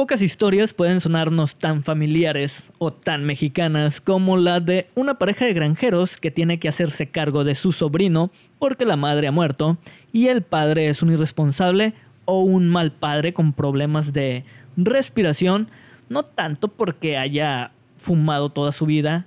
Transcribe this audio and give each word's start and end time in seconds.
Pocas 0.00 0.22
historias 0.22 0.72
pueden 0.72 0.98
sonarnos 1.02 1.56
tan 1.56 1.82
familiares 1.82 2.70
o 2.78 2.90
tan 2.90 3.22
mexicanas 3.24 4.00
como 4.00 4.38
la 4.38 4.58
de 4.58 4.88
una 4.94 5.18
pareja 5.18 5.44
de 5.44 5.52
granjeros 5.52 6.16
que 6.16 6.30
tiene 6.30 6.58
que 6.58 6.70
hacerse 6.70 7.10
cargo 7.10 7.44
de 7.44 7.54
su 7.54 7.70
sobrino 7.70 8.30
porque 8.58 8.86
la 8.86 8.96
madre 8.96 9.28
ha 9.28 9.30
muerto 9.30 9.76
y 10.10 10.28
el 10.28 10.40
padre 10.40 10.88
es 10.88 11.02
un 11.02 11.12
irresponsable 11.12 11.92
o 12.24 12.40
un 12.40 12.70
mal 12.70 12.92
padre 12.92 13.34
con 13.34 13.52
problemas 13.52 14.14
de 14.14 14.46
respiración, 14.78 15.68
no 16.08 16.22
tanto 16.22 16.68
porque 16.68 17.18
haya 17.18 17.72
fumado 17.98 18.48
toda 18.48 18.72
su 18.72 18.86
vida 18.86 19.26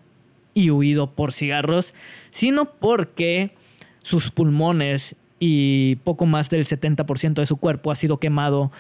y 0.56 0.72
huido 0.72 1.12
por 1.12 1.34
cigarros, 1.34 1.94
sino 2.32 2.66
porque 2.66 3.56
sus 4.02 4.32
pulmones 4.32 5.16
y 5.46 5.98
poco 5.98 6.26
más 6.26 6.50
del 6.50 6.66
70% 6.66 7.34
de 7.34 7.46
su 7.46 7.58
cuerpo 7.58 7.92
ha 7.92 7.96
sido 7.96 8.18
quemado 8.18 8.72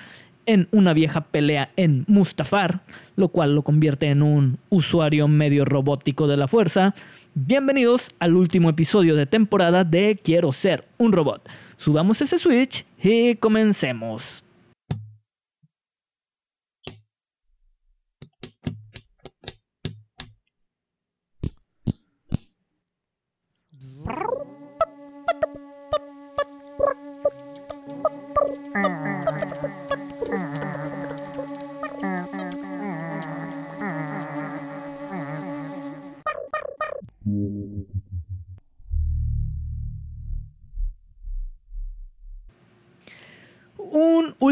en 0.46 0.68
una 0.71 0.94
vieja 0.94 1.21
pelea 1.21 1.71
en 1.75 2.06
Mustafar, 2.07 2.82
lo 3.15 3.29
cual 3.29 3.56
lo 3.56 3.61
convierte 3.64 4.07
en 4.07 4.21
un 4.21 4.57
usuario 4.69 5.28
medio 5.28 5.66
robótico 5.66 6.28
de 6.28 6.38
la 6.38 6.47
fuerza. 6.47 6.93
Bienvenidos 7.33 8.11
al 8.19 8.36
último 8.36 8.69
episodio 8.69 9.16
de 9.16 9.25
temporada 9.25 9.83
de 9.83 10.19
Quiero 10.24 10.52
ser 10.52 10.88
un 10.97 11.11
robot. 11.11 11.47
Subamos 11.78 12.21
ese 12.21 12.39
switch 12.39 12.86
y 13.02 13.36
comencemos. 13.36 14.43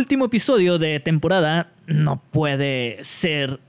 Último 0.01 0.25
episodio 0.25 0.79
de 0.79 0.99
temporada 0.99 1.69
no 1.85 2.19
puede 2.31 2.97
ser 3.03 3.59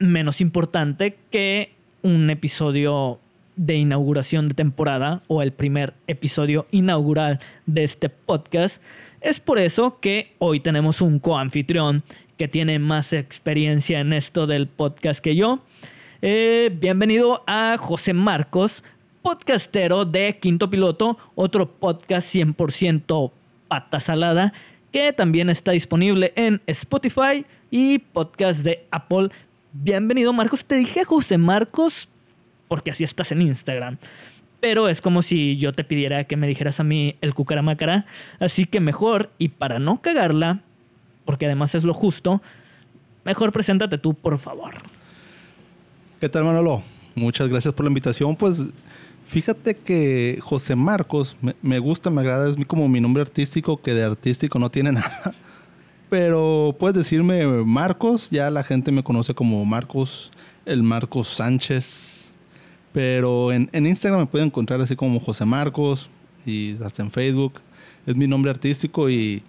menos 0.00 0.40
importante 0.40 1.16
que 1.30 1.70
un 2.02 2.28
episodio 2.28 3.20
de 3.54 3.76
inauguración 3.76 4.48
de 4.48 4.54
temporada 4.54 5.22
o 5.28 5.42
el 5.42 5.52
primer 5.52 5.94
episodio 6.08 6.66
inaugural 6.72 7.38
de 7.66 7.84
este 7.84 8.08
podcast. 8.08 8.82
Es 9.20 9.38
por 9.38 9.60
eso 9.60 10.00
que 10.00 10.32
hoy 10.40 10.58
tenemos 10.58 11.00
un 11.00 11.20
coanfitrión 11.20 12.02
que 12.36 12.48
tiene 12.48 12.80
más 12.80 13.12
experiencia 13.12 14.00
en 14.00 14.12
esto 14.12 14.48
del 14.48 14.66
podcast 14.66 15.20
que 15.20 15.36
yo. 15.36 15.60
Eh, 16.20 16.76
bienvenido 16.80 17.44
a 17.46 17.76
José 17.78 18.12
Marcos, 18.12 18.82
podcastero 19.22 20.04
de 20.04 20.36
Quinto 20.40 20.68
Piloto, 20.68 21.16
otro 21.36 21.70
podcast 21.70 22.34
100% 22.34 23.30
pata 23.68 24.00
salada 24.00 24.52
que 24.96 25.12
también 25.12 25.50
está 25.50 25.72
disponible 25.72 26.32
en 26.36 26.62
Spotify 26.66 27.44
y 27.70 27.98
podcast 27.98 28.60
de 28.60 28.86
Apple. 28.90 29.28
Bienvenido 29.74 30.32
Marcos, 30.32 30.64
te 30.64 30.76
dije 30.76 31.04
José 31.04 31.36
Marcos 31.36 32.08
porque 32.66 32.92
así 32.92 33.04
estás 33.04 33.30
en 33.30 33.42
Instagram. 33.42 33.98
Pero 34.58 34.88
es 34.88 35.02
como 35.02 35.20
si 35.20 35.58
yo 35.58 35.74
te 35.74 35.84
pidiera 35.84 36.24
que 36.24 36.38
me 36.38 36.48
dijeras 36.48 36.80
a 36.80 36.82
mí 36.82 37.14
el 37.20 37.34
cucaramácara. 37.34 38.06
Así 38.40 38.64
que 38.64 38.80
mejor, 38.80 39.28
y 39.36 39.48
para 39.48 39.78
no 39.78 40.00
cagarla, 40.00 40.62
porque 41.26 41.44
además 41.44 41.74
es 41.74 41.84
lo 41.84 41.92
justo, 41.92 42.40
mejor 43.22 43.52
preséntate 43.52 43.98
tú, 43.98 44.14
por 44.14 44.38
favor. 44.38 44.76
¿Qué 46.20 46.30
tal, 46.30 46.44
Manolo? 46.44 46.82
Muchas 47.14 47.48
gracias 47.48 47.74
por 47.74 47.84
la 47.84 47.88
invitación. 47.88 48.34
Pues 48.34 48.66
fíjate 49.26 49.74
que 49.74 50.38
José 50.42 50.76
Marcos 50.76 51.36
me, 51.62 51.78
gusta, 51.78 52.10
me 52.10 52.20
agrada, 52.20 52.48
es 52.48 52.56
como 52.66 52.88
mi 52.88 53.00
nombre 53.00 53.22
artístico, 53.22 53.80
que 53.80 53.94
de 53.94 54.04
artístico 54.04 54.58
no 54.58 54.70
tiene 54.70 54.92
nada. 54.92 55.34
Pero 56.08 56.76
puedes 56.78 56.96
decirme 56.96 57.46
Marcos, 57.64 58.30
ya 58.30 58.50
la 58.50 58.62
gente 58.62 58.92
me 58.92 59.02
conoce 59.02 59.34
como 59.34 59.64
Marcos, 59.64 60.30
el 60.64 60.82
Marcos 60.82 61.28
Sánchez 61.28 62.26
pero 62.96 63.52
en, 63.52 63.68
Instagram 63.74 64.20
me 64.20 64.26
pueden 64.26 64.46
encontrar 64.46 64.80
así 64.80 64.96
como 64.96 65.20
José 65.20 65.44
Marcos 65.44 66.08
y 66.46 66.82
hasta 66.82 67.02
en 67.02 67.10
Facebook. 67.10 67.60
Es 68.06 68.16
mi 68.16 68.26
nombre 68.26 68.50
artístico 68.50 69.10
y, 69.10 69.42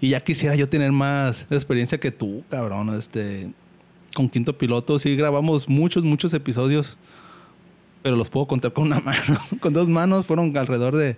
ya 0.00 0.18
quisiera 0.18 0.56
yo 0.56 0.68
tener 0.68 0.90
más 0.90 1.46
experiencia 1.52 2.00
que 2.00 2.10
tú, 2.10 2.42
cabrón. 2.50 2.92
Este, 2.96 3.52
con 4.12 4.28
Quinto 4.28 4.58
Piloto 4.58 4.98
sí 4.98 5.14
grabamos 5.14 5.68
muchos, 5.68 6.02
muchos 6.02 6.34
episodios, 6.34 6.96
pero 8.02 8.16
los 8.16 8.30
puedo 8.30 8.46
contar 8.46 8.72
con 8.72 8.84
una 8.84 9.00
mano. 9.00 9.38
con 9.60 9.72
dos 9.72 9.88
manos 9.88 10.26
fueron 10.26 10.56
alrededor 10.56 10.96
de, 10.96 11.16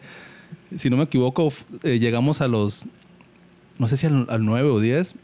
si 0.77 0.91
no 0.91 0.97
me 0.97 1.05
equivoco, 1.05 1.53
eh, 1.83 1.99
llegamos 1.99 2.41
a 2.41 2.49
los, 2.49 2.87
no 3.79 3.89
sé 3.89 3.97
si 3.97 4.07
al, 4.07 4.27
al 4.29 4.45
9 4.45 4.71
o 4.71 4.81
10 4.81 5.15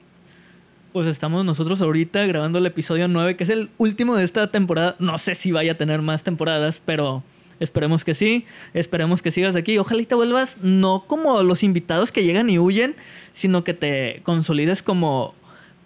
pues 0.92 1.06
estamos 1.06 1.44
nosotros 1.44 1.80
ahorita 1.80 2.26
grabando 2.26 2.58
el 2.58 2.66
episodio 2.66 3.08
9, 3.08 3.36
que 3.36 3.44
es 3.44 3.50
el 3.50 3.70
último 3.76 4.16
de 4.16 4.24
esta 4.24 4.50
temporada. 4.50 4.96
No 4.98 5.18
sé 5.18 5.34
si 5.34 5.52
vaya 5.52 5.72
a 5.72 5.74
tener 5.76 6.02
más 6.02 6.22
temporadas, 6.22 6.80
pero 6.84 7.22
esperemos 7.60 8.04
que 8.04 8.14
sí. 8.14 8.46
Esperemos 8.74 9.22
que 9.22 9.30
sigas 9.30 9.54
aquí. 9.54 9.78
Ojalá 9.78 10.02
te 10.04 10.14
vuelvas 10.14 10.58
no 10.62 11.04
como 11.06 11.42
los 11.42 11.62
invitados 11.62 12.10
que 12.10 12.24
llegan 12.24 12.48
y 12.48 12.58
huyen, 12.58 12.96
sino 13.32 13.64
que 13.64 13.74
te 13.74 14.22
consolides 14.24 14.82
como 14.82 15.34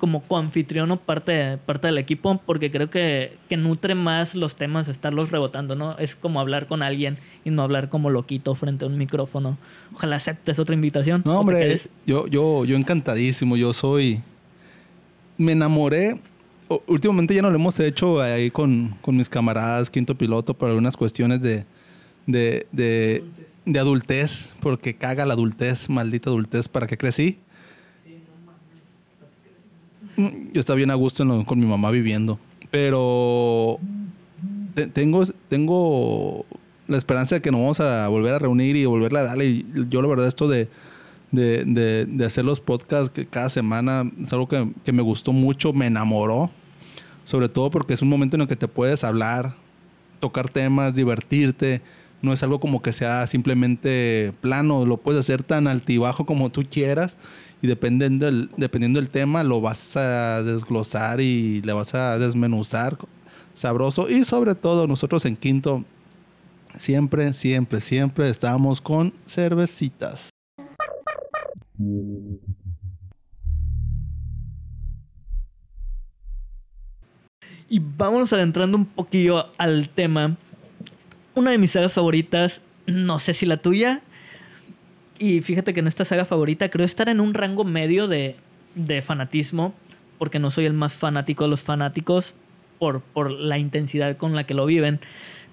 como 0.02 0.24
coanfitrión 0.24 0.90
o 0.90 0.96
parte, 0.96 1.58
parte 1.64 1.86
del 1.86 1.96
equipo, 1.96 2.40
porque 2.44 2.72
creo 2.72 2.90
que, 2.90 3.36
que 3.48 3.56
nutre 3.56 3.94
más 3.94 4.34
los 4.34 4.56
temas 4.56 4.88
estarlos 4.88 5.30
rebotando, 5.30 5.76
¿no? 5.76 5.96
Es 5.96 6.16
como 6.16 6.40
hablar 6.40 6.66
con 6.66 6.82
alguien 6.82 7.18
y 7.44 7.50
no 7.50 7.62
hablar 7.62 7.88
como 7.88 8.10
loquito 8.10 8.56
frente 8.56 8.84
a 8.84 8.88
un 8.88 8.98
micrófono. 8.98 9.58
Ojalá 9.94 10.16
aceptes 10.16 10.58
otra 10.58 10.74
invitación. 10.74 11.22
No, 11.24 11.38
hombre, 11.38 11.80
yo, 12.04 12.26
yo, 12.26 12.64
yo 12.64 12.76
encantadísimo. 12.76 13.56
Yo 13.56 13.72
soy 13.72 14.20
me 15.38 15.52
enamoré. 15.52 16.18
Últimamente 16.88 17.32
ya 17.32 17.42
no 17.42 17.50
lo 17.50 17.54
hemos 17.54 17.78
hecho 17.78 18.20
ahí 18.20 18.50
con, 18.50 18.96
mis 19.06 19.28
camaradas, 19.28 19.88
quinto 19.88 20.18
piloto, 20.18 20.52
por 20.52 20.68
algunas 20.68 20.96
cuestiones 20.96 21.40
de, 21.40 21.64
de, 22.26 22.66
de, 22.72 23.78
adultez, 23.78 24.52
porque 24.58 24.94
caga 24.94 25.24
la 25.26 25.34
adultez, 25.34 25.88
maldita 25.88 26.28
adultez, 26.28 26.66
¿para 26.66 26.88
qué 26.88 26.98
crecí? 26.98 27.38
Yo 30.16 30.60
estaba 30.60 30.76
bien 30.76 30.90
a 30.90 30.94
gusto 30.94 31.44
con 31.44 31.58
mi 31.58 31.66
mamá 31.66 31.90
viviendo, 31.90 32.38
pero 32.70 33.78
tengo, 34.92 35.24
tengo 35.48 36.44
la 36.88 36.98
esperanza 36.98 37.36
de 37.36 37.42
que 37.42 37.50
nos 37.50 37.60
vamos 37.60 37.80
a 37.80 38.08
volver 38.08 38.34
a 38.34 38.38
reunir 38.38 38.76
y 38.76 38.84
volverle 38.84 39.20
a 39.20 39.22
darle. 39.22 39.64
Yo 39.88 40.02
la 40.02 40.08
verdad 40.08 40.26
esto 40.26 40.48
de 40.48 40.68
de, 41.32 42.06
de, 42.06 42.24
hacer 42.24 42.44
los 42.44 42.60
podcasts 42.60 43.10
que 43.10 43.26
cada 43.26 43.48
semana 43.48 44.08
es 44.22 44.32
algo 44.32 44.48
que, 44.48 44.68
que, 44.84 44.92
me 44.92 45.02
gustó 45.02 45.32
mucho, 45.32 45.72
me 45.72 45.86
enamoró. 45.86 46.50
Sobre 47.24 47.48
todo 47.48 47.70
porque 47.70 47.94
es 47.94 48.02
un 48.02 48.08
momento 48.08 48.36
en 48.36 48.42
el 48.42 48.48
que 48.48 48.56
te 48.56 48.68
puedes 48.68 49.02
hablar, 49.02 49.54
tocar 50.20 50.50
temas, 50.50 50.94
divertirte. 50.94 51.80
No 52.20 52.32
es 52.32 52.42
algo 52.42 52.60
como 52.60 52.82
que 52.82 52.92
sea 52.92 53.26
simplemente 53.26 54.32
plano, 54.40 54.84
lo 54.84 54.98
puedes 54.98 55.20
hacer 55.20 55.42
tan 55.42 55.66
altibajo 55.66 56.26
como 56.26 56.50
tú 56.50 56.62
quieras 56.70 57.18
y 57.62 57.68
dependiendo 57.68 58.26
del, 58.26 58.50
dependiendo 58.56 59.00
del 59.00 59.08
tema 59.08 59.44
lo 59.44 59.60
vas 59.60 59.96
a 59.96 60.42
desglosar 60.42 61.20
y 61.20 61.62
le 61.62 61.72
vas 61.72 61.94
a 61.94 62.18
desmenuzar 62.18 62.98
sabroso. 63.54 64.08
Y 64.08 64.24
sobre 64.24 64.56
todo 64.56 64.88
nosotros 64.88 65.24
en 65.26 65.36
Quinto 65.36 65.84
siempre, 66.76 67.32
siempre, 67.32 67.80
siempre 67.80 68.28
estamos 68.28 68.80
con 68.80 69.14
cervecitas. 69.26 70.30
Y 77.68 77.78
vámonos 77.78 78.32
adentrando 78.32 78.76
un 78.76 78.86
poquillo 78.86 79.46
al 79.56 79.88
tema. 79.88 80.36
Una 81.36 81.52
de 81.52 81.58
mis 81.58 81.70
sagas 81.70 81.92
favoritas, 81.92 82.60
no 82.86 83.20
sé 83.20 83.34
si 83.34 83.46
la 83.46 83.58
tuya. 83.58 84.02
Y 85.22 85.40
fíjate 85.40 85.72
que 85.72 85.78
en 85.78 85.86
esta 85.86 86.04
saga 86.04 86.24
favorita 86.24 86.68
creo 86.68 86.84
estar 86.84 87.08
en 87.08 87.20
un 87.20 87.32
rango 87.32 87.62
medio 87.62 88.08
de, 88.08 88.34
de 88.74 89.02
fanatismo, 89.02 89.72
porque 90.18 90.40
no 90.40 90.50
soy 90.50 90.64
el 90.64 90.72
más 90.72 90.94
fanático 90.94 91.44
de 91.44 91.50
los 91.50 91.62
fanáticos 91.62 92.34
por, 92.80 93.02
por 93.02 93.30
la 93.30 93.56
intensidad 93.56 94.16
con 94.16 94.34
la 94.34 94.42
que 94.42 94.54
lo 94.54 94.66
viven. 94.66 94.98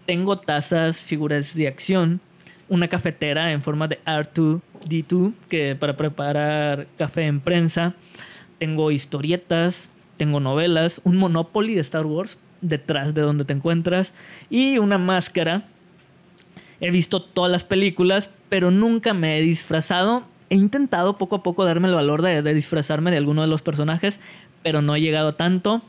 Tengo 0.08 0.38
tazas, 0.38 0.98
figuras 0.98 1.54
de 1.54 1.68
acción, 1.68 2.20
una 2.68 2.88
cafetera 2.88 3.52
en 3.52 3.62
forma 3.62 3.88
de 3.88 4.04
R2D2 4.06 5.34
que 5.50 5.76
para 5.76 5.96
preparar 5.96 6.88
café 6.98 7.28
en 7.28 7.40
prensa. 7.40 7.94
Tengo 8.58 8.90
historietas, 8.90 9.92
tengo 10.18 10.40
novelas, 10.40 11.00
un 11.04 11.18
Monopoly 11.18 11.76
de 11.76 11.82
Star 11.82 12.08
Wars 12.08 12.40
detrás 12.62 13.14
de 13.14 13.22
donde 13.22 13.46
te 13.46 13.54
encuentras 13.54 14.14
y 14.50 14.80
una 14.80 14.98
máscara. 14.98 15.68
He 16.82 16.92
visto 16.92 17.22
todas 17.22 17.52
las 17.52 17.64
películas, 17.64 18.30
pero 18.50 18.72
nunca 18.72 19.14
me 19.14 19.38
he 19.38 19.42
disfrazado 19.42 20.26
he 20.50 20.56
intentado 20.56 21.18
poco 21.18 21.38
a 21.38 21.44
poco 21.44 21.66
darme 21.66 21.88
el 21.88 21.94
valor 21.94 22.22
de, 22.22 22.42
disfrazarme 22.54 23.12
de 23.12 23.18
alguno 23.18 23.42
de 23.42 23.48
los 23.48 23.62
personajes, 23.62 24.20
pero 24.64 24.82
no 24.82 24.96
he 24.96 25.02
llegado 25.02 25.30
a 25.30 25.34
tanto. 25.34 25.82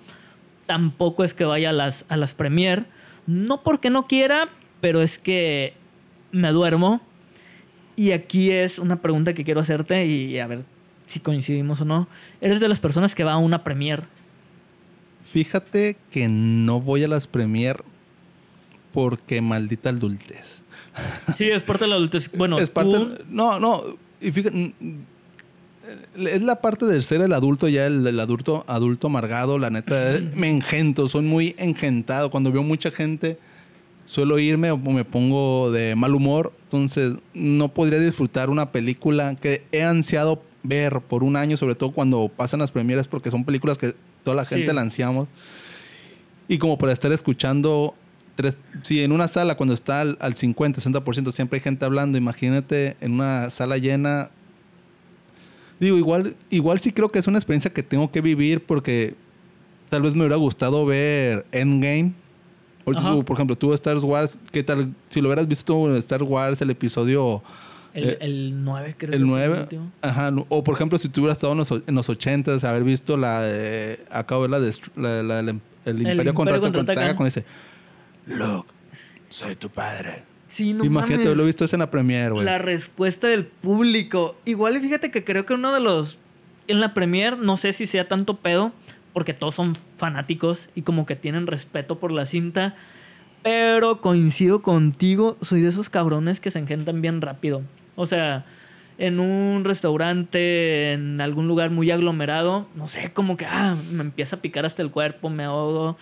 Tampoco 0.66 1.24
es 1.24 1.34
que 1.34 1.44
vaya 1.44 1.70
a 1.70 1.72
las, 1.72 2.04
a 2.08 2.16
las 2.16 2.34
premier. 2.34 2.86
No 3.26 3.62
porque 3.62 3.90
no 3.90 4.06
quiera, 4.06 4.48
pero 4.80 5.02
es 5.02 5.18
que 5.18 5.74
me 6.30 6.50
duermo. 6.50 7.00
Y 7.96 8.12
aquí 8.12 8.50
es 8.50 8.78
una 8.78 8.96
pregunta 8.96 9.34
que 9.34 9.44
quiero 9.44 9.60
hacerte 9.60 10.06
y 10.06 10.38
a 10.38 10.46
ver 10.46 10.64
si 11.06 11.20
coincidimos 11.20 11.80
o 11.80 11.84
no. 11.84 12.08
¿Eres 12.40 12.60
de 12.60 12.68
las 12.68 12.80
personas 12.80 13.14
que 13.14 13.24
va 13.24 13.32
a 13.32 13.38
una 13.38 13.64
premier? 13.64 14.04
Fíjate 15.22 15.96
que 16.10 16.28
no 16.28 16.80
voy 16.80 17.04
a 17.04 17.08
las 17.08 17.26
premier 17.26 17.82
porque 18.92 19.40
maldita 19.40 19.90
adultez. 19.90 20.62
Sí, 21.36 21.44
es 21.50 21.62
parte 21.62 21.84
de 21.84 21.88
la 21.90 21.96
adultez. 21.96 22.30
Bueno, 22.36 22.58
es 22.58 22.70
parte. 22.70 22.92
tú- 22.94 23.14
No, 23.28 23.58
no. 23.60 23.82
Y 24.20 24.32
fíjate. 24.32 24.74
Es 26.16 26.42
la 26.42 26.60
parte 26.60 26.86
del 26.86 27.02
ser 27.02 27.20
el 27.20 27.32
adulto, 27.32 27.66
ya 27.66 27.86
el, 27.86 28.06
el 28.06 28.20
adulto, 28.20 28.64
adulto 28.68 29.08
amargado, 29.08 29.58
la 29.58 29.70
neta, 29.70 30.14
eh, 30.16 30.30
me 30.36 30.48
engento, 30.50 31.08
soy 31.08 31.22
muy 31.22 31.54
engentado. 31.58 32.30
Cuando 32.30 32.52
veo 32.52 32.62
mucha 32.62 32.90
gente, 32.92 33.38
suelo 34.06 34.38
irme 34.38 34.70
o 34.70 34.76
me 34.78 35.04
pongo 35.04 35.72
de 35.72 35.96
mal 35.96 36.14
humor. 36.14 36.52
Entonces, 36.64 37.14
no 37.34 37.68
podría 37.68 37.98
disfrutar 37.98 38.50
una 38.50 38.70
película 38.70 39.34
que 39.34 39.64
he 39.72 39.82
ansiado 39.82 40.42
ver 40.62 41.00
por 41.00 41.24
un 41.24 41.36
año, 41.36 41.56
sobre 41.56 41.74
todo 41.74 41.90
cuando 41.90 42.28
pasan 42.28 42.60
las 42.60 42.70
premieres, 42.70 43.08
porque 43.08 43.30
son 43.30 43.44
películas 43.44 43.76
que 43.78 43.94
toda 44.22 44.36
la 44.36 44.44
gente 44.44 44.68
Sí. 44.68 44.74
la 44.74 44.82
ansiamos. 44.82 45.28
Y 46.46 46.58
como 46.58 46.78
para 46.78 46.92
estar 46.92 47.10
escuchando 47.12 47.94
tres, 48.42 48.58
si 48.82 49.02
en 49.02 49.12
una 49.12 49.28
sala 49.28 49.56
cuando 49.56 49.74
está 49.74 50.00
al, 50.00 50.16
al 50.20 50.34
50, 50.34 50.80
60% 50.80 51.32
siempre 51.32 51.58
hay 51.58 51.62
gente 51.62 51.84
hablando, 51.84 52.16
imagínate 52.16 52.96
en 53.00 53.12
una 53.12 53.50
sala 53.50 53.76
llena. 53.78 54.30
Digo, 55.78 55.96
igual, 55.96 56.36
igual 56.50 56.80
sí 56.80 56.92
creo 56.92 57.10
que 57.10 57.18
es 57.18 57.26
una 57.26 57.38
experiencia 57.38 57.72
que 57.72 57.82
tengo 57.82 58.10
que 58.10 58.20
vivir 58.20 58.64
porque 58.64 59.14
tal 59.88 60.02
vez 60.02 60.14
me 60.14 60.20
hubiera 60.20 60.36
gustado 60.36 60.86
ver 60.86 61.44
Endgame. 61.52 62.12
Tú, 62.84 63.24
por 63.24 63.36
ejemplo, 63.36 63.56
tú 63.56 63.72
Star 63.74 63.96
Wars, 63.98 64.38
¿qué 64.50 64.64
tal? 64.64 64.92
Si 65.06 65.20
lo 65.20 65.28
hubieras 65.28 65.46
visto 65.46 65.88
en 65.88 65.96
Star 65.96 66.22
Wars, 66.22 66.60
el 66.60 66.70
episodio 66.70 67.42
el, 67.94 68.10
eh, 68.10 68.18
el 68.20 68.64
9 68.64 68.94
creo 68.96 69.12
el 69.12 69.22
es 69.22 69.26
9. 69.26 69.60
último. 69.60 69.92
Ajá. 70.02 70.32
O 70.48 70.64
por 70.64 70.74
ejemplo, 70.74 70.98
si 70.98 71.08
tú 71.08 71.22
hubieras 71.22 71.38
estado 71.38 71.52
en 71.52 71.58
los, 71.58 71.70
en 71.70 71.94
los 71.94 72.08
80, 72.08 72.56
haber 72.68 72.84
visto 72.84 73.16
la 73.16 73.42
de. 73.42 74.00
Acabo 74.10 74.42
de 74.42 74.48
ver 74.48 74.60
la 74.60 74.66
de. 74.66 75.22
La, 75.22 75.22
la 75.22 75.50
em- 75.50 75.60
el 75.84 75.96
Imperio 75.98 76.12
Imperio 76.12 76.34
contra 76.34 76.60
contraataca. 76.60 77.16
con 77.16 77.26
ese. 77.26 77.44
Luke, 78.26 78.68
soy 79.28 79.56
tu 79.56 79.70
padre. 79.70 80.24
Sí, 80.48 80.72
no 80.72 80.84
Imagínate 80.84 81.12
mames. 81.12 81.26
haberlo 81.26 81.46
visto 81.46 81.64
eso 81.64 81.76
en 81.76 81.80
la 81.80 81.90
premiere, 81.90 82.30
güey. 82.30 82.44
La 82.44 82.58
respuesta 82.58 83.28
del 83.28 83.46
público. 83.46 84.36
Igual 84.44 84.76
y 84.76 84.80
fíjate 84.80 85.10
que 85.10 85.24
creo 85.24 85.46
que 85.46 85.54
uno 85.54 85.72
de 85.72 85.80
los... 85.80 86.18
En 86.66 86.80
la 86.80 86.94
premier 86.94 87.38
no 87.38 87.56
sé 87.56 87.72
si 87.72 87.86
sea 87.86 88.08
tanto 88.08 88.36
pedo, 88.36 88.72
porque 89.12 89.34
todos 89.34 89.54
son 89.54 89.74
fanáticos 89.96 90.68
y 90.74 90.82
como 90.82 91.06
que 91.06 91.16
tienen 91.16 91.46
respeto 91.46 91.98
por 91.98 92.12
la 92.12 92.26
cinta. 92.26 92.76
Pero 93.42 94.00
coincido 94.00 94.62
contigo, 94.62 95.36
soy 95.40 95.62
de 95.62 95.68
esos 95.68 95.88
cabrones 95.88 96.40
que 96.40 96.50
se 96.50 96.58
engentan 96.58 97.00
bien 97.00 97.20
rápido. 97.20 97.62
O 97.96 98.06
sea, 98.06 98.44
en 98.98 99.18
un 99.18 99.64
restaurante, 99.64 100.92
en 100.92 101.20
algún 101.20 101.48
lugar 101.48 101.70
muy 101.70 101.90
aglomerado, 101.90 102.68
no 102.74 102.86
sé, 102.86 103.12
como 103.12 103.36
que 103.36 103.46
ah, 103.46 103.76
me 103.90 104.02
empieza 104.02 104.36
a 104.36 104.42
picar 104.42 104.66
hasta 104.66 104.82
el 104.82 104.90
cuerpo, 104.90 105.30
me 105.30 105.44
ahogo. 105.44 105.96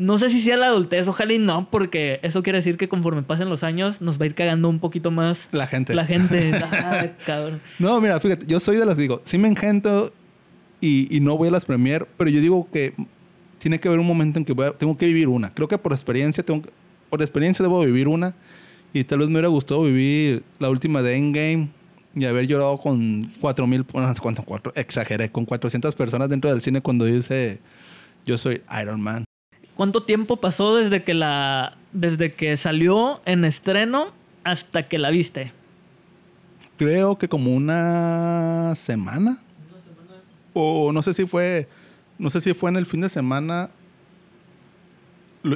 No 0.00 0.18
sé 0.18 0.30
si 0.30 0.40
sea 0.40 0.56
la 0.56 0.66
adultez, 0.68 1.06
ojalá 1.08 1.34
y 1.34 1.38
no, 1.38 1.68
porque 1.70 2.20
eso 2.22 2.42
quiere 2.42 2.58
decir 2.58 2.78
que 2.78 2.88
conforme 2.88 3.22
pasen 3.22 3.50
los 3.50 3.62
años 3.62 4.00
nos 4.00 4.18
va 4.18 4.24
a 4.24 4.26
ir 4.28 4.34
cagando 4.34 4.68
un 4.70 4.78
poquito 4.80 5.10
más 5.10 5.46
La 5.52 5.66
gente. 5.66 5.94
la 5.94 6.06
gente. 6.06 6.52
Ah, 6.72 7.06
cabrón. 7.26 7.60
No, 7.78 8.00
mira, 8.00 8.18
fíjate, 8.18 8.46
yo 8.46 8.58
soy 8.60 8.76
de 8.78 8.86
las 8.86 8.96
digo, 8.96 9.20
sí 9.24 9.36
me 9.36 9.46
engento 9.48 10.10
y, 10.80 11.14
y 11.14 11.20
no 11.20 11.36
voy 11.36 11.48
a 11.48 11.50
las 11.50 11.66
premier, 11.66 12.08
pero 12.16 12.30
yo 12.30 12.40
digo 12.40 12.66
que 12.72 12.94
tiene 13.58 13.78
que 13.78 13.88
haber 13.88 14.00
un 14.00 14.06
momento 14.06 14.38
en 14.38 14.46
que 14.46 14.54
voy 14.54 14.66
a- 14.68 14.72
tengo 14.72 14.96
que 14.96 15.04
vivir 15.06 15.28
una. 15.28 15.52
Creo 15.52 15.68
que 15.68 15.76
por 15.76 15.92
experiencia 15.92 16.42
tengo 16.42 16.62
por 17.10 17.20
experiencia 17.20 17.62
debo 17.62 17.84
vivir 17.84 18.08
una 18.08 18.34
y 18.94 19.04
tal 19.04 19.18
vez 19.18 19.28
me 19.28 19.34
hubiera 19.34 19.48
gustado 19.48 19.82
vivir 19.82 20.42
la 20.58 20.70
última 20.70 21.02
de 21.02 21.16
Endgame 21.16 21.68
y 22.14 22.24
haber 22.24 22.46
llorado 22.46 22.78
con 22.78 23.30
4000, 23.40 23.82
bueno, 23.92 24.10
¿cuánto? 24.22 24.42
Cuatro, 24.44 24.72
exageré, 24.74 25.30
con 25.30 25.44
400 25.44 25.94
personas 25.94 26.28
dentro 26.30 26.48
del 26.50 26.62
cine 26.62 26.80
cuando 26.80 27.04
dice 27.04 27.58
yo 28.24 28.38
soy 28.38 28.62
Iron 28.80 29.00
Man. 29.02 29.24
¿Cuánto 29.76 30.02
tiempo 30.02 30.36
pasó 30.36 30.76
desde 30.76 31.02
que 31.02 31.14
la 31.14 31.76
desde 31.92 32.34
que 32.34 32.56
salió 32.56 33.20
en 33.24 33.44
estreno 33.44 34.12
hasta 34.44 34.88
que 34.88 34.98
la 34.98 35.10
viste? 35.10 35.52
Creo 36.76 37.18
que 37.18 37.28
como 37.28 37.54
una 37.54 38.74
semana. 38.74 39.38
O 40.54 40.92
no 40.92 41.02
sé 41.02 41.14
si 41.14 41.26
fue. 41.26 41.68
No 42.18 42.30
sé 42.30 42.40
si 42.40 42.54
fue 42.54 42.70
en 42.70 42.76
el 42.76 42.86
fin 42.86 43.00
de 43.00 43.08
semana. 43.08 43.70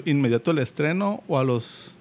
Inmediato 0.04 0.50
el 0.50 0.58
estreno. 0.58 1.22
O 1.28 1.38
a 1.38 1.44
los. 1.44 1.92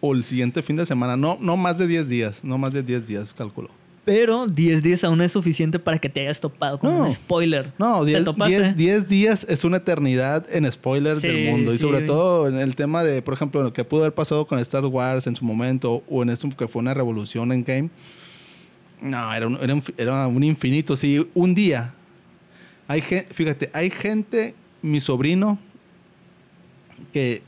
O 0.00 0.14
el 0.14 0.24
siguiente 0.24 0.62
fin 0.62 0.76
de 0.76 0.86
semana. 0.86 1.16
No, 1.16 1.38
no 1.40 1.56
más 1.56 1.78
de 1.78 1.86
10 1.86 2.08
días. 2.08 2.44
No 2.44 2.58
más 2.58 2.72
de 2.72 2.82
10 2.82 3.06
días, 3.06 3.32
calculo. 3.32 3.70
Pero 4.06 4.46
10 4.46 4.82
días 4.84 5.02
aún 5.04 5.20
es 5.20 5.32
suficiente 5.32 5.78
para 5.78 5.98
que 5.98 6.08
te 6.08 6.20
hayas 6.20 6.38
topado 6.40 6.78
con 6.78 6.90
No. 6.96 7.04
un 7.04 7.12
spoiler. 7.12 7.72
No, 7.76 8.00
¿Te 8.04 8.12
10 8.12 8.24
topaste? 8.24 8.62
10 8.62 8.76
10 8.76 9.08
días 9.08 9.46
es 9.50 9.64
una 9.64 9.78
eternidad 9.78 10.46
en 10.50 10.70
spoilers 10.70 11.20
Sí, 11.20 11.26
del 11.26 11.50
mundo. 11.50 11.74
Y 11.74 11.76
sí. 11.78 11.82
sobre 11.82 12.02
todo 12.02 12.46
en 12.46 12.54
el 12.54 12.76
tema 12.76 13.02
de, 13.02 13.20
por 13.20 13.34
ejemplo, 13.34 13.62
lo 13.64 13.72
que 13.72 13.82
pudo 13.84 14.02
haber 14.02 14.14
pasado 14.14 14.46
con 14.46 14.58
Star 14.60 14.84
Wars 14.86 15.26
en 15.26 15.34
su 15.36 15.44
momento. 15.44 16.04
O 16.08 16.22
en 16.22 16.30
eso 16.30 16.48
que 16.56 16.68
fue 16.68 16.80
una 16.80 16.94
revolución 16.94 17.50
en 17.50 17.64
game. 17.64 17.90
No, 19.02 19.34
era 19.34 19.46
un, 19.48 19.58
era 19.60 19.74
un, 19.74 19.82
era 19.98 20.26
un 20.28 20.42
infinito. 20.44 20.96
Si 20.96 21.28
un 21.34 21.54
día. 21.54 21.92
Hay 22.88 23.00
gente, 23.00 23.34
fíjate, 23.34 23.68
hay 23.72 23.90
gente, 23.90 24.54
mi 24.82 25.00
sobrino, 25.00 25.58
que 27.12 27.42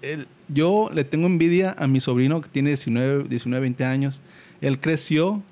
él- 0.00 0.26
yo 0.48 0.90
le 0.94 1.04
tengo 1.04 1.26
envidia 1.26 1.76
a 1.78 1.86
mi 1.86 2.00
sobrino 2.00 2.40
que 2.40 2.48
tiene 2.48 2.70
19, 2.70 3.24
19, 3.28 3.60
20 3.60 3.84
años. 3.84 4.20
Él 4.62 4.80
creció 4.80 5.42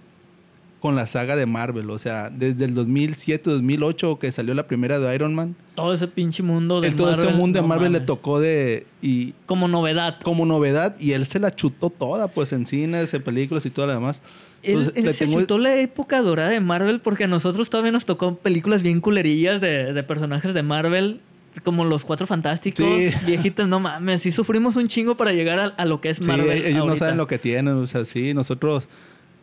con 0.81 0.95
la 0.95 1.09
saga 1.09 1.35
de 1.35 1.45
Marvel, 1.47 1.91
o 1.91 1.99
sea, 1.99 2.31
desde 2.31 2.65
el 2.65 2.75
2007, 2.75 3.51
2008 3.51 4.19
que 4.21 4.31
salió 4.31 4.55
la 4.55 4.67
primera 4.69 4.99
de 5.01 5.13
Iron 5.15 5.35
Man. 5.35 5.57
Todo 5.75 5.93
ese 5.93 6.07
pinche 6.07 6.43
mundo 6.43 6.81
de 6.81 6.93
todo 6.93 7.13
ese 7.13 7.29
mundo 7.33 7.57
de 7.59 7.63
no 7.63 7.69
Marvel 7.69 7.93
le 7.93 8.01
tocó 8.01 8.39
de 8.39 8.87
y 9.03 9.33
como 9.47 9.67
novedad. 9.67 10.19
como 10.23 10.47
novedad 10.47 10.95
y 11.01 11.13
él 11.13 11.27
se 11.27 11.41
la 11.41 11.51
chutó 11.51 11.91
toda, 11.91 12.29
pues 12.29 12.53
en 12.53 12.65
cines, 12.65 13.13
en 13.13 13.23
películas 13.23 13.67
y 13.67 13.71
todo 13.71 13.87
lo 13.89 13.93
demás. 13.95 14.23
Entonces, 14.63 14.93
él 14.97 15.13
se 15.13 15.25
tengo- 15.27 15.41
chutó 15.41 15.59
la 15.59 15.75
época 15.77 16.23
dorada 16.23 16.51
de 16.51 16.61
Marvel 16.61 17.01
porque 17.01 17.25
a 17.25 17.29
nosotros 17.29 17.71
todavía 17.71 17.91
nos 17.93 18.05
tocó 18.05 18.37
películas 18.37 18.83
bien 18.85 19.01
culerillas 19.01 19.61
de, 19.61 19.93
de 19.93 20.03
personajes 20.05 20.55
de 20.55 20.63
Marvel, 20.63 21.21
como 21.65 21.85
los 21.85 22.05
Cuatro 22.05 22.27
Fantásticos, 22.29 22.87
Sí. 22.87 23.11
viejitos, 23.27 23.67
no 23.69 23.81
mames, 23.81 24.23
sí 24.23 24.31
sufrimos 24.31 24.77
un 24.77 24.87
chingo 24.87 25.17
para 25.17 25.33
llegar 25.33 25.59
a, 25.59 25.65
a 25.67 25.85
lo 25.85 26.01
que 26.01 26.11
es 26.11 26.19
Sí, 26.19 26.25
Marvel. 26.25 26.65
ellos 26.67 26.87
no 26.87 26.97
saben 26.97 27.17
lo 27.17 27.27
que 27.27 27.39
tienen, 27.39 27.75
o 27.75 27.87
sea, 27.89 28.05
sí, 28.05 28.33
nosotros, 28.35 28.87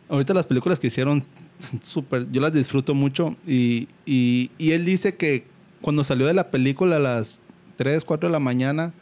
ahorita 0.08 0.34
las 0.34 0.46
películas 0.46 0.78
que 0.78 0.86
hicieron, 0.88 1.24
son 1.58 1.82
súper, 1.82 2.26
yo 2.30 2.40
las 2.40 2.52
disfruto 2.52 2.94
mucho 2.94 3.36
y, 3.46 3.88
y, 4.04 4.50
y 4.58 4.72
él 4.72 4.84
dice 4.84 5.14
que 5.16 5.44
cuando 5.80 6.04
salió 6.04 6.26
de 6.26 6.34
la 6.34 6.50
película 6.50 6.96
a 6.96 7.00
las 7.00 7.40
3, 7.76 8.04
4 8.04 8.28
de 8.28 8.32
la 8.32 8.38
mañana, 8.40 8.92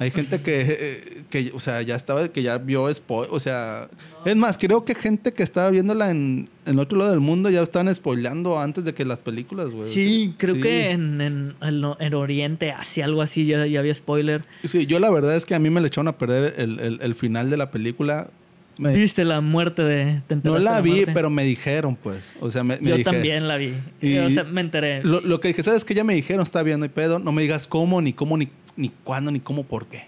hay 0.00 0.10
gente 0.10 0.40
que, 0.42 0.60
eh, 0.68 1.22
que 1.30 1.52
o 1.54 1.60
sea, 1.60 1.80
ya 1.82 1.94
estaba, 1.94 2.26
que 2.28 2.42
ya 2.42 2.58
vio 2.58 2.92
spoil, 2.92 3.28
o 3.30 3.38
sea, 3.38 3.88
es 4.24 4.34
más, 4.34 4.58
creo 4.58 4.84
que 4.84 4.94
gente 4.96 5.32
que 5.32 5.44
estaba 5.44 5.70
viéndola 5.70 6.10
en, 6.10 6.48
en 6.66 6.78
otro 6.80 6.98
lado 6.98 7.10
del 7.12 7.20
mundo 7.20 7.48
ya 7.48 7.62
estaban 7.62 7.94
spoileando 7.94 8.58
antes 8.58 8.84
de 8.84 8.92
que 8.92 9.04
las 9.04 9.20
películas, 9.20 9.70
güey. 9.70 9.84
o 9.84 9.92
Sí, 9.92 10.26
sea, 10.26 10.34
creo 10.38 10.54
sí. 10.56 10.60
que 10.62 10.90
en, 10.90 11.20
en, 11.20 11.54
en 11.62 12.14
Oriente, 12.14 12.72
Asia, 12.72 13.04
algo 13.04 13.22
así, 13.22 13.46
ya, 13.46 13.66
ya 13.66 13.78
había 13.78 13.94
spoiler. 13.94 14.44
Sí, 14.64 14.86
yo 14.86 14.98
la 14.98 15.10
verdad 15.10 15.36
es 15.36 15.46
que 15.46 15.54
a 15.54 15.60
mí 15.60 15.70
me 15.70 15.80
le 15.80 15.86
echaron 15.86 16.08
a 16.08 16.18
perder 16.18 16.54
el, 16.58 16.80
el- 16.80 16.98
el 17.00 17.14
final 17.14 17.48
de 17.50 17.56
la 17.56 17.70
película. 17.70 18.30
Me- 18.76 18.92
¿Viste 18.92 19.24
la 19.24 19.40
muerte 19.40 19.82
de... 19.82 20.22
te 20.26 20.36
No 20.42 20.58
la 20.58 20.80
vi, 20.80 20.90
muerte? 20.90 21.12
pero 21.12 21.30
me 21.30 21.44
dijeron, 21.44 21.94
pues. 21.96 22.30
O 22.40 22.50
sea, 22.50 22.64
me, 22.64 22.76
me 22.78 22.88
Yo 22.90 22.96
dije- 22.96 23.04
también 23.10 23.46
la 23.46 23.56
vi. 23.56 23.74
Y- 24.00 24.18
o 24.18 24.30
sea, 24.30 24.42
me 24.44 24.60
enteré. 24.60 25.02
Lo, 25.04 25.20
lo 25.20 25.38
que 25.40 25.48
dije, 25.48 25.62
¿sabes 25.62 25.84
qué? 25.84 25.94
Ya 25.94 26.02
me 26.04 26.14
dijeron, 26.14 26.42
está 26.42 26.62
bien, 26.62 26.80
no 26.80 26.84
hay 26.84 26.88
pedo. 26.90 27.18
No 27.18 27.30
me 27.32 27.42
digas 27.42 27.66
cómo, 27.68 28.00
ni 28.02 28.12
cómo, 28.12 28.36
ni, 28.36 28.48
ni 28.76 28.88
cuándo, 29.04 29.30
ni 29.30 29.38
cómo, 29.40 29.62
por 29.64 29.86
qué. 29.86 30.06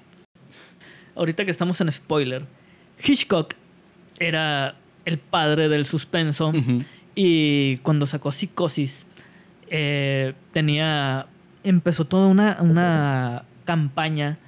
Ahorita 1.14 1.44
que 1.44 1.50
estamos 1.50 1.80
en 1.80 1.90
spoiler, 1.92 2.44
Hitchcock 3.04 3.54
era 4.18 4.74
el 5.04 5.18
padre 5.18 5.68
del 5.68 5.86
suspenso 5.86 6.52
y 7.14 7.76
cuando 7.78 8.06
sacó 8.06 8.32
Psicosis 8.32 9.06
eh, 9.70 10.34
tenía 10.52 11.26
empezó 11.64 12.04
toda 12.04 12.26
una, 12.28 12.58
una 12.60 13.44
campaña 13.64 14.38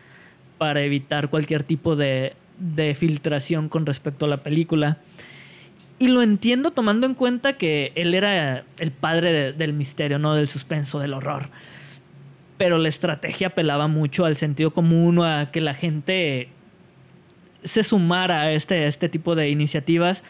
para 0.58 0.82
evitar 0.82 1.30
cualquier 1.30 1.62
tipo 1.64 1.96
de, 1.96 2.34
de 2.58 2.94
filtración 2.94 3.68
con 3.68 3.86
respecto 3.86 4.24
a 4.26 4.28
la 4.28 4.38
película. 4.38 4.98
Y 5.98 6.08
lo 6.08 6.22
entiendo 6.22 6.70
tomando 6.70 7.06
en 7.06 7.14
cuenta 7.14 7.54
que 7.54 7.92
él 7.96 8.14
era 8.14 8.64
el 8.78 8.90
padre 8.92 9.32
de- 9.32 9.52
del 9.52 9.72
misterio, 9.72 10.18
no 10.18 10.34
del 10.34 10.48
suspenso, 10.48 10.98
del 11.00 11.12
horror. 11.14 11.48
Pero 12.56 12.78
la 12.78 12.88
estrategia 12.88 13.48
apelaba 13.48 13.88
mucho 13.88 14.24
al 14.24 14.36
sentido 14.36 14.72
común, 14.72 15.20
a 15.24 15.50
que 15.52 15.60
la 15.60 15.74
gente 15.74 16.48
se 17.64 17.82
sumara 17.82 18.42
a 18.42 18.52
este, 18.52 18.86
este 18.86 19.08
tipo 19.08 19.34
de 19.34 19.50
iniciativas 19.50 20.22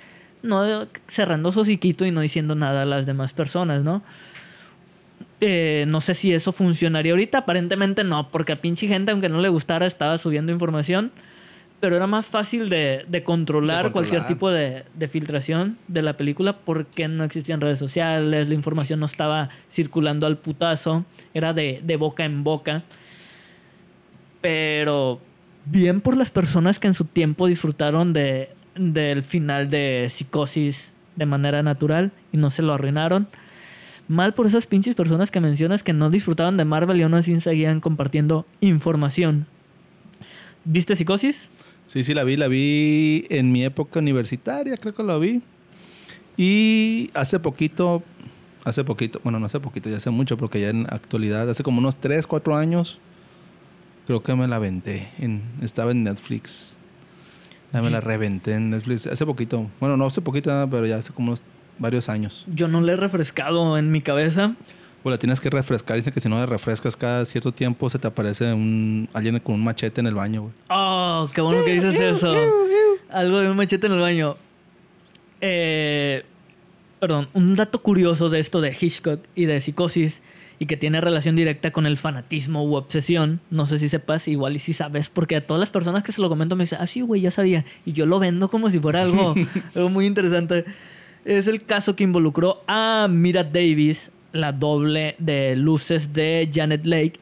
no 0.42 0.86
cerrando 1.08 1.50
su 1.52 1.60
hociquito 1.60 2.06
y 2.06 2.10
no 2.10 2.20
diciendo 2.20 2.54
nada 2.54 2.82
a 2.82 2.86
las 2.86 3.06
demás 3.06 3.32
personas, 3.32 3.82
¿no? 3.82 4.02
Eh, 5.40 5.84
no 5.88 6.00
sé 6.00 6.14
si 6.14 6.32
eso 6.32 6.52
funcionaría 6.52 7.12
ahorita. 7.12 7.38
Aparentemente 7.38 8.04
no, 8.04 8.28
porque 8.30 8.52
a 8.52 8.60
pinche 8.60 8.86
gente, 8.88 9.12
aunque 9.12 9.28
no 9.28 9.40
le 9.40 9.48
gustara, 9.48 9.86
estaba 9.86 10.16
subiendo 10.18 10.52
información. 10.52 11.10
Pero 11.80 11.94
era 11.94 12.08
más 12.08 12.26
fácil 12.26 12.68
de, 12.68 13.04
de, 13.08 13.22
controlar, 13.22 13.84
De 13.84 13.92
controlar. 13.92 13.92
cualquier 13.92 14.26
tipo 14.26 14.50
de, 14.50 14.84
de 14.94 15.08
filtración 15.08 15.78
de 15.86 16.02
la 16.02 16.16
película 16.16 16.58
porque 16.58 17.06
no 17.06 17.22
existían 17.22 17.60
redes 17.60 17.78
sociales, 17.78 18.48
la 18.48 18.54
información 18.54 18.98
no 18.98 19.06
estaba 19.06 19.48
circulando 19.70 20.26
al 20.26 20.38
putazo, 20.38 21.04
era 21.34 21.52
de, 21.52 21.80
de 21.84 21.96
boca 21.96 22.24
en 22.24 22.42
boca. 22.42 22.82
Pero 24.40 25.20
bien 25.66 26.00
por 26.00 26.16
las 26.16 26.30
personas 26.30 26.78
que 26.78 26.88
en 26.88 26.94
su 26.94 27.04
tiempo 27.04 27.46
disfrutaron 27.46 28.12
de, 28.12 28.50
del 28.74 29.22
final 29.22 29.70
de 29.70 30.08
Psicosis 30.10 30.92
de 31.16 31.26
manera 31.26 31.62
natural 31.62 32.12
y 32.32 32.38
no 32.38 32.50
se 32.50 32.62
lo 32.62 32.72
arruinaron. 32.72 33.28
Mal 34.06 34.32
por 34.32 34.46
esas 34.46 34.66
pinches 34.66 34.94
personas 34.94 35.30
que 35.30 35.40
mencionas 35.40 35.82
que 35.82 35.92
no 35.92 36.08
disfrutaban 36.08 36.56
de 36.56 36.64
Marvel 36.64 36.98
y 36.98 37.02
aún 37.02 37.14
así 37.14 37.38
seguían 37.40 37.80
compartiendo 37.80 38.46
información. 38.60 39.46
¿Viste 40.70 40.94
Psicosis? 40.96 41.48
Sí, 41.86 42.02
sí, 42.02 42.12
la 42.12 42.24
vi, 42.24 42.36
la 42.36 42.46
vi 42.46 43.24
en 43.30 43.50
mi 43.50 43.64
época 43.64 44.00
universitaria, 44.00 44.76
creo 44.76 44.94
que 44.94 45.02
la 45.02 45.16
vi. 45.16 45.40
Y 46.36 47.10
hace 47.14 47.40
poquito, 47.40 48.02
hace 48.64 48.84
poquito, 48.84 49.18
bueno, 49.24 49.40
no 49.40 49.46
hace 49.46 49.60
poquito, 49.60 49.88
ya 49.88 49.96
hace 49.96 50.10
mucho, 50.10 50.36
porque 50.36 50.60
ya 50.60 50.68
en 50.68 50.86
actualidad, 50.90 51.48
hace 51.48 51.62
como 51.62 51.78
unos 51.78 51.96
3, 51.96 52.26
4 52.26 52.54
años, 52.54 52.98
creo 54.06 54.22
que 54.22 54.34
me 54.34 54.46
la 54.46 54.56
aventé. 54.56 55.10
En, 55.18 55.42
estaba 55.62 55.92
en 55.92 56.04
Netflix. 56.04 56.78
Ya 57.72 57.80
me 57.80 57.88
la 57.88 58.02
reventé 58.02 58.52
en 58.52 58.68
Netflix. 58.68 59.06
Hace 59.06 59.24
poquito, 59.24 59.70
bueno, 59.80 59.96
no 59.96 60.04
hace 60.04 60.20
poquito, 60.20 60.68
pero 60.70 60.84
ya 60.84 60.96
hace 60.96 61.14
como 61.14 61.28
unos 61.28 61.44
varios 61.78 62.10
años. 62.10 62.44
Yo 62.46 62.68
no 62.68 62.82
le 62.82 62.92
he 62.92 62.96
refrescado 62.96 63.78
en 63.78 63.90
mi 63.90 64.02
cabeza. 64.02 64.54
Pues 65.02 65.12
la 65.12 65.18
tienes 65.18 65.40
que 65.40 65.50
refrescar. 65.50 65.96
Dicen 65.96 66.12
que 66.12 66.20
si 66.20 66.28
no 66.28 66.38
la 66.38 66.46
refrescas 66.46 66.96
cada 66.96 67.24
cierto 67.24 67.52
tiempo 67.52 67.88
se 67.88 67.98
te 67.98 68.08
aparece 68.08 68.52
un, 68.52 69.08
alguien 69.12 69.38
con 69.38 69.54
un 69.54 69.64
machete 69.64 70.00
en 70.00 70.06
el 70.06 70.14
baño, 70.14 70.42
güey. 70.42 70.54
Oh, 70.70 71.28
qué 71.34 71.40
bueno 71.40 71.64
que 71.64 71.72
dices 71.72 71.98
eso. 71.98 72.32
Algo 73.10 73.40
de 73.40 73.50
un 73.50 73.56
machete 73.56 73.86
en 73.86 73.92
el 73.92 74.00
baño. 74.00 74.36
Eh, 75.40 76.24
perdón, 76.98 77.28
un 77.32 77.54
dato 77.54 77.80
curioso 77.80 78.28
de 78.28 78.40
esto 78.40 78.60
de 78.60 78.76
Hitchcock 78.78 79.20
y 79.34 79.46
de 79.46 79.60
psicosis 79.60 80.20
y 80.58 80.66
que 80.66 80.76
tiene 80.76 81.00
relación 81.00 81.36
directa 81.36 81.70
con 81.70 81.86
el 81.86 81.96
fanatismo 81.96 82.64
u 82.64 82.74
obsesión. 82.74 83.40
No 83.50 83.66
sé 83.66 83.78
si 83.78 83.88
sepas, 83.88 84.26
igual 84.28 84.56
y 84.56 84.58
si 84.58 84.74
sabes, 84.74 85.08
porque 85.08 85.36
a 85.36 85.46
todas 85.46 85.60
las 85.60 85.70
personas 85.70 86.02
que 86.02 86.12
se 86.12 86.20
lo 86.20 86.28
comento 86.28 86.56
me 86.56 86.64
dicen, 86.64 86.78
ah, 86.80 86.86
sí, 86.86 87.00
güey, 87.00 87.20
ya 87.20 87.30
sabía. 87.30 87.64
Y 87.84 87.92
yo 87.92 88.06
lo 88.06 88.18
vendo 88.18 88.48
como 88.48 88.70
si 88.70 88.80
fuera 88.80 89.02
algo, 89.02 89.34
algo 89.74 89.88
muy 89.88 90.06
interesante. 90.06 90.64
Es 91.24 91.46
el 91.46 91.62
caso 91.64 91.94
que 91.94 92.04
involucró 92.04 92.62
a 92.66 93.06
Mira 93.08 93.44
Davis, 93.44 94.10
la 94.32 94.52
doble 94.52 95.14
de 95.18 95.56
luces 95.56 96.12
de 96.12 96.50
Janet 96.52 96.84
Lake, 96.86 97.14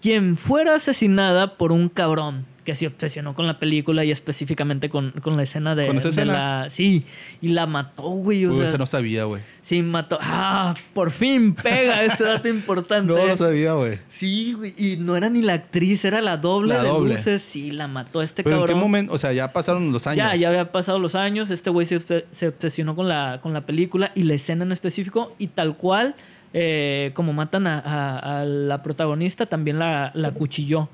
quien 0.00 0.36
fuera 0.36 0.74
asesinada 0.76 1.56
por 1.56 1.72
un 1.72 1.88
cabrón 1.88 2.46
que 2.64 2.74
se 2.74 2.86
obsesionó 2.86 3.34
con 3.34 3.46
la 3.46 3.58
película 3.58 4.04
y 4.06 4.10
específicamente 4.10 4.88
con, 4.88 5.10
con 5.22 5.36
la 5.36 5.42
escena 5.42 5.74
de, 5.74 5.86
¿Con 5.86 5.98
esa 5.98 6.08
de 6.08 6.10
escena? 6.12 6.32
la... 6.62 6.70
Sí, 6.70 7.04
y 7.42 7.48
la 7.48 7.66
mató, 7.66 8.04
güey. 8.04 8.46
O 8.46 8.66
sea, 8.66 8.78
no 8.78 8.86
sabía, 8.86 9.24
güey. 9.24 9.42
Sí, 9.60 9.82
mató. 9.82 10.16
¡Ah! 10.22 10.74
Por 10.94 11.10
fin 11.10 11.54
pega 11.54 12.02
este 12.04 12.24
dato 12.24 12.48
importante. 12.48 13.12
No 13.12 13.26
lo 13.26 13.36
sabía, 13.36 13.74
güey. 13.74 13.98
Sí, 14.16 14.54
güey. 14.54 14.74
Y 14.78 14.96
no 14.96 15.14
era 15.14 15.28
ni 15.28 15.42
la 15.42 15.52
actriz, 15.52 16.06
era 16.06 16.22
la 16.22 16.38
doble 16.38 16.72
La 16.72 16.82
de 16.82 16.88
doble. 16.88 17.14
luces. 17.16 17.42
Sí, 17.42 17.70
la 17.70 17.86
mató 17.86 18.22
este 18.22 18.42
Pero 18.42 18.56
en 18.56 18.62
cabrón. 18.62 18.78
qué 18.78 18.82
momento, 18.82 19.12
o 19.12 19.18
sea, 19.18 19.34
ya 19.34 19.52
pasaron 19.52 19.92
los 19.92 20.06
años. 20.06 20.16
Ya, 20.16 20.34
ya 20.34 20.48
había 20.48 20.72
pasado 20.72 20.98
los 20.98 21.14
años. 21.14 21.50
Este 21.50 21.68
güey 21.68 21.86
se, 21.86 22.00
se 22.30 22.48
obsesionó 22.48 22.96
con 22.96 23.10
la, 23.10 23.40
con 23.42 23.52
la 23.52 23.66
película 23.66 24.10
y 24.14 24.22
la 24.22 24.32
escena 24.34 24.64
en 24.64 24.72
específico. 24.72 25.34
Y 25.38 25.48
tal 25.48 25.76
cual, 25.76 26.14
eh, 26.56 27.10
como 27.14 27.32
matan 27.34 27.66
a, 27.66 27.78
a- 27.80 28.40
a 28.40 28.44
la 28.44 28.80
protagonista, 28.82 29.44
también 29.46 29.78
la, 29.78 30.10
la 30.14 30.30
cuchilló. 30.30 30.88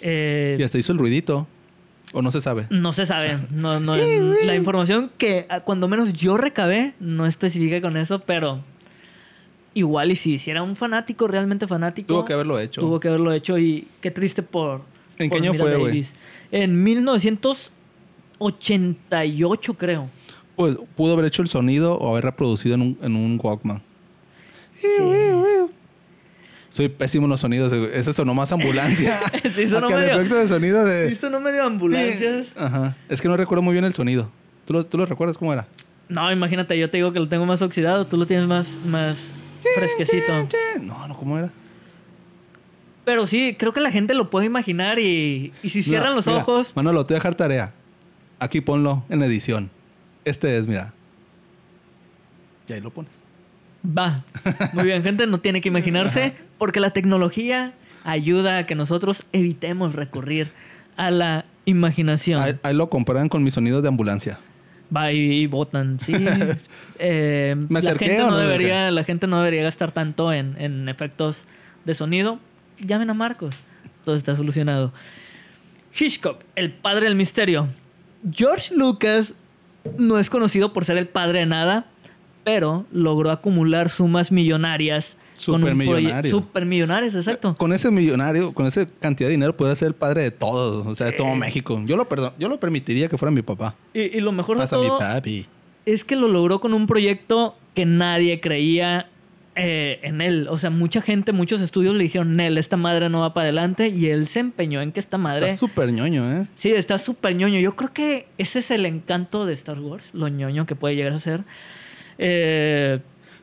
Eh, 0.00 0.56
Y 0.58 0.62
hasta 0.62 0.78
hizo 0.78 0.92
el 0.92 0.98
ruidito. 0.98 1.46
O 2.12 2.22
no 2.22 2.30
se 2.30 2.40
sabe. 2.40 2.66
no 2.70 2.92
se 2.92 3.06
sabe. 3.06 3.38
No, 3.50 3.80
no, 3.80 3.96
la 3.96 4.54
información 4.54 5.10
que 5.18 5.46
ah, 5.48 5.58
cuando 5.60 5.88
menos 5.88 6.12
yo 6.12 6.36
recabé 6.36 6.94
no 7.00 7.26
especifica 7.26 7.80
con 7.80 7.96
eso, 7.96 8.20
pero 8.20 8.60
igual 9.72 10.12
y 10.12 10.16
si, 10.16 10.38
si 10.38 10.50
era 10.52 10.62
un 10.62 10.76
fanático, 10.76 11.26
realmente 11.26 11.66
fanático. 11.66 12.06
Tuvo 12.06 12.24
que 12.24 12.34
haberlo 12.34 12.60
hecho. 12.60 12.80
Tuvo 12.82 13.00
que 13.00 13.08
haberlo 13.08 13.32
hecho 13.32 13.58
y 13.58 13.88
qué 14.00 14.12
triste 14.12 14.42
por... 14.44 14.82
¿En 15.18 15.28
por 15.30 15.40
qué 15.40 15.48
año 15.48 15.58
fue, 15.58 15.74
güey? 15.76 15.86
Davis. 15.92 16.12
En 16.52 16.84
1988, 16.84 19.74
creo. 19.74 20.08
Pues 20.56 20.76
pudo 20.96 21.12
haber 21.14 21.24
hecho 21.26 21.42
el 21.42 21.48
sonido 21.48 21.96
o 21.98 22.10
haber 22.12 22.24
reproducido 22.24 22.74
en 22.76 22.82
un, 22.82 22.98
en 23.02 23.16
un 23.16 23.40
Walkman. 23.42 23.82
Sí. 24.96 25.74
Soy 26.70 26.88
pésimo 26.88 27.26
en 27.26 27.30
los 27.30 27.40
sonidos. 27.40 27.72
güey. 27.72 27.90
Ese 27.94 28.12
sonó 28.12 28.34
más 28.34 28.50
ambulancia. 28.52 29.18
Sí, 29.54 29.68
sonó 29.68 29.86
Acá 29.86 29.96
el 29.96 30.00
medio- 30.02 30.16
efecto 30.16 30.34
de 30.36 30.48
sonido 30.48 30.84
de... 30.84 31.08
¿Sí 31.10 31.14
sonó 31.14 31.38
medio 31.40 31.62
ambulancias? 31.64 32.48
Ajá. 32.56 32.96
Es 33.08 33.20
que 33.22 33.28
no 33.28 33.36
recuerdo 33.36 33.62
muy 33.62 33.72
bien 33.72 33.84
el 33.84 33.92
sonido. 33.94 34.30
¿Tú 34.66 34.72
lo, 34.72 34.84
tú 34.84 34.98
lo 34.98 35.06
recuerdas 35.06 35.38
cómo 35.38 35.52
era? 35.52 35.68
No, 36.08 36.30
imagínate, 36.32 36.76
yo 36.78 36.90
te 36.90 36.96
digo 36.96 37.12
que 37.12 37.20
lo 37.20 37.28
tengo 37.28 37.46
más 37.46 37.62
oxidado, 37.62 38.06
tú 38.06 38.16
lo 38.16 38.26
tienes 38.26 38.46
más, 38.48 38.66
más 38.86 39.16
fresquecito. 39.76 40.48
No, 40.82 41.06
no, 41.08 41.16
¿cómo 41.16 41.38
era? 41.38 41.50
Pero 43.04 43.26
sí, 43.26 43.54
creo 43.58 43.72
que 43.72 43.80
la 43.80 43.90
gente 43.92 44.14
lo 44.14 44.30
puede 44.30 44.46
imaginar 44.46 44.98
y, 44.98 45.52
y 45.62 45.68
si 45.68 45.82
cierran 45.82 46.08
Mira, 46.10 46.16
los 46.16 46.26
mira, 46.26 46.38
ojos... 46.40 46.72
Manolo, 46.74 47.04
te 47.04 47.12
voy 47.14 47.16
a 47.16 47.20
dejar 47.20 47.34
tarea. 47.36 47.72
Aquí 48.40 48.60
ponlo 48.60 49.04
en 49.10 49.22
edición. 49.22 49.70
Este 50.24 50.56
es, 50.58 50.66
mira. 50.66 50.92
Y 52.68 52.72
ahí 52.72 52.80
lo 52.80 52.90
pones. 52.90 53.22
Va. 53.86 54.24
Muy 54.72 54.84
bien, 54.84 55.02
gente, 55.02 55.26
no 55.26 55.38
tiene 55.38 55.60
que 55.60 55.68
imaginarse 55.68 56.34
porque 56.58 56.80
la 56.80 56.90
tecnología 56.90 57.74
ayuda 58.04 58.58
a 58.58 58.66
que 58.66 58.74
nosotros 58.74 59.24
evitemos 59.32 59.94
recurrir 59.94 60.48
a 60.96 61.10
la 61.10 61.44
imaginación. 61.64 62.40
Ahí, 62.40 62.54
ahí 62.62 62.74
lo 62.74 62.88
comparan 62.88 63.28
con 63.28 63.42
mi 63.42 63.50
sonido 63.50 63.82
de 63.82 63.88
ambulancia. 63.88 64.38
Va 64.94 65.12
y, 65.12 65.42
y 65.42 65.46
votan, 65.46 65.98
sí. 66.00 66.14
Eh, 67.00 67.56
¿Me 67.56 67.80
la, 67.82 67.90
acerqué 67.90 68.04
gente 68.04 68.22
o 68.22 68.30
no 68.30 68.38
debería, 68.38 68.90
la 68.92 69.02
gente 69.02 69.26
no 69.26 69.38
debería 69.38 69.64
gastar 69.64 69.90
tanto 69.90 70.32
en, 70.32 70.54
en 70.60 70.88
efectos 70.88 71.44
de 71.84 71.92
sonido. 71.94 72.38
Llamen 72.78 73.10
a 73.10 73.14
Marcos. 73.14 73.56
Todo 74.04 74.14
está 74.14 74.36
solucionado. 74.36 74.92
Hitchcock, 75.98 76.42
el 76.54 76.72
padre 76.72 77.06
del 77.06 77.16
misterio. 77.16 77.68
George 78.30 78.74
Lucas 78.76 79.32
no 79.98 80.18
es 80.18 80.30
conocido 80.30 80.72
por 80.72 80.84
ser 80.84 80.96
el 80.96 81.08
padre 81.08 81.40
de 81.40 81.46
nada, 81.46 81.86
pero 82.44 82.84
logró 82.92 83.30
acumular 83.30 83.88
sumas 83.90 84.30
millonarias. 84.30 85.16
con 85.46 85.64
un 85.64 85.70
proye- 85.70 85.74
Supermillonario. 85.84 86.30
Supermillonarias, 86.30 87.14
exacto. 87.14 87.54
Con 87.56 87.72
ese 87.72 87.90
millonario, 87.90 88.52
con 88.54 88.66
esa 88.66 88.86
cantidad 89.00 89.28
de 89.28 89.32
dinero, 89.32 89.56
puede 89.56 89.74
ser 89.76 89.88
el 89.88 89.94
padre 89.94 90.22
de 90.22 90.30
todos, 90.30 90.86
o 90.86 90.94
sea, 90.94 91.06
de 91.06 91.12
todo 91.12 91.34
México. 91.34 91.82
Yo 91.86 91.96
lo, 91.96 92.08
perdon, 92.08 92.32
yo 92.38 92.48
lo 92.48 92.60
permitiría 92.60 93.08
que 93.08 93.18
fuera 93.18 93.30
mi 93.32 93.42
papá. 93.42 93.74
Y, 93.92 94.00
y 94.16 94.20
lo 94.20 94.30
mejor 94.32 94.58
de 94.58 94.62
Hasta 94.64 94.78
mi 94.78 94.88
papi. 94.88 95.46
es 95.86 96.04
que 96.04 96.14
lo 96.16 96.28
logró 96.28 96.60
con 96.60 96.72
un 96.74 96.86
proyecto 96.86 97.56
que 97.74 97.84
nadie 97.86 98.40
creía 98.40 99.08
eh, 99.56 99.98
en 100.02 100.20
él. 100.20 100.46
O 100.50 100.56
sea, 100.56 100.70
mucha 100.70 101.00
gente, 101.00 101.32
muchos 101.32 101.60
estudios 101.60 101.94
le 101.96 102.04
dijeron, 102.04 102.32
Nel, 102.32 102.58
esta 102.58 102.76
madre 102.76 103.08
no 103.08 103.20
va 103.20 103.34
para 103.34 103.44
adelante. 103.44 103.88
Y 103.88 104.06
él 104.06 104.28
se 104.28 104.40
empeñó 104.40 104.80
en 104.82 104.92
que 104.92 105.00
esta 105.00 105.16
madre... 105.18 105.46
Está 105.46 105.56
súper 105.56 105.92
ñoño, 105.92 106.30
¿eh? 106.42 106.46
Sí, 106.56 106.70
está 106.70 106.98
súper 106.98 107.34
ñoño. 107.36 107.58
Yo 107.60 107.74
creo 107.74 107.92
que 107.92 108.26
ese 108.38 108.58
es 108.60 108.70
el 108.70 108.84
encanto 108.86 109.46
de 109.46 109.52
Star 109.54 109.78
Wars, 109.80 110.10
lo 110.12 110.28
ñoño 110.28 110.66
que 110.66 110.74
puede 110.76 110.94
llegar 110.96 111.12
a 111.12 111.20
ser. 111.20 111.42
Eh, 112.18 113.00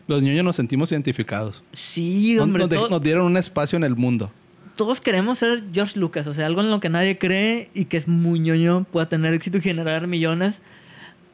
Los 0.08 0.22
ñoños 0.22 0.44
nos 0.44 0.56
sentimos 0.56 0.92
identificados. 0.92 1.64
sí, 1.74 2.38
hombre. 2.40 2.66
nos, 2.90 3.02
dieron 3.02 3.26
un 3.26 3.38
espacio 3.38 3.78
en 3.78 3.84
el 3.84 3.96
mundo. 3.96 4.32
todos 4.76 5.00
queremos 5.02 5.38
ser 5.40 5.64
George 5.74 6.00
Lucas. 6.00 6.28
O 6.28 6.34
sea, 6.34 6.46
algo 6.48 6.62
en 6.62 6.70
lo 6.72 6.80
que 6.80 6.90
nadie 6.90 7.18
cree 7.18 7.70
y 7.74 7.86
que 7.86 7.98
es 7.98 8.08
muy 8.08 8.40
ñoño, 8.40 8.86
pueda 8.92 9.08
tener 9.10 9.34
éxito 9.34 9.58
y 9.58 9.62
generar 9.62 10.08
millones. 10.08 10.62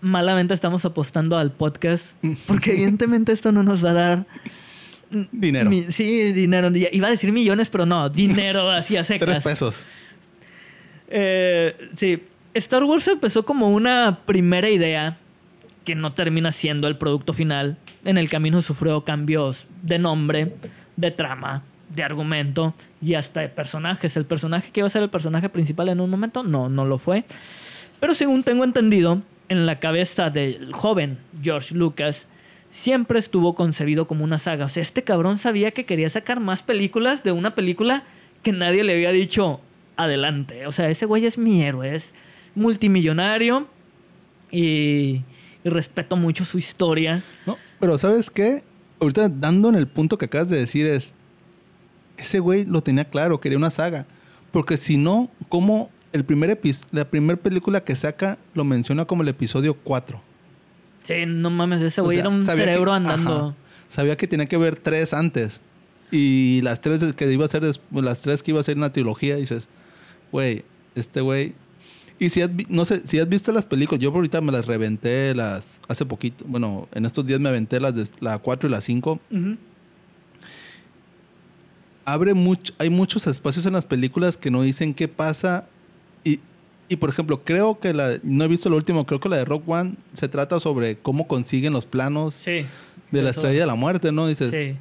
Malamente 0.02 0.54
estamos 0.54 0.86
apostando 0.86 1.38
al 1.38 1.52
podcast 1.52 2.18
porque 2.46 2.72
evidentemente 2.74 3.32
esto 3.32 3.52
no 3.52 3.64
nos 3.64 3.84
va 3.84 3.90
a 3.92 3.94
dar 3.94 4.26
Dinero. 5.32 5.70
Mi- 5.70 5.90
sí, 5.90 6.34
dinero. 6.34 6.70
Iba 6.92 7.08
a 7.08 7.12
decir 7.12 7.32
millones, 7.32 7.70
pero 7.70 7.86
no, 7.86 8.10
dinero 8.10 8.70
así 8.80 8.98
a 8.98 9.04
Tres 9.06 9.20
secas. 9.22 9.44
pesos. 9.44 9.76
Eh, 11.10 11.76
sí, 11.96 12.22
Star 12.54 12.84
Wars 12.84 13.08
empezó 13.08 13.46
como 13.46 13.70
una 13.70 14.20
primera 14.26 14.70
idea 14.70 15.18
que 15.88 15.96
no 15.96 16.12
termina 16.12 16.52
siendo 16.52 16.90
el 16.90 16.98
producto 16.98 17.32
final. 17.32 17.78
En 18.04 18.18
el 18.18 18.28
camino 18.28 18.62
sufrió 18.62 19.06
cambios 19.06 19.66
de 19.84 20.00
nombre, 20.00 20.54
de 20.98 21.12
trama, 21.12 21.64
de 21.96 22.04
argumento 22.04 22.74
y 23.02 23.14
hasta 23.14 23.40
de 23.40 23.48
personajes. 23.48 24.18
El 24.18 24.26
personaje 24.26 24.70
que 24.70 24.82
iba 24.82 24.88
a 24.88 24.90
ser 24.90 25.02
el 25.02 25.10
personaje 25.10 25.48
principal 25.48 25.88
en 25.88 26.02
un 26.02 26.10
momento, 26.10 26.44
no, 26.44 26.68
no 26.68 26.84
lo 26.84 26.98
fue. 26.98 27.24
Pero 28.02 28.14
según 28.14 28.44
tengo 28.44 28.66
entendido, 28.66 29.22
en 29.48 29.66
la 29.66 29.80
cabeza 29.80 30.30
del 30.30 30.74
joven 30.74 31.20
George 31.42 31.74
Lucas 31.74 32.28
siempre 32.70 33.18
estuvo 33.18 33.56
concebido 33.56 34.08
como 34.08 34.26
una 34.26 34.40
saga. 34.40 34.66
O 34.66 34.70
sea, 34.70 34.84
este 34.84 35.06
cabrón 35.06 35.38
sabía 35.38 35.72
que 35.72 35.86
quería 35.86 36.10
sacar 36.10 36.42
más 36.42 36.64
películas 36.64 37.24
de 37.24 37.32
una 37.32 37.56
película 37.56 38.04
que 38.44 38.52
nadie 38.52 38.84
le 38.84 38.92
había 38.92 39.14
dicho 39.14 39.62
adelante. 39.96 40.68
O 40.68 40.74
sea, 40.74 40.90
ese 40.90 41.06
güey 41.06 41.26
es 41.26 41.38
mi 41.38 41.64
héroe, 41.64 41.96
es 41.96 42.14
multimillonario 42.56 43.70
y 44.52 45.22
y 45.68 45.70
respeto 45.70 46.16
mucho 46.16 46.46
su 46.46 46.58
historia. 46.58 47.24
No, 47.46 47.58
pero 47.80 47.98
¿sabes 47.98 48.30
qué? 48.30 48.64
Ahorita 49.00 49.30
dando 49.30 49.70
en 49.70 49.76
el 49.76 49.88
punto 49.88 50.18
que 50.18 50.26
acabas 50.26 50.50
de 50.50 50.58
decir 50.58 50.86
es, 50.86 51.14
ese 52.18 52.40
güey 52.40 52.66
lo 52.66 52.82
tenía 52.82 53.06
claro, 53.06 53.40
quería 53.40 53.58
una 53.58 53.70
saga. 53.70 54.06
Porque 54.52 54.78
si 54.78 54.98
no, 54.98 55.30
¿cómo 55.50 55.92
el 56.14 56.26
primer 56.26 56.60
la 56.92 57.06
primera 57.06 57.40
película 57.40 57.84
que 57.84 57.96
saca 57.96 58.38
lo 58.54 58.64
menciona 58.64 59.06
como 59.06 59.22
el 59.22 59.28
episodio 59.28 59.76
4? 59.76 60.22
Sí, 61.04 61.26
no 61.26 61.50
mames, 61.50 61.82
ese 61.82 62.02
güey 62.02 62.18
era 62.18 62.30
un 62.30 62.44
cerebro 62.44 62.94
andando. 62.94 63.56
sabía 63.88 64.18
que 64.18 64.28
tenía 64.28 64.48
que 64.48 64.58
ver 64.58 64.78
tres 64.78 65.14
antes. 65.14 65.62
Y 66.12 66.62
las 66.64 66.82
tres 66.82 67.14
que 67.14 67.32
iba 67.32 67.46
a 67.46 67.48
ser 67.48 67.64
las 67.92 68.22
tres 68.22 68.42
que 68.42 68.52
iba 68.52 68.60
a 68.60 68.64
ser 68.64 68.78
una 68.78 68.92
trilogía, 68.92 69.36
dices, 69.36 69.68
güey, 70.32 70.64
este 70.96 71.22
güey. 71.22 71.54
Y 72.20 72.30
si 72.30 72.42
has, 72.42 72.50
no 72.70 72.84
sé, 72.86 73.02
si 73.06 73.20
has 73.20 73.30
visto 73.30 73.52
las 73.52 73.66
películas, 73.66 74.02
yo 74.02 74.12
ahorita 74.12 74.42
me 74.42 74.52
las 74.52 74.66
reventé 74.66 75.36
las 75.36 75.80
hace 75.88 76.06
poquito, 76.06 76.44
bueno, 76.48 76.88
en 76.94 77.06
estos 77.06 77.26
días 77.26 77.40
me 77.40 77.50
aventé 77.50 77.80
las 77.80 77.94
de 77.96 78.06
la 78.20 78.40
4 78.40 78.68
y 78.68 78.72
la 78.72 78.82
5. 78.82 79.20
Abre 82.06 82.34
mucho, 82.34 82.74
hay 82.78 82.90
muchos 82.90 83.28
espacios 83.28 83.66
en 83.66 83.74
las 83.74 83.86
películas 83.86 84.38
que 84.38 84.50
no 84.50 84.62
dicen 84.62 84.94
qué 84.94 85.08
pasa. 85.08 85.68
Y, 86.24 86.40
y 86.90 86.96
por 86.96 87.10
ejemplo, 87.10 87.44
creo 87.44 87.80
que 87.80 87.94
la, 87.94 88.18
no 88.24 88.44
he 88.46 88.48
visto 88.48 88.70
lo 88.70 88.78
último, 88.78 89.06
creo 89.06 89.20
que 89.20 89.30
la 89.30 89.38
de 89.38 89.46
Rock 89.46 89.68
One 89.68 89.96
se 90.14 90.28
trata 90.28 90.60
sobre 90.60 90.98
cómo 90.98 91.28
consiguen 91.28 91.74
los 91.74 91.86
planos 91.86 92.44
de 92.46 92.66
la 93.12 93.30
estrella 93.30 93.60
de 93.60 93.66
la 93.66 93.76
muerte, 93.76 94.12
¿no? 94.12 94.28
Dices, 94.28 94.52
sí. 94.52 94.78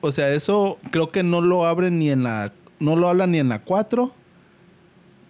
O 0.00 0.12
sea, 0.12 0.32
eso 0.32 0.78
creo 0.90 1.10
que 1.10 1.22
no 1.22 1.40
lo 1.40 1.66
abren 1.66 1.98
ni 1.98 2.10
en 2.10 2.22
la. 2.22 2.52
No 2.78 2.96
lo 2.96 3.08
hablan 3.08 3.32
ni 3.32 3.38
en 3.38 3.48
la 3.48 3.62
4. 3.62 4.14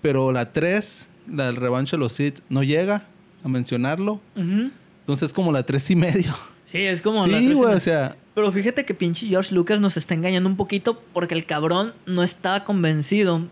Pero 0.03 0.33
la 0.33 0.53
3, 0.53 1.10
la 1.33 1.47
del 1.47 1.57
revanche 1.57 1.97
de 1.97 1.99
los 1.99 2.13
Sith, 2.13 2.41
no 2.49 2.63
llega 2.63 3.05
a 3.45 3.49
mencionarlo. 3.49 4.21
Entonces 4.35 5.27
es 5.27 5.33
como 5.33 5.53
la 5.53 5.63
3 5.63 5.91
y 5.91 5.97
medio. 5.97 6.37
Sí, 6.65 6.79
es 6.83 7.03
como 7.03 7.27
la 7.27 7.39
3 7.39 7.55
güey, 7.55 7.75
o 7.75 7.81
sea. 7.81 8.17
Pero 8.35 8.53
fíjate 8.53 8.85
que 8.85 8.95
pinche 8.95 9.27
George 9.27 9.55
Lucas 9.55 9.81
nos 9.81 9.97
está 9.97 10.15
engañando 10.15 10.49
un 10.49 10.57
poquito 10.57 11.03
porque 11.13 11.35
el 11.35 11.45
cabrón 11.45 11.95
no 12.07 12.23
estaba 12.23 12.65
convencido. 12.65 13.43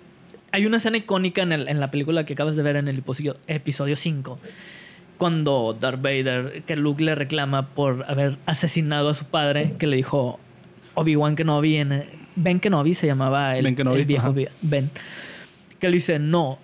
Hay 0.52 0.66
una 0.66 0.78
escena 0.78 0.96
icónica 0.98 1.42
en, 1.42 1.52
el, 1.52 1.68
en 1.68 1.80
la 1.80 1.90
película 1.90 2.24
que 2.24 2.34
acabas 2.34 2.56
de 2.56 2.62
ver 2.62 2.76
en 2.76 2.88
el 2.88 2.98
episodio, 2.98 3.36
episodio 3.46 3.96
5 3.96 4.38
cuando 5.18 5.76
Darth 5.78 6.00
Vader, 6.00 6.62
que 6.64 6.76
Luke 6.76 7.02
le 7.02 7.14
reclama 7.14 7.70
por 7.70 8.04
haber 8.08 8.38
asesinado 8.46 9.08
a 9.08 9.14
su 9.14 9.24
padre, 9.24 9.74
que 9.78 9.86
le 9.86 9.96
dijo, 9.96 10.38
Obi-Wan 10.94 11.36
Kenobi 11.36 11.76
en 11.76 12.04
Ben 12.36 12.60
Kenobi 12.60 12.94
se 12.94 13.06
llamaba 13.06 13.56
el, 13.58 13.66
el 13.66 14.04
viejo 14.06 14.34
Ben. 14.62 14.90
Que 15.80 15.88
le 15.88 15.94
dice, 15.94 16.18
no, 16.18 16.58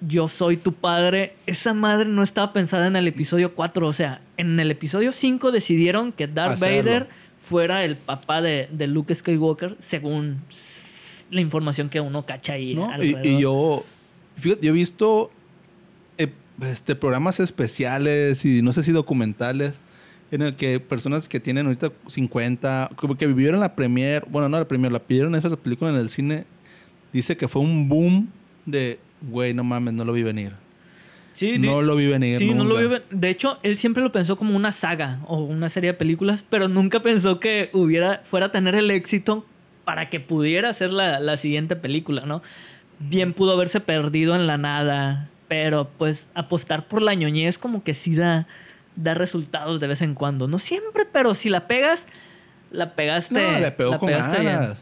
yo 0.00 0.28
soy 0.28 0.56
tu 0.56 0.72
padre. 0.72 1.34
Esa 1.46 1.74
madre 1.74 2.08
no 2.08 2.22
estaba 2.22 2.52
pensada 2.52 2.86
en 2.86 2.96
el 2.96 3.08
episodio 3.08 3.54
4. 3.54 3.86
O 3.86 3.92
sea, 3.92 4.20
en 4.36 4.58
el 4.60 4.70
episodio 4.70 5.12
5 5.12 5.50
decidieron 5.52 6.12
que 6.12 6.26
Darth 6.26 6.60
Vader 6.60 7.08
fuera 7.42 7.84
el 7.84 7.96
papá 7.96 8.42
de, 8.42 8.68
Luke 8.86 9.14
Skywalker, 9.14 9.76
según 9.80 10.42
la 11.30 11.40
información 11.40 11.88
que 11.88 12.00
uno 12.00 12.26
cacha 12.26 12.54
ahí. 12.54 12.78
y, 13.22 13.40
yo, 13.40 13.84
fíjate, 14.36 14.66
yo 14.66 14.72
he 14.72 14.74
visto 14.74 15.30
eh, 16.16 16.32
este, 16.62 16.94
programas 16.94 17.40
especiales 17.40 18.44
y 18.44 18.62
no 18.62 18.72
sé 18.72 18.82
si 18.82 18.92
documentales 18.92 19.80
en 20.30 20.42
el 20.42 20.56
que 20.56 20.78
personas 20.78 21.28
que 21.28 21.40
tienen 21.40 21.66
ahorita 21.66 21.90
50, 22.06 22.90
como 22.96 23.16
que 23.16 23.26
vivieron 23.26 23.60
la 23.60 23.74
premier, 23.74 24.26
bueno, 24.28 24.48
no 24.48 24.58
la 24.58 24.68
premier, 24.68 24.92
la 24.92 24.98
pidieron 24.98 25.34
esa 25.34 25.54
película 25.56 25.90
en 25.90 25.96
el 25.96 26.10
cine, 26.10 26.44
dice 27.12 27.36
que 27.36 27.48
fue 27.48 27.62
un 27.62 27.88
boom 27.88 28.28
de, 28.66 28.98
güey, 29.22 29.54
no 29.54 29.64
mames, 29.64 29.94
no 29.94 30.04
lo 30.04 30.12
vi 30.12 30.22
venir. 30.22 30.52
Sí, 31.34 31.58
no 31.58 31.82
lo 31.82 31.94
vi 31.94 32.08
venir. 32.08 32.36
Sí, 32.38 32.52
no 32.52 32.64
lo 32.64 32.76
vi 32.76 32.96
De 33.10 33.30
hecho, 33.30 33.58
él 33.62 33.78
siempre 33.78 34.02
lo 34.02 34.10
pensó 34.10 34.36
como 34.36 34.56
una 34.56 34.72
saga 34.72 35.20
o 35.26 35.38
una 35.38 35.68
serie 35.68 35.92
de 35.92 35.94
películas, 35.94 36.44
pero 36.48 36.68
nunca 36.68 37.00
pensó 37.00 37.38
que 37.38 37.70
hubiera, 37.72 38.22
fuera 38.24 38.46
a 38.46 38.52
tener 38.52 38.74
el 38.74 38.90
éxito 38.90 39.46
para 39.84 40.10
que 40.10 40.18
pudiera 40.18 40.68
hacer 40.68 40.90
la, 40.90 41.20
la 41.20 41.36
siguiente 41.36 41.76
película, 41.76 42.22
¿no? 42.26 42.42
Bien 42.98 43.32
pudo 43.32 43.52
haberse 43.52 43.78
perdido 43.78 44.34
en 44.34 44.48
la 44.48 44.58
nada, 44.58 45.28
pero 45.46 45.88
pues 45.96 46.26
apostar 46.34 46.88
por 46.88 47.02
la 47.02 47.14
ñoñez 47.14 47.56
como 47.56 47.84
que 47.84 47.94
sí 47.94 48.16
da 48.16 48.48
da 48.98 49.14
resultados 49.14 49.80
de 49.80 49.86
vez 49.86 50.02
en 50.02 50.14
cuando. 50.14 50.48
No 50.48 50.58
siempre, 50.58 51.06
pero 51.10 51.34
si 51.34 51.48
la 51.48 51.66
pegas, 51.66 52.04
la 52.70 52.94
pegaste. 52.94 53.34
No, 53.34 53.60
le 53.60 53.70
pegó 53.72 53.98
con 53.98 54.10
ganas. 54.10 54.78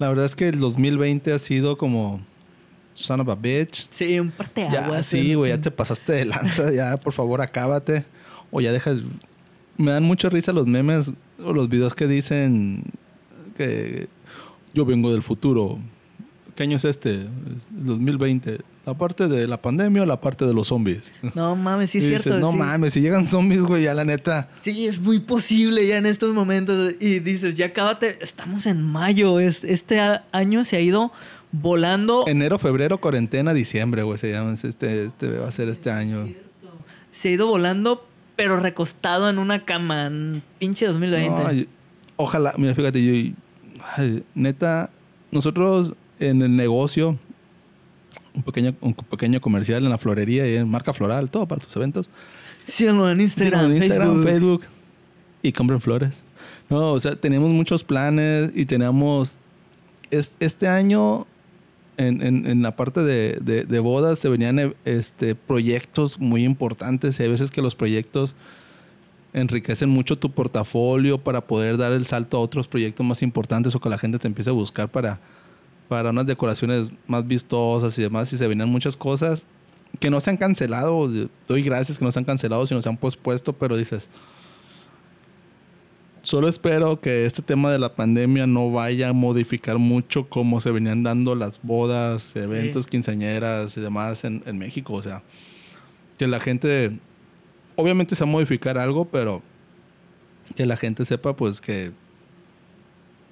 La 0.00 0.08
verdad 0.08 0.24
es 0.24 0.34
que 0.34 0.48
el 0.48 0.58
2020 0.58 1.32
ha 1.32 1.38
sido 1.38 1.78
como 1.78 2.20
son 2.94 3.20
of 3.20 3.28
a 3.28 3.36
bitch. 3.36 3.86
Sí, 3.90 4.18
un 4.18 4.30
parte 4.32 4.64
de 4.64 4.70
Ya, 4.72 5.02
sí, 5.04 5.34
güey, 5.34 5.50
ya 5.52 5.60
te 5.60 5.70
pasaste 5.70 6.12
de 6.12 6.24
lanza. 6.24 6.72
ya, 6.72 6.96
por 6.98 7.12
favor, 7.12 7.40
acábate. 7.40 8.04
O 8.50 8.60
ya 8.60 8.72
dejas. 8.72 8.98
Me 9.76 9.92
dan 9.92 10.02
mucha 10.02 10.28
risa 10.28 10.52
los 10.52 10.66
memes 10.66 11.12
o 11.42 11.52
los 11.52 11.68
videos 11.68 11.94
que 11.94 12.08
dicen 12.08 12.82
que 13.56 14.08
yo 14.74 14.84
vengo 14.84 15.12
del 15.12 15.22
futuro 15.22 15.78
¿Qué 16.60 16.64
año 16.64 16.76
es 16.76 16.84
este? 16.84 17.26
2020. 17.70 18.58
¿La 18.86 18.94
parte 18.94 19.28
de 19.28 19.46
la 19.46 19.60
pandemia 19.60 20.02
o 20.02 20.06
la 20.06 20.20
parte 20.20 20.46
de 20.46 20.54
los 20.54 20.68
zombies? 20.68 21.12
No 21.34 21.54
mames, 21.54 21.90
sí 21.90 21.98
es 21.98 22.22
cierto. 22.22 22.38
no 22.38 22.50
mames, 22.52 22.94
si 22.94 23.00
llegan 23.00 23.28
zombies, 23.28 23.62
güey, 23.62 23.84
ya 23.84 23.94
la 23.94 24.04
neta. 24.04 24.48
Sí, 24.62 24.86
es 24.86 24.98
muy 24.98 25.20
posible 25.20 25.86
ya 25.86 25.98
en 25.98 26.06
estos 26.06 26.34
momentos. 26.34 26.94
Y 26.98 27.18
dices, 27.18 27.56
ya 27.56 27.72
cábate, 27.72 28.18
estamos 28.22 28.66
en 28.66 28.82
mayo. 28.82 29.38
Este 29.38 30.00
año 30.32 30.64
se 30.64 30.76
ha 30.76 30.80
ido 30.80 31.12
volando. 31.52 32.24
Enero, 32.26 32.58
febrero, 32.58 32.98
cuarentena, 32.98 33.52
diciembre, 33.52 34.02
güey, 34.02 34.18
se 34.18 34.32
llama. 34.32 34.52
Este, 34.52 35.04
este 35.04 35.28
va 35.28 35.48
a 35.48 35.52
ser 35.52 35.68
este 35.68 35.90
año. 35.90 36.28
Se 37.12 37.28
ha 37.28 37.32
ido 37.32 37.48
volando, 37.48 38.06
pero 38.34 38.58
recostado 38.58 39.28
en 39.28 39.38
una 39.38 39.64
cama. 39.64 40.10
pinche 40.58 40.86
2020. 40.86 41.68
ojalá, 42.16 42.54
mira, 42.56 42.74
fíjate, 42.74 43.04
yo. 43.04 43.32
neta, 44.34 44.90
nosotros 45.30 45.92
en 46.18 46.42
el 46.42 46.56
negocio, 46.56 47.18
un 48.34 48.42
pequeño, 48.42 48.74
un 48.80 48.94
pequeño 48.94 49.40
comercial 49.40 49.84
en 49.84 49.90
la 49.90 49.98
florería 49.98 50.46
y 50.50 50.56
en 50.56 50.68
marca 50.68 50.92
floral, 50.92 51.30
todo 51.30 51.46
para 51.46 51.60
tus 51.60 51.74
eventos. 51.76 52.10
Síganlo 52.64 53.10
en 53.10 53.20
Instagram, 53.20 53.72
en 53.72 53.76
Instagram 53.76 54.22
Facebook. 54.22 54.62
y 55.42 55.52
compren 55.52 55.80
flores. 55.80 56.22
No, 56.68 56.92
o 56.92 57.00
sea, 57.00 57.16
tenemos 57.16 57.50
muchos 57.50 57.82
planes 57.84 58.52
y 58.54 58.64
tenemos 58.66 59.38
este 60.10 60.68
año 60.68 61.26
en, 61.96 62.22
en, 62.22 62.46
en, 62.46 62.62
la 62.62 62.76
parte 62.76 63.02
de, 63.02 63.38
de, 63.40 63.64
de, 63.64 63.78
bodas 63.78 64.18
se 64.18 64.28
venían 64.28 64.74
este, 64.84 65.34
proyectos 65.34 66.18
muy 66.18 66.44
importantes 66.44 67.20
y 67.20 67.24
hay 67.24 67.28
veces 67.28 67.50
que 67.50 67.60
los 67.60 67.74
proyectos 67.74 68.36
enriquecen 69.32 69.88
mucho 69.88 70.16
tu 70.16 70.30
portafolio 70.30 71.18
para 71.18 71.42
poder 71.42 71.76
dar 71.76 71.92
el 71.92 72.06
salto 72.06 72.38
a 72.38 72.40
otros 72.40 72.66
proyectos 72.66 73.04
más 73.04 73.22
importantes 73.22 73.74
o 73.74 73.80
que 73.80 73.88
la 73.88 73.98
gente 73.98 74.18
te 74.18 74.26
empiece 74.26 74.50
a 74.50 74.54
buscar 74.54 74.88
para, 74.88 75.20
para 75.90 76.10
unas 76.10 76.24
decoraciones 76.24 76.92
más 77.08 77.26
vistosas 77.26 77.98
y 77.98 78.02
demás, 78.02 78.32
y 78.32 78.38
se 78.38 78.46
venían 78.46 78.68
muchas 78.68 78.96
cosas 78.96 79.44
que 79.98 80.08
no 80.08 80.20
se 80.20 80.30
han 80.30 80.36
cancelado. 80.36 81.10
Doy 81.48 81.62
gracias 81.64 81.98
que 81.98 82.04
no 82.04 82.12
se 82.12 82.20
han 82.20 82.24
cancelado, 82.24 82.64
sino 82.64 82.80
se 82.80 82.88
han 82.88 82.96
pospuesto, 82.96 83.52
pero 83.52 83.76
dices, 83.76 84.08
solo 86.22 86.46
espero 86.46 87.00
que 87.00 87.26
este 87.26 87.42
tema 87.42 87.72
de 87.72 87.80
la 87.80 87.96
pandemia 87.96 88.46
no 88.46 88.70
vaya 88.70 89.08
a 89.08 89.12
modificar 89.12 89.78
mucho 89.78 90.28
cómo 90.28 90.60
se 90.60 90.70
venían 90.70 91.02
dando 91.02 91.34
las 91.34 91.60
bodas, 91.60 92.36
eventos, 92.36 92.86
quinceañeras 92.86 93.76
y 93.76 93.80
demás 93.80 94.22
en, 94.22 94.44
en 94.46 94.58
México. 94.58 94.92
O 94.92 95.02
sea, 95.02 95.24
que 96.18 96.28
la 96.28 96.38
gente, 96.38 96.96
obviamente 97.74 98.14
se 98.14 98.22
va 98.22 98.30
a 98.30 98.32
modificar 98.32 98.78
algo, 98.78 99.06
pero 99.06 99.42
que 100.54 100.66
la 100.66 100.76
gente 100.76 101.04
sepa 101.04 101.34
pues 101.34 101.60
que 101.60 101.90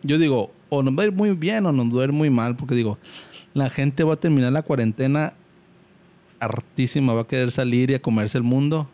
yo 0.03 0.19
digo, 0.19 0.53
o 0.69 0.83
nos 0.83 0.97
va 0.97 1.03
a 1.03 1.07
ir 1.07 1.13
muy 1.13 1.31
bien 1.33 1.67
o 1.67 1.73
nos 1.73 1.97
va 1.97 2.03
a 2.03 2.05
ir 2.05 2.13
muy 2.13 2.31
mal, 2.31 2.57
porque 2.57 2.75
digo, 2.75 2.99
la 3.55 3.71
gente 3.71 4.05
va 4.05 4.15
a 4.15 4.17
terminar 4.17 4.53
la 4.53 4.63
cuarentena 4.63 5.35
hartísima, 6.41 7.15
va 7.15 7.23
a 7.23 7.27
querer 7.27 7.51
salir 7.51 7.91
y 7.91 7.95
a 7.95 8.03
comerse 8.03 8.39
el 8.39 8.45
mundo, 8.45 8.89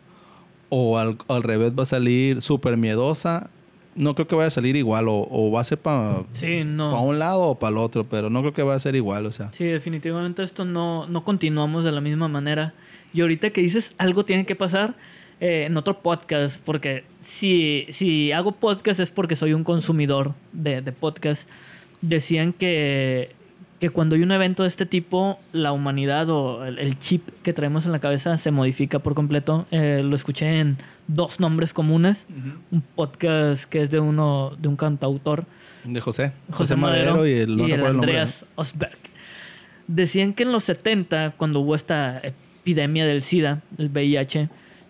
o 0.69 0.97
al, 0.97 1.43
revés 1.43 1.71
va 1.77 1.83
a 1.83 1.87
salir 1.87 2.41
súper 2.41 2.77
miedosa. 2.77 3.49
No 3.95 4.13
creo 4.13 4.27
que 4.27 4.35
vaya 4.35 4.47
a 4.47 4.51
salir 4.51 4.75
igual, 4.75 5.05
o, 5.07 5.51
va 5.51 5.61
a 5.61 5.63
ser 5.63 5.77
para 5.77 6.25
no. 6.65 7.01
un 7.03 7.17
lado 7.17 7.43
o 7.43 7.59
para 7.59 7.71
el 7.71 7.77
otro, 7.77 8.03
pero 8.03 8.29
no 8.29 8.41
creo 8.41 8.53
que 8.53 8.61
vaya 8.61 8.75
a 8.75 8.79
ser 8.79 8.95
igual, 8.95 9.25
o 9.25 9.31
sea. 9.31 9.53
Sí, 9.53 9.63
definitivamente 9.63 10.43
esto 10.43 10.65
no, 10.65 11.07
no 11.07 11.23
continuamos 11.23 11.85
de 11.85 11.93
la 11.93 12.01
misma 12.01 12.27
manera. 12.27 12.73
Y 13.13 13.21
ahorita 13.21 13.51
que 13.51 13.61
dices 13.61 13.95
algo 13.97 14.25
tiene 14.25 14.45
que 14.45 14.55
pasar, 14.55 14.95
eh, 15.39 15.65
en 15.65 15.75
otro 15.77 15.99
podcast, 15.99 16.61
porque 16.63 17.03
si, 17.19 17.87
si 17.89 18.31
hago 18.31 18.53
podcast 18.53 18.99
es 18.99 19.11
porque 19.11 19.35
soy 19.35 19.53
un 19.53 19.63
consumidor 19.63 20.33
de, 20.53 20.81
de 20.81 20.91
podcast. 20.91 21.49
Decían 22.01 22.53
que, 22.53 23.31
que 23.79 23.89
cuando 23.89 24.15
hay 24.15 24.21
un 24.21 24.31
evento 24.31 24.63
de 24.63 24.69
este 24.69 24.85
tipo, 24.85 25.39
la 25.51 25.71
humanidad 25.71 26.29
o 26.29 26.65
el, 26.65 26.97
chip 26.99 27.27
que 27.43 27.51
traemos 27.51 27.85
en 27.85 27.91
la 27.91 27.99
cabeza 27.99 28.37
se 28.37 28.51
modifica 28.51 28.99
por 28.99 29.13
completo. 29.13 29.65
Eh, 29.71 30.01
lo 30.03 30.15
escuché 30.15 30.59
en 30.59 30.77
dos 31.07 31.39
nombres 31.39 31.73
comunes. 31.73 32.25
Un 32.71 32.81
podcast 32.81 33.65
que 33.65 33.81
es 33.81 33.91
de 33.91 33.99
uno 33.99 34.53
de 34.57 34.67
un 34.67 34.75
cantautor. 34.75 35.45
De 35.83 35.99
José. 35.99 36.31
José, 36.51 36.75
Madero, 36.75 37.27
y 37.27 37.33
el, 37.33 37.59
y 37.59 37.71
el 37.71 37.85
Andreas 37.85 38.45
Osberg 38.55 38.97
Decían 39.87 40.33
que 40.33 40.43
en 40.43 40.51
los 40.51 40.63
70, 40.63 41.35
cuando 41.37 41.59
hubo 41.59 41.75
esta 41.75 42.19
epidemia 42.19 43.05
del 43.05 43.21
SIDA, 43.21 43.61
el 43.77 43.89
VIH, 43.89 44.49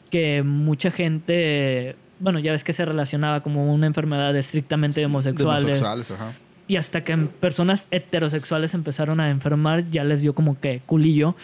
que 0.09 0.43
mucha 0.43 0.91
gente, 0.91 1.95
bueno, 2.19 2.39
ya 2.39 2.51
ves 2.51 2.63
que 2.63 2.73
se 2.73 2.85
relacionaba 2.85 3.41
como 3.41 3.73
una 3.73 3.87
enfermedad 3.87 4.35
estrictamente 4.35 4.99
de 4.99 5.05
homosexuales. 5.05 5.65
De 5.65 5.71
homosexuales, 5.71 6.11
ajá. 6.11 6.33
Y 6.67 6.77
hasta 6.77 7.03
que 7.03 7.15
personas 7.17 7.87
heterosexuales 7.91 8.73
empezaron 8.73 9.19
a 9.19 9.29
enfermar, 9.29 9.89
ya 9.91 10.03
les 10.03 10.21
dio 10.21 10.33
como 10.33 10.59
que 10.59 10.81
culillo. 10.85 11.35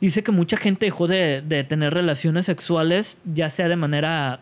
Dice 0.00 0.22
que 0.22 0.32
mucha 0.32 0.58
gente 0.58 0.84
dejó 0.86 1.06
de, 1.06 1.42
de 1.46 1.64
tener 1.64 1.94
relaciones 1.94 2.44
sexuales, 2.46 3.16
ya 3.24 3.48
sea 3.48 3.68
de 3.68 3.76
manera 3.76 4.40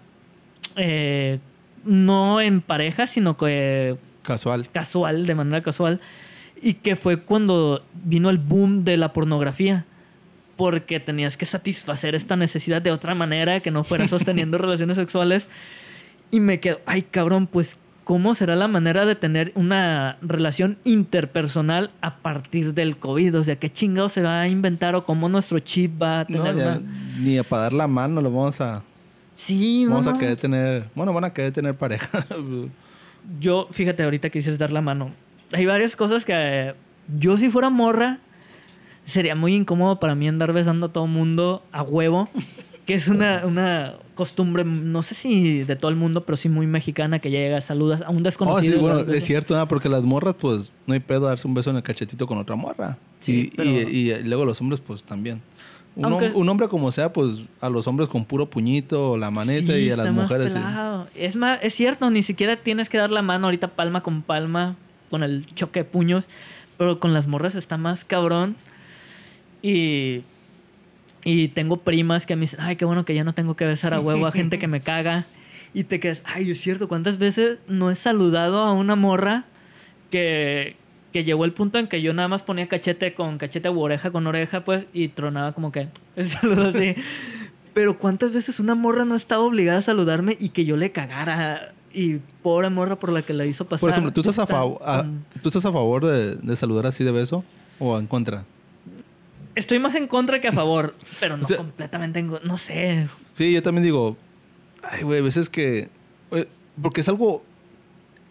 eh, 0.77 1.39
no 1.85 2.41
en 2.41 2.61
pareja, 2.61 3.07
sino 3.07 3.37
que 3.37 3.97
Casual. 4.23 4.69
casual, 4.71 5.27
de 5.27 5.35
manera 5.35 5.63
casual. 5.63 6.01
Y 6.61 6.75
que 6.75 6.97
fue 6.97 7.21
cuando 7.21 7.85
vino 8.05 8.31
el 8.31 8.39
boom 8.39 8.85
de 8.85 8.97
la 8.97 9.13
pornografía. 9.13 9.85
Porque 10.57 11.01
tenías 11.01 11.37
que 11.37 11.47
satisfacer 11.47 12.15
esta 12.15 12.37
necesidad 12.37 12.83
de 12.83 12.91
otra 12.91 13.15
manera 13.15 13.61
que 13.61 13.71
no 13.71 13.85
fuera 13.85 14.07
sosteniendo 14.09 14.59
relaciones 14.59 14.97
sexuales. 14.97 15.47
Y 16.31 16.41
me 16.41 16.61
quedo, 16.61 16.81
ay 16.87 17.03
cabrón, 17.03 17.47
pues 17.47 17.79
¿cómo 18.05 18.35
será 18.35 18.57
la 18.57 18.69
manera 18.69 19.07
de 19.07 19.15
tener 19.15 19.53
una 19.55 20.17
relación 20.23 20.79
interpersonal 20.85 21.91
a 22.01 22.17
partir 22.17 22.75
del 22.75 22.97
COVID? 22.97 23.39
O 23.39 23.45
sea, 23.45 23.57
¿qué 23.57 23.71
chingado 23.71 24.09
se 24.09 24.23
va 24.23 24.41
a 24.41 24.49
inventar 24.49 24.95
o 24.95 25.05
cómo 25.05 25.29
nuestro 25.29 25.59
chip 25.61 26.01
va 26.03 26.21
a 26.21 26.25
tener 26.27 26.41
No, 26.55 26.59
ya 26.61 26.69
una- 26.79 26.81
ni 27.21 27.39
a 27.39 27.43
para 27.45 27.63
dar 27.65 27.73
la 27.75 27.87
mano 27.87 28.21
lo 28.21 28.31
vamos 28.31 28.61
a... 28.61 28.83
Sí, 29.35 29.85
no, 29.85 29.93
Vamos 29.93 30.07
a 30.09 30.13
no. 30.13 30.19
querer 30.19 30.37
tener... 30.37 30.85
Bueno, 30.95 31.13
van 31.13 31.25
a 31.25 31.33
querer 31.33 31.53
tener 31.53 31.75
pareja. 31.75 32.27
Yo, 33.41 33.69
fíjate, 33.71 34.03
ahorita 34.03 34.31
que 34.31 34.39
dices 34.41 34.59
dar 34.59 34.71
la 34.73 34.81
mano. 34.81 35.11
Hay 35.53 35.65
varias 35.67 35.97
cosas 35.97 36.25
que 36.25 36.33
eh, 36.35 36.75
yo 37.19 37.37
si 37.37 37.51
fuera 37.51 37.71
morra, 37.71 38.19
sería 39.05 39.35
muy 39.35 39.55
incómodo 39.55 39.99
para 40.01 40.15
mí 40.15 40.29
andar 40.29 40.53
besando 40.53 40.87
a 40.87 40.93
todo 40.93 41.07
mundo 41.07 41.63
a 41.73 41.83
huevo. 41.83 42.29
Que 42.87 42.95
es 42.95 43.07
una, 43.07 43.43
una 43.47 43.95
costumbre, 44.17 44.65
no 44.65 45.03
sé 45.05 45.15
si 45.15 45.63
de 45.63 45.77
todo 45.77 45.89
el 45.89 45.97
mundo, 45.97 46.25
pero 46.25 46.35
sí 46.35 46.49
muy 46.49 46.67
mexicana, 46.67 47.21
que 47.21 47.31
llega, 47.31 47.61
saludas 47.61 48.03
a 48.03 48.11
un 48.11 48.19
Oh, 48.19 48.23
desconocido. 48.23 48.75
sí, 48.75 48.81
bueno, 48.81 48.99
es 49.01 49.25
cierto, 49.25 49.57
¿no? 49.57 49.69
porque 49.69 49.89
las 49.89 50.03
morras, 50.03 50.35
pues, 50.37 50.73
no 50.89 50.95
hay 50.95 50.99
pedo 50.99 51.21
darse 51.27 51.47
un 51.47 51.55
beso 51.55 51.71
en 51.71 51.77
el 51.77 51.85
cachetito 51.85 52.27
con 52.27 52.39
otra 52.39 52.57
morra. 52.57 52.99
Sí, 53.21 53.51
y, 53.53 53.57
pero- 53.57 53.71
y- 53.71 54.11
y 54.11 54.25
luego 54.25 54.45
los 54.45 54.61
hombres, 54.61 54.81
pues, 54.85 55.05
también. 55.05 55.41
Un, 55.95 56.07
Aunque- 56.07 56.31
hom- 56.33 56.35
un 56.35 56.49
hombre 56.49 56.67
como 56.69 56.91
sea, 56.91 57.13
pues, 57.13 57.45
a 57.61 57.69
los 57.69 57.87
hombres 57.87 58.09
con 58.09 58.25
puro 58.25 58.47
puñito, 58.51 59.17
la 59.17 59.31
maneta, 59.31 59.75
Sí, 59.75 59.79
y 59.79 59.91
a 59.91 59.97
las 59.97 60.07
más 60.07 60.15
mujeres... 60.25 60.51
sí. 60.53 60.59
Es, 61.15 61.37
más, 61.37 61.61
es 61.63 61.73
cierto, 61.75 62.11
ni 62.11 62.25
siquiera 62.25 62.57
tienes 62.57 62.89
que 62.89 62.99
dar 62.99 63.13
la 63.13 63.23
mano 63.23 63.47
ahorita 63.47 63.69
palma 63.69 64.03
con 64.03 64.23
palma, 64.23 64.75
con 65.09 65.23
el 65.23 65.47
choque 65.55 65.81
de 65.81 65.85
puños, 65.85 66.25
pero 66.79 66.99
con 66.99 67.15
las 67.15 67.29
morras 67.29 67.55
está 67.55 67.77
más 67.79 68.05
cabrón. 68.05 68.57
Y, 69.63 70.23
y 71.25 71.49
tengo 71.49 71.77
primas 71.79 72.27
que 72.27 72.35
me 72.37 72.43
dicen, 72.43 72.61
ay, 72.63 72.77
qué 72.77 72.85
bueno 72.85 73.05
que 73.05 73.15
ya 73.15 73.25
no 73.25 73.33
tengo 73.35 73.55
que 73.57 73.65
besar 73.65 73.95
a 73.95 74.01
huevo 74.01 74.27
a 74.27 74.33
gente 74.33 74.59
que 74.59 74.67
me 74.69 74.81
caga. 74.81 75.27
Y 75.75 75.85
te 75.85 76.01
quedas, 76.01 76.21
ay, 76.25 76.51
es 76.51 76.61
cierto, 76.61 76.89
¿cuántas 76.89 77.19
veces 77.19 77.59
no 77.69 77.91
he 77.91 77.97
saludado 77.97 78.59
a 78.61 78.73
una 78.73 78.97
morra 78.97 79.45
que, 80.11 80.77
que 81.13 81.25
llegó 81.25 81.45
el 81.45 81.53
punto 81.53 81.79
en 81.79 81.87
que 81.89 82.03
yo 82.03 82.13
nada 82.13 82.29
más 82.29 82.43
ponía 82.43 82.69
cachete 82.69 83.15
con 83.15 83.39
cachete 83.39 83.71
u 83.71 83.81
oreja 83.81 84.11
con 84.11 84.27
oreja, 84.27 84.65
pues, 84.65 84.85
y 84.93 85.09
tronaba 85.09 85.53
como 85.53 85.73
que 85.73 85.89
el 86.17 86.29
saludo 86.29 86.69
así. 86.69 86.95
Pero 87.73 87.99
¿cuántas 87.99 88.33
veces 88.33 88.61
una 88.61 88.75
morra 88.75 89.05
no 89.07 89.15
estaba 89.17 89.43
obligada 89.45 89.79
a 89.79 89.83
saludarme 89.83 90.37
y 90.39 90.51
que 90.51 90.65
yo 90.67 90.77
le 90.77 90.93
cagara? 90.93 91.73
Y 91.95 92.17
pobre 92.43 92.69
morra 92.71 92.97
por 92.97 93.13
la 93.13 93.23
que 93.23 93.33
la 93.35 93.45
hizo 93.47 93.65
pasar. 93.67 93.81
Por 93.81 93.91
ejemplo, 93.91 94.13
¿tú 94.13 94.21
estás 94.21 94.39
a, 94.39 94.47
con- 94.47 95.25
¿tú 95.43 95.49
estás 95.49 95.65
a 95.67 95.73
favor 95.73 96.05
de, 96.07 96.37
de 96.37 96.57
saludar 96.57 96.87
así 96.87 97.05
de 97.05 97.13
beso 97.13 97.45
o 97.79 97.99
en 97.99 98.07
contra? 98.07 98.45
Estoy 99.55 99.79
más 99.79 99.95
en 99.95 100.07
contra 100.07 100.41
que 100.41 100.49
a 100.49 100.53
favor, 100.53 100.95
pero 101.21 101.37
no 101.37 101.45
O 101.45 101.47
sea- 101.47 101.59
completamente 101.59 102.19
en... 102.21 102.33
No 102.45 102.59
sé. 102.59 103.09
Sí, 103.33 103.53
yo 103.53 103.63
también 103.63 103.85
digo, 103.85 104.17
ay, 104.83 105.03
güey, 105.03 105.21
a 105.21 105.23
veces 105.23 105.49
que... 105.51 105.89
eh, 106.31 106.47
Porque 106.81 107.03
es 107.03 107.09
algo... 107.09 107.43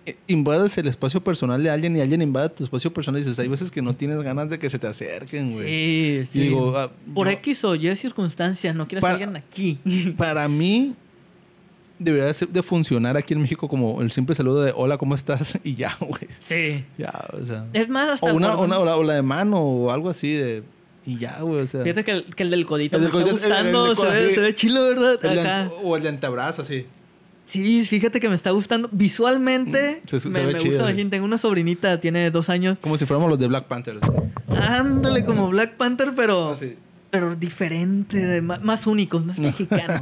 eh, 0.06 0.16
Invades 0.28 0.78
el 0.80 0.88
espacio 0.88 1.24
personal 1.24 1.62
de 1.62 1.70
alguien 1.70 1.96
y 1.96 2.02
alguien 2.02 2.22
invade 2.22 2.50
tu 2.50 2.64
espacio 2.64 2.92
personal 2.92 3.22
y 3.22 3.24
dices, 3.24 3.38
hay 3.40 3.48
veces 3.48 3.70
que 3.72 3.82
no 3.82 3.96
tienes 3.96 4.22
ganas 4.24 4.50
de 4.50 4.58
que 4.58 4.70
se 4.70 4.80
te 4.80 4.88
acerquen, 4.88 5.52
güey. 5.52 5.68
Sí, 5.68 6.20
Y 6.22 6.26
sí. 6.26 6.40
digo, 6.42 6.76
ah, 6.78 6.92
Por 7.14 7.28
X 7.28 7.64
o 7.66 7.76
Y 7.76 7.96
circunstancias, 7.96 8.74
no 8.76 8.88
quieres 8.88 9.02
Para- 9.02 9.18
que 9.18 9.24
alguien 9.26 9.44
aquí. 9.44 9.80
Para 10.18 10.48
mí, 10.48 10.96
debería 12.00 12.26
de 12.34 12.64
funcionar 12.64 13.16
aquí 13.16 13.36
en 13.36 13.42
México 13.42 13.68
como 13.68 14.02
el 14.02 14.12
simple 14.12 14.34
saludo 14.34 14.64
de 14.64 14.74
hola, 14.76 14.98
¿cómo 14.98 15.14
estás? 15.14 15.60
Y 15.64 15.76
ya, 15.76 15.96
güey. 16.00 16.28
sí. 16.40 16.84
Ya, 16.98 17.14
o 17.40 17.46
sea. 17.46 17.68
Es 17.74 17.88
más, 17.90 18.10
hasta... 18.16 18.32
O 18.32 18.36
una, 18.36 18.56
una, 18.58 18.80
o 18.80 18.86
la, 18.86 18.96
o 18.98 19.04
la 19.04 19.14
de 19.14 19.22
mano 19.22 19.60
o 19.62 19.92
algo 19.92 20.10
así 20.10 20.34
de. 20.34 20.64
Y 21.06 21.18
ya, 21.18 21.40
güey, 21.42 21.62
o 21.62 21.68
sea. 21.68 21.82
Fíjate 21.84 22.04
que 22.04 22.12
el, 22.12 22.26
que 22.36 22.44
el 22.44 22.52
del 22.52 22.66
codito 22.66 22.98
El 22.98 23.04
me 23.04 23.08
está 23.10 23.20
el- 23.22 23.26
el 23.28 23.32
gustando. 23.34 23.96
se, 23.96 24.06
ve, 24.14 24.34
se 24.36 24.40
ve 24.42 24.56
chilo, 24.56 24.84
¿verdad? 24.84 25.20
De- 25.20 25.70
o 25.84 25.98
el 25.98 26.04
de 26.04 26.10
antebrazo, 26.10 26.62
así. 26.62 26.86
Sí, 27.46 27.84
fíjate 27.86 28.20
que 28.20 28.30
me 28.30 28.36
está 28.36 28.52
gustando. 28.52 28.88
Visualmente, 28.92 30.02
Mm, 30.04 30.08
se- 30.08 30.20
se 30.20 30.30
me, 30.30 30.46
ve 30.46 30.54
me 30.54 30.60
chido, 30.60 30.86
gusta. 30.86 31.10
Tengo 31.10 31.26
una 31.26 31.38
sobrinita, 31.38 32.00
tiene 32.00 32.30
dos 32.32 32.50
años. 32.50 32.78
Como 32.82 32.98
si 32.98 33.06
fuéramos 33.06 33.30
los 33.30 33.40
de 33.40 33.48
Black 33.48 33.66
Panther. 33.66 33.98
Ándale, 34.56 35.26
como 35.26 35.50
Black 35.50 35.74
Panther, 35.76 36.14
pero, 36.16 36.52
Así. 36.52 36.76
pero 37.10 37.36
diferente, 37.36 38.42
ma- 38.42 38.60
más 38.60 38.86
únicos, 38.88 39.26
más 39.26 39.38
mexicanos. 39.40 40.02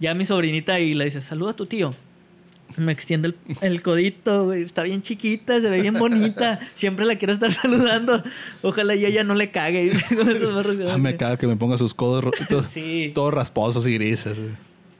ya 0.00 0.14
mi 0.14 0.24
sobrinita 0.24 0.80
y 0.80 0.94
le 0.94 1.04
dice, 1.04 1.20
saluda 1.20 1.50
a 1.52 1.56
tu 1.56 1.66
tío. 1.66 1.94
Me 2.76 2.92
extiende 2.92 3.28
el, 3.28 3.36
el 3.60 3.82
codito, 3.82 4.44
güey. 4.44 4.62
Está 4.62 4.82
bien 4.82 5.00
chiquita, 5.02 5.60
se 5.60 5.70
ve 5.70 5.80
bien 5.82 5.94
bonita. 5.94 6.58
Siempre 6.74 7.04
la 7.04 7.16
quiero 7.16 7.32
estar 7.32 7.52
saludando. 7.62 8.22
Ojalá 8.62 8.94
y 8.94 9.06
ella 9.06 9.22
no 9.24 9.34
le 9.34 9.50
cague. 9.50 9.92
Ah, 10.90 10.98
me 10.98 11.16
caga 11.16 11.36
que 11.36 11.46
me 11.46 11.56
ponga 11.56 11.78
sus 11.78 11.94
codos 11.94 12.24
ro- 12.24 12.30
todo- 12.48 12.64
Sí. 12.70 13.12
todos 13.14 13.32
rasposos 13.32 13.86
y 13.86 13.94
grises. 13.94 14.38
eh. 14.38 14.54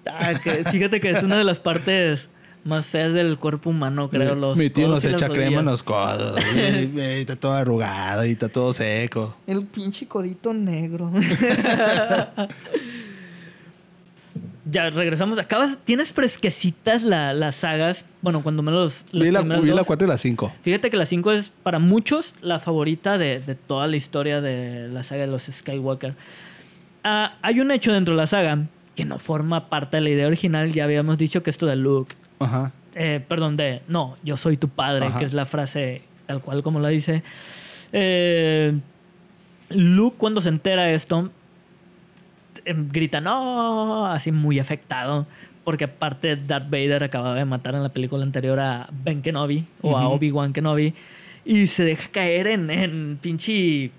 Ah, 0.07 0.35
que- 0.35 0.65
fíjate 0.71 1.01
que 1.01 1.11
es 1.11 1.23
una 1.23 1.37
de 1.37 1.45
las 1.45 1.59
partes 1.61 2.29
más 2.65 2.87
feas 2.87 3.13
del 3.13 3.39
cuerpo 3.39 3.71
humano, 3.71 4.09
creo. 4.09 4.35
Los 4.35 4.57
Mi 4.57 4.71
tío 4.71 4.89
nos 4.89 5.05
echa 5.05 5.29
crema 5.29 5.61
en 5.61 5.67
los 5.67 5.83
codos. 5.83 6.39
y, 6.55 6.59
y 6.59 7.01
está 7.01 7.37
todo 7.37 7.53
arrugado 7.53 8.25
y 8.25 8.31
está 8.31 8.49
todo 8.49 8.73
seco. 8.73 9.37
El 9.47 9.67
pinche 9.67 10.07
codito 10.07 10.55
negro. 10.55 11.11
Ya, 14.75 14.91
regresamos. 14.91 15.39
Acabas, 15.39 15.79
tienes 15.85 16.13
fresquecitas 16.13 17.03
la- 17.03 17.33
las 17.33 17.57
sagas. 17.57 18.05
Bueno, 18.21 18.43
cuando 18.43 18.63
me 18.63 18.73
los. 18.73 19.07
las 19.13 19.23
Vi 19.25 19.31
la, 19.31 19.43
vi 19.43 19.69
la 19.69 19.77
dos. 19.77 19.87
4 19.87 20.07
y 20.07 20.11
la 20.11 20.19
5. 20.19 20.53
Fíjate 20.63 20.91
que 20.91 20.97
la 20.97 21.07
5 21.07 21.33
es 21.33 21.51
para 21.51 21.79
muchos 21.79 22.35
la 22.43 22.59
favorita 22.59 23.17
de, 23.17 23.41
de 23.41 23.55
toda 23.55 23.87
la 23.87 23.97
historia 23.97 24.41
de 24.41 24.89
la 24.89 25.03
saga 25.03 25.23
de 25.23 25.29
los 25.29 25.45
Skywalker. 25.45 26.15
Ah, 27.05 27.37
hay 27.43 27.61
un 27.61 27.71
hecho 27.71 27.93
dentro 27.93 28.15
de 28.15 28.21
la 28.21 28.27
saga 28.27 28.59
que 28.97 29.05
no 29.05 29.19
forma 29.19 29.69
parte 29.69 29.97
de 29.97 30.03
la 30.03 30.11
idea 30.11 30.27
original. 30.27 30.73
Ya 30.73 30.85
habíamos 30.85 31.17
dicho 31.19 31.43
que 31.43 31.51
esto 31.51 31.67
de 31.67 31.77
Luke 31.77 32.15
Ajá. 32.41 32.73
eh, 32.95 33.25
perdón, 33.29 33.57
de 33.57 33.83
no, 33.89 34.17
yo 34.23 34.37
soy 34.37 34.57
tu 34.57 34.69
padre, 34.69 35.07
Ajá. 35.07 35.19
que 35.19 35.25
es 35.25 35.33
la 35.33 35.45
frase 35.47 36.03
tal 36.27 36.41
cual 36.41 36.63
como 36.63 36.81
la 36.81 36.89
dice. 36.89 37.23
Eh, 37.93 38.75
Luke, 39.71 40.17
cuando 40.19 40.41
se 40.41 40.49
entera 40.49 40.85
de 40.85 40.95
esto, 40.95 41.31
grita 42.65 43.21
no, 43.21 44.07
así 44.07 44.33
muy 44.33 44.59
afectado, 44.59 45.27
porque 45.65 45.85
aparte 45.85 46.37
Darth 46.37 46.71
Vader 46.71 47.05
acababa 47.05 47.35
de 47.35 47.45
matar 47.45 47.75
en 47.75 47.83
la 47.83 47.91
película 47.91 48.23
anterior 48.23 48.59
a 48.61 48.89
Ben 48.93 49.23
Kenobi 49.23 49.67
o 49.83 49.97
a. 49.97 50.09
Obi-Wan 50.09 50.53
Kenobi 50.53 50.95
y 51.45 51.67
se 51.67 51.85
deja 51.85 52.09
caer 52.11 52.47
en, 52.47 52.71
en 52.71 53.19
pinche 53.21 53.91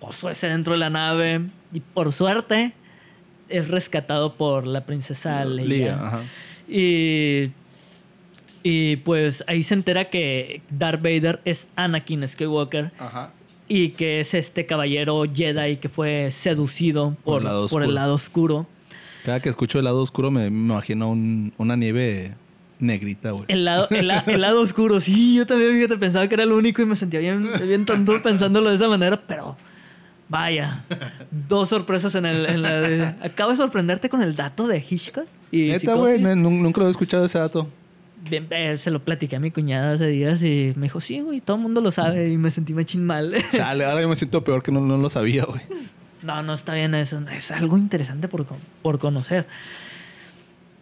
pozo 0.00 0.30
ese 0.30 0.48
dentro 0.48 0.72
de 0.72 0.78
la 0.78 0.90
nave 0.90 1.40
y 1.72 1.80
por 1.80 2.12
suerte 2.12 2.72
es 3.48 3.68
rescatado 3.68 4.34
por 4.34 4.66
la 4.66 4.84
princesa 4.84 5.44
Leia. 5.44 5.66
Leia, 5.66 5.94
ajá. 5.94 6.22
Y, 6.68 7.50
y 8.62 8.96
pues 8.96 9.44
ahí 9.46 9.62
se 9.62 9.74
entera 9.74 10.06
que 10.10 10.62
Darth 10.70 11.02
Vader 11.02 11.40
es 11.44 11.68
Anakin 11.76 12.26
Skywalker 12.26 12.92
Ajá. 12.98 13.32
Y 13.74 13.90
que 13.90 14.20
es 14.20 14.34
este 14.34 14.66
caballero 14.66 15.22
Jedi 15.32 15.76
que 15.78 15.88
fue 15.88 16.30
seducido 16.30 17.16
Por 17.24 17.34
por, 17.34 17.38
el 17.42 17.44
lado 17.44 17.68
por 17.68 17.82
el 17.82 17.88
oscuro. 17.88 17.94
lado 17.94 18.14
oscuro. 18.14 18.66
Cada 19.24 19.40
que 19.40 19.48
escucho 19.48 19.78
el 19.78 19.84
lado 19.84 20.02
oscuro 20.02 20.30
me, 20.30 20.50
me 20.50 20.72
imagino 20.74 21.08
un- 21.10 21.52
una 21.56 21.74
nieve 21.76 22.34
negrita, 22.80 23.30
güey. 23.30 23.44
El 23.48 23.64
lado, 23.64 23.86
el, 23.90 24.08
la- 24.08 24.24
el 24.26 24.40
lado 24.40 24.60
oscuro, 24.60 25.00
sí, 25.00 25.36
yo 25.36 25.46
también 25.46 25.72
fíjate, 25.76 25.96
pensaba 25.96 26.26
que 26.28 26.34
era 26.34 26.42
el 26.42 26.52
único 26.52 26.82
y 26.82 26.86
me 26.86 26.96
sentía 26.96 27.20
bien, 27.20 27.48
bien 27.66 27.86
tonto 27.86 28.20
pensándolo 28.22 28.68
de 28.70 28.76
esa 28.76 28.88
manera, 28.88 29.20
pero 29.26 29.56
vaya, 30.28 30.82
dos 31.30 31.68
sorpresas 31.68 32.14
en, 32.16 32.26
el, 32.26 32.46
en 32.46 32.62
la 32.62 32.72
de... 32.80 33.04
Acabo 33.22 33.52
de 33.52 33.56
sorprenderte 33.56 34.08
con 34.08 34.22
el 34.22 34.34
dato 34.34 34.66
de 34.66 34.78
Hitchcock. 34.86 35.26
Y 35.50 35.68
Neta, 35.68 35.94
güey, 35.94 36.18
nunca 36.18 36.80
lo 36.80 36.88
he 36.88 36.90
escuchado 36.90 37.24
ese 37.26 37.38
dato. 37.38 37.68
Bien, 38.28 38.46
eh, 38.50 38.78
se 38.78 38.90
lo 38.90 39.02
platiqué 39.04 39.36
a 39.36 39.40
mi 39.40 39.50
cuñada 39.50 39.94
hace 39.94 40.06
días 40.06 40.42
y 40.42 40.72
me 40.76 40.82
dijo, 40.84 41.00
sí, 41.00 41.20
güey, 41.20 41.40
todo 41.40 41.56
el 41.56 41.62
mundo 41.62 41.80
lo 41.80 41.90
sabe 41.90 42.30
y 42.30 42.36
me 42.36 42.50
sentí 42.50 42.72
machín 42.72 43.04
mal. 43.04 43.32
Chale, 43.52 43.84
ahora 43.84 44.00
yo 44.00 44.08
me 44.08 44.16
siento 44.16 44.44
peor 44.44 44.62
que 44.62 44.70
no, 44.70 44.80
no 44.80 44.96
lo 44.96 45.10
sabía, 45.10 45.44
güey. 45.44 45.60
no, 46.22 46.42
no 46.42 46.54
está 46.54 46.74
bien 46.74 46.94
eso. 46.94 47.20
Es 47.36 47.50
algo 47.50 47.76
interesante 47.76 48.28
por, 48.28 48.46
por 48.82 48.98
conocer. 49.00 49.46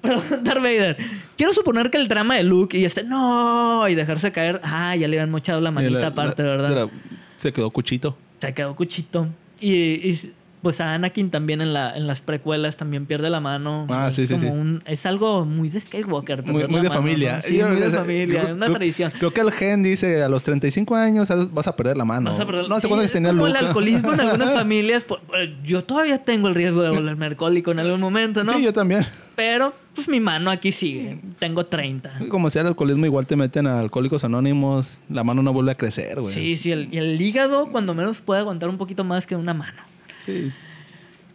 Pero, 0.02 0.22
Darth 0.42 0.62
Vader, 0.62 0.96
quiero 1.36 1.52
suponer 1.54 1.90
que 1.90 1.98
el 1.98 2.08
drama 2.08 2.36
de 2.36 2.44
Luke 2.44 2.76
y 2.78 2.84
este, 2.84 3.04
no, 3.04 3.88
y 3.88 3.94
dejarse 3.94 4.32
caer, 4.32 4.60
ah, 4.62 4.94
ya 4.96 5.08
le 5.08 5.16
habían 5.18 5.30
mochado 5.30 5.60
la 5.60 5.70
manita 5.70 5.98
La- 5.98 6.06
aparte, 6.08 6.42
la- 6.42 6.48
¿verdad? 6.50 6.68
se 6.68 6.74
la- 6.74 6.90
Se 7.36 7.52
quedó 7.52 7.70
cuchito. 7.70 8.16
Se 8.38 8.52
quedó 8.54 8.74
cuchito. 8.76 9.28
Y, 9.60 9.72
y, 10.10 10.32
pues 10.62 10.80
a 10.80 10.94
Anakin 10.94 11.30
también 11.30 11.60
en, 11.60 11.72
la, 11.72 11.96
en 11.96 12.06
las 12.06 12.20
precuelas 12.20 12.76
también 12.76 13.06
pierde 13.06 13.30
la 13.30 13.40
mano. 13.40 13.86
Ah, 13.88 14.08
es 14.08 14.14
sí, 14.14 14.26
sí, 14.26 14.38
sí. 14.38 14.46
un- 14.46 14.82
es 14.86 15.06
algo 15.06 15.44
muy 15.44 15.68
de 15.70 15.80
Skywalker. 15.80 16.42
Muy, 16.44 16.62
de 16.62 16.68
mano, 16.68 16.90
familia. 16.90 17.36
¿no? 17.38 17.42
Sí, 17.48 17.56
Yo- 17.58 17.68
muy 17.68 17.76
de 17.80 17.90
familia. 17.90 18.42
creo- 18.42 18.54
una 18.54 18.66
creo- 18.66 18.76
tradición. 18.78 19.12
Creo 19.18 19.30
que 19.32 19.40
el 19.40 19.52
gen 19.52 19.82
dice 19.82 20.22
a 20.22 20.28
los 20.28 20.42
35 20.42 20.94
años 20.96 21.28
vas 21.52 21.66
a 21.66 21.76
perder 21.76 21.96
la 21.96 22.04
mano. 22.04 22.30
Vas 22.30 22.40
a 22.40 22.46
perder- 22.46 22.68
no 22.68 22.74
sé 22.76 22.82
Sí, 22.82 22.88
cuántos 22.88 23.06
es 23.06 23.12
tenía 23.12 23.30
como 23.30 23.46
el 23.46 23.56
alcoholismo 23.56 24.12
en 24.12 24.20
algunas 24.20 24.52
familias. 24.54 25.04
por- 25.04 25.20
eh, 25.36 25.56
yo 25.64 25.84
todavía 25.84 26.18
tengo 26.24 26.48
el 26.48 26.54
riesgo 26.54 26.82
de 26.82 26.90
volverme 26.90 27.26
alcohólico 27.26 27.70
en 27.72 27.78
algún 27.80 28.00
momento, 28.00 28.44
¿no? 28.44 28.52
Sí, 28.54 28.62
yo 28.62 28.72
también. 28.72 29.06
Pero, 29.36 29.72
pues 29.94 30.06
mi 30.08 30.20
mano 30.20 30.50
aquí 30.50 30.70
sigue. 30.72 31.18
Tengo 31.38 31.64
30. 31.64 32.12
Como 32.28 32.50
sea 32.50 32.60
el 32.62 32.68
alcoholismo, 32.68 33.06
igual 33.06 33.26
te 33.26 33.36
meten 33.36 33.66
a 33.66 33.80
alcohólicos 33.80 34.22
anónimos, 34.24 35.00
la 35.08 35.24
mano 35.24 35.42
no 35.42 35.52
vuelve 35.54 35.70
a 35.72 35.74
crecer, 35.76 36.20
güey. 36.20 36.34
Sí, 36.34 36.56
sí. 36.56 36.72
El, 36.72 36.92
y 36.92 36.98
el 36.98 37.18
hígado, 37.20 37.68
cuando 37.70 37.94
menos, 37.94 38.20
puede 38.20 38.40
aguantar 38.40 38.68
un 38.68 38.76
poquito 38.76 39.04
más 39.04 39.26
que 39.26 39.36
una 39.36 39.54
mano. 39.54 39.80
Sí. 40.20 40.52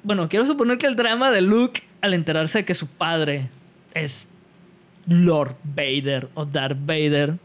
Bueno, 0.03 0.29
quiero 0.29 0.45
suponer 0.45 0.77
que 0.77 0.87
el 0.87 0.95
drama 0.95 1.31
de 1.31 1.41
Luke 1.41 1.83
al 2.01 2.13
enterarse 2.13 2.59
de 2.59 2.65
que 2.65 2.73
su 2.73 2.87
padre 2.87 3.49
es 3.93 4.27
Lord 5.07 5.55
Vader 5.63 6.29
o 6.33 6.45
Darth 6.45 6.77
Vader 6.85 7.37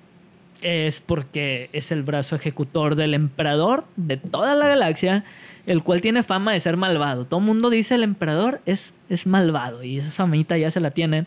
es 0.62 1.00
porque 1.00 1.70
es 1.72 1.90
el 1.90 2.02
brazo 2.02 2.36
ejecutor 2.36 2.94
del 2.94 3.14
emperador 3.14 3.84
de 3.96 4.18
toda 4.18 4.54
la 4.54 4.68
galaxia, 4.68 5.24
el 5.66 5.82
cual 5.82 6.00
tiene 6.00 6.22
fama 6.22 6.52
de 6.52 6.60
ser 6.60 6.76
malvado. 6.76 7.24
Todo 7.24 7.40
el 7.40 7.46
mundo 7.46 7.70
dice 7.70 7.94
el 7.94 8.02
emperador 8.02 8.60
es, 8.66 8.92
es 9.08 9.26
malvado 9.26 9.82
y 9.82 9.98
esa 9.98 10.10
famita 10.10 10.58
ya 10.58 10.70
se 10.70 10.80
la 10.80 10.90
tiene. 10.90 11.26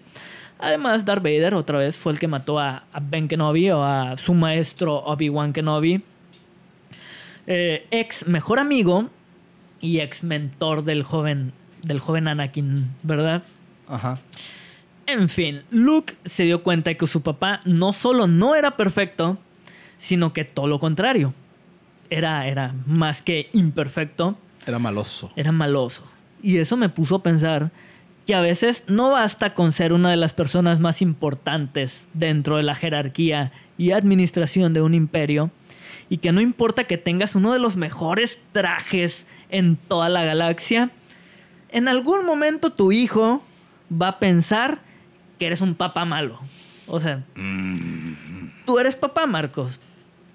Además, 0.59 1.03
Darth 1.03 1.23
Vader 1.23 1.55
otra 1.55 1.79
vez 1.79 1.95
fue 1.95 2.13
el 2.13 2.19
que 2.19 2.27
mató 2.27 2.59
a, 2.59 2.85
Ben 3.01 3.27
Kenobi 3.27 3.71
o 3.71 3.83
a 3.83 4.17
su 4.17 4.33
maestro 4.33 4.97
Obi-Wan 4.97 5.51
Kenobi. 5.51 6.03
Eh, 7.47 7.87
ex 7.91 8.27
mejor 8.27 8.59
amigo 8.59 9.09
y 9.83 9.99
ex 9.99 10.23
mentor 10.23 10.83
del 10.83 11.03
joven, 11.03 11.51
del 11.83 11.99
joven 11.99 12.27
Anakin, 12.27 12.89
¿verdad? 13.03 13.43
Ajá. 13.87 14.17
En 15.05 15.27
fin, 15.29 15.63
Luke 15.69 16.15
se 16.25 16.43
dio 16.43 16.63
cuenta 16.63 16.89
de 16.89 16.97
que 16.97 17.05
su 17.05 17.21
papá 17.21 17.59
no 17.65 17.91
solo 17.91 18.25
no 18.25 18.55
era 18.55 18.77
perfecto, 18.77 19.37
sino 19.99 20.31
que 20.33 20.45
todo 20.45 20.67
lo 20.67 20.79
contrario. 20.79 21.33
Era, 22.09 22.47
era 22.47 22.73
más 22.85 23.21
que 23.21 23.49
imperfecto, 23.53 24.37
Era 24.65 24.79
maloso. 24.79 25.31
era 25.35 25.51
maloso. 25.51 26.03
Y 26.41 26.57
eso 26.57 26.77
me 26.77 26.87
puso 26.89 27.15
a 27.17 27.23
pensar 27.23 27.71
que 28.25 28.35
a 28.35 28.41
veces 28.41 28.83
no 28.87 29.11
basta 29.11 29.53
con 29.53 29.73
ser 29.73 29.91
una 29.91 30.09
de 30.11 30.15
las 30.17 30.31
personas 30.33 30.79
más 30.79 31.01
importantes 31.01 32.07
dentro 32.13 32.55
de 32.57 32.63
la 32.63 32.75
jerarquía 32.75 33.51
y 33.77 33.91
administración 33.91 34.73
de 34.73 34.81
un 34.81 34.93
imperio, 34.93 35.51
y 36.09 36.17
que 36.17 36.31
no 36.31 36.41
importa 36.41 36.83
que 36.85 36.97
tengas 36.97 37.35
uno 37.35 37.53
de 37.53 37.59
los 37.59 37.75
mejores 37.75 38.37
trajes 38.51 39.25
en 39.49 39.75
toda 39.75 40.09
la 40.09 40.23
galaxia, 40.23 40.91
en 41.69 41.87
algún 41.87 42.25
momento 42.25 42.71
tu 42.71 42.91
hijo 42.91 43.43
va 43.91 44.07
a 44.09 44.19
pensar 44.19 44.79
que 45.39 45.47
eres 45.47 45.61
un 45.61 45.75
papá 45.75 46.05
malo. 46.05 46.39
O 46.87 46.99
sea, 46.99 47.23
tú 48.65 48.79
eres 48.79 48.95
papá, 48.95 49.25
Marcos. 49.25 49.79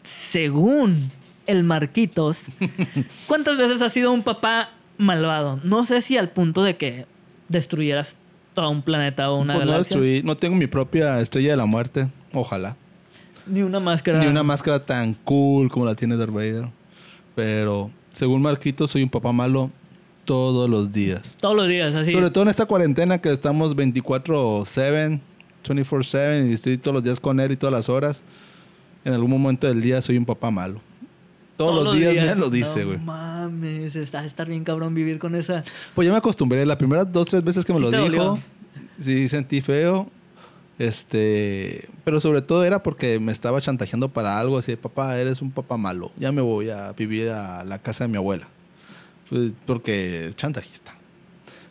Según 0.03 1.11
el 1.47 1.65
Marquitos, 1.65 2.43
¿cuántas 3.27 3.57
veces 3.57 3.81
has 3.83 3.93
sido 3.93 4.13
un 4.13 4.23
papá 4.23 4.71
malvado? 4.97 5.61
No 5.65 5.85
sé 5.85 6.03
si 6.03 6.17
al 6.17 6.31
punto 6.31 6.63
de 6.63 6.77
que 6.77 7.07
destruyeras 7.49 8.17
todo 8.55 8.71
un 8.71 8.83
planeta 8.83 9.31
o 9.31 9.37
una 9.39 9.55
Pues 9.55 9.67
no 9.67 9.73
galaxia. 9.73 10.01
destruí, 10.01 10.23
no 10.25 10.37
tengo 10.37 10.57
mi 10.57 10.67
propia 10.67 11.21
estrella 11.21 11.51
de 11.53 11.57
la 11.57 11.67
muerte. 11.67 12.09
Ojalá. 12.33 12.77
Ni 13.49 13.63
una 13.63 13.81
máscara. 13.81 14.19
Ni 14.21 14.27
una 14.27 14.43
máscara 14.43 14.85
tan 14.85 15.15
cool 15.25 15.71
como 15.71 15.85
la 15.87 15.95
tiene 15.95 16.17
Darth 16.17 16.33
Vader. 16.33 16.69
Pero 17.35 17.91
según 18.11 18.43
Marquito, 18.43 18.87
soy 18.89 19.03
un 19.03 19.09
papá 19.11 19.33
malo 19.33 19.71
todos 20.25 20.69
los 20.69 20.93
días. 20.93 21.37
Todos 21.41 21.57
los 21.57 21.69
días, 21.69 21.95
así. 21.95 22.13
Sobre 22.13 22.31
todo 22.31 22.43
en 22.45 22.51
esta 22.51 22.67
cuarentena 22.67 23.19
que 23.19 23.31
estamos 23.31 23.75
24-7, 23.75 25.21
24-7 25.65 26.51
y 26.51 26.53
estoy 26.53 26.79
todos 26.79 26.95
los 26.95 27.05
días 27.05 27.21
con 27.21 27.41
él 27.41 27.53
y 27.53 27.57
todas 27.57 27.73
las 27.73 27.89
horas. 27.89 28.23
En 29.05 29.13
algún 29.15 29.31
momento 29.31 29.67
del 29.67 29.81
día 29.81 30.03
soy 30.03 30.19
un 30.19 30.25
papá 30.27 30.51
malo. 30.51 30.81
Todos, 31.57 31.83
los 31.85 31.97
días, 31.97 32.15
me 32.15 32.37
lo 32.37 32.51
dice, 32.51 32.81
No 32.83 32.87
güey. 32.87 32.99
mames, 32.99 33.97
está 33.97 34.25
estar 34.25 34.49
bien 34.49 34.63
cabrón 34.63 34.95
vivir 34.95 35.19
con 35.19 35.35
esa. 35.35 35.65
Pues 35.95 36.07
ya 36.07 36.13
me 36.13 36.19
acostumbré. 36.19 36.65
Las 36.65 36.77
primeras 36.77 37.11
dos, 37.11 37.27
tres 37.29 37.43
veces 37.43 37.65
que 37.65 37.73
me 37.73 37.81
Sí 37.81 37.85
lo 37.85 37.91
dijo, 37.91 38.05
dolió. 38.05 38.39
sí 39.01 39.29
sentí 39.29 39.61
feo. 39.61 40.09
Este, 40.79 41.89
pero 42.05 42.21
sobre 42.21 42.41
todo 42.41 42.65
era 42.65 42.83
porque 42.83 43.19
me 43.19 43.33
estaba 43.33 43.61
chantajeando 43.61 44.09
para 44.09 44.39
algo 44.39 44.59
así, 44.59 44.77
papá, 44.77 45.19
eres 45.19 45.43
un 45.43 45.51
papá 45.51 45.77
malo, 45.77 46.13
ya 46.19 46.31
me 46.33 46.41
voy 46.41 46.71
a 46.71 46.93
vivir 46.93 47.31
a 47.31 47.65
la 47.65 47.79
casa 47.79 48.05
de 48.05 48.09
mi 48.09 48.17
abuela. 48.17 48.49
Pues, 49.29 49.53
porque 49.67 50.31
chantajista. 50.37 50.95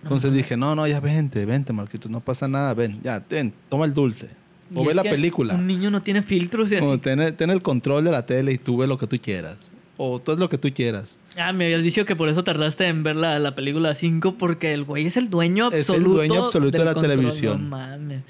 Entonces 0.03 0.31
dije, 0.33 0.55
no, 0.57 0.75
no, 0.75 0.85
ya 0.87 0.99
vente, 0.99 1.45
vente, 1.45 1.73
Marquitos, 1.73 2.11
no 2.11 2.19
pasa 2.19 2.47
nada, 2.47 2.73
ven, 2.73 2.99
ya, 3.03 3.19
ten, 3.21 3.53
toma 3.69 3.85
el 3.85 3.93
dulce. 3.93 4.29
O 4.75 4.83
ve 4.83 4.93
la 4.93 5.03
película. 5.03 5.55
Un 5.55 5.65
niño 5.65 5.89
no 5.89 6.01
tiene 6.03 6.21
filtros 6.21 6.69
y 6.71 6.75
así. 6.75 6.85
O 6.85 6.99
ten, 6.99 7.35
ten 7.37 7.49
el 7.49 7.61
control 7.61 8.03
de 8.03 8.11
la 8.11 8.25
tele 8.25 8.51
y 8.51 8.57
tú 8.57 8.75
ve 8.77 8.85
lo 8.87 8.97
que 8.97 9.07
tú 9.07 9.17
quieras. 9.21 9.57
O 9.95 10.19
todo 10.19 10.35
es 10.35 10.39
lo 10.39 10.49
que 10.49 10.57
tú 10.57 10.69
quieras. 10.73 11.17
Ah, 11.37 11.53
me 11.53 11.65
habías 11.65 11.81
dicho 11.81 12.03
que 12.05 12.15
por 12.17 12.27
eso 12.29 12.43
tardaste 12.43 12.85
en 12.87 13.01
ver 13.01 13.15
la, 13.15 13.39
la 13.39 13.55
película 13.55 13.95
5 13.95 14.35
porque 14.37 14.73
el 14.73 14.83
güey 14.83 15.07
es 15.07 15.15
el 15.17 15.29
dueño 15.29 15.69
Es 15.69 15.73
el 15.89 15.95
absoluto. 15.95 16.15
dueño 16.17 16.43
absoluto 16.43 16.77
de 16.77 16.85
la 16.85 16.93
control. 16.93 17.15
televisión. 17.15 17.63
No 17.69 17.77
mames. 17.77 18.21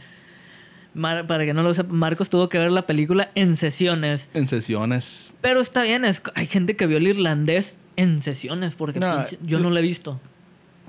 Mar- 0.97 1.25
para 1.27 1.45
que 1.45 1.53
no 1.53 1.63
lo 1.63 1.73
sepa, 1.73 1.93
Marcos 1.93 2.29
tuvo 2.29 2.49
que 2.49 2.59
ver 2.59 2.71
la 2.71 2.85
película 2.85 3.29
en 3.35 3.55
sesiones. 3.55 4.27
En 4.33 4.47
sesiones. 4.47 5.35
Pero 5.41 5.61
está 5.61 5.83
bien, 5.83 6.03
es- 6.05 6.21
hay 6.35 6.47
gente 6.47 6.75
que 6.75 6.85
vio 6.87 6.97
el 6.97 7.07
irlandés 7.07 7.77
en 7.95 8.21
sesiones 8.21 8.75
porque 8.75 8.99
pinche- 8.99 9.37
yo 9.45 9.59
no 9.59 9.69
lo 9.69 9.77
he 9.77 9.81
visto. 9.81 10.19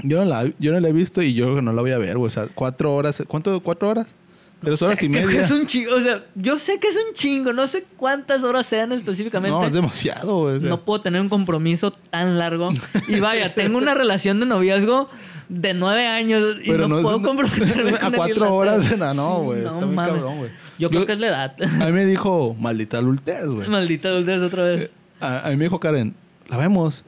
Yo 0.02 0.18
no, 0.24 0.30
la, 0.30 0.50
yo 0.58 0.72
no 0.72 0.80
la 0.80 0.88
he 0.88 0.92
visto 0.92 1.22
y 1.22 1.34
yo 1.34 1.44
creo 1.46 1.56
que 1.56 1.62
no 1.62 1.72
la 1.72 1.82
voy 1.82 1.90
a 1.92 1.98
ver, 1.98 2.16
güey. 2.18 2.28
O 2.28 2.30
sea, 2.30 2.46
cuatro 2.54 2.94
horas. 2.94 3.22
¿Cuánto? 3.26 3.60
¿Cuatro 3.62 3.88
horas? 3.88 4.14
Tres 4.62 4.80
horas 4.82 5.02
y 5.02 5.08
media. 5.10 5.44
Es 5.44 5.50
un 5.50 5.66
chingo, 5.66 5.94
o 5.96 6.00
sea, 6.00 6.24
yo 6.36 6.58
sé 6.58 6.78
que 6.80 6.88
es 6.88 6.96
un 6.96 7.14
chingo, 7.14 7.52
no 7.52 7.66
sé 7.66 7.84
cuántas 7.96 8.42
horas 8.44 8.66
sean 8.66 8.92
específicamente. 8.92 9.50
No, 9.56 9.64
es 9.64 9.72
demasiado, 9.72 10.40
güey. 10.42 10.56
o 10.56 10.60
sea. 10.60 10.68
no 10.68 10.84
puedo 10.84 11.00
tener 11.00 11.20
un 11.20 11.28
compromiso 11.28 11.90
tan 11.90 12.38
largo. 12.38 12.70
Y 13.08 13.20
vaya, 13.20 13.54
tengo 13.54 13.78
una 13.78 13.94
relación 13.94 14.38
de 14.40 14.46
noviazgo 14.46 15.08
de 15.48 15.74
nueve 15.74 16.06
años 16.06 16.56
y 16.62 16.70
Pero 16.70 16.88
no, 16.88 17.00
puedo 17.00 17.22
comprometerme 17.22 17.96
a 17.96 18.00
con 18.00 18.12
cuatro 18.12 18.54
horas, 18.54 18.96
no, 18.98 19.14
no, 19.14 19.42
güey, 19.44 19.64
está 19.64 19.86
muy 19.86 19.96
cabrón, 19.96 20.38
güey. 20.38 20.50
Yo, 20.78 20.90
creo 20.90 21.06
que 21.06 21.12
es 21.14 21.20
la 21.20 21.26
edad. 21.28 21.56
A 21.80 21.86
mí 21.86 21.92
me 21.92 22.04
dijo, 22.06 22.54
maldita 22.58 22.98
adultez, 22.98 23.46
güey. 23.46 23.68
Maldita 23.68 24.08
adultez 24.08 24.40
otra 24.40 24.62
vez. 24.64 24.90
A, 25.20 25.46
a 25.46 25.50
mí 25.50 25.56
me 25.56 25.64
dijo 25.64 25.80
Karen, 25.80 26.14
la 26.48 26.56
vemos. 26.56 27.04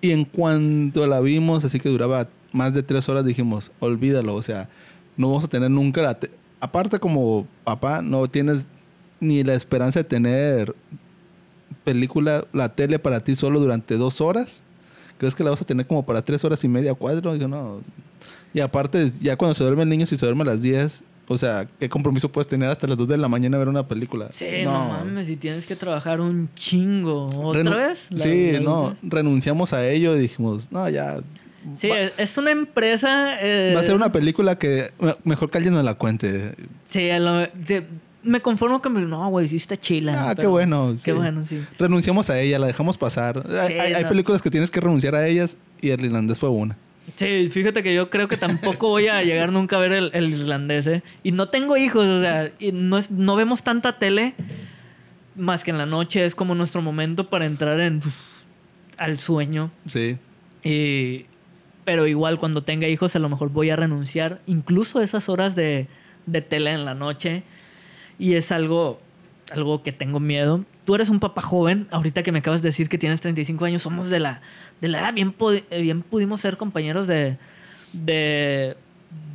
Y 0.00 0.10
en 0.10 0.24
cuanto 0.24 1.06
la 1.06 1.20
vimos, 1.20 1.64
así 1.64 1.78
que 1.78 1.88
duraba 1.88 2.28
más 2.52 2.74
de 2.74 2.82
tres 2.82 3.08
horas, 3.08 3.24
dijimos, 3.24 3.70
olvídalo. 3.80 4.34
O 4.34 4.42
sea, 4.42 4.68
no 5.16 5.28
vamos 5.28 5.44
a 5.44 5.48
tener 5.48 5.70
nunca 5.70 6.02
la... 6.02 6.14
te- 6.18 6.30
Aparte 6.60 6.98
como 6.98 7.46
papá, 7.64 8.02
no 8.02 8.26
tienes 8.28 8.66
ni 9.20 9.42
la 9.44 9.54
esperanza 9.54 10.00
de 10.00 10.04
tener 10.04 10.74
película, 11.84 12.44
la 12.52 12.70
tele 12.70 12.98
para 12.98 13.20
ti 13.20 13.34
solo 13.34 13.60
durante 13.60 13.96
dos 13.96 14.20
horas. 14.20 14.61
¿Crees 15.22 15.36
que 15.36 15.44
la 15.44 15.50
vas 15.50 15.60
a 15.60 15.64
tener 15.64 15.86
como 15.86 16.04
para 16.04 16.20
tres 16.20 16.44
horas 16.44 16.64
y 16.64 16.68
media, 16.68 16.94
cuatro? 16.94 17.32
Digo, 17.32 17.46
no. 17.46 17.80
Y 18.52 18.58
aparte, 18.58 19.08
ya 19.20 19.36
cuando 19.36 19.54
se 19.54 19.62
duerme 19.62 19.84
el 19.84 19.88
niño, 19.88 20.04
si 20.04 20.16
se 20.16 20.26
duerme 20.26 20.42
a 20.42 20.46
las 20.46 20.60
10, 20.62 21.04
o 21.28 21.38
sea, 21.38 21.64
¿qué 21.78 21.88
compromiso 21.88 22.28
puedes 22.28 22.48
tener 22.48 22.68
hasta 22.68 22.88
las 22.88 22.96
2 22.96 23.06
de 23.06 23.16
la 23.18 23.28
mañana 23.28 23.56
a 23.56 23.58
ver 23.60 23.68
una 23.68 23.86
película? 23.86 24.26
Sí, 24.32 24.46
no, 24.64 24.88
mames, 24.88 25.28
si 25.28 25.36
tienes 25.36 25.64
que 25.64 25.76
trabajar 25.76 26.20
un 26.20 26.48
chingo. 26.56 27.26
¿Otra 27.36 27.62
Renu- 27.62 27.76
vez? 27.76 28.06
La- 28.10 28.18
sí, 28.24 28.50
la 28.50 28.58
no, 28.58 28.96
renunciamos 29.04 29.72
a 29.72 29.88
ello 29.88 30.16
y 30.16 30.18
dijimos, 30.18 30.72
no, 30.72 30.88
ya. 30.88 31.20
Sí, 31.76 31.86
va, 31.86 31.98
es 32.18 32.36
una 32.36 32.50
empresa. 32.50 33.36
eh, 33.40 33.74
va 33.76 33.80
a 33.80 33.84
ser 33.84 33.94
una 33.94 34.10
película 34.10 34.58
que 34.58 34.90
me- 34.98 35.14
mejor 35.22 35.48
que 35.52 35.58
alguien 35.58 35.74
nos 35.74 35.84
la 35.84 35.94
cuente. 35.94 36.56
Sí, 36.90 37.08
a 37.10 37.20
lo- 37.20 37.46
de- 37.46 37.86
me 38.22 38.40
conformo 38.40 38.80
con. 38.80 39.08
No, 39.10 39.28
güey, 39.30 39.48
sí 39.48 39.56
está 39.56 39.76
chila. 39.76 40.30
Ah, 40.30 40.34
qué 40.34 40.46
bueno. 40.46 40.92
Qué 40.92 40.98
sí. 40.98 41.12
bueno, 41.12 41.44
sí. 41.44 41.62
Renunciamos 41.78 42.30
a 42.30 42.40
ella, 42.40 42.58
la 42.58 42.66
dejamos 42.66 42.96
pasar. 42.98 43.44
Hay, 43.48 43.68
Sí, 43.68 43.74
hay- 43.80 43.92
hay 43.94 44.02
no. 44.04 44.08
películas 44.08 44.42
que 44.42 44.50
tienes 44.50 44.70
que 44.70 44.80
renunciar 44.80 45.14
a 45.14 45.26
ellas 45.26 45.56
y 45.80 45.90
el 45.90 46.04
irlandés 46.04 46.38
fue 46.38 46.48
una. 46.48 46.76
Sí, 47.16 47.48
fíjate 47.50 47.82
que 47.82 47.92
yo 47.94 48.08
creo 48.10 48.28
que 48.28 48.36
tampoco 48.36 48.88
voy 48.88 49.08
a 49.08 49.22
llegar 49.22 49.50
nunca 49.52 49.76
a 49.76 49.80
ver 49.80 49.92
el, 49.92 50.10
el 50.14 50.32
irlandés, 50.32 50.86
¿eh? 50.86 51.02
Y 51.24 51.32
no 51.32 51.48
tengo 51.48 51.76
hijos, 51.76 52.06
o 52.06 52.20
sea, 52.22 52.52
y 52.60 52.70
no, 52.72 52.96
es, 52.98 53.10
no 53.10 53.34
vemos 53.34 53.62
tanta 53.64 53.98
tele 53.98 54.34
más 55.34 55.64
que 55.64 55.72
en 55.72 55.78
la 55.78 55.86
noche. 55.86 56.24
Es 56.24 56.34
como 56.36 56.54
nuestro 56.54 56.80
momento 56.80 57.28
para 57.28 57.46
entrar 57.46 57.80
en 57.80 57.96
uf, 57.98 58.14
al 58.98 59.18
sueño. 59.18 59.70
Sí. 59.86 60.16
Y- 60.62 61.26
pero 61.84 62.06
igual 62.06 62.38
cuando 62.38 62.62
tenga 62.62 62.86
hijos 62.86 63.16
a 63.16 63.18
lo 63.18 63.28
mejor 63.28 63.48
voy 63.50 63.70
a 63.70 63.74
renunciar 63.76 64.40
incluso 64.46 65.00
a 65.00 65.04
esas 65.04 65.28
horas 65.28 65.56
de, 65.56 65.88
de 66.26 66.40
tele 66.40 66.70
en 66.70 66.84
la 66.84 66.94
noche. 66.94 67.42
Y 68.22 68.36
es 68.36 68.52
algo, 68.52 69.00
algo 69.50 69.82
que 69.82 69.90
tengo 69.90 70.20
miedo. 70.20 70.64
Tú 70.84 70.94
eres 70.94 71.08
un 71.08 71.18
papá 71.18 71.42
joven, 71.42 71.88
ahorita 71.90 72.22
que 72.22 72.30
me 72.30 72.38
acabas 72.38 72.62
de 72.62 72.68
decir 72.68 72.88
que 72.88 72.96
tienes 72.96 73.20
35 73.20 73.64
años, 73.64 73.82
somos 73.82 74.10
de 74.10 74.20
la, 74.20 74.40
de 74.80 74.86
la 74.86 75.00
edad, 75.00 75.12
bien, 75.12 75.34
bien 75.70 76.02
pudimos 76.02 76.40
ser 76.40 76.56
compañeros 76.56 77.08
de, 77.08 77.36
de, 77.92 78.76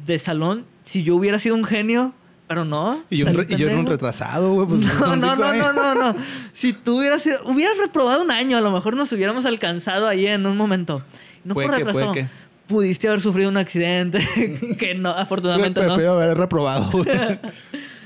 de 0.06 0.20
salón. 0.20 0.64
Si 0.84 1.04
yo 1.04 1.18
hubiera 1.18 1.38
sido 1.38 1.56
un 1.56 1.66
genio, 1.66 2.14
Pero 2.48 2.64
no. 2.64 3.04
Y 3.10 3.18
yo, 3.18 3.28
y 3.28 3.56
yo 3.58 3.68
era 3.68 3.78
un 3.78 3.88
retrasado, 3.88 4.54
güey. 4.54 4.68
Pues, 4.70 4.80
No, 5.02 5.18
no, 5.18 5.36
no, 5.36 5.54
no, 5.54 5.74
no, 5.74 5.96
no. 5.96 6.16
Si 6.54 6.72
tú 6.72 7.00
hubieras 7.00 7.24
sido, 7.24 7.40
hubieras 7.44 7.78
reprobado 7.78 8.24
un 8.24 8.32
año, 8.32 8.56
a 8.56 8.62
lo 8.62 8.72
mejor 8.72 8.96
nos 8.96 9.12
hubiéramos 9.12 9.46
alcanzado 9.46 10.08
ahí 10.08 10.28
en 10.28 10.46
un 10.46 10.56
momento. 10.56 11.04
No 11.44 11.56
por 11.56 11.66
que, 11.66 11.84
retraso. 11.84 12.14
que. 12.14 12.28
Pudiste 12.68 13.10
haber 13.10 13.20
sufrido 13.20 13.50
un 13.50 13.58
accidente 13.58 14.76
que 14.80 14.96
no, 14.96 15.10
afortunadamente 15.10 15.82
no. 15.82 15.88
Prefiero 15.88 16.14
haber 16.14 16.38
reprobado, 16.38 16.90
güey. 16.92 17.06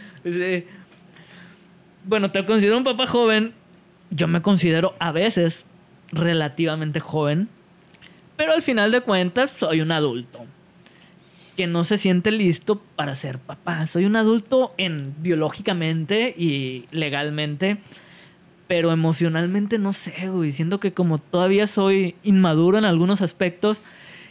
Bueno, 2.04 2.32
te 2.32 2.46
considero 2.46 2.78
un 2.78 2.84
papá 2.84 3.08
joven. 3.08 3.54
Yo 4.10 4.28
me 4.28 4.42
considero 4.42 4.96
a 5.00 5.12
veces 5.12 5.66
relativamente 6.12 7.00
joven. 7.00 7.50
Pero 8.38 8.54
al 8.54 8.62
final 8.62 8.92
de 8.92 9.02
cuentas 9.02 9.52
soy 9.58 9.82
un 9.82 9.92
adulto. 9.92 10.46
Que 11.56 11.68
no 11.68 11.84
se 11.84 11.98
siente 11.98 12.32
listo 12.32 12.82
para 12.96 13.16
ser 13.16 13.38
papá. 13.40 13.86
Soy 13.86 14.06
un 14.06 14.16
adulto 14.16 14.74
en 14.78 15.14
biológicamente 15.20 16.34
y 16.36 16.86
legalmente. 16.92 17.78
Pero 18.68 18.92
emocionalmente 18.92 19.78
no 19.78 19.94
sé, 19.94 20.30
güey. 20.30 20.52
Siento 20.54 20.80
que 20.80 20.94
como 20.94 21.18
todavía 21.18 21.68
soy 21.68 22.16
inmaduro 22.24 22.78
en 22.78 22.86
algunos 22.86 23.22
aspectos. 23.22 23.82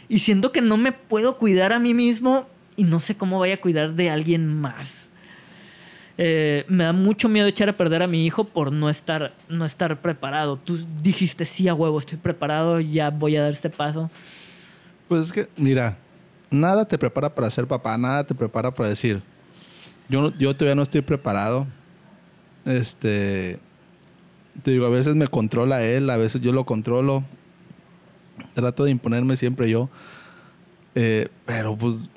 Y 0.09 0.19
siento 0.19 0.51
que 0.51 0.61
no 0.61 0.77
me 0.77 0.91
puedo 0.91 1.37
cuidar 1.37 1.71
a 1.73 1.79
mí 1.79 1.93
mismo. 1.93 2.47
Y 2.75 2.83
no 2.83 2.99
sé 2.99 3.15
cómo 3.15 3.39
vaya 3.39 3.55
a 3.55 3.61
cuidar 3.61 3.93
de 3.93 4.09
alguien 4.09 4.53
más. 4.53 5.10
Eh, 6.23 6.65
me 6.67 6.83
da 6.83 6.93
mucho 6.93 7.27
miedo 7.29 7.47
echar 7.47 7.67
a 7.67 7.73
perder 7.73 8.03
a 8.03 8.07
mi 8.07 8.23
hijo 8.27 8.43
por 8.43 8.71
no 8.71 8.91
estar, 8.91 9.33
no 9.49 9.65
estar 9.65 9.99
preparado. 10.01 10.55
Tú 10.55 10.77
dijiste, 11.01 11.45
sí, 11.45 11.67
a 11.67 11.73
huevo, 11.73 11.97
estoy 11.97 12.19
preparado, 12.19 12.79
ya 12.79 13.09
voy 13.09 13.37
a 13.37 13.41
dar 13.41 13.51
este 13.51 13.71
paso. 13.71 14.07
Pues 15.07 15.25
es 15.25 15.31
que, 15.31 15.49
mira, 15.57 15.97
nada 16.51 16.85
te 16.85 16.99
prepara 16.99 17.33
para 17.33 17.49
ser 17.49 17.65
papá, 17.65 17.97
nada 17.97 18.23
te 18.23 18.35
prepara 18.35 18.69
para 18.69 18.89
decir, 18.89 19.23
yo, 20.09 20.31
yo 20.37 20.55
todavía 20.55 20.75
no 20.75 20.83
estoy 20.83 21.01
preparado. 21.01 21.65
Este, 22.65 23.57
te 24.61 24.69
digo, 24.69 24.85
a 24.85 24.89
veces 24.89 25.15
me 25.15 25.27
controla 25.27 25.83
él, 25.83 26.07
a 26.11 26.17
veces 26.17 26.39
yo 26.39 26.53
lo 26.53 26.67
controlo. 26.67 27.23
Trato 28.53 28.83
de 28.83 28.91
imponerme 28.91 29.35
siempre 29.37 29.71
yo. 29.71 29.89
Eh, 30.93 31.29
pero 31.47 31.75
pues, 31.75 32.11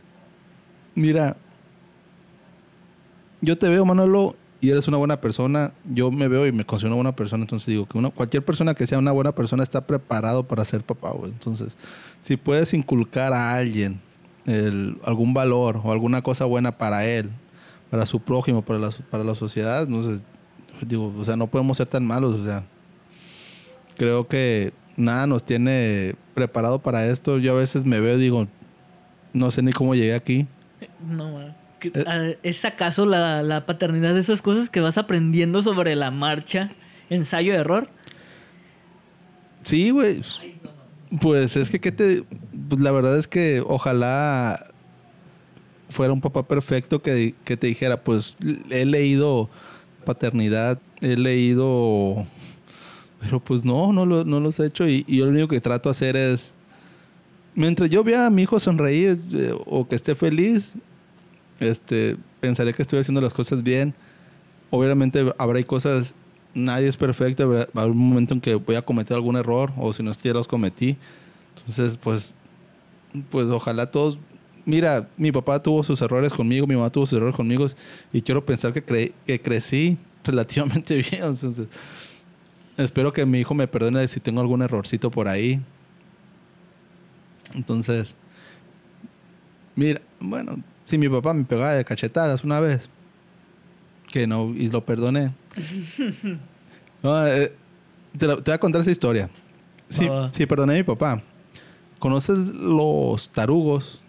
mira, 0.95 1.39
yo 3.45 3.59
te 3.59 3.69
veo, 3.69 3.85
Manolo, 3.85 4.37
y 4.61 4.71
eres 4.71 4.89
una 4.89 4.97
buena 4.97 5.21
persona. 5.21 5.73
Yo 5.85 6.11
me 6.11 6.27
veo 6.27 6.47
y 6.47 6.53
me 6.53 6.65
considero 6.65 6.95
una 6.95 7.03
buena 7.03 7.17
persona. 7.17 7.43
Entonces 7.43 7.67
digo 7.67 7.87
que 7.87 7.99
uno, 7.99 8.11
cualquier 8.11 8.45
persona 8.45 8.75
que 8.75 8.87
sea 8.87 8.99
una 8.99 9.13
buena 9.13 9.33
persona 9.35 9.63
está 9.63 9.87
preparado 9.87 10.49
para 10.49 10.65
ser 10.65 10.83
papá, 10.83 11.11
güey. 11.11 11.33
Entonces, 11.33 11.77
si 12.19 12.37
puedes 12.37 12.73
inculcar 12.73 13.33
a 13.35 13.55
alguien 13.55 14.01
algún 15.05 15.33
valor 15.33 15.81
o 15.83 15.93
alguna 15.93 16.23
cosa 16.23 16.45
buena 16.45 16.77
para 16.77 17.07
él, 17.07 17.31
para 17.91 18.07
su 18.07 18.21
prójimo, 18.21 18.63
para 18.63 18.79
la, 18.79 18.91
para 19.11 19.25
la 19.25 19.35
sociedad, 19.35 19.83
entonces, 19.83 20.25
digo, 20.87 21.15
o 21.17 21.25
sea, 21.25 21.37
no 21.37 21.47
podemos 21.47 21.77
ser 21.77 21.87
tan 21.87 22.07
malos. 22.07 22.41
O 22.41 22.45
sea, 22.45 22.65
creo 23.97 24.27
que 24.29 24.73
nada 24.97 25.27
nos 25.27 25.45
tiene 25.45 26.15
preparado 26.35 26.79
para 26.79 27.07
esto. 27.07 27.39
Yo 27.39 27.53
a 27.53 27.59
veces 27.59 27.85
me 27.85 28.01
veo 28.01 28.17
y 28.17 28.21
digo, 28.21 28.49
no 29.35 29.51
sé 29.51 29.63
ni 29.63 29.73
cómo 29.73 29.95
llegué 29.95 30.15
aquí. 30.15 30.47
No, 31.07 31.33
ma. 31.33 31.64
¿Qué- 31.93 32.01
Eh. 32.01 32.05
ah, 32.07 32.31
¿Es 32.43 32.65
acaso 32.65 33.07
la, 33.07 33.43
la 33.43 33.67
paternidad 33.67 34.15
de 34.15 34.21
esas 34.21 34.43
cosas 34.43 34.71
que 34.71 34.81
vas 34.81 34.99
aprendiendo 34.99 35.63
sobre 35.63 35.95
la 35.97 36.11
marcha? 36.11 36.71
Ensayo-error. 37.11 37.89
Sí, 39.63 39.91
güey. 39.91 40.21
Pues 41.21 41.57
es 41.57 41.71
que, 41.71 41.81
¿qué 41.81 41.93
te...? 41.93 42.25
Pues 42.69 42.81
la 42.81 42.91
verdad 42.93 43.19
es 43.19 43.29
que 43.29 43.63
ojalá 43.67 44.71
fuera 45.91 46.13
un 46.13 46.21
papá 46.21 46.43
perfecto 46.49 47.03
que, 47.03 47.35
que 47.45 47.57
te 47.57 47.67
dijera, 47.69 48.03
pues 48.03 48.37
he 48.71 48.85
leído 48.85 49.49
paternidad, 50.05 50.79
he 51.01 51.17
leído... 51.17 52.27
Pero 53.21 53.41
pues 53.41 53.65
no, 53.65 53.93
no, 53.93 54.05
lo, 54.05 54.25
no 54.25 54.41
los 54.41 54.59
he 54.61 54.67
hecho 54.67 54.87
y, 54.89 55.05
y 55.07 55.19
yo 55.19 55.25
lo 55.27 55.31
único 55.31 55.49
que 55.49 55.61
trato 55.61 55.89
de 55.89 55.93
hacer 55.93 56.17
es... 56.17 56.53
Mientras 57.55 57.89
yo 57.89 58.03
vea 58.03 58.27
a 58.27 58.31
mi 58.31 58.43
hijo 58.43 58.59
sonreír 58.59 59.17
eh, 59.33 59.55
o 59.67 59.87
que 59.87 59.95
esté 59.95 60.15
feliz, 60.17 60.75
este, 61.65 62.17
pensaré 62.41 62.73
que 62.75 62.83
estoy 62.83 62.99
haciendo 62.99 63.21
las 63.21 63.35
cosas 63.35 63.63
bien. 63.63 63.95
Obviamente 64.71 65.33
habrá 65.39 65.63
cosas, 65.63 66.15
nadie 66.55 66.89
es 66.89 66.97
perfecto, 66.97 67.45
habrá, 67.45 67.69
haber 67.75 67.91
un 67.93 67.99
momento 67.99 68.35
en 68.35 68.41
que 68.41 68.55
voy 68.57 68.77
a 68.77 68.83
cometer 68.83 69.15
algún 69.17 69.37
error 69.37 69.73
o 69.77 69.93
si 69.93 70.03
no 70.03 70.11
es 70.11 70.19
que 70.19 70.29
ya 70.29 70.35
los 70.35 70.49
cometí. 70.49 70.97
Entonces, 71.59 71.97
pues, 71.97 72.33
pues 73.31 73.47
ojalá 73.47 73.91
todos... 73.91 74.19
Mira, 74.67 75.09
mi 75.19 75.31
papá 75.31 75.63
tuvo 75.63 75.85
sus 75.85 76.01
errores 76.01 76.33
conmigo, 76.33 76.67
mi 76.67 76.75
mamá 76.75 76.89
tuvo 76.91 77.05
sus 77.05 77.17
errores 77.19 77.37
conmigo 77.37 77.67
y 78.13 78.23
quiero 78.23 78.45
pensar 78.47 78.73
que, 78.73 78.85
cre- 78.85 79.13
que 79.27 79.41
crecí 79.41 79.99
relativamente 80.25 80.97
bien. 80.97 81.23
Entonces, 81.25 81.67
espero 82.79 83.13
que 83.13 83.27
mi 83.27 83.41
hijo 83.41 83.55
me 83.55 83.69
perdone 83.69 84.09
si 84.09 84.21
tengo 84.21 84.41
algún 84.41 84.63
errorcito 84.63 85.11
por 85.11 85.29
ahí. 85.29 85.61
Entonces, 87.55 88.17
mira, 89.77 90.01
bueno, 90.19 90.57
si 90.85 90.99
mi 90.99 91.09
papá 91.09 91.33
me 91.35 91.45
pegaba 91.45 91.73
de 91.73 91.85
cachetadas 91.85 92.45
una 92.45 92.61
vez, 92.61 92.89
que 94.13 94.27
no, 94.27 94.53
y 94.55 94.69
lo 94.71 94.85
perdoné. 94.85 95.33
No, 97.03 97.27
eh, 97.27 97.53
te, 98.17 98.27
la- 98.27 98.37
te 98.37 98.51
voy 98.51 98.55
a 98.55 98.59
contar 98.59 98.81
esa 98.81 98.91
historia. 98.91 99.29
Sí, 99.91 100.07
va. 100.09 100.31
sí, 100.33 100.47
perdoné 100.47 100.73
a 100.73 100.77
mi 100.77 100.83
papá. 100.85 101.21
¿Conoces 101.99 102.49
los 102.49 103.29
tarugos? 103.29 104.01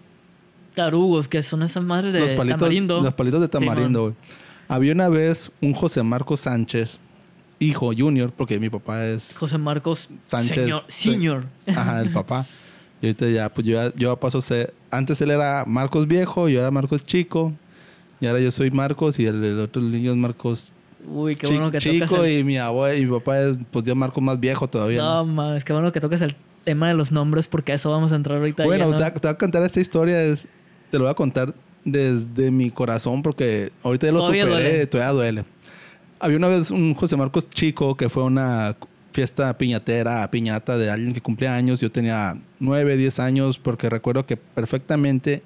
Tarugos, 0.74 1.28
que 1.28 1.44
son 1.44 1.64
esas 1.64 1.84
madres 1.84 2.14
de 2.14 2.22
los 2.22 2.32
palitos, 2.32 2.60
tamarindo. 2.60 3.02
Los 3.02 3.14
palitos 3.14 3.42
de 3.42 3.50
tamarindo, 3.50 4.02
güey. 4.04 4.14
Había 4.70 4.94
una 4.94 5.10
vez 5.10 5.52
un 5.62 5.74
José 5.74 6.04
Marcos 6.04 6.40
Sánchez, 6.40 6.98
hijo 7.60 7.92
junior, 7.98 8.32
porque 8.32 8.60
mi 8.60 8.70
papá 8.70 9.06
es 9.06 9.36
José 9.38 9.58
Marcos 9.58 10.10
Sánchez. 10.22 10.56
Señor. 10.64 10.84
senior. 10.88 11.46
Ajá, 11.68 12.00
el 12.00 12.14
papá. 12.14 12.46
Y 13.02 13.08
ahorita 13.08 13.30
ya, 13.30 13.50
pues 13.50 13.68
yo, 13.68 13.74
ya- 13.74 13.94
yo 13.96 14.14
ya 14.14 14.20
paso 14.20 14.38
a 14.40 14.42
ser... 14.42 14.74
Antes 14.92 15.20
él 15.22 15.32
era 15.32 15.64
Marcos 15.68 16.08
viejo, 16.08 16.48
yo 16.50 16.60
era 16.60 16.72
Marcos 16.72 17.06
chico. 17.06 17.52
Y 18.22 18.28
ahora 18.28 18.40
yo 18.40 18.50
soy 18.52 18.72
Marcos 18.72 19.20
y 19.20 19.26
el, 19.26 19.44
el 19.44 19.60
otro 19.60 19.82
niño 19.82 20.12
es 20.12 20.18
Marcos 20.18 20.72
Uy, 21.08 21.36
qué 21.36 21.46
bueno 21.48 21.70
que 21.70 21.78
chico 21.78 22.06
tocas 22.16 22.26
el... 22.26 22.40
y 22.40 22.44
mi 22.44 22.58
abuelo 22.58 22.98
y 22.98 23.06
mi 23.06 23.12
papá 23.12 23.40
es 23.42 23.58
pues 23.70 23.86
ya 23.86 23.94
Marcos 23.94 24.24
más 24.24 24.40
viejo 24.40 24.68
todavía. 24.68 25.02
¿no? 25.02 25.18
No, 25.18 25.26
mames, 25.26 25.64
qué 25.64 25.72
bueno 25.74 25.92
que 25.92 26.00
toques 26.00 26.22
el 26.22 26.36
tema 26.64 26.88
de 26.88 26.96
los 26.96 27.12
nombres 27.12 27.48
porque 27.48 27.74
a 27.74 27.76
eso 27.76 27.92
vamos 27.92 28.12
a 28.12 28.16
entrar 28.16 28.38
ahorita. 28.38 28.64
Bueno, 28.64 28.86
lleno. 28.86 28.98
te, 28.98 29.04
voy 29.04 29.12
a- 29.12 29.14
te 29.14 29.28
voy 29.28 29.34
a 29.36 29.38
contar 29.38 29.62
esta 29.64 29.80
historia, 29.82 30.24
es, 30.24 30.48
te 30.90 30.98
lo 30.98 31.04
voy 31.04 31.12
a 31.12 31.16
contar 31.16 31.54
desde 31.84 32.50
mi 32.50 32.72
corazón 32.72 33.22
porque 33.22 33.72
ahorita 33.84 34.08
ya 34.08 34.14
lo 34.14 34.20
Todavía 34.22 34.46
superé, 34.46 34.64
duele. 34.64 34.88
todavía 34.88 35.14
duele. 35.14 35.46
Había 36.20 36.38
una 36.38 36.48
vez 36.48 36.72
un 36.72 36.96
José 36.96 37.18
Marcos 37.18 37.50
chico 37.52 37.96
que 37.96 38.10
fue 38.10 38.24
a 38.24 38.26
una 38.26 38.76
fiesta 39.16 39.58
piñatera, 39.58 40.30
piñata 40.30 40.78
de 40.78 40.92
alguien 40.92 41.14
que 41.14 41.22
cumplía 41.22 41.56
años. 41.56 41.80
Yo 41.80 41.90
tenía 41.90 42.38
9, 42.60 42.98
10 42.98 43.20
años 43.20 43.58
porque 43.58 43.90
recuerdo 43.90 44.26
que 44.26 44.36
perfectamente 44.36 45.42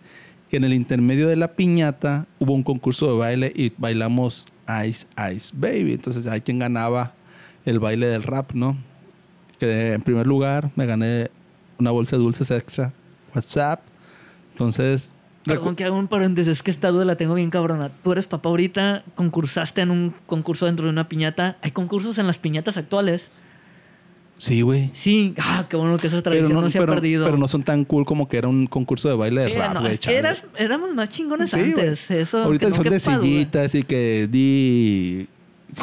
que 0.49 0.57
en 0.57 0.63
el 0.63 0.73
intermedio 0.73 1.27
de 1.27 1.35
la 1.35 1.53
piñata 1.53 2.25
hubo 2.39 2.53
un 2.53 2.63
concurso 2.63 3.11
de 3.11 3.19
baile 3.19 3.53
y 3.55 3.71
bailamos 3.77 4.47
Ice 4.87 5.05
Ice 5.31 5.53
Baby. 5.55 5.93
Entonces 5.93 6.25
hay 6.25 6.41
quien 6.41 6.57
ganaba 6.57 7.13
el 7.63 7.79
baile 7.79 8.07
del 8.07 8.23
rap, 8.23 8.53
¿no? 8.53 8.75
Que 9.59 9.93
en 9.93 10.01
primer 10.01 10.25
lugar 10.25 10.71
me 10.75 10.87
gané 10.87 11.29
una 11.77 11.91
bolsa 11.91 12.17
de 12.17 12.23
dulces 12.23 12.49
extra, 12.49 12.91
WhatsApp. 13.35 13.81
Entonces, 14.53 15.13
Perdón 15.45 15.75
que 15.75 15.85
hago 15.85 15.97
un 15.97 16.07
paréntesis, 16.07 16.63
que 16.63 16.71
esta 16.71 16.89
duda 16.89 17.05
la 17.05 17.17
tengo 17.17 17.35
bien 17.35 17.51
cabrona. 17.51 17.91
Tú 18.03 18.11
eres 18.13 18.25
papá 18.25 18.49
ahorita, 18.49 19.03
concursaste 19.13 19.81
en 19.81 19.91
un 19.91 20.13
concurso 20.25 20.65
dentro 20.65 20.85
de 20.85 20.91
una 20.91 21.07
piñata. 21.07 21.57
¿Hay 21.61 21.71
concursos 21.71 22.17
en 22.17 22.25
las 22.27 22.39
piñatas 22.39 22.77
actuales? 22.77 23.31
Sí, 24.39 24.61
güey. 24.61 24.89
Sí, 24.93 25.35
ah, 25.37 25.67
qué 25.69 25.77
bueno 25.77 25.97
que 25.99 26.07
esa 26.07 26.23
tradición 26.23 26.51
no, 26.53 26.61
no, 26.61 26.69
se 26.71 26.79
ha 26.79 26.81
pero- 26.81 26.93
perdido. 26.95 27.25
pero 27.25 27.37
no 27.37 27.47
son 27.47 27.61
tan 27.61 27.85
cool 27.85 28.05
como 28.05 28.27
que 28.27 28.37
era 28.37 28.47
un 28.47 28.65
concurso 28.65 29.07
de 29.07 29.15
baile 29.15 29.41
de 29.41 29.47
Sí, 29.51 29.53
rap, 29.53 29.73
no, 29.75 29.81
güey. 29.81 29.99
eras- 30.07 30.43
éramos 30.57 30.95
más 30.95 31.09
chingones 31.09 31.51
Sí, 31.51 31.59
antes. 31.59 32.09
Eso, 32.09 32.39
Ahorita 32.43 32.69
no 32.69 32.75
son 32.75 32.85
de 32.85 32.99
sillitas 32.99 33.75
y 33.75 33.83
que 33.83 34.27
di... 34.31 35.27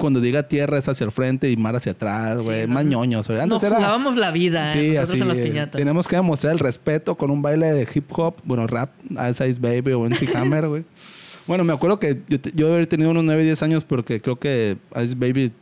Cuando 0.01 0.21
diga 0.21 0.43
tierra 0.43 0.79
es 0.79 0.89
hacia 0.89 1.05
el 1.05 1.13
frente 1.13 1.49
y 1.49 1.57
mar 1.57 1.77
hacia 1.77 1.93
atrás, 1.93 2.41
güey. 2.43 2.63
Sí, 2.63 2.67
más 2.69 2.85
no- 2.85 2.91
ñoños. 2.91 3.31
Antes 3.31 3.47
Nos 3.47 3.63
era... 3.63 3.77
jugábamos 3.77 4.17
la 4.17 4.33
vida, 4.33 4.69
Sí, 4.73 4.79
eh, 4.81 4.99
así. 4.99 5.21
en 5.21 5.29
las 5.29 5.37
eh, 5.39 5.45
piñatas. 5.45 5.77
tenemos 5.79 6.09
que 6.09 6.17
demostrar 6.17 6.53
el 6.53 6.59
respeto 6.59 7.15
con 7.15 7.31
un 7.31 7.41
baile 7.41 7.67
de 7.73 7.87
hip 7.95 8.07
hop, 8.19 8.35
bueno, 8.43 8.67
rap, 8.67 8.91
Ice 9.31 9.49
Ice 9.49 9.61
Baby 9.61 9.93
o 9.93 10.05
NC 10.09 10.27
Hammer, 10.35 10.67
güey. 10.67 10.85
Bueno, 11.47 11.63
me 11.63 11.73
acuerdo 11.73 12.01
que 12.01 12.21
yo, 12.29 12.39
yo 12.57 12.73
haber 12.73 12.89
tenido 12.89 13.11
unos 13.13 13.23
9, 13.23 13.45
10 13.45 13.63
años 13.63 13.85
porque 13.85 14.21
creo 14.21 14.35
que 14.41 14.77
Ice 15.01 15.15
Baby 15.15 15.53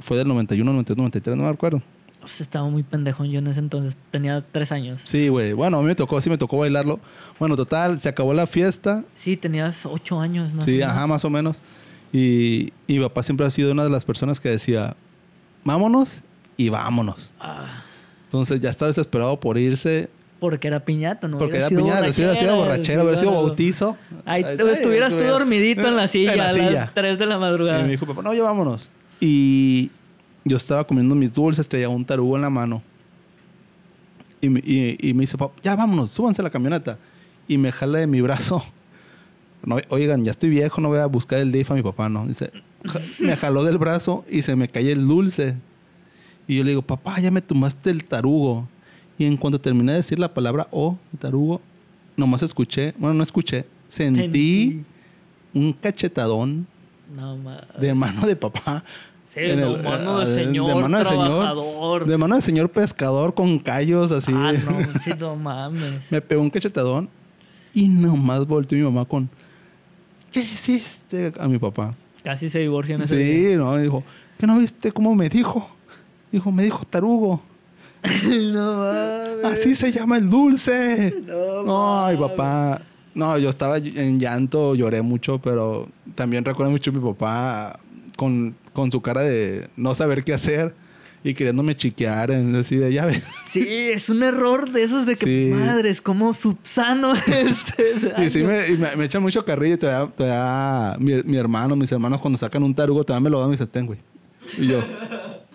fue 0.00 0.16
del 0.18 0.26
91, 0.26 0.72
92, 0.72 0.98
93, 0.98 1.36
no 1.36 1.44
me 1.44 1.48
acuerdo. 1.50 1.80
O 2.22 2.26
sea, 2.28 2.44
estaba 2.44 2.68
muy 2.68 2.82
pendejo 2.82 3.24
yo 3.24 3.38
en 3.38 3.46
ese 3.46 3.60
entonces. 3.60 3.96
Tenía 4.10 4.44
tres 4.52 4.72
años. 4.72 5.00
Sí, 5.04 5.28
güey. 5.28 5.52
Bueno, 5.52 5.78
a 5.78 5.80
mí 5.80 5.86
me 5.86 5.94
tocó, 5.94 6.20
sí 6.20 6.28
me 6.28 6.36
tocó 6.38 6.58
bailarlo. 6.58 7.00
Bueno, 7.38 7.56
total, 7.56 7.98
se 7.98 8.08
acabó 8.08 8.34
la 8.34 8.46
fiesta. 8.46 9.04
Sí, 9.14 9.36
tenías 9.36 9.86
ocho 9.86 10.20
años 10.20 10.52
más 10.52 10.64
sí, 10.64 10.82
ajá, 10.82 11.06
más 11.06 11.24
o 11.24 11.30
menos. 11.30 11.62
Y, 12.12 12.72
y 12.86 12.98
mi 12.98 13.00
papá 13.00 13.22
siempre 13.22 13.46
ha 13.46 13.50
sido 13.50 13.70
una 13.72 13.84
de 13.84 13.90
las 13.90 14.04
personas 14.04 14.40
que 14.40 14.48
decía, 14.48 14.96
vámonos 15.64 16.22
y 16.56 16.68
vámonos. 16.70 17.30
Ah, 17.40 17.82
Entonces 18.24 18.60
ya 18.60 18.70
estaba 18.70 18.88
desesperado 18.88 19.38
por 19.38 19.58
irse. 19.58 20.08
Porque 20.40 20.68
era 20.68 20.84
piñata, 20.84 21.26
¿no? 21.28 21.38
Porque 21.38 21.56
era 21.56 21.68
piñata, 21.68 22.12
si 22.12 22.22
hubiera 22.22 22.36
sido 22.36 22.56
borrachera, 22.56 23.02
hubiera 23.02 23.18
sido 23.18 23.32
bautizo. 23.32 23.96
Ahí 24.24 24.42
está, 24.42 24.70
estuvieras 24.70 25.16
tú 25.16 25.22
dormidito 25.24 25.86
en 25.88 25.96
la 25.96 26.06
silla 26.08 26.32
En 26.32 26.38
la 26.38 26.46
a 26.46 26.50
silla. 26.50 26.70
las 26.70 26.94
3 26.94 27.18
de 27.18 27.26
la 27.26 27.36
Y 27.36 27.38
madrugada. 27.40 27.82
me 27.82 27.88
dijo, 27.90 28.06
papá, 28.06 28.22
no, 28.22 28.32
ya 28.34 28.42
vámonos. 28.44 28.88
Y 29.20 29.90
yo 30.48 30.56
estaba 30.56 30.84
comiendo 30.86 31.14
mis 31.14 31.32
dulces, 31.32 31.68
traía 31.68 31.88
un 31.88 32.04
tarugo 32.04 32.36
en 32.36 32.42
la 32.42 32.50
mano. 32.50 32.82
Y 34.40 34.48
me, 34.48 34.60
y- 34.64 34.96
y 35.00 35.14
me 35.14 35.22
dice, 35.22 35.36
papá, 35.36 35.54
ya 35.62 35.74
vámonos, 35.76 36.10
súbanse 36.10 36.42
a 36.42 36.44
la 36.44 36.50
camioneta. 36.50 36.98
Y 37.48 37.58
me 37.58 37.72
jala 37.72 37.98
de 38.00 38.06
mi 38.06 38.20
brazo. 38.20 38.62
No, 39.64 39.76
oigan, 39.88 40.24
ya 40.24 40.30
estoy 40.30 40.50
viejo, 40.50 40.80
no 40.80 40.86
voy 40.88 41.00
a 41.00 41.06
buscar 41.06 41.40
el 41.40 41.50
DIF 41.50 41.72
a 41.72 41.74
mi 41.74 41.82
papá, 41.82 42.08
¿no? 42.08 42.24
Dice, 42.28 42.52
me 43.18 43.36
jaló 43.36 43.64
del 43.64 43.76
brazo 43.76 44.24
y 44.30 44.42
se 44.42 44.54
me 44.54 44.68
cae 44.68 44.92
el 44.92 45.04
dulce. 45.04 45.56
Y 46.46 46.56
yo 46.58 46.62
le 46.64 46.70
digo, 46.70 46.82
papá, 46.82 47.18
ya 47.18 47.32
me 47.32 47.42
tumbaste 47.42 47.90
el 47.90 48.04
tarugo. 48.04 48.68
Y 49.18 49.24
en 49.24 49.36
cuanto 49.36 49.60
terminé 49.60 49.90
de 49.92 49.98
decir 49.98 50.16
la 50.20 50.32
palabra 50.32 50.68
O, 50.70 50.96
tarugo, 51.18 51.60
nomás 52.16 52.44
escuché, 52.44 52.94
bueno, 52.98 53.14
no 53.14 53.22
escuché, 53.24 53.66
sentí 53.88 54.22
Sentí. 54.22 54.84
un 55.54 55.72
cachetadón 55.72 56.68
No, 57.16 57.36
ma- 57.36 57.66
de 57.80 57.92
mano 57.94 58.28
de 58.28 58.36
papá. 58.36 58.84
Sí, 59.38 59.50
en 59.50 59.58
el- 59.60 59.82
mano 59.82 60.18
de 60.20 60.32
eh, 60.32 60.44
señor, 60.44 60.68
de 60.68 60.74
mano 60.82 60.98
de 60.98 61.04
señor, 61.04 61.26
trabajador. 61.26 62.06
de 62.06 62.18
mano 62.18 62.34
de 62.36 62.42
señor 62.42 62.70
pescador 62.70 63.34
con 63.34 63.58
callos 63.58 64.10
así. 64.12 64.32
Ah, 64.34 64.52
no, 64.52 64.78
sí, 65.02 65.10
no 65.18 65.36
mames. 65.36 65.94
Me 66.10 66.20
pegó 66.20 66.42
un 66.42 66.50
cachetadón 66.50 67.08
y 67.74 67.88
nomás 67.88 68.46
volteó 68.46 68.76
mi 68.78 68.84
mamá 68.84 69.04
con 69.04 69.28
¿Qué 70.32 70.40
hiciste? 70.40 71.32
a 71.38 71.48
mi 71.48 71.58
papá. 71.58 71.94
Casi 72.22 72.50
se 72.50 72.58
divorcian 72.58 73.00
ese 73.00 73.16
día. 73.16 73.50
Sí, 73.52 73.56
no, 73.56 73.76
dijo, 73.78 74.02
¿qué 74.38 74.46
no 74.46 74.58
viste 74.58 74.92
cómo 74.92 75.14
me 75.14 75.28
dijo? 75.28 75.68
Dijo, 76.30 76.52
me 76.52 76.64
dijo 76.64 76.84
tarugo. 76.84 77.40
no 78.28 78.76
mames. 78.76 79.44
Así 79.44 79.74
se 79.74 79.90
llama 79.92 80.18
el 80.18 80.28
dulce. 80.28 81.14
No, 81.26 81.62
No, 81.62 82.04
ay, 82.04 82.16
papá. 82.16 82.82
No, 83.14 83.36
yo 83.38 83.48
estaba 83.48 83.78
en 83.78 84.20
llanto, 84.20 84.74
lloré 84.74 85.02
mucho, 85.02 85.38
pero 85.38 85.88
también 86.14 86.44
recuerdo 86.44 86.70
mucho 86.70 86.90
a 86.90 86.94
mi 86.94 87.00
papá 87.00 87.80
con, 88.16 88.54
con 88.78 88.92
su 88.92 89.00
cara 89.02 89.22
de 89.22 89.68
no 89.76 89.92
saber 89.92 90.22
qué 90.22 90.32
hacer 90.32 90.72
y 91.24 91.34
queriéndome 91.34 91.74
chiquear, 91.74 92.30
en, 92.30 92.54
así 92.54 92.76
de 92.76 92.90
ves. 92.90 93.24
Sí, 93.50 93.66
es 93.68 94.08
un 94.08 94.22
error 94.22 94.70
de 94.70 94.84
esos 94.84 95.04
de 95.04 95.16
que, 95.16 95.26
Sí. 95.26 95.52
madres, 95.52 96.00
como 96.00 96.32
subsano 96.32 97.12
este. 97.26 97.92
Y 98.24 98.30
sí 98.30 98.44
me, 98.44 98.68
y 98.68 98.76
me, 98.78 98.94
me 98.94 99.06
echan 99.06 99.20
mucho 99.20 99.44
carrillo 99.44 99.74
y 99.74 99.78
todavía, 99.78 100.12
todavía 100.14 100.96
mi, 101.00 101.20
mi 101.24 101.36
hermano, 101.36 101.74
mis 101.74 101.90
hermanos 101.90 102.20
cuando 102.20 102.38
sacan 102.38 102.62
un 102.62 102.72
tarugo 102.72 103.02
todavía 103.02 103.24
me 103.24 103.30
lo 103.30 103.40
dan 103.40 103.48
y 103.48 103.52
dicen, 103.54 103.66
ten, 103.66 103.84
güey. 103.84 103.98
Y 104.56 104.68
yo, 104.68 104.80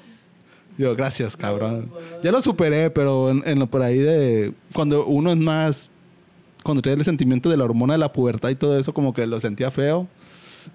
yo, 0.77 0.93
gracias, 0.97 1.37
cabrón. 1.37 1.89
Ya 2.25 2.31
lo 2.33 2.41
superé, 2.41 2.89
pero 2.89 3.29
en, 3.29 3.41
en 3.45 3.57
lo 3.57 3.67
por 3.67 3.83
ahí 3.83 3.99
de 3.99 4.51
cuando 4.73 5.05
uno 5.05 5.31
es 5.31 5.37
más, 5.37 5.91
cuando 6.61 6.81
trae 6.81 6.95
el 6.95 7.05
sentimiento 7.05 7.49
de 7.49 7.55
la 7.55 7.63
hormona 7.63 7.93
de 7.93 7.99
la 7.99 8.11
pubertad 8.11 8.49
y 8.49 8.55
todo 8.55 8.77
eso, 8.77 8.93
como 8.93 9.13
que 9.13 9.25
lo 9.27 9.39
sentía 9.39 9.71
feo. 9.71 10.09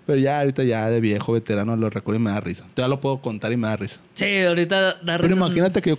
Pero 0.07 0.19
ya 0.21 0.41
ahorita 0.41 0.65
ya 0.65 0.89
de 0.91 1.01
viejo 1.01 1.33
veterano 1.33 1.77
lo 1.77 1.91
recuerdo 1.91 2.21
y 2.21 2.25
me 2.25 2.31
da 2.31 2.41
risa. 2.41 2.65
Todavía 2.75 2.95
lo 2.97 3.01
puedo 3.01 3.21
contar 3.21 3.53
y 3.53 3.57
me 3.57 3.69
da 3.69 3.77
risa. 3.77 4.01
Sí, 4.15 4.41
ahorita 4.41 4.81
da 4.81 4.99
Pero 5.05 5.19
risa. 5.25 5.37
imagínate 5.37 5.83
que 5.83 5.91
yo, 5.91 5.99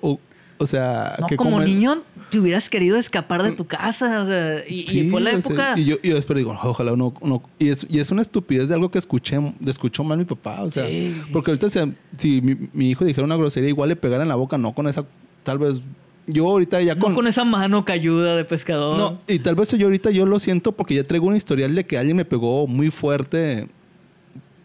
o, 0.00 0.18
o 0.58 0.66
sea, 0.66 1.14
No, 1.20 1.26
que 1.26 1.36
como 1.36 1.52
comer- 1.52 1.68
niño 1.68 2.02
te 2.30 2.38
hubieras 2.38 2.68
querido 2.68 2.96
escapar 2.98 3.42
de 3.42 3.52
tu 3.52 3.66
casa. 3.66 4.22
o 4.22 4.26
sea, 4.26 4.62
y, 4.68 4.80
y 4.82 4.88
Sí, 4.88 5.10
fue 5.10 5.20
la 5.20 5.30
época. 5.30 5.74
y 5.76 5.84
yo, 5.84 5.96
y 6.02 6.08
yo 6.10 6.14
después 6.16 6.36
digo, 6.36 6.52
"No, 6.52 6.60
ojalá 6.64 6.94
no, 6.96 7.14
no. 7.22 7.42
Y 7.58 7.68
es, 7.68 7.86
y 7.88 8.00
es 8.00 8.10
una 8.10 8.22
estupidez 8.22 8.68
de 8.68 8.74
algo 8.74 8.90
que 8.90 8.98
escuché, 8.98 9.38
de 9.60 9.70
escuchó 9.70 10.04
mal 10.04 10.18
mi 10.18 10.24
papá. 10.24 10.62
O 10.62 10.70
sea, 10.70 10.86
Sí. 10.86 11.16
porque 11.32 11.50
ahorita 11.52 11.68
si 12.16 12.42
mi, 12.42 12.68
mi 12.72 12.90
hijo 12.90 13.04
dijera 13.04 13.24
una 13.24 13.36
grosería, 13.36 13.68
igual 13.70 13.88
le 13.88 13.96
pegara 13.96 14.22
en 14.24 14.28
la 14.28 14.34
boca, 14.34 14.58
no 14.58 14.72
con 14.74 14.88
esa, 14.88 15.04
tal 15.44 15.58
vez. 15.58 15.80
Yo 16.28 16.46
ahorita 16.46 16.80
ya 16.82 16.94
no 16.94 17.00
con. 17.00 17.14
con 17.14 17.26
esa 17.26 17.44
mano 17.44 17.84
que 17.84 17.92
ayuda 17.92 18.36
de 18.36 18.44
pescador. 18.44 18.98
no, 18.98 19.20
y 19.26 19.38
tal 19.38 19.54
vez 19.54 19.72
yo 19.72 19.86
ahorita 19.86 20.10
yo 20.10 20.26
lo 20.26 20.38
siento 20.38 20.72
porque 20.72 20.94
ya 20.94 21.02
traigo 21.02 21.26
un 21.26 21.34
historial 21.36 21.74
de 21.74 21.84
que 21.84 21.98
alguien 21.98 22.16
me 22.16 22.24
pegó 22.24 22.66
muy 22.66 22.90
fuerte 22.90 23.68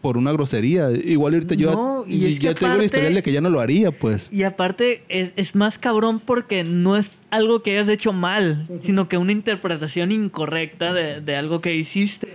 por 0.02 0.18
una 0.18 0.32
grosería. 0.32 0.90
Igual 0.90 1.32
ahorita 1.32 1.54
yo 1.54 1.72
No, 1.72 2.04
y 2.06 2.16
y 2.16 2.32
es 2.34 2.38
que 2.38 2.44
ya 2.44 2.54
traigo 2.54 2.76
un 2.76 2.84
historial 2.84 3.14
de 3.14 3.22
que 3.22 3.32
ya 3.32 3.40
no 3.40 3.48
lo 3.48 3.60
haría, 3.60 3.90
pues. 3.90 4.30
Y 4.30 4.42
aparte 4.42 5.02
es, 5.08 5.32
es 5.36 5.54
más 5.54 5.78
cabrón 5.78 6.20
porque 6.20 6.62
no 6.62 6.98
es 6.98 7.20
algo 7.30 7.62
que 7.62 7.78
hayas 7.78 7.88
hecho 7.88 8.12
mal, 8.12 8.68
sino 8.80 9.08
que 9.08 9.16
una 9.16 9.32
interpretación 9.32 10.12
incorrecta 10.12 10.92
de, 10.92 11.22
de 11.22 11.36
algo 11.36 11.62
que 11.62 11.74
hiciste. 11.74 12.28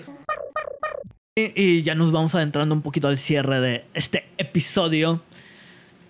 Y, 1.35 1.51
y 1.55 1.83
ya 1.83 1.93
nos 1.93 2.11
vamos 2.11 2.33
adentrando 2.33 2.73
un 2.73 2.81
poquito 2.81 3.07
al 3.07 3.19
cierre 3.19 3.61
de 3.61 3.85
este 3.93 4.25
episodio. 4.39 5.21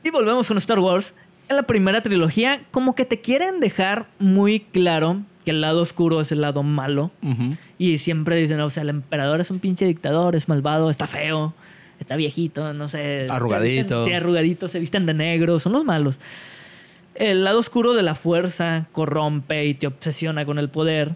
Y 0.02 0.12
volvemos 0.12 0.48
con 0.48 0.58
Star 0.60 0.80
Wars. 0.80 1.14
En 1.50 1.56
la 1.56 1.64
primera 1.64 2.02
trilogía, 2.02 2.62
como 2.70 2.94
que 2.94 3.06
te 3.06 3.22
quieren 3.22 3.60
dejar 3.60 4.08
muy 4.20 4.60
claro 4.60 5.22
que 5.44 5.52
el 5.52 5.62
lado 5.62 5.82
oscuro 5.82 6.22
es 6.22 6.32
el 6.32 6.42
lado 6.42 6.62
malo. 6.62 7.10
Ujú. 7.24 7.58
Y 7.80 7.98
siempre 7.98 8.36
dicen, 8.36 8.60
o 8.62 8.70
sea, 8.70 8.84
el 8.84 8.90
emperador 8.90 9.42
es 9.42 9.50
un 9.50 9.60
pinche 9.60 9.86
dictador, 9.86 10.36
es 10.36 10.48
malvado, 10.48 10.92
está 10.92 11.08
feo, 11.08 11.56
está 12.00 12.16
viejito, 12.16 12.74
no 12.74 12.88
sé. 12.88 13.26
Arrugadito. 13.30 14.06
Sí, 14.06 14.14
arrugadito, 14.14 14.68
se 14.68 14.78
visten 14.78 15.08
de 15.08 15.16
negro, 15.16 15.60
son 15.60 15.74
los 15.74 15.84
malos. 15.84 16.20
El 17.16 17.44
lado 17.44 17.60
oscuro 17.60 17.96
de 17.96 18.04
la 18.04 18.14
fuerza 18.14 18.86
corrompe 18.92 19.66
y 19.66 19.74
te 19.74 19.88
obsesiona 19.88 20.46
con 20.46 20.60
el 20.60 20.70
poder. 20.70 21.16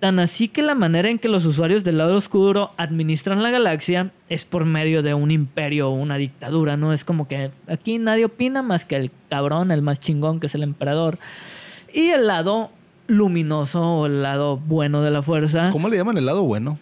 Tan 0.00 0.20
así 0.20 0.46
que 0.48 0.62
la 0.62 0.76
manera 0.76 1.08
en 1.08 1.18
que 1.18 1.28
los 1.28 1.44
usuarios 1.44 1.82
del 1.82 1.98
lado 1.98 2.14
oscuro 2.16 2.70
administran 2.76 3.42
la 3.42 3.50
galaxia 3.50 4.12
es 4.28 4.44
por 4.44 4.64
medio 4.64 5.02
de 5.02 5.14
un 5.14 5.32
imperio 5.32 5.88
o 5.88 5.92
una 5.92 6.16
dictadura, 6.16 6.76
¿no? 6.76 6.92
Es 6.92 7.04
como 7.04 7.26
que 7.26 7.50
aquí 7.66 7.98
nadie 7.98 8.26
opina 8.26 8.62
más 8.62 8.84
que 8.84 8.94
el 8.94 9.10
cabrón, 9.28 9.72
el 9.72 9.82
más 9.82 9.98
chingón 9.98 10.38
que 10.38 10.46
es 10.46 10.54
el 10.54 10.62
emperador. 10.62 11.18
Y 11.92 12.10
el 12.10 12.28
lado 12.28 12.70
luminoso 13.08 13.82
o 13.82 14.06
el 14.06 14.22
lado 14.22 14.56
bueno 14.56 15.02
de 15.02 15.10
la 15.10 15.22
fuerza. 15.22 15.70
¿Cómo 15.70 15.88
le 15.88 15.96
llaman 15.96 16.16
el 16.16 16.26
lado 16.26 16.44
bueno? 16.44 16.78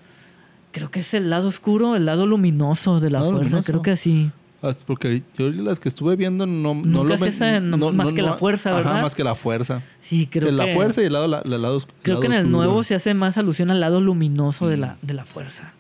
Creo 0.73 0.91
que 0.91 1.01
es 1.01 1.15
el 1.15 1.31
lado 1.31 1.49
oscuro, 1.49 1.97
el 1.97 2.05
lado 2.05 2.27
luminoso 2.27 3.01
de 3.01 3.09
la 3.11 3.21
Lado 3.21 3.31
fuerza. 3.31 3.45
luminoso. 3.49 3.73
Creo 3.73 3.83
que 3.83 3.97
sí. 3.97 4.31
Ah, 4.71 4.75
Porque 4.87 5.23
yo 5.37 5.49
las 5.51 5.79
que 5.81 5.89
estuve 5.89 6.17
viendo 6.17 6.47
no, 6.47 6.75
no 6.75 7.05
lo 7.05 7.15
es 7.15 7.21
ven- 7.21 7.31
esa, 7.31 7.61
no- 7.61 7.93
más 7.93 8.13
que 8.13 8.23
la 8.23 8.35
fuerza, 8.35 8.71
Ajá, 8.71 8.79
¿verdad? 8.79 9.03
más 9.03 9.15
que 9.15 9.25
la 9.25 9.35
fuerza. 9.35 9.83
Sí, 10.01 10.27
creo 10.27 10.47
de 10.47 10.53
la 10.53 10.67
que. 10.67 10.75
fuerza 10.75 11.03
y 11.03 11.07
el 11.07 11.13
lado, 11.13 11.29
la, 11.29 11.39
el 11.41 11.51
lado, 11.63 11.77
os- 11.77 11.87
Creo 12.03 12.15
lado 12.17 12.21
que 12.21 12.27
en 12.27 12.33
el 12.35 12.51
nuevo 12.51 12.83
se 12.83 12.95
hace 12.95 13.15
más 13.15 13.37
alusión 13.39 13.71
al 13.71 13.81
lado 13.81 14.01
luminoso 14.01 14.69
de, 14.69 14.77
Mm. 14.77 14.81
la, 14.81 14.97
de 15.03 15.15
la 15.15 15.25
fuerza. 15.25 15.73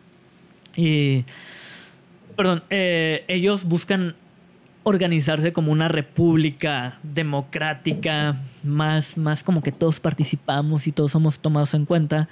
Y. 0.76 1.24
Perdón, 2.36 2.62
eh, 2.70 3.24
ellos 3.28 3.64
buscan 3.64 4.14
organizarse 4.82 5.52
como 5.52 5.72
una 5.72 5.88
república 5.88 6.98
democrática, 7.02 8.36
más, 8.62 9.16
más 9.16 9.42
como 9.42 9.62
que 9.62 9.72
todos 9.72 9.98
participamos 10.00 10.86
y 10.86 10.92
todos 10.92 11.10
somos 11.12 11.38
tomados 11.38 11.74
en 11.74 11.86
cuenta. 11.86 12.28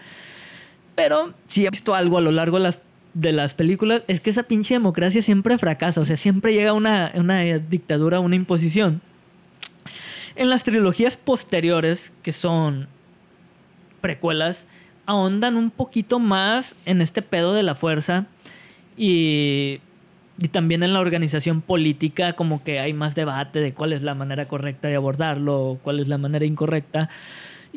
Pero 0.94 1.32
si 1.48 1.66
he 1.66 1.70
visto 1.70 1.94
algo 1.94 2.18
a 2.18 2.20
lo 2.20 2.30
largo 2.30 2.58
de 2.58 2.62
las, 2.64 2.78
de 3.14 3.32
las 3.32 3.54
películas, 3.54 4.02
es 4.08 4.20
que 4.20 4.30
esa 4.30 4.42
pinche 4.42 4.74
democracia 4.74 5.22
siempre 5.22 5.56
fracasa, 5.56 6.00
o 6.00 6.04
sea, 6.04 6.16
siempre 6.16 6.52
llega 6.52 6.72
una, 6.72 7.12
una 7.14 7.40
dictadura, 7.40 8.20
una 8.20 8.36
imposición. 8.36 9.00
En 10.36 10.50
las 10.50 10.64
trilogías 10.64 11.16
posteriores, 11.16 12.12
que 12.22 12.32
son 12.32 12.88
precuelas, 14.00 14.66
ahondan 15.06 15.56
un 15.56 15.70
poquito 15.70 16.18
más 16.18 16.76
en 16.86 17.00
este 17.00 17.22
pedo 17.22 17.54
de 17.54 17.62
la 17.62 17.76
fuerza 17.76 18.26
y, 18.96 19.80
y 20.38 20.48
también 20.48 20.82
en 20.82 20.92
la 20.92 21.00
organización 21.00 21.60
política, 21.60 22.32
como 22.32 22.64
que 22.64 22.80
hay 22.80 22.92
más 22.92 23.14
debate 23.14 23.60
de 23.60 23.72
cuál 23.72 23.92
es 23.92 24.02
la 24.02 24.14
manera 24.14 24.48
correcta 24.48 24.88
de 24.88 24.96
abordarlo, 24.96 25.78
cuál 25.82 26.00
es 26.00 26.08
la 26.08 26.18
manera 26.18 26.44
incorrecta. 26.44 27.08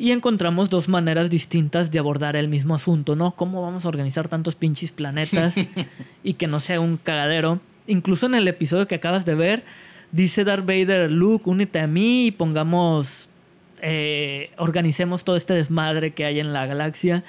Y 0.00 0.12
encontramos 0.12 0.70
dos 0.70 0.88
maneras 0.88 1.28
distintas 1.28 1.90
de 1.90 1.98
abordar 1.98 2.36
el 2.36 2.46
mismo 2.46 2.76
asunto, 2.76 3.16
¿no? 3.16 3.32
¿Cómo 3.32 3.60
vamos 3.62 3.84
a 3.84 3.88
organizar 3.88 4.28
tantos 4.28 4.54
pinches 4.54 4.92
planetas 4.92 5.56
y 6.22 6.34
que 6.34 6.46
no 6.46 6.60
sea 6.60 6.78
un 6.78 6.98
cagadero? 6.98 7.58
Incluso 7.88 8.26
en 8.26 8.36
el 8.36 8.46
episodio 8.46 8.86
que 8.86 8.94
acabas 8.94 9.24
de 9.24 9.34
ver, 9.34 9.64
dice 10.12 10.44
Darth 10.44 10.64
Vader, 10.64 11.10
Luke, 11.10 11.50
únete 11.50 11.80
a 11.80 11.88
mí 11.88 12.26
y 12.26 12.30
pongamos, 12.30 13.28
eh, 13.82 14.52
organicemos 14.56 15.24
todo 15.24 15.34
este 15.34 15.54
desmadre 15.54 16.12
que 16.12 16.24
hay 16.24 16.38
en 16.38 16.52
la 16.52 16.64
galaxia. 16.66 17.24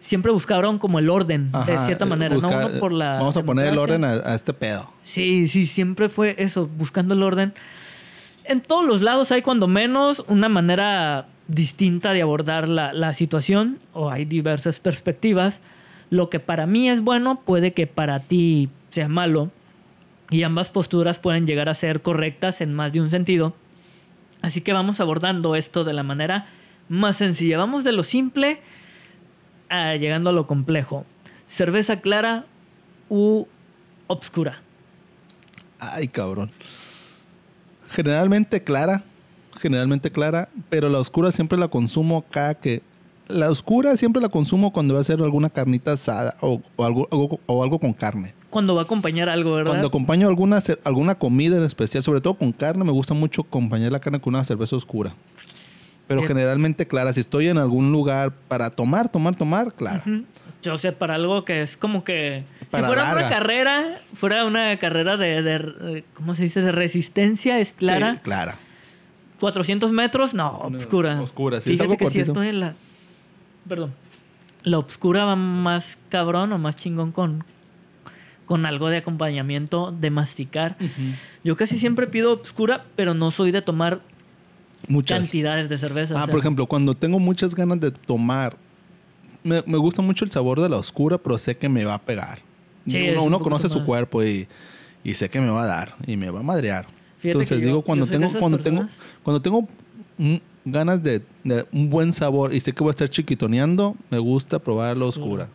Siempre 0.00 0.32
buscaron 0.32 0.80
como 0.80 0.98
el 0.98 1.10
orden, 1.10 1.52
de 1.66 1.78
cierta 1.86 2.04
eh, 2.04 2.08
manera, 2.08 2.34
¿no? 2.34 2.48
Uno 2.48 2.80
por 2.80 2.92
la 2.92 3.18
Vamos 3.18 3.36
a 3.36 3.44
poner 3.44 3.68
el 3.68 3.78
orden 3.78 4.04
a, 4.04 4.14
a 4.14 4.34
este 4.34 4.52
pedo. 4.52 4.92
Sí, 5.04 5.46
sí, 5.46 5.66
siempre 5.66 6.08
fue 6.08 6.34
eso, 6.38 6.66
buscando 6.66 7.14
el 7.14 7.22
orden. 7.22 7.54
En 8.48 8.62
todos 8.62 8.86
los 8.86 9.02
lados 9.02 9.30
hay 9.30 9.42
cuando 9.42 9.68
menos 9.68 10.24
una 10.26 10.48
manera 10.48 11.28
distinta 11.48 12.14
de 12.14 12.22
abordar 12.22 12.66
la, 12.66 13.12
situación 13.12 13.78
o 13.92 14.10
hay 14.10 14.24
diversas 14.24 14.80
perspectivas. 14.80 15.60
Lo 16.08 16.30
que 16.30 16.40
para 16.40 16.64
mí 16.64 16.88
es 16.88 17.02
bueno 17.02 17.42
puede 17.44 17.74
que 17.74 17.86
para 17.86 18.20
ti 18.20 18.70
sea 18.88 19.06
malo 19.06 19.50
y 20.30 20.44
ambas 20.44 20.70
posturas 20.70 21.18
pueden 21.18 21.46
llegar 21.46 21.68
a 21.68 21.74
ser 21.74 22.00
correctas 22.00 22.62
en 22.62 22.72
más 22.72 22.94
de 22.94 23.02
un 23.02 23.10
sentido. 23.10 23.52
Así 24.40 24.62
que 24.62 24.72
vamos 24.72 24.98
abordando 25.00 25.54
esto 25.54 25.84
de 25.84 25.92
la 25.92 26.02
manera 26.02 26.46
más 26.88 27.18
sencilla. 27.18 27.58
Vamos 27.58 27.84
de 27.84 27.92
lo 27.92 28.02
simple 28.02 28.62
a 29.68 29.94
llegando 29.96 30.30
a 30.30 30.32
lo 30.32 30.46
complejo. 30.46 31.04
Cerveza 31.48 32.00
clara 32.00 32.46
u 33.10 33.44
obscura. 34.06 34.62
Ay, 35.80 36.08
cabrón. 36.08 36.50
Generalmente 37.90 38.62
clara, 38.62 39.02
generalmente 39.60 40.10
clara, 40.10 40.48
pero 40.68 40.88
la 40.88 40.98
oscura 40.98 41.32
siempre 41.32 41.58
la 41.58 41.68
consumo 41.68 42.24
cada 42.30 42.54
que... 42.54 42.82
La 43.28 43.50
oscura 43.50 43.94
siempre 43.96 44.22
la 44.22 44.30
consumo 44.30 44.72
cuando 44.72 44.94
va 44.94 45.00
a 45.00 45.02
hacer 45.02 45.20
alguna 45.22 45.50
carnita 45.50 45.92
asada 45.92 46.36
o, 46.40 46.62
o 46.76 46.84
algo, 46.84 47.08
o 47.44 47.62
algo 47.62 47.78
con 47.78 47.92
carne. 47.92 48.32
Cuando 48.48 48.74
va 48.74 48.82
a 48.82 48.84
acompañar 48.84 49.28
algo, 49.28 49.54
¿verdad? 49.54 49.72
Cuando 49.72 49.88
acompaño 49.88 50.28
alguna, 50.28 50.60
alguna 50.84 51.14
comida 51.16 51.56
en 51.56 51.64
especial, 51.64 52.02
sobre 52.02 52.22
todo 52.22 52.34
con 52.34 52.52
carne, 52.52 52.84
me 52.84 52.92
gusta 52.92 53.12
mucho 53.12 53.42
acompañar 53.42 53.92
la 53.92 54.00
carne 54.00 54.20
con 54.20 54.34
una 54.34 54.44
cerveza 54.44 54.76
oscura. 54.76 55.14
Pero 56.06 56.20
Bien. 56.20 56.28
generalmente 56.28 56.86
clara. 56.86 57.12
Si 57.12 57.20
estoy 57.20 57.48
en 57.48 57.58
algún 57.58 57.92
lugar 57.92 58.32
para 58.48 58.70
tomar, 58.70 59.10
tomar, 59.10 59.36
tomar, 59.36 59.74
clara. 59.74 60.02
Ujú. 60.06 60.24
Yo 60.62 60.76
sé, 60.76 60.90
para 60.92 61.14
algo 61.14 61.44
que 61.44 61.62
es 61.62 61.76
como 61.76 62.02
que... 62.04 62.42
Para 62.70 62.82
si 62.84 62.86
fuera 62.94 63.12
una 63.12 63.28
carrera, 63.28 64.00
fuera 64.14 64.44
una 64.44 64.76
carrera 64.78 65.16
de, 65.16 65.42
de- 65.42 66.04
¿Cómo 66.14 66.34
se 66.34 66.42
dice? 66.44 66.60
De 66.62 66.72
resistencia, 66.72 67.58
es 67.58 67.74
clara. 67.74 68.14
Sí, 68.14 68.20
clara. 68.22 68.58
400 69.40 69.92
metros, 69.92 70.34
no, 70.34 70.48
obscura. 70.58 71.20
oscura, 71.20 71.60
sí, 71.60 71.70
es 71.70 71.74
Fíjate 71.78 71.82
algo 71.84 71.96
que 71.96 72.04
cortito. 72.06 72.24
cierto 72.24 72.42
en 72.42 72.60
la... 72.60 72.74
Perdón. 73.68 73.94
La 74.64 74.78
obscura 74.78 75.24
va 75.24 75.36
más 75.36 75.96
cabrón 76.08 76.52
o 76.52 76.58
más 76.58 76.74
chingón 76.74 77.12
con, 77.12 77.44
con 78.44 78.66
algo 78.66 78.88
de 78.88 78.96
acompañamiento 78.96 79.92
de 79.92 80.10
masticar. 80.10 80.76
Yo 81.44 81.56
casi 81.56 81.78
siempre 81.78 82.08
pido 82.08 82.32
obscura, 82.32 82.84
pero 82.96 83.14
no 83.14 83.30
soy 83.30 83.52
de 83.52 83.62
tomar 83.62 84.00
Muchas. 84.88 85.20
cantidades 85.20 85.68
de 85.68 85.78
cerveza. 85.78 86.14
o 86.14 86.16
Ah, 86.18 86.24
sea, 86.24 86.30
por 86.32 86.40
ejemplo, 86.40 86.66
cuando 86.66 86.94
tengo 86.94 87.20
muchas 87.20 87.54
ganas 87.54 87.78
de 87.78 87.92
tomar, 87.92 88.56
me, 89.48 89.62
me 89.66 89.78
gusta 89.78 90.02
mucho 90.02 90.24
el 90.24 90.30
sabor 90.30 90.60
de 90.60 90.68
la 90.68 90.76
oscura, 90.76 91.18
pero 91.18 91.38
sé 91.38 91.56
que 91.56 91.68
me 91.68 91.84
va 91.84 91.94
a 91.94 91.98
pegar. 92.02 92.40
Sí, 92.86 93.02
uno 93.02 93.36
un 93.38 93.42
conoce 93.42 93.68
su 93.68 93.78
más. 93.78 93.86
cuerpo 93.86 94.22
y, 94.22 94.46
y 95.04 95.14
sé 95.14 95.28
que 95.28 95.40
me 95.40 95.50
va 95.50 95.64
a 95.64 95.66
dar 95.66 95.94
y 96.06 96.16
me 96.16 96.30
va 96.30 96.40
a 96.40 96.42
madrear. 96.42 96.86
Fíjate 97.18 97.28
Entonces 97.28 97.58
digo, 97.60 97.78
yo 97.78 97.82
cuando 97.82 98.06
tengo, 98.06 98.32
cuando 98.38 98.58
tengo, 98.60 98.86
cuando 99.22 99.42
tengo 99.42 99.66
ganas 100.64 101.02
de, 101.02 101.22
de 101.44 101.66
un 101.72 101.90
buen 101.90 102.12
sabor 102.12 102.54
y 102.54 102.60
sé 102.60 102.72
que 102.72 102.82
voy 102.82 102.90
a 102.90 102.92
estar 102.92 103.08
chiquitoneando, 103.08 103.96
me 104.10 104.18
gusta 104.18 104.58
probar 104.58 104.96
la 104.96 105.06
oscura. 105.06 105.48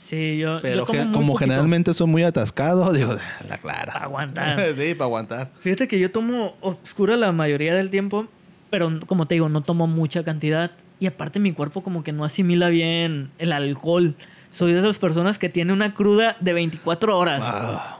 Sí, 0.00 0.38
yo, 0.38 0.56
yo 0.56 0.62
Pero 0.62 0.86
gen- 0.86 1.12
como 1.12 1.28
poquito 1.34 1.38
generalmente 1.38 1.94
soy 1.94 2.06
muy 2.08 2.22
atascado, 2.24 2.92
digo, 2.94 3.14
la 3.48 3.58
clara. 3.58 3.92
para 3.92 4.04
aguantar. 4.06 4.60
sí, 4.76 4.94
para 4.94 5.04
aguantar. 5.06 5.50
Fíjate 5.60 5.86
que 5.88 5.98
yo 5.98 6.10
tomo 6.10 6.56
obscura 6.60 7.16
la 7.16 7.32
mayoría 7.32 7.74
del 7.74 7.90
tiempo, 7.90 8.26
pero 8.70 9.00
como 9.06 9.26
te 9.26 9.34
digo, 9.34 9.48
no 9.48 9.62
tomo 9.62 9.86
mucha 9.86 10.24
cantidad. 10.24 10.72
Y 11.00 11.06
aparte 11.06 11.40
mi 11.40 11.52
cuerpo 11.52 11.80
como 11.82 12.04
que 12.04 12.12
no 12.12 12.24
asimila 12.24 12.68
bien 12.68 13.30
el 13.38 13.52
alcohol. 13.52 14.14
Soy 14.50 14.72
de 14.72 14.80
esas 14.80 14.98
personas 14.98 15.38
que 15.38 15.48
tiene 15.48 15.72
una 15.72 15.94
cruda 15.94 16.36
de 16.40 16.52
24 16.52 17.16
horas. 17.18 17.42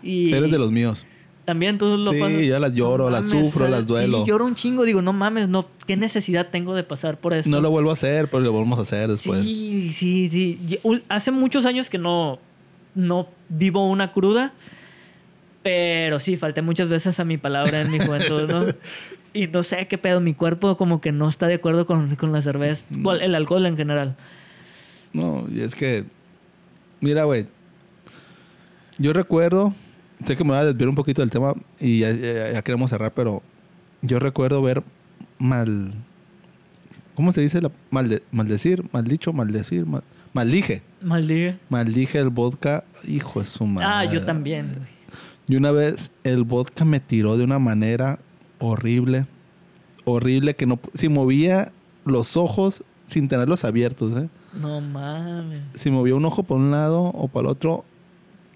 Y 0.03 0.33
Eres 0.33 0.51
de 0.51 0.59
los 0.59 0.71
míos. 0.71 1.07
También 1.47 1.79
tú 1.79 1.97
lo 1.97 2.13
Sí, 2.13 2.21
pasas. 2.21 2.43
yo 2.43 2.61
las 2.61 2.75
lloro, 2.75 3.09
las 3.11 3.29
sufro, 3.29 3.67
las 3.69 3.87
duelo. 3.87 4.23
Sí, 4.25 4.29
lloro 4.31 4.45
un 4.45 4.55
chingo. 4.55 4.85
Digo, 4.85 5.01
no 5.03 5.13
mames, 5.13 5.49
no, 5.49 5.67
¿qué 5.87 5.97
necesidad 5.97 6.49
tengo 6.51 6.75
de 6.75 6.85
pasar 6.85 7.17
por 7.19 7.33
esto? 7.33 7.49
No 7.51 7.61
lo 7.61 7.71
vuelvo 7.71 7.91
a 7.91 7.95
hacer, 7.95 8.29
pero 8.29 8.41
lo 8.41 8.53
volvemos 8.53 8.79
a 8.79 8.83
hacer 8.83 9.11
después. 9.11 9.43
Sí, 9.45 9.91
sí, 9.93 10.29
sí. 10.31 10.79
Hace 11.09 11.31
muchos 11.31 11.65
años 11.67 11.89
que 11.89 11.99
no, 11.99 12.39
no 12.95 13.27
vivo 13.49 13.89
una 13.89 14.13
cruda, 14.13 14.53
pero 15.63 16.19
sí, 16.19 16.37
falté 16.37 16.63
muchas 16.63 16.89
veces 16.89 17.19
a 17.19 17.25
mi 17.25 17.37
palabra 17.39 17.81
en 17.81 17.91
mi 17.91 17.99
juventud, 17.99 18.49
¿no? 18.51 18.65
Y 19.33 19.47
no 19.47 19.63
sé 19.63 19.87
qué 19.89 19.97
pedo, 19.99 20.21
mi 20.21 20.35
cuerpo 20.35 20.77
como 20.77 21.01
que 21.01 21.13
no 21.13 21.29
está 21.29 21.47
de 21.47 21.55
acuerdo 21.55 21.87
con, 21.87 22.17
con 22.17 22.33
la 22.33 22.43
cerveza, 22.43 22.85
Mm. 22.91 23.03
Bueno, 23.03 23.21
el 23.25 23.35
alcohol 23.35 23.65
en 23.67 23.77
general. 23.77 24.17
No, 25.13 25.47
y 25.51 25.61
es 25.61 25.75
que, 25.75 26.05
mira, 27.01 27.25
güey, 27.25 27.47
yo 28.99 29.13
recuerdo, 29.13 29.75
sé 30.25 30.37
que 30.37 30.45
me 30.45 30.51
voy 30.51 30.59
a 30.59 30.65
desviar 30.65 30.89
un 30.89 30.95
poquito 30.95 31.23
del 31.23 31.31
tema 31.31 31.55
y 31.79 32.01
ya, 32.01 32.13
ya- 32.13 32.53
ya 32.53 32.63
queremos 32.63 32.91
cerrar, 32.91 33.13
pero 33.15 33.43
yo 34.03 34.19
recuerdo 34.19 34.63
ver 34.63 34.83
mal, 35.39 35.93
¿cómo 37.15 37.33
se 37.33 37.41
dice? 37.41 37.61
La, 37.61 37.71
malde- 37.91 38.23
maldecir, 38.33 38.85
maldicho, 38.93 39.33
maldecir, 39.33 39.87
mal- 39.87 40.03
maldije, 40.33 40.83
Maldije. 41.03 41.57
maldije 41.71 42.19
el 42.19 42.29
vodka, 42.29 42.85
hijo 43.07 43.41
de 43.41 43.47
su 43.47 43.65
madre. 43.67 43.89
Ah, 43.91 44.05
yo 44.05 44.25
también. 44.25 44.75
güey. 44.77 44.89
Y 45.49 45.57
una 45.57 45.73
vez 45.73 46.11
el 46.23 46.45
vodka 46.45 46.85
me 46.85 47.01
tiró 47.01 47.37
de 47.37 47.45
una 47.45 47.59
manera 47.59 48.19
horrible, 48.61 49.27
horrible, 50.05 50.55
que 50.55 50.67
no, 50.67 50.79
si 50.95 51.09
movía 51.09 51.73
los 52.05 52.37
ojos 52.37 52.83
sin 53.07 53.29
tenerlos 53.29 53.65
abiertos, 53.65 54.17
¿eh? 54.17 54.29
No 54.61 54.81
mames. 54.81 55.61
si 55.75 55.91
movía 55.91 56.15
un 56.15 56.25
ojo 56.25 56.43
para 56.45 56.61
un 56.61 56.71
lado 56.71 57.03
o 57.03 57.29
para 57.29 57.47
el 57.49 57.51
otro, 57.53 57.85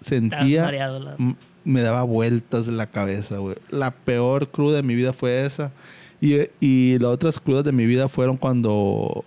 sentía, 0.01 0.63
mareado. 0.65 0.99
la- 1.01 1.17
me 1.65 1.81
daba 1.81 2.03
vueltas 2.03 2.69
la 2.69 2.87
cabeza, 2.87 3.39
güey. 3.39 3.57
La 3.71 3.91
peor 3.91 4.51
cruda 4.51 4.77
de 4.77 4.83
mi 4.83 4.95
vida 4.95 5.13
fue 5.13 5.45
esa. 5.47 5.73
Y, 6.21 6.37
y 6.61 6.99
las 6.99 7.11
otras 7.11 7.41
crudas 7.41 7.65
de 7.65 7.73
mi 7.73 7.87
vida 7.87 8.09
fueron 8.09 8.37
cuando 8.37 9.25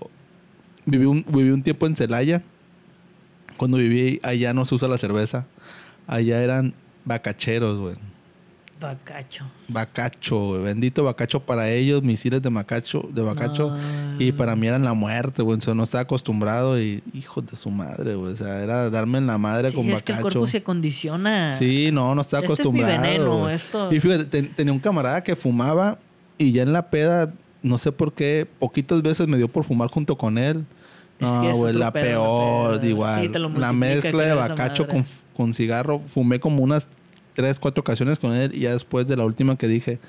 viví 0.85 1.05
un, 1.05 1.25
viví 1.27 1.49
un 1.49 1.63
tiempo 1.63 1.87
en 1.87 1.95
Celaya. 1.95 2.43
Cuando 3.57 3.77
viví 3.77 4.19
allá 4.23 4.53
no 4.53 4.65
se 4.65 4.75
usa 4.75 4.87
la 4.87 4.97
cerveza. 4.99 5.45
Allá 6.05 6.43
eran 6.43 6.73
bacacheros, 7.05 7.79
güey. 7.79 7.95
Bacacho. 8.79 9.45
Bacacho, 9.67 10.49
güey. 10.49 10.61
Bendito 10.61 11.03
bacacho 11.03 11.39
para 11.39 11.69
ellos, 11.71 12.03
misiles 12.03 12.41
de 12.41 12.49
bacacho, 12.49 13.07
de 13.11 13.21
bacacho. 13.23 13.71
No. 13.71 14.21
Y 14.21 14.31
para 14.31 14.55
mí 14.55 14.67
eran 14.67 14.83
la 14.83 14.93
muerte, 14.93 15.41
güey. 15.41 15.57
O 15.57 15.61
sea, 15.61 15.73
no 15.73 15.83
estaba 15.83 16.03
acostumbrado 16.03 16.79
y 16.79 17.01
hijo 17.13 17.41
de 17.41 17.55
su 17.55 17.71
madre, 17.71 18.15
güey. 18.15 18.33
O 18.33 18.35
sea, 18.35 18.59
era 18.61 18.89
darme 18.91 19.17
en 19.17 19.27
la 19.27 19.37
madre 19.39 19.71
Sí, 19.71 19.75
con 19.75 19.85
es 19.89 20.03
que 20.03 20.11
el 20.11 20.17
bacacho. 20.19 20.39
cuerpo 20.39 20.47
se 20.47 20.61
condiciona. 20.63 21.55
Sí, 21.57 21.89
no, 21.91 22.13
no 22.13 22.21
estaba 22.21 22.41
Este 22.41 22.53
es 22.53 22.59
mi 22.71 22.81
acostumbrado. 22.81 23.01
veneno, 23.01 23.49
esto- 23.49 23.91
Y 23.91 23.99
fíjate, 23.99 24.25
ten- 24.25 24.53
tenía 24.55 24.73
un 24.73 24.79
camarada 24.79 25.23
que 25.23 25.35
fumaba 25.35 25.97
y 26.37 26.51
ya 26.51 26.61
en 26.63 26.71
la 26.71 26.89
peda, 26.91 27.33
no 27.63 27.77
sé 27.79 27.91
por 27.91 28.13
qué, 28.13 28.47
poquitas 28.59 29.01
veces 29.01 29.27
me 29.27 29.37
dio 29.37 29.47
por 29.47 29.63
fumar 29.63 29.89
junto 29.89 30.15
con 30.17 30.37
él. 30.37 30.65
No, 31.19 31.55
güey, 31.55 31.73
la 31.73 31.91
peor, 31.91 32.79
igual. 32.85 33.21
Sí, 33.23 33.29
te 33.29 33.39
lo 33.39 33.49
la 33.49 33.73
mezcla 33.73 34.23
de 34.23 34.33
bacacho 34.35 34.85
con 35.35 35.53
cigarro, 35.55 35.99
fumé 36.07 36.39
como 36.39 36.61
unas 36.61 36.89
tres, 37.37 37.59
cuatro 37.59 37.81
ocasiones 37.81 38.17
con 38.17 38.33
él 38.33 38.49
y 38.55 38.61
ya 38.61 38.71
después 38.71 39.07
de 39.07 39.15
la 39.15 39.23
última 39.23 39.57
que 39.57 39.67
dije, 39.67 39.99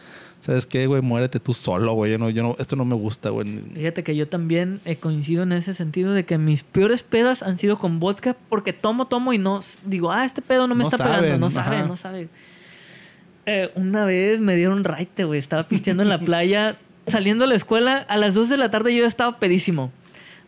¿sabes 0.41 0.65
qué, 0.65 0.87
güey? 0.87 1.03
Muérete 1.03 1.39
tú 1.41 1.53
solo, 1.53 1.93
güey. 1.93 2.11
Yo 2.13 2.19
no, 2.19 2.31
yo 2.31 2.43
no, 2.43 2.57
esto 2.59 2.75
no 2.75 2.87
me 2.87 2.95
gusta, 2.95 3.29
güey. 3.29 3.61
Fíjate 3.75 4.03
que 4.03 4.17
yo 4.17 4.27
también 4.27 4.81
eh, 4.87 4.97
coincido 4.97 5.43
en 5.43 5.53
ese 5.53 5.75
sentido 5.75 6.15
de 6.15 6.25
que 6.25 6.39
mis 6.39 6.63
peores 6.63 7.03
pedas 7.03 7.43
han 7.43 7.59
sido 7.59 7.79
con 7.79 8.01
vodka 8.01 8.35
porque 8.49 8.73
tomo, 8.73 9.09
tomo 9.09 9.35
y 9.35 9.39
no 9.39 9.61
digo, 9.85 10.11
ah, 10.11 10.25
este 10.25 10.41
pedo 10.41 10.67
no 10.67 10.75
me 10.75 10.85
No 10.85 10.89
está 10.89 10.97
saben, 10.97 11.21
pegando, 11.21 11.47
no 11.47 11.51
sabe, 11.51 11.77
ajá. 11.77 11.87
no 11.87 11.97
sabe. 11.97 12.29
Eh, 13.45 13.71
una 13.75 14.07
vez 14.07 14.41
me 14.41 14.57
dieron 14.57 14.85
raite, 14.85 15.25
güey, 15.25 15.39
estaba 15.39 15.65
pisteando 15.65 16.03
en 16.03 16.09
la 16.09 16.21
playa, 16.21 16.79
saliendo 17.07 17.45
de 17.45 17.51
la 17.51 17.57
escuela, 17.57 17.99
a 18.09 18.17
las 18.17 18.33
2 18.33 18.49
de 18.49 18.57
la 18.57 18.71
tarde 18.71 18.97
yo 18.97 19.05
estaba 19.05 19.39
pedísimo. 19.39 19.93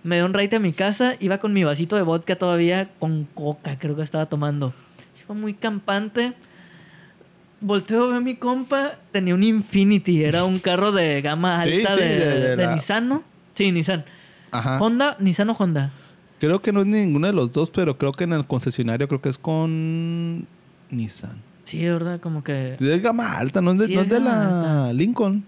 Me 0.02 0.16
dio 0.16 0.24
un 0.24 0.32
raite 0.32 0.56
a 0.56 0.60
mi 0.60 0.72
casa, 0.72 1.16
iba 1.20 1.36
con 1.36 1.52
mi 1.52 1.62
vasito 1.62 1.96
de 1.96 2.02
vodka 2.02 2.36
todavía 2.36 2.88
con 2.98 3.26
coca, 3.34 3.78
creo 3.78 3.96
que 3.96 4.02
estaba 4.02 4.24
tomando. 4.24 4.72
Iba 5.26 5.34
muy 5.34 5.52
campante. 5.52 6.32
Volteo, 7.60 8.08
veo 8.08 8.16
a 8.16 8.20
mi 8.20 8.36
compa, 8.36 8.92
tenía 9.12 9.34
un 9.34 9.42
Infinity, 9.42 10.24
era 10.24 10.44
un 10.44 10.58
carro 10.58 10.92
de 10.92 11.20
gama 11.20 11.62
Sí, 11.62 11.74
alta 11.76 11.94
sí, 11.94 12.00
de, 12.00 12.08
de- 12.18 12.40
de 12.40 12.56
de 12.56 12.64
la- 12.64 12.74
Nissan, 12.74 13.08
¿no? 13.08 13.22
Sí, 13.54 13.70
Nissan. 13.70 14.04
Ajá. 14.50 14.78
Honda, 14.80 15.16
Nissan 15.20 15.50
o 15.50 15.52
Honda. 15.58 15.90
Creo 16.40 16.60
que 16.60 16.72
no 16.72 16.80
es 16.80 16.86
ninguno 16.86 17.26
de 17.26 17.34
los 17.34 17.52
dos, 17.52 17.70
pero 17.70 17.98
creo 17.98 18.12
que 18.12 18.24
en 18.24 18.32
el 18.32 18.46
concesionario 18.46 19.06
creo 19.08 19.20
que 19.20 19.28
es 19.28 19.36
con 19.38 20.46
Nissan. 20.90 21.42
Sí, 21.64 21.84
¿verdad? 21.84 22.18
Como 22.20 22.42
que... 22.42 22.68
Es 22.68 22.78
de 22.78 22.98
gama 22.98 23.36
alta, 23.36 23.60
no 23.60 23.72
es 23.72 23.78
de, 23.80 23.86
Sí, 23.88 23.94
no 23.94 24.00
es 24.00 24.06
es 24.06 24.12
de 24.14 24.18
gama 24.18 24.86
la 24.86 24.92
Lincoln. 24.94 25.44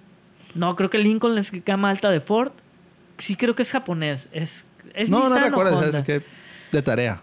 No, 0.54 0.76
creo 0.76 0.90
que 0.90 0.98
Lincoln 0.98 1.38
es 1.38 1.50
gama 1.64 1.88
alta 1.88 2.10
de 2.10 2.20
Ford. 2.20 2.52
Sí, 3.16 3.36
creo 3.36 3.56
que 3.56 3.62
es 3.62 3.70
japonés. 3.70 4.28
Es, 4.32 4.64
es 4.94 5.08
no, 5.08 5.20
no 5.20 5.24
Nissan 5.30 5.42
o 5.44 5.46
recuerdo, 5.48 5.78
Honda. 5.78 5.90
¿sabes 5.92 6.04
qué? 6.06 6.22
De 6.70 6.82
tarea. 6.82 7.22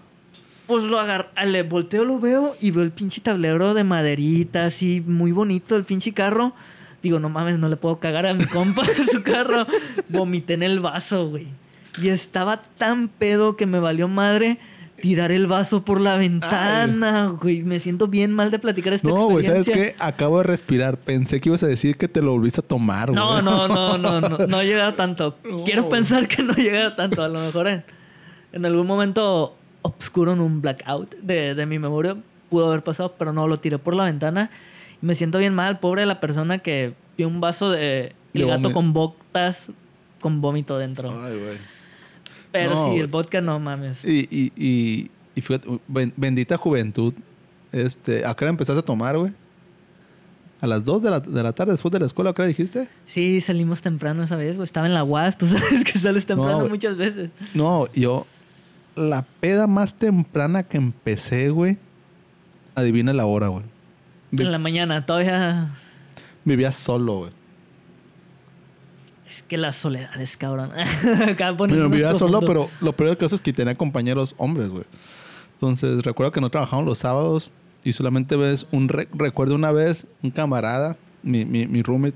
Pues 0.70 0.84
lo 0.84 1.00
agarro, 1.00 1.30
le 1.46 1.64
volteo, 1.64 2.06
lo 2.06 2.20
veo 2.20 2.56
y 2.62 2.70
veo 2.70 2.84
el 2.84 2.92
pinche 2.92 3.22
tablero 3.22 3.74
de 3.74 3.84
maderita, 3.84 4.66
así 4.66 5.04
muy 5.06 5.32
bonito 5.32 5.76
el 5.76 5.84
pinche 5.84 6.14
carro. 6.14 6.54
Digo, 7.02 7.20
no 7.20 7.28
mames, 7.28 7.58
no 7.58 7.68
le 7.70 7.76
puedo 7.76 8.00
cagar 8.00 8.28
a 8.28 8.34
mi 8.36 8.46
compa 8.46 8.84
su 9.12 9.24
carro. 9.24 9.66
Vomité 10.10 10.54
en 10.54 10.62
el 10.64 10.80
vaso, 10.80 11.28
güey. 11.28 11.48
Y 12.00 12.10
estaba 12.10 12.62
tan 12.78 13.08
pedo 13.08 13.58
que 13.58 13.66
me 13.66 13.80
valió 13.80 14.08
madre 14.08 14.60
tirar 15.02 15.32
el 15.32 15.48
vaso 15.48 15.84
por 15.84 16.00
la 16.02 16.18
ventana, 16.18 17.36
güey. 17.42 17.64
Me 17.64 17.80
siento 17.80 18.08
bien 18.08 18.34
mal 18.34 18.52
de 18.52 18.60
platicar 18.60 18.94
esta 18.94 19.08
No, 19.08 19.28
güey, 19.28 19.46
¿sabes 19.46 19.62
experiencia. 19.68 19.96
qué? 19.98 20.04
Acabo 20.04 20.38
de 20.38 20.44
respirar. 20.44 20.98
Pensé 20.98 21.40
que 21.42 21.50
ibas 21.50 21.64
a 21.64 21.68
decir 21.68 21.98
que 21.98 22.08
te 22.08 22.22
lo 22.22 22.32
volviste 22.34 22.60
a 22.60 22.64
tomar, 22.64 23.08
güey. 23.12 23.16
No, 23.16 23.42
no, 23.42 23.68
no, 23.68 23.98
no, 23.98 24.22
no, 24.30 24.38
no 24.38 24.64
llega 24.64 24.96
tanto. 24.96 25.38
No. 25.50 25.64
Quiero 25.64 25.90
pensar 25.90 26.28
que 26.28 26.44
no 26.44 26.54
llega 26.54 26.96
tanto. 26.96 27.24
A 27.24 27.28
lo 27.28 27.40
mejor 27.40 27.70
en, 27.70 27.84
en 28.52 28.66
algún 28.66 28.86
momento 28.86 29.56
obscuro 29.82 30.34
en 30.34 30.42
un 30.42 30.62
blackout 30.62 31.16
de, 31.22 31.56
de 31.56 31.66
mi 31.66 31.80
memoria 31.80 32.18
pudo 32.50 32.68
haber 32.68 32.84
pasado, 32.84 33.14
pero 33.18 33.32
no, 33.32 33.48
lo 33.48 33.58
tiré 33.58 33.78
por 33.78 33.96
la 33.96 34.04
ventana. 34.06 34.50
Y 35.02 35.06
me 35.06 35.16
siento 35.16 35.38
bien 35.38 35.54
mal, 35.54 35.80
pobre 35.80 36.02
de 36.02 36.08
la 36.08 36.20
persona 36.20 36.60
que 36.60 36.94
vio 37.18 37.28
un 37.28 37.40
vaso 37.40 37.70
de 37.70 38.14
el 38.34 38.48
gato 38.48 38.72
con 38.74 38.94
botas 38.94 39.72
con 40.20 40.42
vómito 40.42 40.78
dentro. 40.78 41.10
Ay, 41.12 41.38
güey. 41.38 41.58
pero 42.52 42.76
no, 42.76 42.92
sí, 42.92 43.00
el 43.00 43.08
vodka 43.08 43.40
no 43.42 43.60
mames. 43.60 44.04
Y, 44.04 44.28
y, 44.30 44.52
y, 44.58 45.12
y 45.36 45.42
fíjate, 45.42 45.68
ben- 45.88 46.14
bendita 46.18 46.58
juventud. 46.58 47.14
Este, 47.72 48.26
¿a 48.26 48.34
qué 48.36 48.46
hora 48.46 48.50
empezaste 48.50 48.80
a 48.80 48.84
tomar, 48.86 49.18
güey? 49.18 49.32
A 50.62 50.68
las 50.68 50.84
2 50.84 51.04
de 51.04 51.10
la, 51.12 51.20
de 51.22 51.44
la 51.44 51.54
tarde 51.54 51.72
después 51.72 51.92
de 51.92 52.00
la 52.00 52.06
escuela, 52.08 52.34
¿qué 52.34 52.46
dijiste? 52.46 52.90
Sí, 53.06 53.40
salimos 53.40 53.82
temprano 53.82 54.24
esa 54.24 54.36
vez, 54.36 54.56
güey. 54.56 54.66
Estaba 54.66 54.88
en 54.88 54.94
la 54.94 55.04
UAS, 55.06 55.38
tú 55.38 55.48
sabes 55.48 55.86
que 55.86 55.98
sales 56.00 56.26
temprano 56.26 56.68
muchas 56.68 56.98
veces. 56.98 57.30
No, 57.54 57.88
yo. 57.94 58.26
La 58.96 59.26
peda 59.40 59.68
más 59.68 59.94
temprana 59.96 60.64
que 60.64 60.78
empecé, 60.78 61.50
güey. 61.50 61.78
Adivina 62.76 63.14
la 63.14 63.26
hora, 63.26 63.48
güey. 63.48 63.64
Vi- 64.32 64.44
En 64.44 64.52
la 64.52 64.58
mañana, 64.60 65.06
todavía. 65.06 65.72
Vivía 66.46 66.72
solo, 66.72 67.18
güey. 67.20 67.32
Es 69.30 69.44
que 69.44 69.58
la 69.58 69.72
soledad 69.72 70.20
es 70.20 70.36
cabrón. 70.38 70.72
Bueno, 71.58 71.90
vivía 71.90 72.14
solo, 72.14 72.40
pero 72.42 72.70
lo 72.82 72.94
peor 72.94 73.10
del 73.10 73.18
caso 73.18 73.36
es 73.36 73.42
que 73.42 73.54
tenía 73.54 73.76
compañeros 73.76 74.34
hombres, 74.38 74.70
güey. 74.70 74.84
Entonces, 75.54 76.04
recuerdo 76.04 76.32
que 76.32 76.42
no 76.42 76.50
trabajamos 76.50 76.86
los 76.86 77.00
sábados 77.00 77.52
y 77.84 77.94
solamente 77.94 78.36
ves 78.36 78.66
un... 78.72 78.90
re- 78.90 79.08
recuerdo 79.14 79.56
una 79.56 79.72
vez, 79.72 80.08
un 80.24 80.32
camarada, 80.32 80.98
mi, 81.22 81.46
mi, 81.46 81.68
mi 81.68 81.82
roommate, 81.84 82.16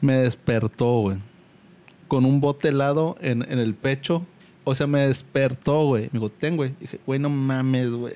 me 0.00 0.14
despertó, 0.14 1.00
güey. 1.00 1.18
Con 2.08 2.24
un 2.24 2.40
bote 2.40 2.68
helado 2.68 3.16
en, 3.20 3.42
en 3.50 3.58
el 3.58 3.74
pecho. 3.74 4.24
O 4.68 4.74
sea, 4.74 4.88
me 4.88 4.98
despertó, 5.06 5.84
güey. 5.86 6.04
Me 6.12 6.18
dijo, 6.18 6.28
ten, 6.28 6.56
güey. 6.56 6.74
Dije, 6.80 6.98
güey, 7.06 7.20
no 7.20 7.30
mames, 7.30 7.92
güey. 7.92 8.14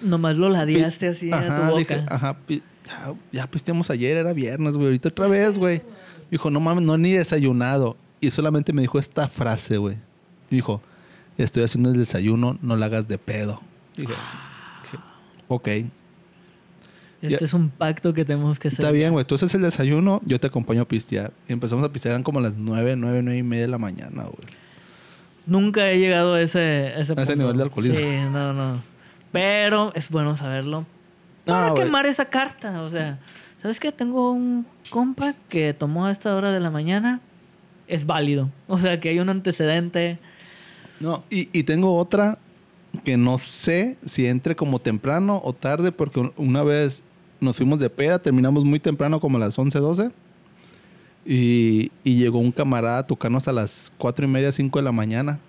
Nomás 0.00 0.36
lo 0.36 0.48
ladeaste 0.48 1.06
así 1.06 1.30
a 1.32 1.36
Ajá, 1.36 1.56
tu 1.60 1.66
boca. 1.70 1.78
dije, 1.78 2.04
ajá, 2.08 2.36
ya, 2.48 3.14
ya 3.30 3.46
pisteamos 3.48 3.88
ayer, 3.88 4.16
era 4.16 4.32
viernes, 4.32 4.74
güey. 4.74 4.86
Ahorita 4.86 5.10
otra 5.10 5.28
vez, 5.28 5.58
güey. 5.58 5.80
Dijo, 6.28 6.50
no 6.50 6.58
mames, 6.58 6.82
no 6.82 6.98
ni 6.98 7.12
desayunado. 7.12 7.96
Y 8.20 8.32
solamente 8.32 8.72
me 8.72 8.82
dijo 8.82 8.98
esta 8.98 9.28
frase, 9.28 9.76
güey. 9.76 9.96
Dijo, 10.50 10.82
estoy 11.38 11.62
haciendo 11.62 11.90
el 11.90 11.96
desayuno, 11.98 12.58
no 12.62 12.74
la 12.76 12.86
hagas 12.86 13.06
de 13.06 13.18
pedo. 13.18 13.62
Dije, 13.96 14.12
dije, 14.82 14.98
ok. 15.46 15.68
Este 15.68 15.86
Ya. 17.28 17.36
es 17.38 17.54
un 17.54 17.68
pacto 17.70 18.12
que 18.12 18.24
tenemos 18.24 18.58
que 18.58 18.66
hacer. 18.68 18.80
Está 18.80 18.90
bien, 18.90 19.12
güey. 19.12 19.24
Tú 19.24 19.36
haces 19.36 19.54
el 19.54 19.62
desayuno, 19.62 20.20
yo 20.24 20.40
te 20.40 20.48
acompaño 20.48 20.82
a 20.82 20.88
pistear. 20.88 21.32
Y 21.48 21.52
empezamos 21.52 21.84
a 21.84 21.92
pistear 21.92 22.10
eran 22.14 22.24
como 22.24 22.40
las 22.40 22.56
nueve, 22.58 22.96
nueve, 22.96 23.22
nueve 23.22 23.38
y 23.38 23.42
media 23.44 23.62
de 23.62 23.68
la 23.68 23.78
mañana, 23.78 24.24
güey. 24.24 24.61
Nunca 25.46 25.90
he 25.90 25.98
llegado 25.98 26.34
a 26.34 26.40
ese, 26.40 26.58
a 26.60 26.98
ese, 26.98 26.98
A 26.98 27.00
ese 27.00 27.14
punto. 27.14 27.36
nivel 27.36 27.56
de 27.56 27.62
alcoholismo. 27.64 27.98
Sí, 27.98 28.16
no, 28.32 28.52
no. 28.52 28.82
Pero 29.32 29.92
es 29.94 30.08
bueno 30.08 30.36
saberlo. 30.36 30.80
No, 31.46 31.52
Para 31.54 31.70
güey. 31.70 31.84
quemar 31.84 32.06
esa 32.06 32.26
carta. 32.26 32.82
O 32.82 32.90
sea, 32.90 33.18
¿sabes 33.60 33.80
qué? 33.80 33.90
Tengo 33.92 34.30
un 34.32 34.66
compa 34.90 35.34
que 35.48 35.74
tomó 35.74 36.06
a 36.06 36.10
esta 36.12 36.34
hora 36.34 36.52
de 36.52 36.60
la 36.60 36.70
mañana. 36.70 37.20
Es 37.88 38.06
válido. 38.06 38.48
O 38.68 38.78
sea, 38.78 39.00
que 39.00 39.08
hay 39.08 39.18
un 39.18 39.28
antecedente. 39.28 40.18
No, 41.00 41.24
y, 41.30 41.48
y 41.58 41.64
tengo 41.64 41.96
otra 41.96 42.38
que 43.04 43.16
no 43.16 43.38
sé 43.38 43.96
si 44.04 44.26
entre 44.26 44.54
como 44.54 44.78
temprano 44.78 45.40
o 45.42 45.52
tarde, 45.52 45.90
porque 45.92 46.20
un- 46.20 46.32
una 46.36 46.62
vez 46.62 47.02
nos 47.40 47.56
fuimos 47.56 47.80
de 47.80 47.90
peda, 47.90 48.20
terminamos 48.20 48.64
muy 48.64 48.78
temprano, 48.78 49.18
como 49.18 49.38
a 49.38 49.40
las 49.40 49.58
11, 49.58 49.78
12. 49.80 50.10
Y, 51.24 51.92
y 52.02 52.16
llegó 52.16 52.38
un 52.38 52.52
camarada 52.52 52.98
a 52.98 53.06
tocarnos 53.06 53.46
a 53.48 53.52
las 53.52 53.92
4 53.98 54.24
y 54.24 54.28
media, 54.28 54.52
5 54.52 54.78
de 54.78 54.82
la 54.82 54.92
mañana. 54.92 55.40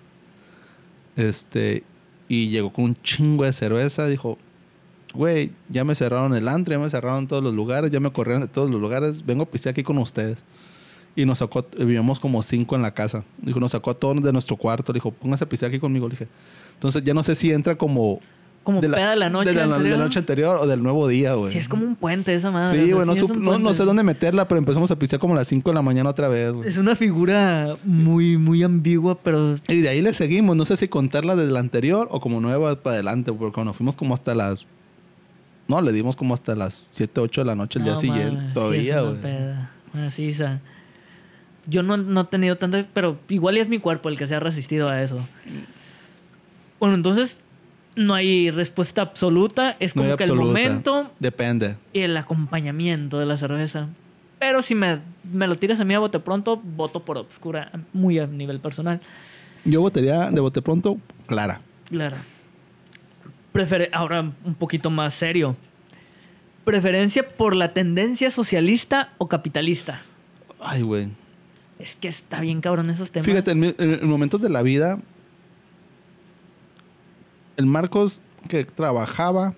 Este, 1.16 1.82
y 2.28 2.48
llegó 2.48 2.72
con 2.72 2.84
un 2.84 2.94
chingo 2.94 3.44
de 3.44 3.52
cerveza. 3.52 4.06
Dijo, 4.06 4.38
güey, 5.14 5.52
ya 5.68 5.84
me 5.84 5.94
cerraron 5.94 6.34
el 6.34 6.48
antro, 6.48 6.72
ya 6.72 6.78
me 6.78 6.88
cerraron 6.90 7.26
todos 7.26 7.42
los 7.42 7.54
lugares, 7.54 7.90
ya 7.90 8.00
me 8.00 8.10
corrieron 8.10 8.42
de 8.42 8.48
todos 8.48 8.70
los 8.70 8.80
lugares. 8.80 9.24
Vengo 9.24 9.44
a 9.44 9.46
pistear 9.46 9.72
aquí 9.72 9.82
con 9.82 9.98
ustedes. 9.98 10.38
Y 11.16 11.24
nos 11.24 11.38
sacó, 11.38 11.64
vivíamos 11.78 12.18
como 12.18 12.42
cinco 12.42 12.74
en 12.74 12.82
la 12.82 12.92
casa. 12.92 13.24
Dijo, 13.38 13.60
nos 13.60 13.72
sacó 13.72 13.90
a 13.90 13.94
todos 13.94 14.22
de 14.22 14.32
nuestro 14.32 14.56
cuarto. 14.56 14.92
Le 14.92 14.96
dijo, 14.98 15.12
póngase 15.12 15.44
a 15.44 15.48
pistear 15.48 15.70
aquí 15.70 15.78
conmigo. 15.78 16.08
Le 16.08 16.12
dije, 16.12 16.28
entonces 16.74 17.02
ya 17.04 17.14
no 17.14 17.22
sé 17.22 17.34
si 17.34 17.52
entra 17.52 17.76
como... 17.76 18.20
Como 18.64 18.80
de 18.80 18.88
peda 18.88 19.10
de 19.10 19.16
la 19.16 19.28
noche. 19.28 19.50
De 19.50 19.56
la, 19.56 19.62
de 19.62 19.68
la 19.68 19.76
anterior. 19.76 19.98
noche 19.98 20.18
anterior 20.18 20.56
o 20.56 20.66
del 20.66 20.82
nuevo 20.82 21.06
día, 21.06 21.34
güey. 21.34 21.52
Sí, 21.52 21.58
es 21.58 21.68
como 21.68 21.84
un 21.84 21.96
puente 21.96 22.34
esa 22.34 22.50
madre. 22.50 22.74
Sí, 22.74 22.92
güey, 22.92 23.06
no, 23.06 23.58
no, 23.58 23.74
sé 23.74 23.84
dónde 23.84 24.02
meterla, 24.02 24.48
pero 24.48 24.58
empezamos 24.58 24.90
a 24.90 24.98
pistear 24.98 25.20
como 25.20 25.34
a 25.34 25.36
las 25.36 25.48
5 25.48 25.68
de 25.70 25.74
la 25.74 25.82
mañana 25.82 26.08
otra 26.08 26.28
vez, 26.28 26.50
güey. 26.50 26.66
Es 26.66 26.78
una 26.78 26.96
figura 26.96 27.76
muy, 27.84 28.38
muy 28.38 28.62
ambigua, 28.62 29.18
pero 29.22 29.56
Y 29.68 29.82
de 29.82 29.90
ahí 29.90 30.00
le 30.00 30.14
seguimos. 30.14 30.56
No 30.56 30.64
sé 30.64 30.78
si 30.78 30.88
contarla 30.88 31.36
desde 31.36 31.52
la 31.52 31.60
anterior 31.60 32.08
o 32.10 32.20
como 32.20 32.40
nueva 32.40 32.74
para 32.82 32.94
adelante, 32.94 33.32
porque 33.34 33.52
cuando 33.52 33.74
fuimos 33.74 33.96
como 33.96 34.14
hasta 34.14 34.34
las... 34.34 34.66
No, 35.68 35.82
le 35.82 35.92
dimos 35.92 36.16
como 36.16 36.32
hasta 36.32 36.54
las 36.54 36.88
7, 36.92 37.20
8 37.20 37.42
de 37.42 37.44
la 37.44 37.54
noche 37.54 37.78
el 37.78 37.84
día 37.84 37.96
siguiente. 37.96 38.46
sí, 38.46 38.54
Todavía, 38.54 39.00
güey. 39.02 39.16
peda. 39.20 39.70
Así, 40.06 40.30
o 40.30 40.34
sea, 40.34 40.60
Yo 41.66 41.82
no, 41.82 41.98
no 41.98 42.22
he 42.22 42.24
tenido 42.24 42.56
tantas, 42.56 42.86
pero 42.94 43.18
igual 43.28 43.58
es 43.58 43.68
mi 43.68 43.78
cuerpo 43.78 44.08
el 44.08 44.16
que 44.16 44.26
se 44.26 44.34
ha 44.34 44.40
resistido 44.40 44.88
a 44.88 45.02
eso. 45.02 45.18
Bueno, 46.80 46.94
entonces 46.94 47.42
no 47.96 48.14
hay 48.14 48.50
respuesta 48.50 49.02
absoluta. 49.02 49.76
Es 49.80 49.94
como 49.94 50.16
que 50.16 50.24
el 50.24 50.34
momento 50.34 51.10
Depende. 51.20 51.76
y 51.92 52.00
el 52.00 52.16
acompañamiento 52.16 53.18
de 53.18 53.26
la 53.26 53.36
cerveza. 53.36 53.88
Pero 54.38 54.62
si 54.62 54.74
me, 54.74 54.98
me 55.32 55.46
lo 55.46 55.54
tiras 55.54 55.80
a 55.80 55.84
mí 55.84 55.94
a 55.94 55.98
bote 55.98 56.18
pronto, 56.18 56.56
voto 56.62 57.00
por 57.00 57.16
obscura, 57.18 57.70
muy 57.92 58.18
a 58.18 58.26
nivel 58.26 58.60
personal. 58.60 59.00
Yo 59.64 59.80
votaría 59.80 60.30
de 60.30 60.40
bote 60.40 60.60
pronto, 60.60 60.98
Clara. 61.26 61.60
Claro. 61.88 62.16
Prefere- 63.52 63.88
Ahora 63.92 64.20
un 64.20 64.54
poquito 64.54 64.90
más 64.90 65.14
serio. 65.14 65.56
¿Preferencia 66.64 67.28
por 67.28 67.54
la 67.54 67.72
tendencia 67.72 68.30
socialista 68.30 69.12
o 69.18 69.28
capitalista? 69.28 70.00
Ay, 70.60 70.82
güey. 70.82 71.08
Es 71.78 71.94
que 71.96 72.08
está 72.08 72.40
bien 72.40 72.60
cabrón 72.60 72.88
esos 72.90 73.10
temas. 73.10 73.26
Fíjate, 73.26 73.50
en- 73.52 73.74
en 73.78 74.08
momentos 74.08 74.40
de 74.40 74.48
la 74.48 74.62
vida, 74.62 74.98
el 77.56 77.66
Marcos 77.66 78.20
que 78.48 78.64
trabajaba 78.64 79.54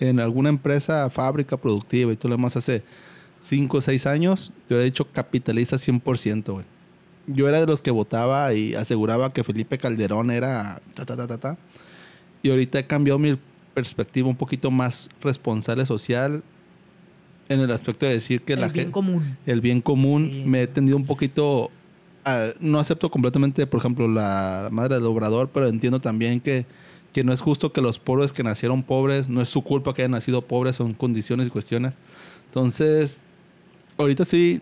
en 0.00 0.20
alguna 0.20 0.48
empresa, 0.48 1.08
fábrica 1.10 1.56
productiva 1.56 2.12
y 2.12 2.16
todo 2.16 2.30
lo 2.30 2.36
demás 2.36 2.56
hace 2.56 2.82
5 3.40 3.76
o 3.76 3.80
6 3.80 4.06
años, 4.06 4.52
te 4.66 4.74
hubiera 4.74 4.84
dicho 4.84 5.06
capitalista 5.12 5.76
100%, 5.76 6.52
güey. 6.52 6.64
Yo 7.28 7.48
era 7.48 7.60
de 7.60 7.66
los 7.66 7.82
que 7.82 7.90
votaba 7.92 8.52
y 8.52 8.74
aseguraba 8.74 9.30
que 9.32 9.44
Felipe 9.44 9.78
Calderón 9.78 10.30
era 10.30 10.80
ta, 10.94 11.04
ta, 11.06 11.16
ta, 11.16 11.26
ta, 11.28 11.38
ta. 11.38 11.56
Y 12.42 12.50
ahorita 12.50 12.80
he 12.80 12.86
cambiado 12.86 13.18
mi 13.20 13.38
perspectiva 13.74 14.28
un 14.28 14.34
poquito 14.36 14.70
más 14.72 15.08
responsable 15.20 15.86
social 15.86 16.42
en 17.48 17.60
el 17.60 17.70
aspecto 17.70 18.06
de 18.06 18.12
decir 18.14 18.42
que 18.42 18.54
el 18.54 18.60
la 18.60 18.66
bien 18.68 18.76
gente 18.86 18.92
común. 18.92 19.36
el 19.46 19.60
bien 19.60 19.80
común. 19.80 20.30
Sí. 20.32 20.42
Me 20.46 20.62
he 20.62 20.66
tendido 20.66 20.96
un 20.96 21.06
poquito. 21.06 21.70
a- 22.24 22.50
no 22.60 22.78
acepto 22.78 23.10
completamente, 23.10 23.66
por 23.66 23.78
ejemplo, 23.80 24.06
la 24.08 24.68
madre 24.72 24.94
del 24.96 25.04
obrador, 25.06 25.48
pero 25.52 25.66
entiendo 25.68 26.00
también 26.00 26.40
que, 26.40 26.66
que 27.12 27.24
no 27.24 27.32
es 27.32 27.40
justo 27.40 27.72
que 27.72 27.80
los 27.80 27.98
pobres 27.98 28.32
que 28.32 28.42
nacieron 28.42 28.82
pobres, 28.82 29.28
no 29.28 29.40
es 29.42 29.48
su 29.48 29.62
culpa 29.62 29.92
que 29.94 30.02
hayan 30.02 30.12
nacido 30.12 30.42
pobres, 30.42 30.76
son 30.76 30.94
condiciones 30.94 31.46
y 31.46 31.50
cuestiones. 31.50 31.94
Entonces, 32.46 33.22
ahorita 33.98 34.24
sí, 34.24 34.60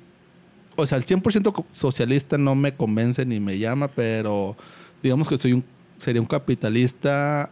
o 0.76 0.86
sea, 0.86 0.98
el 0.98 1.04
100% 1.04 1.52
co- 1.52 1.66
socialista 1.70 2.38
no 2.38 2.54
me 2.54 2.74
convence 2.74 3.24
ni 3.26 3.38
me 3.40 3.58
llama, 3.58 3.88
pero 3.88 4.56
digamos 5.02 5.28
que 5.28 5.36
soy 5.38 5.52
un, 5.52 5.64
sería 5.96 6.20
un 6.20 6.26
capitalista 6.26 7.50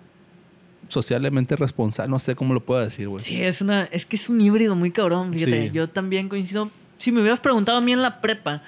socialmente 0.89 1.55
responsable, 1.55 2.11
no 2.11 2.19
sé 2.19 2.35
cómo 2.35 2.55
lo 2.55 2.61
puedo 2.65 2.81
decir, 2.81 3.09
güey. 3.09 3.23
Sí, 3.23 3.43
es 3.43 3.61
una, 3.61 3.85
es 3.85 4.07
que 4.07 4.17
es 4.17 4.29
un 4.29 4.41
híbrido 4.41 4.75
muy 4.75 4.91
cabrón, 4.91 5.33
fíjate. 5.33 5.69
Sí. 5.69 5.71
Yo 5.73 5.89
también 5.89 6.29
coincido. 6.29 6.71
Si 6.97 7.13
me 7.13 7.21
hubieras 7.21 7.41
preguntado 7.41 7.79
a 7.79 7.81
mí 7.81 7.93
en 7.93 8.01
la 8.03 8.21
prepa, 8.21 8.63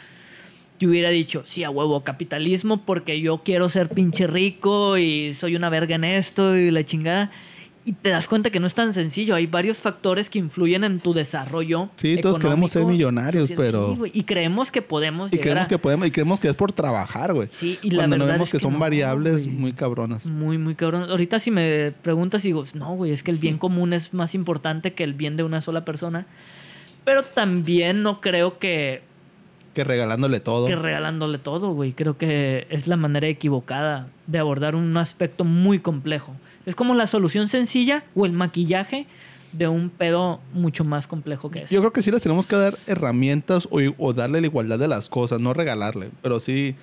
yo 0.80 0.88
hubiera 0.88 1.10
dicho, 1.10 1.42
sí, 1.46 1.62
a 1.62 1.70
huevo, 1.70 2.00
capitalismo, 2.02 2.78
porque 2.84 3.20
yo 3.20 3.42
quiero 3.44 3.68
ser 3.68 3.88
pinche 3.90 4.26
rico 4.26 4.96
y 4.98 5.34
soy 5.34 5.54
una 5.54 5.68
verga 5.68 5.94
en 5.94 6.04
esto 6.04 6.56
y 6.56 6.70
la 6.72 6.82
chingada. 6.84 7.30
Y 7.82 7.92
te 7.92 8.10
das 8.10 8.28
cuenta 8.28 8.50
que 8.50 8.60
no 8.60 8.66
es 8.66 8.74
tan 8.74 8.92
sencillo. 8.92 9.34
Hay 9.34 9.46
varios 9.46 9.78
factores 9.78 10.28
que 10.28 10.38
influyen 10.38 10.84
en 10.84 11.00
tu 11.00 11.14
desarrollo. 11.14 11.88
Sí, 11.96 12.18
todos 12.20 12.38
queremos 12.38 12.70
ser 12.72 12.84
millonarios, 12.84 13.48
social. 13.48 13.56
pero- 13.56 13.96
Sí, 14.04 14.10
y 14.14 14.22
creemos 14.24 14.70
que 14.70 14.82
podemos 14.82 15.30
Y 15.32 15.36
llegar 15.36 15.44
creemos 15.44 15.66
a- 15.66 15.68
que 15.70 15.78
podemos, 15.78 16.06
y 16.06 16.10
creemos 16.10 16.40
que 16.40 16.48
es 16.48 16.54
por 16.54 16.72
trabajar, 16.72 17.32
güey. 17.32 17.48
Sí, 17.48 17.78
y 17.82 17.90
la 17.92 18.00
Cuando 18.02 18.18
no 18.18 18.26
vemos 18.26 18.48
es 18.48 18.52
que, 18.52 18.58
que 18.58 18.62
son 18.62 18.74
no, 18.74 18.78
variables 18.80 19.46
muy 19.46 19.72
cabronas. 19.72 20.26
Muy, 20.26 20.58
muy 20.58 20.74
cabrón. 20.74 21.08
Ahorita 21.10 21.38
si 21.38 21.50
me 21.50 21.92
preguntas, 22.02 22.42
digo, 22.42 22.64
no, 22.74 22.94
güey, 22.96 23.12
es 23.12 23.22
que 23.22 23.30
el 23.30 23.38
bien 23.38 23.56
común 23.58 23.94
es 23.94 24.12
más 24.12 24.34
importante 24.34 24.92
que 24.92 25.02
el 25.04 25.14
bien 25.14 25.36
de 25.36 25.42
una 25.42 25.62
sola 25.62 25.84
persona. 25.84 26.26
Pero 27.04 27.22
también 27.22 28.02
no 28.02 28.20
creo 28.20 28.58
que, 28.58 29.02
Que 29.74 29.84
regalándole 29.84 30.40
todo. 30.40 30.66
que 30.66 30.76
regalándole 30.76 31.38
todo, 31.38 31.72
güey. 31.72 31.92
Creo 31.92 32.18
que 32.18 32.66
es 32.70 32.86
la 32.88 32.96
manera 32.96 33.28
equivocada 33.28 34.08
de 34.26 34.38
abordar 34.38 34.74
un 34.74 34.96
aspecto 34.96 35.44
muy 35.44 35.78
complejo. 35.78 36.34
Es 36.66 36.74
como 36.74 36.94
la 36.94 37.06
solución 37.06 37.48
sencilla 37.48 38.04
o 38.14 38.26
el 38.26 38.32
maquillaje 38.32 39.06
de 39.52 39.68
un 39.68 39.90
pedo 39.90 40.40
mucho 40.52 40.84
más 40.84 41.06
complejo 41.06 41.50
que 41.50 41.60
eso. 41.60 41.74
Yo 41.74 41.80
creo 41.80 41.92
que 41.92 42.02
sí 42.02 42.10
les 42.10 42.22
tenemos 42.22 42.46
que 42.46 42.56
dar 42.56 42.78
herramientas 42.86 43.68
o, 43.70 43.78
o 43.98 44.12
darle 44.12 44.40
la 44.40 44.46
igualdad 44.46 44.78
de 44.78 44.88
las 44.88 45.08
cosas, 45.08 45.40
no 45.40 45.54
regalarle, 45.54 46.10
pero 46.22 46.38
sí 46.40 46.76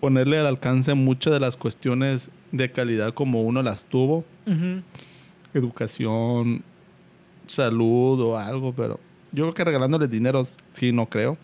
ponerle 0.00 0.38
al 0.38 0.46
alcance 0.46 0.94
muchas 0.94 1.32
de 1.32 1.40
las 1.40 1.56
cuestiones 1.56 2.30
de 2.52 2.72
calidad 2.72 3.12
como 3.12 3.42
uno 3.42 3.62
las 3.62 3.84
tuvo, 3.84 4.24
educación, 5.54 6.62
salud 7.46 8.20
o 8.20 8.36
algo, 8.36 8.72
pero 8.72 8.98
yo 9.32 9.44
creo 9.44 9.54
que 9.54 9.64
regalándoles 9.64 10.10
dinero 10.10 10.46
sí 10.72 10.92
no 10.92 11.06
creo, 11.06 11.36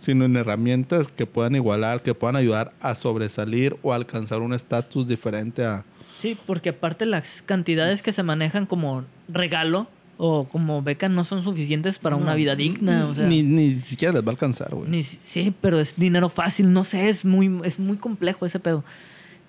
sino 0.00 0.24
en 0.24 0.34
herramientas 0.34 1.08
que 1.08 1.26
puedan 1.26 1.54
igualar, 1.54 2.02
que 2.02 2.14
puedan 2.14 2.34
ayudar 2.34 2.72
a 2.80 2.94
sobresalir 2.94 3.76
o 3.82 3.92
alcanzar 3.92 4.40
un 4.40 4.54
estatus 4.54 5.06
diferente 5.06 5.62
a... 5.62 5.84
Sí, 6.18 6.38
porque 6.46 6.70
aparte 6.70 7.04
las 7.04 7.42
cantidades 7.42 8.00
que 8.00 8.12
se 8.12 8.22
manejan 8.22 8.64
como 8.64 9.04
regalo 9.28 9.88
o 10.16 10.44
como 10.48 10.82
beca 10.82 11.10
no 11.10 11.22
son 11.24 11.42
suficientes 11.42 11.98
para 11.98 12.16
una 12.16 12.30
No, 12.30 12.36
vida 12.36 12.56
digna. 12.56 13.06
O 13.08 13.14
sea, 13.14 13.26
ni, 13.26 13.42
ni 13.42 13.78
siquiera 13.80 14.14
les 14.14 14.22
va 14.22 14.28
a 14.28 14.30
alcanzar, 14.30 14.74
güey. 14.74 15.02
sí, 15.02 15.52
pero 15.60 15.78
es 15.78 15.94
dinero 15.96 16.30
fácil, 16.30 16.72
no 16.72 16.84
sé, 16.84 17.10
es 17.10 17.26
muy, 17.26 17.60
es 17.64 17.78
muy 17.78 17.98
complejo 17.98 18.46
ese 18.46 18.58
pedo. 18.58 18.82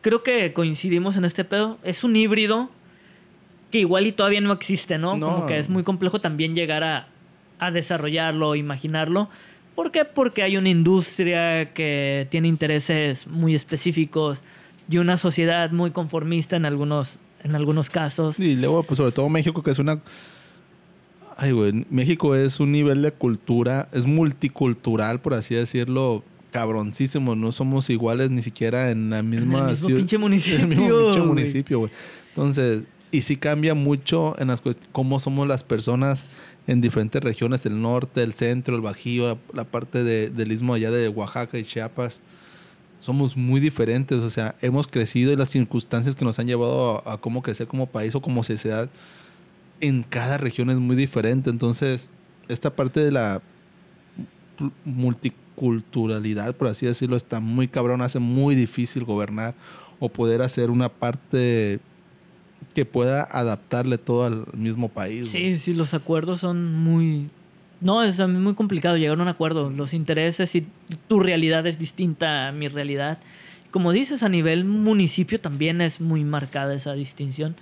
Creo 0.02 0.22
que 0.22 0.52
coincidimos 0.52 1.16
en 1.16 1.24
este 1.24 1.46
pedo. 1.46 1.78
Es 1.84 2.04
un 2.04 2.16
híbrido 2.18 2.70
que 3.72 3.80
igual 3.80 4.06
y 4.06 4.12
todavía 4.12 4.42
no 4.42 4.52
existe, 4.52 4.98
¿no? 4.98 5.16
No. 5.16 5.28
Como 5.34 5.48
que 5.48 5.60
es 5.60 5.70
muy 5.70 5.84
complejo 5.84 6.20
también 6.20 6.56
llegar 6.56 6.84
a, 6.84 7.08
a 7.60 7.72
desarrollarlo, 7.72 8.56
imaginarlo. 8.56 9.30
¿Por 9.76 9.92
qué? 9.92 10.06
Porque 10.06 10.44
hay 10.44 10.58
una 10.58 10.70
industria 10.70 11.74
que 11.74 12.28
tiene 12.30 12.48
intereses 12.48 13.26
muy 13.28 13.56
específicos 13.56 14.42
y 14.90 14.98
una 14.98 15.18
sociedad 15.18 15.72
muy 15.72 15.92
conformista 15.92 16.56
en 16.58 16.66
algunos, 16.66 17.18
en 17.44 17.56
algunos 17.56 17.90
casos. 17.90 18.40
Y 18.40 18.56
luego, 18.56 18.84
pues 18.84 18.98
sobre 18.98 19.12
todo 19.12 19.30
México, 19.30 19.64
que 19.64 19.72
es 19.72 19.80
una... 19.80 20.00
Ay, 21.38 21.54
güey, 21.54 21.86
México 21.90 22.36
es 22.36 22.60
un 22.60 22.72
nivel 22.72 23.02
de 23.02 23.12
cultura, 23.12 23.88
es 23.94 24.06
multicultural, 24.06 25.22
por 25.22 25.34
así 25.34 25.56
decirlo, 25.56 26.24
cabroncísimo. 26.52 27.36
No 27.36 27.52
somos 27.52 27.90
iguales 27.90 28.30
ni 28.30 28.42
siquiera 28.42 28.92
en 28.92 29.10
la 29.10 29.24
misma 29.24 29.68
mismo 29.68 29.90
ciu- 29.90 29.96
pinche 29.96 30.18
municipio, 30.18 30.60
En 30.60 30.72
el 30.72 30.78
mismo 30.78 30.88
pinche 30.88 31.20
güey. 31.20 31.28
municipio, 31.28 31.80
güey. 31.80 31.92
Entonces, 32.30 32.84
y 33.12 33.22
sí 33.24 33.38
cambia 33.38 33.74
mucho 33.74 34.36
en 34.40 34.50
las 34.50 34.62
cómo 34.92 35.20
somos 35.20 35.48
las 35.48 35.64
personas 35.64 36.28
en 36.68 36.80
diferentes 36.82 37.22
regiones, 37.24 37.66
el 37.66 37.82
norte, 37.82 38.22
el 38.24 38.34
centro, 38.34 38.76
el 38.76 38.82
bajío, 38.82 39.28
la, 39.28 39.38
la 39.54 39.64
parte 39.64 40.04
de- 40.04 40.30
del 40.30 40.52
istmo 40.52 40.74
allá 40.74 40.92
de 40.92 41.10
Oaxaca 41.10 41.58
y 41.58 41.64
Chiapas. 41.66 42.22
Somos 43.00 43.36
muy 43.36 43.60
diferentes, 43.60 44.20
o 44.20 44.30
sea, 44.30 44.54
hemos 44.62 44.88
crecido 44.88 45.34
y 45.34 45.36
las 45.36 45.50
circunstancias 45.50 46.14
que 46.16 46.24
nos 46.24 46.38
han 46.38 46.46
llevado 46.48 47.02
a, 47.06 47.14
a 47.14 47.18
cómo 47.18 47.42
crecer 47.42 47.66
como 47.68 47.88
país 47.88 48.14
o 48.14 48.22
como 48.22 48.44
sociedad 48.44 48.90
en 49.80 50.04
cada 50.04 50.38
región 50.38 50.70
es 50.70 50.78
muy 50.78 50.96
diferente. 50.96 51.50
Entonces, 51.50 52.10
esta 52.48 52.70
parte 52.76 53.00
de 53.00 53.12
la 53.12 53.42
multiculturalidad, 54.86 56.56
por 56.56 56.68
así 56.68 56.86
decirlo, 56.86 57.16
está 57.18 57.40
muy 57.40 57.68
cabrón, 57.68 58.02
hace 58.02 58.20
muy 58.20 58.56
difícil 58.56 59.04
gobernar 59.04 59.56
o 60.00 60.10
poder 60.10 60.42
hacer 60.42 60.70
una 60.70 60.90
parte 60.90 61.80
que 62.74 62.86
pueda 62.86 63.24
adaptarle 63.24 63.98
todo 63.98 64.26
al 64.26 64.46
mismo 64.54 64.90
país. 64.90 65.30
Sí, 65.30 65.58
sí, 65.58 65.74
los 65.74 65.94
acuerdos 65.94 66.40
son 66.40 66.76
muy... 66.76 67.30
No, 67.80 68.04
es 68.04 68.20
muy 68.28 68.54
complicado 68.54 68.98
llegar 68.98 69.20
a 69.20 69.22
un 69.22 69.28
acuerdo. 69.28 69.70
Los 69.70 69.94
intereses 69.94 70.56
y 70.56 70.68
tu 71.08 71.20
realidad 71.20 71.66
es 71.66 71.80
distinta 71.80 72.48
a 72.48 72.52
mi 72.52 72.68
realidad. 72.68 73.18
Como 73.72 73.92
dices, 73.92 74.22
a 74.22 74.30
nivel 74.30 74.66
municipio 74.66 75.40
también 75.40 75.82
es 75.82 76.00
muy 76.00 76.24
marcada 76.24 76.76
esa 76.76 76.94
distinción. 76.94 77.56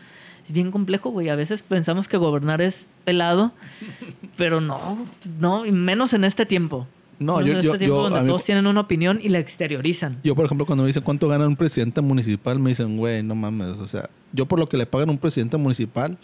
Es 0.46 0.52
bien 0.52 0.72
complejo, 0.72 1.12
güey. 1.12 1.30
A 1.30 1.36
veces 1.36 1.62
pensamos 1.62 2.08
que 2.08 2.18
gobernar 2.18 2.62
es 2.62 2.88
pelado, 3.06 3.54
pero 4.38 4.60
no, 4.60 5.06
no, 5.40 5.66
y 5.66 5.72
menos 5.72 6.14
en 6.14 6.24
este 6.26 6.46
tiempo. 6.46 6.88
No, 7.20 7.42
yo, 7.42 7.48
yo, 7.60 7.74
este 7.74 7.80
tiempo 7.80 7.98
yo, 7.98 8.04
donde 8.04 8.20
a 8.20 8.22
mí- 8.22 8.28
todos 8.30 8.44
tienen 8.46 8.66
una 8.66 8.80
opinión 8.80 9.20
y 9.22 9.28
la 9.30 9.40
exteriorizan. 9.40 10.18
yo, 10.24 10.36
por 10.36 10.46
ejemplo, 10.46 10.66
cuando 10.66 10.84
me 10.84 10.88
dicen 10.88 11.04
cuánto 11.04 11.28
gana 11.28 11.46
un 11.48 11.56
presidente 11.58 12.00
municipal, 12.02 12.58
me 12.60 12.70
dicen, 12.70 12.96
güey, 12.98 13.22
no 13.24 13.36
mames. 13.36 13.78
O 13.78 13.88
sea, 13.88 14.10
yo 14.32 14.46
por 14.46 14.58
lo 14.58 14.70
que 14.70 14.78
le 14.78 14.86
pagan 14.86 15.10
a 15.10 15.12
un 15.12 15.18
presidente 15.18 15.58
municipal, 15.58 16.18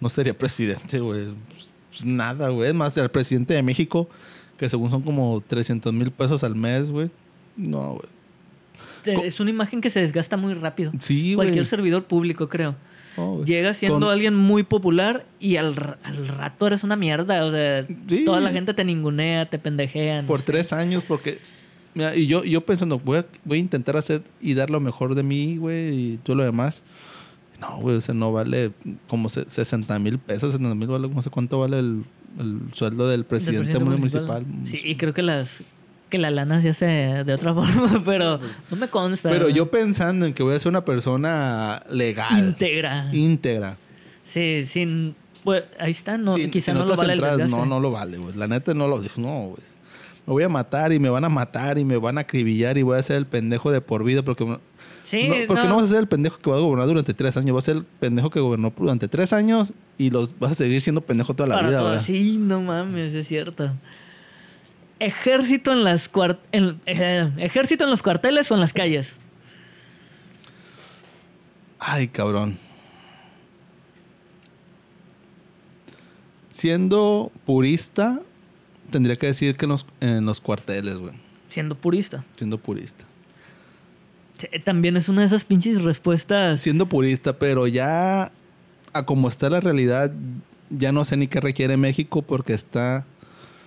no 0.00 0.08
sería 0.08 0.36
presidente, 0.36 0.98
güey. 0.98 1.26
Pues, 1.88 2.04
nada, 2.04 2.48
güey. 2.48 2.68
Es 2.70 2.74
más, 2.74 2.96
el 2.96 3.08
presidente 3.10 3.54
de 3.54 3.62
México, 3.62 4.08
que 4.58 4.68
según 4.68 4.90
son 4.90 5.02
como 5.02 5.40
300 5.46 5.92
mil 5.92 6.10
pesos 6.10 6.42
al 6.42 6.56
mes, 6.56 6.90
güey. 6.90 7.10
No, 7.56 7.92
güey. 7.94 8.08
Es 9.26 9.38
una 9.38 9.50
imagen 9.50 9.80
que 9.80 9.90
se 9.90 10.00
desgasta 10.00 10.36
muy 10.36 10.54
rápido. 10.54 10.90
Sí, 10.98 11.34
güey. 11.34 11.46
Cualquier 11.46 11.66
servidor 11.66 12.04
público, 12.04 12.48
creo. 12.48 12.74
No, 13.16 13.34
güey. 13.34 13.44
Llega 13.46 13.74
siendo 13.74 14.00
Con- 14.00 14.08
alguien 14.12 14.34
muy 14.34 14.62
popular 14.62 15.24
y 15.40 15.56
al, 15.56 15.96
al 16.02 16.28
rato 16.28 16.66
eres 16.66 16.82
una 16.84 16.96
mierda. 16.96 17.44
O 17.44 17.50
sea, 17.52 17.86
Sí. 18.08 18.24
toda 18.24 18.40
la 18.40 18.50
gente 18.50 18.74
te 18.74 18.84
ningunea, 18.84 19.48
te 19.48 19.58
pendejea. 19.58 20.22
no 20.22 20.28
por 20.28 20.40
sé. 20.40 20.46
tres 20.52 20.72
años, 20.72 21.02
porque. 21.06 21.38
Mira, 21.94 22.16
y 22.16 22.26
yo, 22.26 22.42
yo 22.42 22.60
pensando, 22.62 22.98
voy 22.98 23.18
a, 23.18 23.26
voy 23.44 23.58
a 23.58 23.60
intentar 23.60 23.96
hacer 23.96 24.22
y 24.40 24.54
dar 24.54 24.68
lo 24.68 24.80
mejor 24.80 25.14
de 25.14 25.22
mí, 25.22 25.56
güey, 25.58 26.14
y 26.14 26.16
todo 26.24 26.34
lo 26.36 26.42
demás. 26.44 26.82
No, 27.60 27.78
güey, 27.78 27.96
o 27.96 28.00
sea, 28.00 28.14
no 28.16 28.32
vale 28.32 28.72
como 29.06 29.28
se- 29.28 29.48
60 29.48 29.96
mil 30.00 30.18
pesos, 30.18 30.50
70 30.52 30.74
mil, 30.74 30.88
vale, 30.88 31.08
no 31.08 31.22
sé 31.22 31.30
cuánto 31.30 31.60
vale 31.60 31.78
el, 31.78 32.04
el 32.40 32.58
sueldo 32.72 33.06
del 33.08 33.20
Del 33.20 33.24
presidente, 33.26 33.78
municipal. 33.78 34.44
Sí, 34.64 34.80
y 34.84 34.96
creo 34.96 35.14
que 35.14 35.22
las 35.22 35.62
que 36.14 36.18
la 36.20 36.30
lana 36.30 36.60
se 36.62 36.68
hace 36.68 36.84
de 37.24 37.34
otra 37.34 37.52
forma, 37.54 38.00
pero 38.04 38.38
no 38.70 38.76
me 38.76 38.86
consta. 38.88 39.30
Pero 39.30 39.48
yo 39.48 39.68
pensando 39.68 40.26
en 40.26 40.32
que 40.32 40.44
voy 40.44 40.54
a 40.54 40.60
ser 40.60 40.70
una 40.70 40.84
persona 40.84 41.82
legal, 41.90 42.38
Íntegra. 42.38 43.08
íntegra. 43.12 43.76
Sí, 44.22 44.64
sin. 44.66 45.16
Pues 45.42 45.64
ahí 45.80 45.90
está, 45.90 46.16
no, 46.16 46.32
sin, 46.34 46.50
quizá 46.52 46.66
sin 46.72 46.74
no 46.80 46.86
lo 46.86 46.94
vale 46.96 47.14
el 47.14 47.18
entradas, 47.18 47.38
desgaste. 47.38 47.56
no, 47.56 47.66
no 47.66 47.80
lo 47.80 47.90
vale, 47.90 48.16
güey. 48.18 48.34
La 48.36 48.46
neta 48.46 48.72
no 48.74 48.86
lo 48.86 49.00
dijo, 49.00 49.20
no, 49.20 49.48
güey. 49.48 49.62
Me 50.26 50.32
voy 50.32 50.42
a 50.44 50.48
matar 50.48 50.92
y 50.92 51.00
me 51.00 51.08
van 51.10 51.24
a 51.24 51.28
matar 51.28 51.78
y 51.78 51.84
me 51.84 51.96
van 51.96 52.16
a 52.16 52.20
acribillar 52.22 52.78
y 52.78 52.82
voy 52.82 52.96
a 52.96 53.02
ser 53.02 53.16
el 53.16 53.26
pendejo 53.26 53.72
de 53.72 53.80
por 53.80 54.04
vida 54.04 54.22
porque 54.22 54.44
Sí, 55.02 55.28
No, 55.28 55.34
porque 55.48 55.66
no. 55.68 55.74
vas 55.76 55.84
a 55.84 55.88
ser 55.88 55.98
el 55.98 56.06
pendejo 56.06 56.38
que 56.38 56.48
va 56.48 56.56
a 56.56 56.60
gobernar 56.60 56.86
durante 56.86 57.12
tres 57.12 57.36
años. 57.36 57.54
Vas 57.54 57.64
a 57.64 57.66
ser 57.72 57.76
el 57.78 57.84
pendejo 57.84 58.30
que 58.30 58.38
gobernó 58.40 58.72
durante 58.78 59.08
tres 59.08 59.32
años 59.32 59.72
y 59.98 60.10
los 60.10 60.38
vas 60.38 60.52
a 60.52 60.54
seguir 60.54 60.80
siendo 60.80 61.00
pendejo 61.02 61.34
toda 61.34 61.48
la 61.48 61.56
Para 61.56 61.68
vida, 61.68 61.78
todo-. 61.80 62.00
Sí, 62.00 62.36
no 62.38 62.62
mames, 62.62 63.12
es 63.14 63.26
cierto. 63.28 63.70
Ejército 65.00 65.72
en 65.72 65.84
las 65.84 66.10
en- 66.52 66.80
eh, 66.86 67.30
ejército 67.38 67.84
en 67.84 67.90
los 67.90 68.02
cuarteles 68.02 68.50
o 68.50 68.54
en 68.54 68.60
las 68.60 68.72
calles. 68.72 69.16
Ay, 71.78 72.08
cabrón. 72.08 72.56
Siendo 76.50 77.32
purista, 77.44 78.20
tendría 78.90 79.16
que 79.16 79.26
decir 79.26 79.56
que 79.56 79.64
en 79.66 79.70
los, 79.70 79.86
en 80.00 80.24
los 80.24 80.40
cuarteles, 80.40 80.96
güey. 80.98 81.14
Siendo 81.48 81.74
purista. 81.74 82.24
Siendo 82.36 82.58
purista. 82.58 83.04
También 84.64 84.96
es 84.96 85.08
una 85.08 85.20
de 85.22 85.26
esas 85.28 85.44
pinches 85.44 85.82
respuestas. 85.82 86.60
Siendo 86.60 86.86
purista, 86.86 87.38
pero 87.38 87.66
ya 87.66 88.30
a 88.92 89.02
como 89.06 89.28
está 89.28 89.50
la 89.50 89.60
realidad, 89.60 90.12
ya 90.70 90.92
no 90.92 91.04
sé 91.04 91.16
ni 91.16 91.26
qué 91.26 91.40
requiere 91.40 91.76
México 91.76 92.22
porque 92.22 92.52
está... 92.52 93.04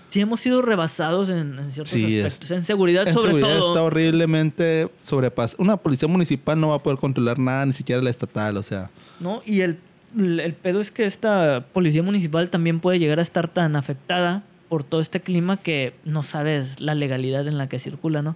Sí, 0.10 0.22
hemos 0.22 0.40
sido 0.40 0.62
rebasados 0.62 1.28
en, 1.30 1.60
en 1.60 1.72
ciertos 1.72 1.90
Sí, 1.90 2.18
es- 2.20 2.26
aspectos. 2.26 2.52
En 2.58 2.64
seguridad, 2.64 3.08
En 3.08 3.14
sobre 3.14 3.28
seguridad 3.34 3.58
todo. 3.60 3.68
está 3.74 3.84
horriblemente 3.84 4.90
sobrepasada. 5.02 5.62
Una 5.62 5.78
policía 5.78 6.08
municipal 6.08 6.60
no 6.60 6.70
va 6.70 6.76
a 6.76 6.84
poder 6.84 6.98
controlar 7.00 7.38
nada, 7.40 7.66
ni 7.66 7.74
siquiera 7.74 8.02
la 8.02 8.10
estatal, 8.10 8.56
o 8.58 8.64
sea. 8.64 8.90
¿no? 9.20 9.42
Y 9.46 9.62
el, 9.62 9.78
el 10.18 10.54
pedo 10.54 10.80
es 10.80 10.92
que 10.92 11.06
esta 11.06 11.66
policía 11.74 12.04
municipal 12.04 12.50
también 12.50 12.80
puede 12.80 13.00
llegar 13.00 13.20
a 13.20 13.22
estar 13.22 13.50
tan 13.50 13.76
afectada 13.76 14.44
por 14.70 14.84
todo 14.84 15.02
este 15.02 15.20
clima 15.22 15.58
que 15.58 15.94
no 16.06 16.24
sabes 16.24 16.80
la 16.80 16.94
legalidad 16.96 17.48
en 17.48 17.58
la 17.58 17.68
que 17.70 17.78
circula, 17.80 18.22
¿no? 18.22 18.36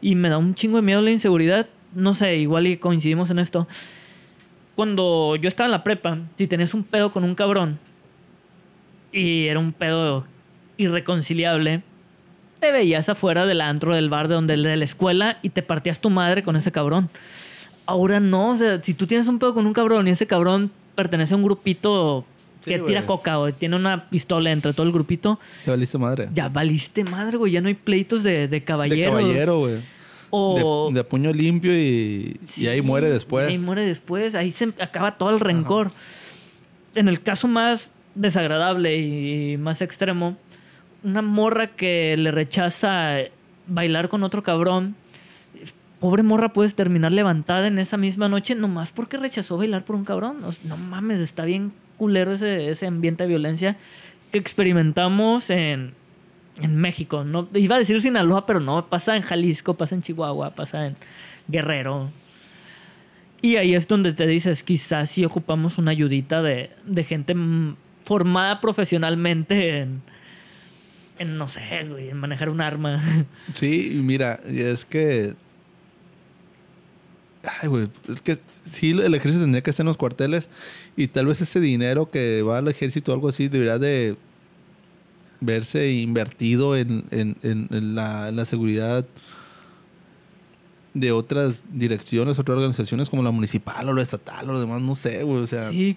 Y 0.00 0.14
me 0.16 0.28
da 0.28 0.38
un 0.38 0.54
chingo 0.54 0.76
de 0.76 0.82
miedo 0.82 1.00
la 1.02 1.10
inseguridad. 1.12 1.66
No 1.94 2.14
sé, 2.14 2.36
igual 2.38 2.66
y 2.66 2.76
coincidimos 2.78 3.30
en 3.30 3.38
esto. 3.38 3.68
Cuando 4.74 5.36
yo 5.36 5.48
estaba 5.48 5.66
en 5.66 5.72
la 5.72 5.84
prepa, 5.84 6.18
si 6.36 6.46
tenías 6.46 6.72
un 6.74 6.82
pedo 6.82 7.12
con 7.12 7.24
un 7.24 7.34
cabrón 7.34 7.78
y 9.12 9.46
era 9.46 9.58
un 9.60 9.72
pedo 9.72 10.26
irreconciliable, 10.76 11.82
te 12.60 12.70
veías 12.72 13.08
afuera 13.08 13.44
del 13.46 13.60
antro, 13.60 13.94
del 13.94 14.08
bar, 14.08 14.28
de 14.28 14.34
donde 14.34 14.56
de 14.56 14.76
la 14.76 14.84
escuela 14.84 15.38
y 15.42 15.50
te 15.50 15.62
partías 15.62 15.98
tu 16.00 16.10
madre 16.10 16.42
con 16.42 16.56
ese 16.56 16.70
cabrón. 16.70 17.10
Ahora 17.86 18.20
no, 18.20 18.50
o 18.50 18.56
sea, 18.56 18.80
si 18.82 18.94
tú 18.94 19.06
tienes 19.06 19.26
un 19.26 19.38
pedo 19.38 19.54
con 19.54 19.66
un 19.66 19.72
cabrón 19.72 20.06
y 20.06 20.12
ese 20.12 20.26
cabrón 20.26 20.70
pertenece 20.94 21.34
a 21.34 21.36
un 21.36 21.42
grupito 21.42 22.24
Sí, 22.60 22.70
que 22.70 22.78
tira 22.78 23.04
coca 23.04 23.40
o 23.40 23.52
tiene 23.52 23.74
una 23.74 24.08
pistola 24.08 24.52
entre 24.52 24.72
todo 24.72 24.86
el 24.86 24.92
grupito, 24.92 25.40
Te 25.64 25.72
valiste 25.72 25.98
madre. 25.98 26.28
ya 26.32 26.48
valiste 26.48 27.02
madre, 27.02 27.36
güey, 27.36 27.50
ya 27.50 27.60
no 27.60 27.66
hay 27.66 27.74
pleitos 27.74 28.22
de, 28.22 28.32
de 28.32 28.48
de 28.48 28.62
caballeros. 28.62 29.16
caballero, 29.16 29.58
güey. 29.58 29.80
O... 30.30 30.88
De, 30.92 30.94
de 31.00 31.04
puño 31.04 31.32
limpio 31.32 31.76
y, 31.76 32.38
y 32.56 32.66
ahí 32.68 32.80
muere 32.80 33.10
después. 33.10 33.50
y 33.50 33.54
ahí 33.54 33.58
muere 33.58 33.82
después, 33.82 34.36
ahí 34.36 34.52
se 34.52 34.72
acaba 34.78 35.18
todo 35.18 35.30
el 35.30 35.40
rencor. 35.40 35.90
En 36.94 37.08
el 37.08 37.20
caso 37.20 37.48
más 37.48 37.90
desagradable 38.14 38.96
y 38.96 39.56
más 39.56 39.82
extremo, 39.82 40.36
una 41.04 41.22
morra 41.22 41.68
que 41.68 42.16
le 42.16 42.30
rechaza 42.30 43.16
bailar 43.66 44.08
con 44.08 44.22
otro 44.22 44.42
cabrón, 44.42 44.96
pobre 46.00 46.22
morra 46.22 46.52
puedes 46.52 46.74
terminar 46.74 47.12
levantada 47.12 47.68
en 47.68 47.78
esa 47.78 47.96
misma 47.96 48.28
noche 48.28 48.54
nomás 48.54 48.92
porque 48.92 49.16
rechazó 49.16 49.56
bailar 49.56 49.84
por 49.84 49.96
un 49.96 50.04
cabrón. 50.04 50.38
No 50.64 50.76
mames, 50.76 51.20
está 51.20 51.44
bien 51.44 51.72
culero 51.96 52.32
ese, 52.32 52.70
ese 52.70 52.86
ambiente 52.86 53.24
de 53.24 53.28
violencia 53.28 53.76
que 54.32 54.38
experimentamos 54.38 55.50
en, 55.50 55.94
en 56.60 56.76
México. 56.76 57.24
No, 57.24 57.48
iba 57.54 57.76
a 57.76 57.78
decir 57.78 58.00
Sinaloa, 58.00 58.46
pero 58.46 58.60
no, 58.60 58.86
pasa 58.86 59.16
en 59.16 59.22
Jalisco, 59.22 59.74
pasa 59.74 59.94
en 59.94 60.02
Chihuahua, 60.02 60.50
pasa 60.50 60.86
en 60.86 60.96
Guerrero. 61.48 62.10
Y 63.40 63.56
ahí 63.56 63.74
es 63.74 63.88
donde 63.88 64.12
te 64.12 64.26
dices, 64.26 64.62
quizás 64.62 65.10
sí 65.10 65.24
ocupamos 65.24 65.76
una 65.78 65.90
ayudita 65.90 66.42
de, 66.42 66.70
de 66.84 67.04
gente 67.04 67.34
formada 68.04 68.60
profesionalmente 68.60 69.80
en, 69.80 70.02
en, 71.18 71.36
no 71.38 71.48
sé, 71.48 71.84
güey, 71.88 72.08
en 72.10 72.16
manejar 72.16 72.48
un 72.48 72.60
arma. 72.60 73.02
Sí, 73.54 74.00
mira, 74.02 74.40
es 74.46 74.84
que 74.84 75.34
Ay, 77.60 77.68
güey, 77.68 77.88
es 78.08 78.22
que 78.22 78.38
sí, 78.64 78.90
el 78.92 79.14
ejército 79.14 79.42
tendría 79.42 79.62
que 79.62 79.70
estar 79.70 79.82
en 79.82 79.88
los 79.88 79.96
cuarteles 79.96 80.48
y 80.96 81.08
tal 81.08 81.26
vez 81.26 81.40
ese 81.40 81.58
dinero 81.58 82.08
que 82.08 82.42
va 82.42 82.58
al 82.58 82.68
ejército 82.68 83.10
o 83.10 83.14
algo 83.14 83.28
así 83.28 83.48
debería 83.48 83.78
de 83.78 84.16
verse 85.40 85.90
invertido 85.90 86.76
en, 86.76 87.04
en- 87.10 87.36
en- 87.42 87.66
en 87.72 87.94
la, 87.96 88.28
en 88.28 88.36
la 88.36 88.44
seguridad 88.44 89.04
de 90.94 91.10
otras 91.10 91.64
direcciones, 91.72 92.38
otras 92.38 92.56
organizaciones 92.58 93.10
como 93.10 93.24
la 93.24 93.32
municipal 93.32 93.88
o 93.88 93.92
la 93.92 94.02
estatal 94.02 94.48
o 94.48 94.52
lo 94.52 94.60
demás, 94.60 94.80
no 94.80 94.94
sé, 94.94 95.24
güey, 95.24 95.42
o 95.42 95.46
sea... 95.48 95.68
Sí, 95.70 95.96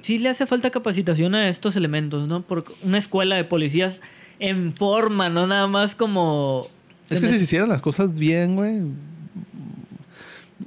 sí 0.00 0.18
le 0.18 0.30
hace 0.30 0.46
falta 0.46 0.70
capacitación 0.70 1.36
a 1.36 1.48
estos 1.48 1.76
elementos, 1.76 2.26
¿no? 2.26 2.42
Porque 2.42 2.72
una 2.82 2.98
escuela 2.98 3.36
de 3.36 3.44
policías 3.44 4.00
en 4.42 4.74
forma, 4.74 5.28
no 5.30 5.46
nada 5.46 5.66
más 5.66 5.94
como... 5.94 6.66
Es 7.08 7.20
que 7.20 7.28
si 7.28 7.38
se 7.38 7.44
hicieran 7.44 7.68
las 7.68 7.80
cosas 7.80 8.14
bien, 8.14 8.56
güey... 8.56 8.82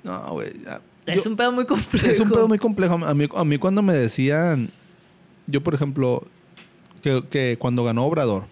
No, 0.03 0.32
güey. 0.32 0.51
Es 1.05 1.23
yo- 1.23 1.30
un 1.32 1.36
pedo 1.36 1.51
muy 1.51 1.65
complejo. 1.65 2.07
Es 2.07 2.19
un 2.19 2.30
pedo 2.30 2.47
muy 2.47 2.57
complejo. 2.57 2.93
A 3.05 3.13
mí, 3.13 3.28
a 3.36 3.43
mí 3.43 3.57
cuando 3.57 3.82
me 3.82 3.93
decían, 3.93 4.69
yo 5.47 5.61
por 5.61 5.73
ejemplo, 5.73 6.23
que, 7.01 7.23
que 7.30 7.57
cuando 7.59 7.84
ganó 7.84 8.05
Obrador, 8.05 8.45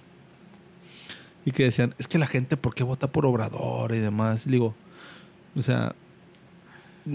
y 1.46 1.52
que 1.52 1.64
decían, 1.64 1.94
es 2.00 2.08
que 2.08 2.18
la 2.18 2.28
gente, 2.28 2.58
¿por 2.58 2.74
qué 2.74 2.84
vota 2.84 3.12
por 3.12 3.26
Obrador 3.26 3.94
y 3.94 4.00
demás? 4.00 4.46
Y 4.48 4.50
digo, 4.50 4.74
o 5.56 5.62
sea, 5.62 5.94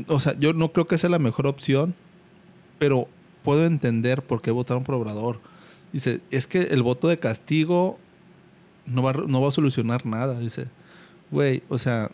o 0.06 0.20
sea, 0.20 0.38
yo 0.38 0.52
no 0.52 0.72
creo 0.72 0.86
que 0.86 0.98
sea 0.98 1.10
la 1.10 1.18
mejor 1.18 1.46
opción, 1.46 1.94
pero 2.78 3.08
puedo 3.42 3.64
entender 3.64 4.22
por 4.22 4.40
qué 4.42 4.50
votaron 4.50 4.84
por 4.84 4.94
Obrador. 4.94 5.40
Dice, 5.92 6.20
es 6.30 6.46
que 6.46 6.62
el 6.62 6.82
voto 6.82 7.08
de 7.08 7.18
castigo 7.18 7.98
no 8.86 9.02
va, 9.02 9.12
no 9.12 9.40
va 9.40 9.48
a 9.48 9.52
solucionar 9.52 10.04
nada. 10.06 10.38
Dice, 10.38 10.66
güey, 11.30 11.62
o 11.68 11.78
sea, 11.78 12.10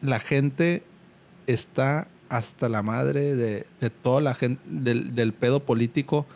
la 0.00 0.20
gente 0.20 0.82
está 1.46 2.08
hasta 2.28 2.68
la 2.68 2.82
madre 2.82 3.34
de, 3.34 3.66
de 3.80 3.90
toda 3.90 4.20
la 4.20 4.34
gente, 4.34 4.60
del, 4.66 5.32
pedo 5.32 5.60
político 5.60 6.26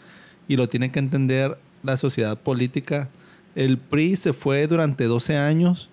y 0.49 0.57
lo 0.57 0.69
tiene 0.69 0.91
que 0.91 0.99
entender 0.99 1.59
la 1.83 1.97
sociedad 1.97 2.39
política. 2.39 3.09
El 3.55 3.79
PRI 3.79 4.17
se 4.17 4.33
fue 4.33 4.67
durante 4.67 5.05
12 5.05 5.37
años, 5.37 5.91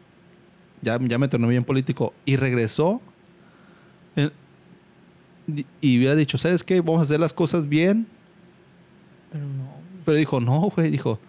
ya, 0.82 0.97
ya 1.01 1.18
me 1.18 1.28
torné 1.28 1.47
bien 1.47 1.66
político, 1.66 2.14
y 2.26 2.38
regresó 2.38 3.01
eh, 4.16 4.30
y 5.82 5.97
hubiera 5.97 6.16
dicho, 6.16 6.38
¿sabes 6.38 6.64
qué? 6.64 6.80
Vamos 6.82 6.99
a 6.99 7.03
hacer 7.03 7.20
las 7.20 7.34
cosas 7.34 7.68
bien. 7.68 8.07
Pero 9.32 9.45
no, 9.45 9.68
Pero 10.10 10.18
dijo, 10.18 10.41
no, 10.41 10.72
güey, 10.76 10.89
dijo, 10.89 11.20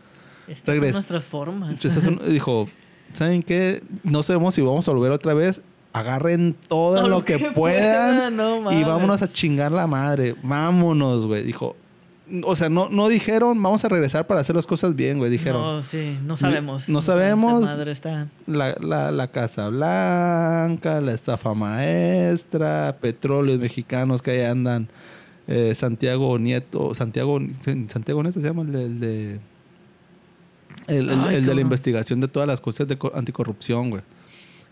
estas 0.49 0.79
son 0.79 0.91
nuestras 0.93 1.23
formas. 1.25 1.79
Son- 1.81 2.19
dijo, 2.29 2.67
¿saben 3.13 3.43
qué? 3.43 3.83
No 4.05 4.23
sabemos 4.23 4.55
si 4.55 4.63
vamos 4.63 4.89
a 4.89 4.93
volver 4.93 5.13
otra 5.13 5.35
vez. 5.35 5.61
Agarren 5.93 6.57
todo 6.69 6.95
Todo 6.97 7.09
lo 7.09 7.25
que, 7.27 7.39
puedan 7.39 8.35
no 8.35 8.73
y 8.73 8.83
vámonos 8.85 9.21
a 9.21 9.31
chingar 9.31 9.71
la 9.71 9.87
madre. 9.87 10.35
Vámonos, 10.43 11.27
güey. 11.27 11.43
Dijo, 11.43 11.77
o 12.45 12.57
sea, 12.57 12.71
no, 12.71 12.89
no 12.89 13.09
dijeron, 13.09 13.63
vamos 13.63 13.85
a 13.85 13.89
regresar 13.91 14.27
para 14.27 14.41
hacer 14.41 14.57
las 14.57 14.67
cosas 14.67 14.95
bien, 14.97 15.19
güey. 15.19 15.31
Dijeron, 15.31 15.61
No, 15.61 15.83
sí, 15.83 16.19
no 16.25 16.39
sabemos. 16.39 16.89
no 16.89 17.03
sabemos. 17.03 17.63
madre 17.65 17.93
está... 17.93 18.29
la, 18.47 18.75
la, 18.81 19.11
la 19.11 19.27
Casa 19.29 19.69
Blanca, 19.69 21.03
la 21.03 21.13
estafa 21.13 21.53
maestra, 21.53 22.97
petróleos 22.99 23.59
mexicanos 23.59 24.23
que 24.23 24.31
ahí 24.31 24.43
andan. 24.43 24.89
Eh, 25.51 25.75
Santiago 25.75 26.39
Nieto, 26.39 26.95
Santiago, 26.95 27.39
Santiago 27.89 28.23
Nieto 28.23 28.41
se 28.41 28.47
llama 28.47 28.63
el 28.63 28.73
de, 28.73 28.85
el 28.85 29.01
de, 29.01 29.41
el- 30.89 31.11
el- 31.11 31.21
Ay, 31.21 31.35
el 31.37 31.47
de 31.47 31.55
la 31.55 31.61
investigación 31.61 32.21
de 32.21 32.29
todas 32.29 32.47
las 32.49 32.61
cosas 32.61 32.89
de 32.89 32.97
co- 32.97 33.13
anticorrupción, 33.15 33.91
güey. 33.91 34.03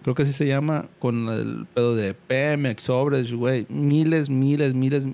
Creo 0.03 0.15
que 0.15 0.23
así 0.23 0.33
se 0.33 0.47
llama 0.47 0.87
con 1.01 1.29
el 1.29 1.67
pedo 1.75 1.95
de 1.97 2.15
Pemex, 2.15 2.85
sobres, 2.85 3.33
güey. 3.33 3.67
Miles, 3.69 4.31
miles, 4.31 4.73
miles. 4.75 5.07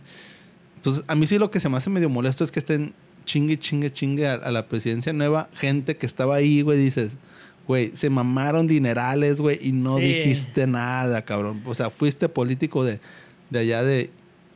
Entonces, 0.76 1.02
a 1.08 1.14
mí 1.14 1.26
sí 1.26 1.38
lo 1.38 1.50
que 1.50 1.58
se 1.60 1.68
me 1.70 1.78
hace 1.78 1.88
medio 1.90 2.08
molesto 2.10 2.44
es 2.44 2.50
que 2.52 2.58
estén 2.58 2.92
chingue, 3.24 3.58
chingue, 3.58 3.90
chingue 3.90 4.28
a, 4.28 4.34
a 4.34 4.50
la 4.52 4.66
presidencia 4.68 5.12
nueva. 5.14 5.48
Gente 5.54 5.96
que 5.96 6.04
estaba 6.04 6.34
ahí, 6.36 6.60
güey, 6.60 6.78
dices, 6.78 7.16
güey, 7.66 7.90
se 7.94 8.10
mamaron 8.10 8.66
dinerales, 8.66 9.40
güey, 9.40 9.58
y 9.66 9.72
no 9.72 9.96
Sí. 9.96 10.04
dijiste 10.04 10.66
nada, 10.66 11.22
cabrón. 11.24 11.62
O 11.64 11.74
sea, 11.74 11.88
fuiste 11.88 12.28
político 12.28 12.84
de, 12.84 13.00
de 13.48 13.58
allá 13.58 13.82
de... 13.82 14.10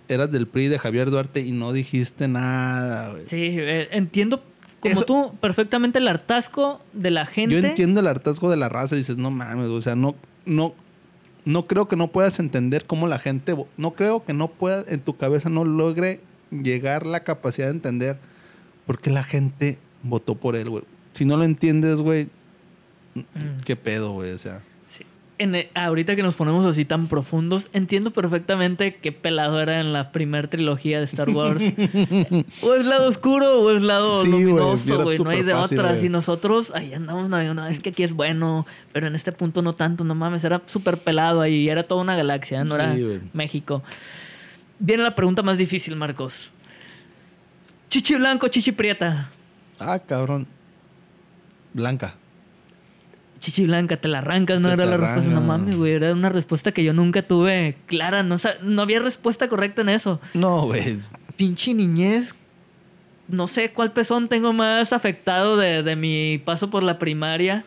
Eras 0.08 0.30
del 0.32 0.46
PRI 0.46 0.68
de 0.68 0.78
Javier 0.78 1.10
Duarte 1.10 1.40
y 1.40 1.52
no 1.52 1.72
dijiste 1.72 2.28
nada, 2.28 3.10
güey. 3.10 3.24
Sí, 3.26 3.36
eh, 3.58 3.88
entiendo 3.92 4.42
como 4.80 4.94
Eso- 4.94 5.04
tú 5.04 5.34
perfectamente 5.40 5.98
el 5.98 6.08
hartazgo 6.08 6.80
de 6.92 7.10
la 7.10 7.26
gente. 7.26 7.60
Yo 7.60 7.66
entiendo 7.66 8.00
el 8.00 8.06
hartazgo 8.06 8.50
de 8.50 8.56
la 8.56 8.68
raza 8.68 8.94
y 8.94 8.98
dices, 8.98 9.18
no 9.18 9.30
mames, 9.30 9.68
o 9.68 9.82
sea, 9.82 9.96
no, 9.96 10.14
no, 10.46 10.74
no 11.44 11.66
creo 11.66 11.88
que 11.88 11.96
no 11.96 12.08
puedas 12.08 12.38
entender 12.38 12.84
cómo 12.86 13.06
la 13.08 13.18
gente, 13.18 13.54
no 13.76 13.90
creo 13.92 14.24
que 14.24 14.32
no 14.34 14.48
pueda, 14.48 14.84
en 14.88 15.00
tu 15.00 15.16
cabeza 15.16 15.48
no 15.50 15.64
logre 15.64 16.20
llegar 16.50 17.06
la 17.06 17.20
capacidad 17.20 17.66
de 17.66 17.72
entender 17.72 18.18
por 18.86 19.00
qué 19.00 19.10
la 19.10 19.24
gente 19.24 19.78
votó 20.02 20.34
por 20.36 20.56
él, 20.56 20.70
güey. 20.70 20.84
Si 21.12 21.24
no 21.24 21.36
lo 21.36 21.44
entiendes, 21.44 22.00
güey, 22.00 22.28
Mm. 23.14 23.60
qué 23.64 23.74
pedo, 23.74 24.12
güey, 24.12 24.30
o 24.32 24.38
sea. 24.38 24.62
En, 25.40 25.54
eh, 25.54 25.70
ahorita 25.74 26.16
que 26.16 26.24
nos 26.24 26.34
ponemos 26.34 26.66
así 26.66 26.84
tan 26.84 27.06
profundos, 27.06 27.68
entiendo 27.72 28.10
perfectamente 28.10 28.96
qué 28.96 29.12
pelado 29.12 29.60
era 29.60 29.80
en 29.80 29.92
la 29.92 30.10
primer 30.10 30.48
trilogía 30.48 30.98
de 30.98 31.04
Star 31.04 31.30
Wars. 31.30 31.62
o 32.62 32.74
es 32.74 32.84
lado 32.84 33.08
oscuro 33.08 33.60
o 33.62 33.70
es 33.70 33.80
lado 33.80 34.24
Sí, 34.24 34.30
luminoso, 34.30 35.02
güey. 35.04 35.18
No 35.20 35.30
hay 35.30 35.42
de 35.42 35.52
fácil, 35.52 35.78
otras. 35.78 36.02
Y 36.02 36.08
nosotros 36.08 36.72
ahí 36.74 36.92
andamos 36.92 37.28
navegando. 37.28 37.62
"No, 37.62 37.68
es 37.68 37.78
que 37.78 37.90
aquí 37.90 38.02
es 38.02 38.12
bueno, 38.14 38.66
pero 38.92 39.06
en 39.06 39.14
este 39.14 39.30
punto 39.30 39.62
no 39.62 39.74
tanto. 39.74 40.02
No 40.02 40.16
mames, 40.16 40.42
era 40.42 40.60
súper 40.66 40.98
pelado 40.98 41.40
ahí. 41.40 41.68
Era 41.68 41.84
toda 41.84 42.00
una 42.02 42.16
galaxia, 42.16 42.64
no 42.64 42.74
era 42.74 42.94
Sí. 42.96 43.20
México. 43.32 43.84
Viene 44.80 45.04
la 45.04 45.14
pregunta 45.14 45.42
más 45.42 45.56
difícil, 45.56 45.94
Marcos. 45.94 46.52
Chichi 47.90 48.16
blanco, 48.16 48.48
chichi 48.48 48.72
prieta. 48.72 49.30
Ah, 49.78 50.00
cabrón. 50.00 50.46
Blanca. 51.72 52.16
Chichi 53.38 53.66
blanca, 53.66 53.96
te 53.96 54.08
la 54.08 54.18
arrancas, 54.18 54.60
no 54.60 54.70
era 54.72 54.84
la 54.84 54.96
respuesta. 54.96 55.30
No 55.30 55.40
mames, 55.40 55.76
güey. 55.76 55.92
Era 55.92 56.12
una 56.12 56.28
respuesta 56.28 56.72
que 56.72 56.82
yo 56.82 56.92
nunca 56.92 57.22
tuve 57.22 57.76
clara. 57.86 58.22
No, 58.22 58.36
no 58.62 58.82
había 58.82 58.98
respuesta 59.00 59.48
correcta 59.48 59.82
en 59.82 59.90
eso. 59.90 60.20
No, 60.34 60.62
güey. 60.66 60.98
Pinche 61.36 61.72
niñez. 61.74 62.34
No 63.28 63.46
sé 63.46 63.70
cuál 63.72 63.92
pezón 63.92 64.28
tengo 64.28 64.52
más 64.52 64.92
afectado 64.92 65.56
de, 65.56 65.82
de 65.82 65.96
mi 65.96 66.38
paso 66.44 66.70
por 66.70 66.82
la 66.82 66.98
primaria. 66.98 67.64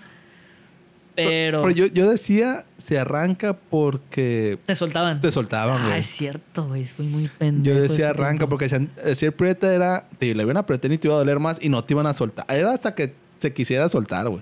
Pero. 1.15 1.61
Pero 1.61 1.74
yo, 1.74 1.86
yo 1.88 2.09
decía, 2.09 2.65
se 2.78 2.97
arranca 2.97 3.53
porque 3.53 4.57
te 4.65 4.76
soltaban. 4.76 5.19
te 5.22 5.32
soltaban, 5.32 5.78
Ah, 5.82 5.88
güey. 5.88 5.99
es 5.99 6.05
cierto, 6.07 6.67
güey. 6.67 6.86
Fui 6.86 7.05
muy 7.05 7.28
pendejo. 7.38 7.76
Yo 7.76 7.82
decía 7.82 8.09
arranca 8.09 8.30
tiempo. 8.39 8.49
porque 8.49 8.65
decían, 8.65 8.89
decir 9.03 9.34
prieta 9.34 9.74
era, 9.74 10.07
te 10.19 10.34
le 10.34 10.43
iban 10.43 10.57
a 10.57 10.61
apretar 10.61 10.91
y 10.91 10.97
te 10.97 11.07
iba 11.07 11.15
a 11.15 11.19
doler 11.19 11.39
más 11.39 11.63
y 11.63 11.69
no 11.69 11.84
te 11.84 11.93
iban 11.93 12.07
a 12.07 12.13
soltar. 12.13 12.45
Era 12.49 12.74
hasta 12.74 12.95
que 12.95 13.13
se 13.39 13.53
quisiera 13.53 13.89
soltar, 13.89 14.30
güey. 14.30 14.41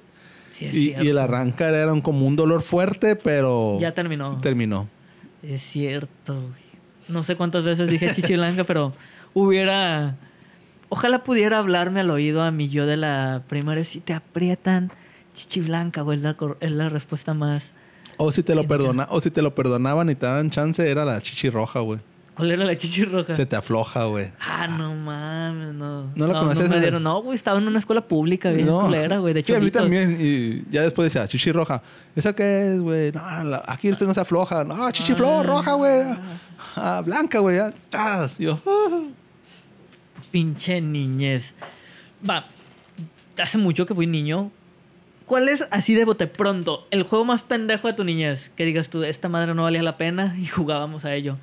Sí, 0.60 0.66
es 0.68 0.76
Y, 0.76 0.94
y 1.06 1.08
el 1.10 1.18
arranca 1.18 1.70
era 1.70 1.92
un- 1.94 2.02
como 2.02 2.26
un 2.28 2.36
dolor 2.36 2.62
fuerte, 2.62 3.16
pero 3.16 3.78
Ya 3.80 3.94
terminó. 3.94 4.38
terminó. 4.42 4.88
Es 5.44 5.62
cierto, 5.62 6.34
güey. 6.36 6.70
No 7.08 7.24
sé 7.24 7.36
cuántas 7.36 7.64
veces 7.64 7.90
dije 7.90 8.08
chichi 8.16 8.34
blanca, 8.34 8.64
pero 8.66 8.94
hubiera. 9.34 10.16
Ojalá 10.90 11.24
pudiera 11.24 11.60
hablarme 11.60 12.00
al 12.02 12.10
oído 12.10 12.42
a 12.44 12.52
mi 12.52 12.68
yo 12.70 12.86
de 12.86 12.98
la 12.98 13.44
primaria. 13.48 13.86
Si 13.86 14.00
te 14.00 14.14
aprietan, 14.14 14.92
chichi 15.34 15.62
blanca, 15.62 16.02
güey, 16.02 16.18
es 16.18 16.24
la, 16.24 16.36
es 16.60 16.72
la 16.72 16.90
respuesta 16.90 17.34
más. 17.34 17.72
O 18.18 18.32
si 18.32 18.44
te 18.44 18.54
lo 18.56 18.68
perdona, 18.68 19.08
o 19.12 19.22
si 19.22 19.30
te 19.32 19.42
lo 19.42 19.56
perdonaban 19.56 20.10
y 20.10 20.16
te 20.16 20.26
daban 20.26 20.50
chance, 20.50 20.88
era 20.90 21.06
la 21.06 21.22
chichi 21.22 21.50
roja, 21.50 21.80
güey. 21.80 22.00
¿Cuál 22.40 22.52
era 22.54 22.64
la 22.64 22.76
chichi 22.78 23.04
roja? 23.04 23.34
Se 23.34 23.46
te 23.46 23.56
afloja, 23.56 24.06
güey. 24.06 24.28
Ah, 24.40 24.66
no 24.68 24.96
mames, 24.96 25.74
no. 25.76 26.10
¿No 26.16 26.28
la 26.28 26.34
No, 26.34 26.46
me 26.46 26.54
esa? 26.54 26.80
dieron. 26.80 27.04
no, 27.04 27.22
güey, 27.22 27.36
estaba 27.36 27.60
en 27.60 27.68
una 27.68 27.80
escuela 27.80 28.00
pública 28.08 28.50
bien 28.52 28.68
culera, 28.68 29.18
güey, 29.20 29.34
de 29.34 29.44
Sí, 29.44 29.54
a 29.54 29.60
mí 29.60 29.70
también. 29.70 30.18
Y 30.20 30.64
ya 30.72 30.84
después 30.84 31.12
decía, 31.14 31.28
chichi 31.28 31.52
roja. 31.52 31.82
¿Esa 32.16 32.34
qué 32.34 32.74
es, 32.76 32.80
güey? 32.80 33.12
No, 33.12 33.22
la- 33.44 33.64
aquí 33.68 33.92
usted 33.92 34.08
no 34.08 34.14
se 34.14 34.22
afloja. 34.22 34.64
No, 34.64 34.90
chichi 34.92 35.14
flor, 35.16 35.46
roja, 35.46 35.74
güey. 35.74 36.04
Ah, 36.76 37.02
blanca, 37.06 37.40
güey. 37.40 37.60
Ah, 37.92 38.28
yo, 38.40 38.58
ah. 38.66 39.02
Pinche 40.32 40.80
niñez. 40.82 41.54
Va, 42.28 42.46
hace 43.42 43.58
mucho 43.58 43.86
que 43.86 43.94
fui 43.96 44.08
niño. 44.08 44.52
¿Cuál 45.26 45.50
es, 45.50 45.64
así 45.72 45.94
de 45.94 46.06
bote 46.06 46.26
pronto, 46.26 46.88
el 46.90 47.04
juego 47.04 47.24
más 47.26 47.44
pendejo 47.44 47.88
de 47.88 47.94
tu 47.94 48.04
niñez? 48.04 48.50
Que 48.56 48.66
digas 48.66 48.90
tú, 48.90 49.04
esta 49.04 49.30
madre 49.30 49.54
no 49.54 49.64
valía 49.64 49.84
la 49.84 49.98
pena 49.98 50.36
y 50.40 50.46
jugábamos 50.48 51.06
a 51.06 51.14
ello. 51.14 51.38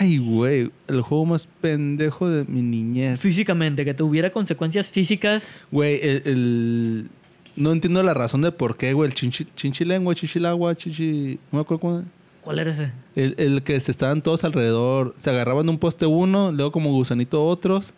Ay, 0.00 0.18
güey. 0.18 0.70
El 0.88 1.00
juego 1.02 1.24
más 1.26 1.46
pendejo 1.60 2.28
de 2.28 2.44
mi 2.46 2.62
niñez. 2.62 3.20
Físicamente, 3.20 3.84
que 3.84 3.94
tuviera 3.94 4.30
consecuencias 4.30 4.90
físicas. 4.90 5.44
Güey, 5.70 6.00
el, 6.02 6.22
el- 6.24 7.08
No 7.56 7.70
entiendo 7.72 8.02
la 8.02 8.14
razón 8.14 8.40
de 8.42 8.50
por 8.50 8.76
qué, 8.76 8.92
güey. 8.92 9.08
El 9.08 9.14
chinchi, 9.14 9.46
chinchilengua, 9.56 10.14
chichilagua, 10.14 10.74
chichi... 10.74 11.38
No 11.52 11.58
me 11.58 11.60
acuerdo 11.62 11.80
cómo... 11.80 12.04
¿Cuál 12.42 12.58
era 12.58 12.70
ese? 12.72 12.90
El, 13.16 13.34
el 13.38 13.62
que 13.62 13.78
se 13.80 13.90
estaban 13.90 14.20
todos 14.20 14.44
alrededor. 14.44 15.14
Se 15.16 15.30
agarraban 15.30 15.64
de 15.66 15.70
un 15.72 15.78
poste 15.78 16.04
uno, 16.06 16.50
luego 16.52 16.72
como 16.72 16.90
gusanito 16.92 17.42
otros. 17.44 17.94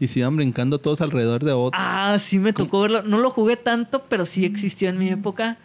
Y 0.00 0.08
se 0.08 0.18
iban 0.20 0.36
brincando 0.36 0.78
todos 0.78 1.00
alrededor 1.00 1.42
de 1.44 1.52
otro. 1.52 1.78
Ah, 1.80 2.18
sí 2.20 2.38
me 2.38 2.52
tocó 2.52 2.82
verlo. 2.82 3.02
No 3.02 3.18
lo 3.20 3.30
jugué 3.30 3.56
tanto, 3.56 4.04
pero 4.08 4.26
sí 4.26 4.44
existió 4.44 4.88
en 4.88 4.98
mi 4.98 5.08
época. 5.08 5.58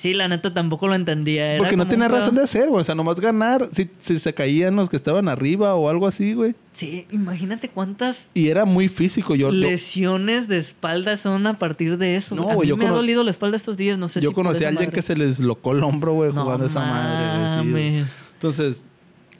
Sí, 0.00 0.14
la 0.14 0.28
neta 0.28 0.54
tampoco 0.54 0.88
lo 0.88 0.94
entendía. 0.94 1.46
Era 1.52 1.58
Porque 1.58 1.76
no 1.76 1.86
tenía 1.86 2.06
un 2.06 2.12
razón 2.12 2.34
de 2.34 2.42
hacer, 2.42 2.70
güey. 2.70 2.80
O 2.80 2.84
sea, 2.84 2.94
nomás 2.94 3.20
ganar. 3.20 3.68
Si, 3.70 3.90
si 3.98 4.18
se 4.18 4.32
caían 4.32 4.74
los 4.74 4.88
que 4.88 4.96
estaban 4.96 5.28
arriba 5.28 5.74
o 5.74 5.90
algo 5.90 6.06
así, 6.06 6.32
güey. 6.32 6.54
Sí, 6.72 7.06
imagínate 7.10 7.68
cuántas 7.68 8.16
Y 8.32 8.48
era 8.48 8.64
muy 8.64 8.88
físico. 8.88 9.34
Yo, 9.34 9.48
yo, 9.48 9.52
lesiones 9.52 10.48
de 10.48 10.56
espalda 10.56 11.18
son 11.18 11.46
a 11.46 11.58
partir 11.58 11.98
de 11.98 12.16
eso. 12.16 12.34
No, 12.34 12.44
güey, 12.44 12.66
yo 12.66 12.78
me 12.78 12.86
ha 12.86 12.92
dolido 12.92 13.22
la 13.24 13.30
espalda 13.30 13.58
estos 13.58 13.76
días, 13.76 13.98
no 13.98 14.08
sé 14.08 14.22
yo 14.22 14.30
si 14.30 14.34
por 14.34 14.44
conocí 14.46 14.64
a 14.64 14.68
alguien 14.68 14.86
madre. 14.86 14.94
que 14.94 15.02
se 15.02 15.14
les 15.18 15.38
locó 15.38 15.72
el 15.72 15.82
hombro, 15.82 16.14
güey, 16.14 16.32
No 16.32 16.44
jugando 16.44 16.64
esa 16.64 16.80
madre, 16.80 17.66
güey. 17.70 18.00
sí. 18.00 18.10
Entonces, 18.32 18.86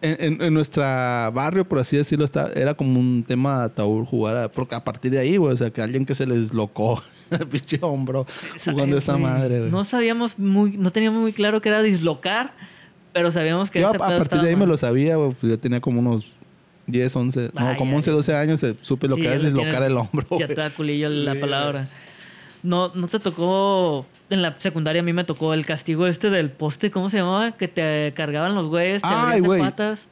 en, 0.03 0.41
en, 0.43 0.55
nuestra 0.55 1.31
barrio, 1.35 1.65
por 1.67 1.79
así 1.79 1.97
decirlo, 1.97 2.25
está, 2.25 2.51
era 2.55 2.75
como 2.75 2.99
un 2.99 3.23
tema 3.27 3.69
tabú 3.69 4.05
jugar. 4.05 4.37
a- 4.37 4.49
porque 4.51 4.75
a 4.75 4.83
partir 4.85 5.11
de 5.13 5.19
ahí, 5.19 5.37
güey, 5.37 5.53
o 5.53 5.57
sea, 5.57 5.71
que 5.71 5.83
alguien 5.83 6.05
que 6.07 6.15
se 6.15 6.27
les 6.27 6.55
locó 6.55 7.03
el 7.31 7.47
pinche 7.47 7.79
hombro 7.83 8.27
jugando 8.65 8.97
esa 8.97 9.17
madre, 9.19 9.59
güey. 9.61 9.71
No 9.71 9.85
sabíamos 9.85 10.39
muy, 10.39 10.77
no 10.77 10.91
teníamos 10.91 11.21
muy 11.21 11.33
claro 11.33 11.61
que 11.61 11.69
era 11.69 11.83
dislocar, 11.83 12.55
pero 13.13 13.31
sabíamos 13.31 13.71
que 13.71 13.81
Yo 13.81 13.89
a, 13.89 13.93
partir 13.93 14.41
de 14.41 14.47
ahí 14.49 14.53
estaba 14.53 14.57
me 14.61 14.67
lo 14.67 14.77
sabía, 14.77 15.17
güey. 15.17 15.33
Pues 15.39 15.53
ya 15.53 15.57
tenía 15.59 15.81
como 15.81 16.01
unos 16.01 16.33
10, 16.87 17.15
11, 17.17 17.51
no, 17.55 17.77
como 17.77 17.91
ay, 17.93 17.97
11, 17.97 18.11
12 18.11 18.35
años. 18.35 18.63
eh, 18.63 18.77
Supe 18.81 19.07
lo 19.09 19.17
Sí, 19.17 19.23
que 19.23 19.29
era 19.29 19.39
dislocar 19.39 19.83
el 19.83 19.97
hombro, 19.97 20.27
Ya 20.39 20.47
da 20.47 20.71
culillo 20.71 21.09
la 21.09 21.35
Sí, 21.35 21.41
palabra. 21.41 21.89
No, 22.63 22.93
no 22.95 23.09
te 23.09 23.19
tocó. 23.19 24.07
En 24.29 24.43
la 24.43 24.55
secundaria 24.59 25.01
a 25.01 25.05
mí 25.05 25.13
me 25.13 25.25
tocó 25.25 25.55
el 25.55 25.65
castigo 25.67 26.07
este 26.07 26.31
del 26.31 26.51
poste, 26.51 26.91
¿cómo 26.91 27.11
se 27.11 27.17
llamaba? 27.19 27.53
Que 27.53 27.67
te 27.69 28.13
cargaban 28.15 28.55
los 28.55 28.67
güeyes, 28.67 29.03
te 29.03 29.09
Ay, 29.11 29.41
güey. 29.41 29.61
patas. 29.61 30.07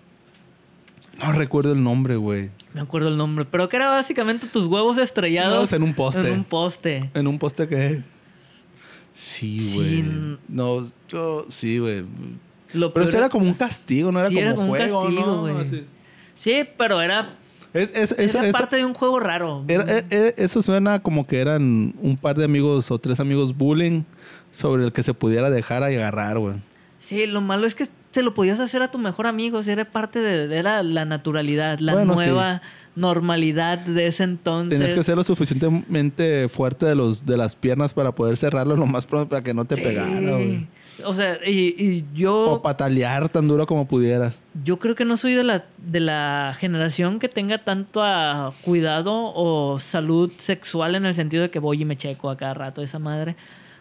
No 1.24 1.32
recuerdo 1.32 1.72
el 1.72 1.82
nombre, 1.82 2.16
güey. 2.16 2.51
Me 2.74 2.80
acuerdo 2.80 3.09
el 3.09 3.16
nombre. 3.16 3.44
Pero 3.44 3.68
que 3.68 3.76
era 3.76 3.88
básicamente 3.90 4.46
tus 4.46 4.66
huevos 4.66 4.99
estrellados 4.99 5.70
No, 5.70 5.76
en 5.76 5.82
un 5.82 5.94
poste. 5.94 6.20
En 6.28 6.32
un 6.32 6.44
poste. 6.44 7.11
En 7.14 7.26
un 7.26 7.38
poste 7.38 7.66
que... 7.68 8.03
Sí, 9.12 9.72
güey. 9.74 9.99
n- 10.01 10.38
No, 10.49 10.86
yo... 11.09 11.46
Sí, 11.49 11.78
güey. 11.78 12.05
Pero 12.72 13.03
eso 13.05 13.16
era 13.16 13.28
como 13.28 13.46
un 13.46 13.55
castigo, 13.55 14.12
no 14.12 14.20
era 14.20 14.28
Sí, 14.28 14.34
como 14.36 14.46
era 14.46 14.55
como 14.55 14.62
un 14.64 14.68
juego, 14.76 15.03
castigo, 15.05 15.49
¿no? 15.49 15.59
Así. 15.59 15.84
Sí, 16.38 16.61
pero 16.76 17.01
era, 17.01 17.30
Es, 17.79 17.93
es, 17.95 18.12
era 18.37 18.47
eso- 18.49 18.59
parte 18.59 18.76
de 18.76 18.85
un 18.85 18.95
juego 18.95 19.20
raro. 19.20 19.64
era- 19.68 19.85
era- 19.85 20.05
era- 20.11 20.29
eso 20.37 20.62
suena 20.62 21.01
como 21.01 21.26
que 21.26 21.39
eran 21.41 21.95
un 22.01 22.16
par 22.20 22.37
de 22.37 22.45
amigos 22.45 22.91
o 22.91 22.99
tres 22.99 23.20
amigos 23.20 23.57
bullying 23.57 24.03
sobre 24.51 24.85
el 24.85 24.93
que 24.93 25.03
se 25.03 25.14
pudiera 25.14 25.51
dejar 25.51 25.83
y 25.91 25.97
agarrar, 25.97 26.39
güey. 26.39 26.55
Sí, 27.01 27.26
lo 27.26 27.41
malo 27.41 27.66
es 27.66 27.74
que 27.74 27.89
se 28.12 28.22
lo 28.22 28.35
podías 28.35 28.59
hacer 28.61 28.83
a 28.83 28.91
tu 28.91 28.99
mejor 28.99 29.26
amigo. 29.26 29.61
era 29.61 29.85
parte 29.85 30.20
de, 30.20 30.62
la, 30.62 30.83
naturalidad, 31.05 31.79
la 31.79 31.93
Bueno, 31.93 32.18
sí. 32.18 32.24
nueva 32.26 32.62
normalidad 32.97 33.79
de 33.79 34.09
ese 34.09 34.24
entonces. 34.24 34.76
Tenías 34.79 34.95
que 34.95 35.03
ser 35.03 35.16
lo 35.16 35.22
suficientemente 35.24 36.49
fuerte 36.49 36.85
de 36.87 36.95
los 36.95 37.24
de 37.24 37.37
las 37.37 37.55
piernas 37.55 37.93
para 37.93 38.12
poder 38.12 38.37
cerrarlo 38.37 38.76
lo 38.76 38.87
más 38.87 39.07
pronto 39.07 39.29
para 39.31 39.43
que 39.43 39.55
no 39.55 39.64
te 39.64 39.76
Sí. 39.76 39.83
pegara, 39.83 40.20
güey. 40.33 40.66
O 41.05 41.14
sea, 41.14 41.38
y, 41.46 41.74
y 41.82 42.01
O 42.03 42.14
yo, 42.16 42.61
patalear 42.62 43.28
tan 43.28 43.46
duro 43.46 43.66
como 43.66 43.86
pudieras. 43.86 44.40
yo 44.64 44.78
creo 44.78 44.94
que 44.96 45.05
no 45.05 45.16
soy 45.16 45.34
de 45.34 45.44
la, 45.44 45.64
de 45.78 46.01
la 46.01 46.57
generación 46.59 47.18
que 47.20 47.28
tenga 47.28 47.62
tanto 47.62 48.03
ah, 48.03 48.53
cuidado 48.62 49.12
o 49.34 49.78
salud 49.78 50.30
sexual 50.38 50.94
en 50.96 51.07
el 51.07 51.14
sentido 51.14 51.42
de 51.44 51.51
que 51.51 51.59
voy 51.61 51.82
y 51.82 51.84
me 51.84 51.96
checo 51.96 52.30
a 52.30 52.36
cada 52.36 52.55
rato 52.55 52.82
esa 52.82 52.99
madre. 52.99 53.36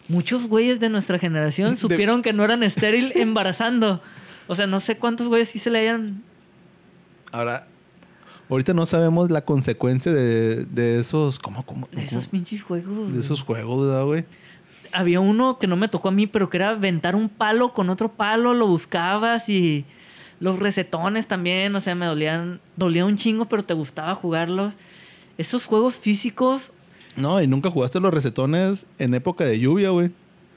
Muchos 0.08 0.46
güeyes 0.46 0.80
de 0.80 0.88
nuestra 0.88 1.18
generación 1.18 1.70
De- 1.70 1.76
supieron 1.76 2.22
que 2.22 2.32
no 2.32 2.44
eran 2.44 2.62
estéril 2.62 3.12
embarazando. 3.16 4.00
O 4.46 4.54
sea, 4.54 4.66
no 4.66 4.78
sé 4.80 4.96
cuántos 4.96 5.26
güeyes 5.26 5.48
sí 5.48 5.58
se 5.58 5.70
le 5.70 5.80
hayan... 5.80 6.22
Ahora, 7.32 7.66
ahorita 8.48 8.72
no 8.72 8.86
sabemos 8.86 9.30
la 9.30 9.42
consecuencia 9.44 10.12
de, 10.12 10.64
de 10.64 10.98
esos, 10.98 11.38
¿cómo, 11.38 11.62
cómo, 11.66 11.88
De 11.92 12.04
esos 12.04 12.26
pinches 12.28 12.62
juegos. 12.62 13.12
de 13.12 13.20
esos 13.20 13.42
juegos, 13.42 13.86
¿verdad, 13.86 14.04
güey? 14.04 14.24
Había 14.92 15.20
uno 15.20 15.58
que 15.58 15.66
no 15.66 15.76
me 15.76 15.88
tocó 15.88 16.08
a 16.08 16.12
mí, 16.12 16.26
pero 16.26 16.48
que 16.50 16.56
era 16.58 16.70
aventar 16.70 17.14
un 17.16 17.28
palo 17.28 17.72
con 17.72 17.90
otro 17.90 18.10
palo, 18.12 18.54
lo 18.54 18.66
buscabas 18.66 19.48
y 19.48 19.84
los 20.40 20.58
recetones 20.58 21.26
también, 21.26 21.74
o 21.74 21.80
sea, 21.80 21.94
me 21.94 22.06
dolían, 22.06 22.60
dolía 22.76 23.04
un 23.04 23.16
chingo, 23.16 23.44
pero 23.46 23.64
te 23.64 23.74
gustaba 23.74 24.14
jugarlos. 24.14 24.74
Esos 25.36 25.64
juegos 25.66 25.94
físicos, 25.96 26.72
No, 27.16 27.40
y 27.42 27.46
nunca 27.46 27.70
jugaste 27.70 27.98
los 28.00 28.12
recetones 28.14 28.86
en 28.98 29.14
época 29.14 29.44
de 29.44 29.58
lluvia, 29.58 29.90
güey. 29.90 30.10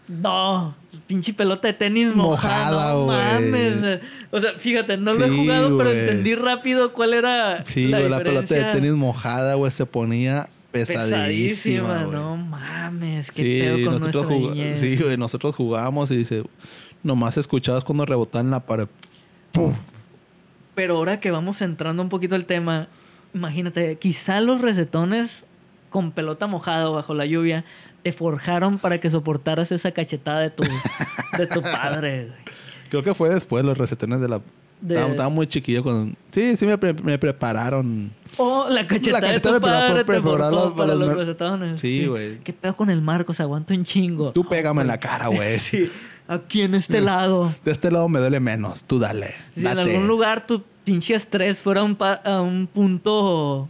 no, 0.08 0.76
pinche 1.08 1.34
pelota 1.34 1.68
de 1.68 1.74
tenis 1.74 2.14
mojada, 2.16 2.72
Mojada, 2.72 2.94
no 2.94 3.06
güey. 3.06 3.18
mames. 3.18 4.00
O 4.32 4.40
sea, 4.40 4.54
fíjate, 4.58 4.98
no 4.98 5.14
lo 5.14 5.26
he 5.26 5.30
jugado, 5.30 5.78
pero 5.78 5.90
güey. 5.90 6.00
entendí 6.02 6.36
rápido 6.36 6.94
cuál 6.94 7.14
era 7.14 7.64
Sí, 7.66 7.88
la 7.88 7.98
güey, 8.00 8.10
la 8.10 8.18
pelota 8.20 8.54
de 8.56 8.64
tenis 8.74 8.92
mojada, 8.94 9.56
güey, 9.56 9.72
se 9.72 9.86
ponía 9.86 10.48
pesadísima, 10.72 12.04
güey. 12.06 12.12
no 12.18 12.38
mames, 12.38 13.30
qué 13.32 13.44
Sí, 13.44 13.60
pedo 13.62 13.86
con 13.86 13.94
nosotros, 14.00 14.26
jug- 14.28 14.76
sí, 14.76 14.98
güey, 14.98 15.18
nosotros 15.18 15.56
jugábamos 15.56 16.12
y 16.12 16.18
dice, 16.18 16.44
nomás 17.04 17.38
escuchabas 17.38 17.84
cuando 17.84 18.06
rebotaban 18.06 18.50
la 18.52 18.60
pared. 18.62 18.88
¡Puf! 19.52 19.76
Pero 20.76 20.98
ahora 20.98 21.20
que 21.20 21.32
vamos 21.32 21.62
entrando 21.62 22.02
un 22.02 22.10
poquito 22.10 22.36
al 22.36 22.46
tema, 22.46 22.88
imagínate, 23.34 23.98
quizá 23.98 24.40
los 24.42 24.62
recetones 24.62 25.44
con 25.90 26.12
pelota 26.12 26.48
mojada 26.48 26.88
bajo 26.90 27.14
la 27.14 27.26
lluvia 27.26 27.66
te 28.04 28.14
forjaron 28.14 28.80
para 28.80 29.00
que 29.00 29.10
soportaras 29.10 29.72
esa 29.72 29.92
cachetada 29.92 30.40
de 30.40 30.50
tu, 30.50 30.64
de 31.38 31.48
tu 31.48 31.62
padre. 31.62 32.28
güey. 32.28 32.40
Creo 32.90 33.04
que 33.04 33.14
fue 33.14 33.30
después 33.30 33.64
los 33.64 33.78
recetones 33.78 34.22
de 34.22 34.28
la... 34.30 34.42
De- 34.82 34.96
Estaba, 34.96 35.12
estaba 35.12 35.30
muy 35.30 35.46
chiquillo 35.48 35.84
con... 35.84 36.16
Sí, 36.32 36.56
sí 36.58 36.66
me, 36.66 36.78
pre- 36.78 36.94
me 36.94 37.20
prepararon. 37.20 38.12
O 38.38 38.68
la 38.68 38.88
cachetada, 38.88 39.22
La 39.22 39.28
cachetada 39.28 39.54
de 39.56 39.60
tu 39.60 39.66
padre 39.68 39.96
te 40.00 40.06
preparó 40.06 40.74
para 40.76 40.96
los 40.96 41.16
recetones. 41.16 41.80
Sí, 41.80 42.08
güey. 42.08 42.40
¿Qué 42.40 42.52
pedo 42.52 42.76
con 42.76 42.90
el 42.90 43.02
Marcos? 43.02 43.40
Aguanta 43.40 43.74
un 43.76 43.84
chingo. 43.84 44.32
Tú 44.32 44.44
pégame 44.48 44.82
en 44.82 44.88
la 44.88 45.00
cara, 45.00 45.28
güey. 45.28 45.60
Sí, 45.60 45.90
aquí 46.28 46.64
en 46.64 46.74
este 46.76 47.00
lado. 47.02 47.54
De 47.64 47.72
este 47.72 47.92
lado 47.92 48.10
me 48.10 48.20
duele 48.20 48.40
menos. 48.40 48.84
Tú 48.84 48.98
dale. 49.00 49.28
Si 49.56 49.62
en 49.62 49.68
algún 49.80 50.08
lugar 50.08 50.48
tu 50.48 50.64
pinche 50.84 51.14
estrés 51.14 51.60
fuera 51.60 51.84
un 51.84 51.96
a 52.26 52.42
un 52.42 52.66
punto 52.68 53.70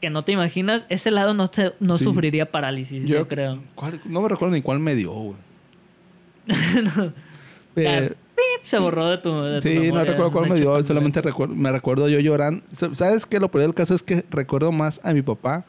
que 0.00 0.10
no 0.10 0.22
te 0.22 0.30
imaginas, 0.32 0.84
ese 0.90 1.10
lado 1.10 1.34
no, 1.34 1.46
se- 1.48 1.72
no 1.80 1.96
Sí. 1.96 2.04
sufriría 2.04 2.50
parálisis, 2.52 3.04
yo, 3.06 3.26
creo. 3.26 3.60
¿cuál- 3.74 4.00
no 4.04 4.20
me 4.20 4.28
recuerdo 4.28 4.54
ni 4.54 4.62
cuál 4.62 4.78
me 4.78 4.94
dio, 4.94 5.10
güey. 5.12 5.36
Pero- 7.74 8.14
pip, 8.34 8.64
se 8.64 8.78
borró 8.78 9.08
de 9.10 9.18
tu. 9.18 9.42
de 9.42 9.60
tu 9.60 9.68
sí, 9.68 9.90
no 9.92 10.04
recuerdo 10.04 10.32
cuál 10.32 10.48
me 10.50 10.56
dio. 10.56 10.82
Solamente 10.84 11.20
recuerdo, 11.22 11.54
me 11.54 11.70
recuerdo 11.72 12.08
yo 12.08 12.20
llorando. 12.20 12.64
Sa- 12.70 12.94
¿Sabes 12.94 13.26
qué? 13.26 13.38
Lo 13.40 13.50
peor 13.50 13.64
del 13.64 13.74
caso 13.74 13.94
es 13.94 14.02
que 14.02 14.24
recuerdo 14.30 14.72
más 14.72 15.00
a 15.04 15.12
mi 15.12 15.22
papá 15.22 15.64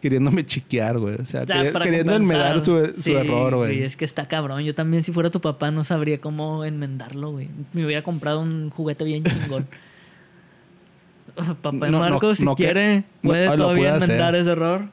queriéndome 0.00 0.44
chiquear, 0.44 0.98
güey. 0.98 1.14
O 1.14 1.24
sea, 1.24 1.44
Ya, 1.44 1.72
queriendo 1.72 2.12
enmendar 2.14 2.60
su, 2.60 2.84
su 2.96 3.02
Sí, 3.02 3.12
error, 3.14 3.54
güey. 3.54 3.84
Es 3.84 3.96
que 3.96 4.04
está 4.04 4.26
cabrón. 4.26 4.62
Yo 4.64 4.74
también, 4.74 5.04
si 5.04 5.12
fuera 5.12 5.30
tu 5.30 5.40
papá, 5.40 5.70
no 5.70 5.84
sabría 5.84 6.20
cómo 6.20 6.64
enmendarlo, 6.64 7.30
güey. 7.30 7.48
Me 7.72 7.86
hubiera 7.86 8.02
comprado 8.02 8.40
un 8.40 8.70
juguete 8.70 9.04
bien 9.04 9.22
chingón. 9.22 9.66
papá 11.62 11.88
no, 11.88 12.00
Marcos, 12.00 12.38
si 12.38 12.44
no, 12.44 12.54
que- 12.56 12.64
quiere, 12.64 13.04
no, 13.22 13.30
puede 13.30 13.46
todavía 13.46 13.74
puede 13.74 13.88
hacer. 13.90 14.02
enmendar 14.10 14.34
ese 14.34 14.50
error. 14.50 14.88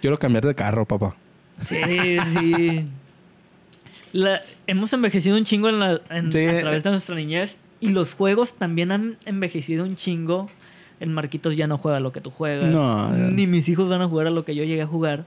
Quiero 0.00 0.18
cambiar 0.18 0.46
de 0.46 0.54
carro, 0.54 0.86
papá. 0.86 1.14
Sí, 1.66 2.16
sí. 2.38 2.88
La- 4.12 4.40
hemos 4.66 4.92
envejecido 4.92 5.36
un 5.36 5.44
chingo 5.44 5.68
en 5.68 5.78
la, 5.78 6.00
en- 6.10 6.32
Sí. 6.32 6.46
a 6.46 6.60
través 6.60 6.82
de 6.82 6.90
nuestra 6.90 7.14
niñez 7.14 7.58
y 7.80 7.88
los 7.90 8.14
juegos 8.14 8.54
también 8.54 8.92
han 8.92 9.16
envejecido 9.24 9.84
un 9.84 9.96
chingo. 9.96 10.50
El 10.98 11.10
Marquitos 11.10 11.56
ya 11.56 11.66
no 11.66 11.78
juega 11.78 11.98
lo 12.00 12.12
que 12.12 12.20
tú 12.20 12.30
juegas. 12.30 12.68
No. 12.72 13.10
Ni 13.10 13.46
mis 13.46 13.68
hijos 13.68 13.88
van 13.88 14.02
a 14.02 14.08
jugar 14.08 14.26
a 14.26 14.30
lo 14.30 14.44
que 14.44 14.54
yo 14.54 14.64
llegué 14.64 14.82
a 14.82 14.86
jugar. 14.86 15.24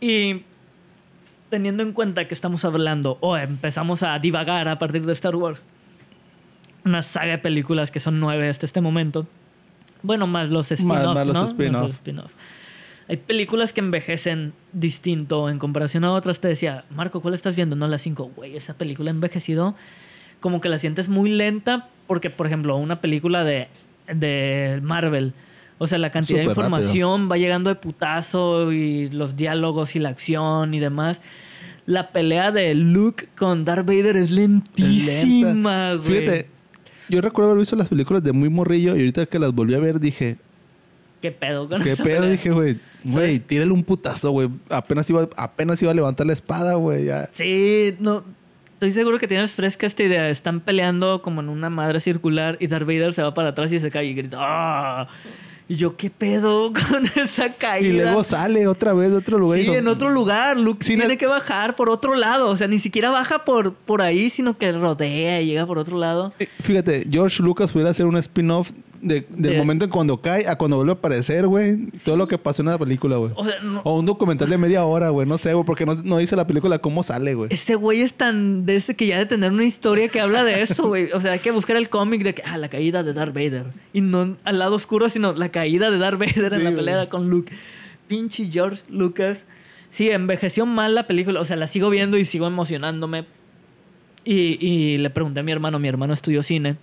Y 0.00 0.42
teniendo 1.48 1.82
en 1.82 1.92
cuenta 1.92 2.26
que 2.28 2.34
estamos 2.34 2.64
hablando 2.64 3.18
o 3.20 3.36
empezamos 3.36 4.02
a 4.02 4.18
divagar 4.18 4.68
a 4.68 4.78
partir 4.78 5.04
de 5.06 5.12
Star 5.14 5.36
Wars, 5.36 5.60
una 6.84 7.02
saga 7.02 7.32
de 7.32 7.38
películas 7.38 7.90
que 7.90 8.00
son 8.00 8.18
nueve 8.20 8.48
hasta 8.48 8.66
este 8.66 8.80
momento. 8.80 9.26
Bueno, 10.02 10.26
más 10.26 10.48
los 10.48 10.72
spin-off, 10.72 11.14
más 11.14 11.26
los 11.26 11.34
¿no? 11.36 11.44
spin-off. 11.44 11.82
los 11.82 11.90
spin-off. 11.94 12.32
Hay 13.12 13.18
películas 13.18 13.74
que 13.74 13.80
envejecen 13.80 14.54
distinto 14.72 15.50
en 15.50 15.58
comparación 15.58 16.02
a 16.04 16.12
otras. 16.12 16.40
Te 16.40 16.48
decía, 16.48 16.86
Marco, 16.88 17.20
¿cuál 17.20 17.34
estás 17.34 17.54
viendo? 17.54 17.76
No, 17.76 17.86
la 17.86 17.98
5. 17.98 18.30
Güey, 18.34 18.56
esa 18.56 18.72
película 18.72 19.10
ha 19.10 19.12
envejecido 19.12 19.74
como 20.40 20.62
que 20.62 20.70
la 20.70 20.78
sientes 20.78 21.10
muy 21.10 21.28
lenta 21.28 21.90
porque, 22.06 22.30
por 22.30 22.46
ejemplo, 22.46 22.74
una 22.78 23.02
película 23.02 23.44
de, 23.44 23.68
de 24.06 24.80
Marvel, 24.82 25.34
o 25.76 25.86
sea, 25.86 25.98
la 25.98 26.10
cantidad 26.10 26.38
de 26.38 26.46
información 26.46 27.30
va 27.30 27.36
llegando 27.36 27.68
de 27.68 27.76
putazo 27.76 28.72
y 28.72 29.10
los 29.10 29.36
diálogos 29.36 29.94
y 29.94 29.98
la 29.98 30.08
acción 30.08 30.72
y 30.72 30.80
demás. 30.80 31.20
La 31.84 32.12
pelea 32.12 32.50
de 32.50 32.74
Luke 32.74 33.28
con 33.36 33.66
Darth 33.66 33.84
Vader 33.84 34.16
es 34.16 34.30
lentísima, 34.30 35.96
güey. 35.96 36.20
Fíjate, 36.20 36.46
yo 37.10 37.20
recuerdo 37.20 37.50
haber 37.50 37.60
visto 37.60 37.76
las 37.76 37.90
películas 37.90 38.22
de 38.22 38.32
muy 38.32 38.48
morrillo 38.48 38.96
y 38.96 39.00
ahorita 39.00 39.26
que 39.26 39.38
las 39.38 39.52
volví 39.52 39.74
a 39.74 39.80
ver 39.80 40.00
dije, 40.00 40.38
¿Qué 41.22 41.30
pedo 41.32 41.68
con 41.68 41.80
¿qué 41.82 41.96
pedo? 41.96 42.28
Dije, 42.28 42.50
güey, 42.50 42.78
güey, 43.04 43.38
tírale 43.38 43.70
un 43.72 43.82
putazo, 43.84 44.32
güey. 44.32 44.50
Apenas 44.68 45.08
iba, 45.08 45.28
apenas 45.36 45.80
iba 45.80 45.90
a 45.90 45.94
levantar 45.94 46.26
la 46.26 46.32
espada, 46.34 46.74
güey. 46.74 47.08
Sí, 47.32 47.94
no. 48.00 48.22
Estoy 48.74 48.92
seguro 48.92 49.18
que 49.20 49.28
tienes 49.28 49.52
fresca 49.52 49.86
esta 49.86 50.02
idea. 50.02 50.28
Están 50.28 50.58
peleando 50.60 51.22
como 51.22 51.40
en 51.40 51.48
una 51.48 51.70
madre 51.70 52.00
circular 52.00 52.56
y 52.58 52.66
Darth 52.66 52.84
Vader 52.86 53.14
se 53.14 53.22
va 53.22 53.32
para 53.32 53.50
atrás 53.50 53.72
y 53.72 53.78
se 53.78 53.90
cae 53.92 54.06
y 54.06 54.14
grita. 54.14 54.36
¡Ah! 54.40 55.08
Y 55.68 55.76
yo, 55.76 55.96
¿qué 55.96 56.10
pedo 56.10 56.72
con 56.90 57.06
esa 57.14 57.50
caída? 57.52 57.88
Y 57.88 57.92
luego 57.92 58.24
sale 58.24 58.66
otra 58.66 58.92
vez 58.92 59.10
de 59.12 59.18
otro 59.18 59.38
lugar. 59.38 59.60
Sí, 59.60 59.68
en 59.68 59.86
otro 59.86 60.10
lugar. 60.10 60.58
Luke 60.58 60.84
Sin 60.84 60.96
tiene 60.98 61.12
el- 61.12 61.18
que 61.20 61.26
bajar 61.26 61.76
por 61.76 61.88
otro 61.88 62.16
lado. 62.16 62.48
O 62.50 62.56
sea, 62.56 62.66
ni 62.66 62.80
siquiera 62.80 63.10
baja 63.12 63.44
por, 63.44 63.72
por 63.72 64.02
ahí, 64.02 64.28
sino 64.28 64.58
que 64.58 64.72
rodea 64.72 65.40
y 65.40 65.46
llega 65.46 65.64
por 65.64 65.78
otro 65.78 65.96
lado. 65.98 66.34
Eh, 66.40 66.48
Fíjate, 66.60 67.06
George 67.08 67.40
Lucas 67.40 67.70
pudiera 67.70 67.90
hacer 67.90 68.06
un 68.06 68.16
spin-off 68.16 68.72
de- 69.02 69.26
del 69.28 69.52
De- 69.52 69.58
momento 69.58 69.84
en 69.84 69.90
cuando 69.90 70.20
cae 70.22 70.46
a 70.48 70.56
cuando 70.56 70.76
vuelve 70.76 70.92
a 70.92 70.94
aparecer, 70.94 71.46
güey. 71.46 71.88
Todo 72.04 72.16
lo 72.16 72.26
que 72.26 72.38
pasó 72.38 72.62
en 72.62 72.68
la 72.68 72.78
película, 72.78 73.16
güey. 73.16 73.32
O 73.34 73.44
sea, 73.44 73.58
no- 73.60 73.80
O 73.84 73.98
un 73.98 74.06
documental 74.06 74.48
de 74.48 74.56
media 74.56 74.84
hora, 74.84 75.10
güey. 75.10 75.26
No 75.26 75.36
sé, 75.36 75.52
güey, 75.52 75.66
porque 75.66 75.84
no, 75.84 75.94
no 75.96 76.16
dice 76.18 76.36
la 76.36 76.46
película 76.46 76.78
cómo 76.78 77.02
sale, 77.02 77.34
güey. 77.34 77.48
ese 77.52 77.74
güey 77.74 78.00
es 78.00 78.14
tan 78.14 78.64
de 78.64 78.76
ese 78.76 78.94
que 78.96 79.06
ya 79.06 79.18
de 79.18 79.26
tener 79.26 79.52
una 79.52 79.64
historia 79.64 80.08
que 80.08 80.20
habla 80.20 80.44
de 80.44 80.62
eso, 80.62 80.86
güey. 80.88 81.12
O 81.12 81.20
sea, 81.20 81.32
hay 81.32 81.40
que 81.40 81.50
buscar 81.50 81.76
el 81.76 81.88
cómic 81.90 82.22
de 82.22 82.34
que, 82.34 82.42
ah, 82.46 82.56
la 82.56 82.68
caída 82.68 83.02
de 83.02 83.12
Darth 83.12 83.34
Vader. 83.34 83.66
Y 83.92 84.00
no 84.00 84.36
al 84.44 84.58
lado 84.58 84.76
oscuro, 84.76 85.10
sino 85.10 85.32
la 85.32 85.50
caída 85.50 85.90
de 85.90 85.98
Darth 85.98 86.18
Vader 86.18 86.54
en 86.54 86.64
la 86.64 86.70
pelea 86.70 87.08
con 87.08 87.28
Luke. 87.28 87.52
Pinche 88.08 88.48
George 88.50 88.82
Lucas. 88.88 89.38
Sí, 89.90 90.08
envejeció 90.10 90.64
mal 90.64 90.94
la 90.94 91.06
película. 91.06 91.40
O 91.40 91.44
sea, 91.44 91.56
la 91.56 91.66
sigo 91.66 91.90
viendo 91.90 92.16
y 92.16 92.24
sigo 92.24 92.46
emocionándome. 92.46 93.26
Y, 94.24 94.98
le 94.98 95.10
pregunté 95.10 95.40
a 95.40 95.42
mi 95.42 95.52
hermano, 95.52 95.78
mi 95.78 95.88
hermano 95.88 96.12
estudió 96.12 96.42
cine. 96.42 96.76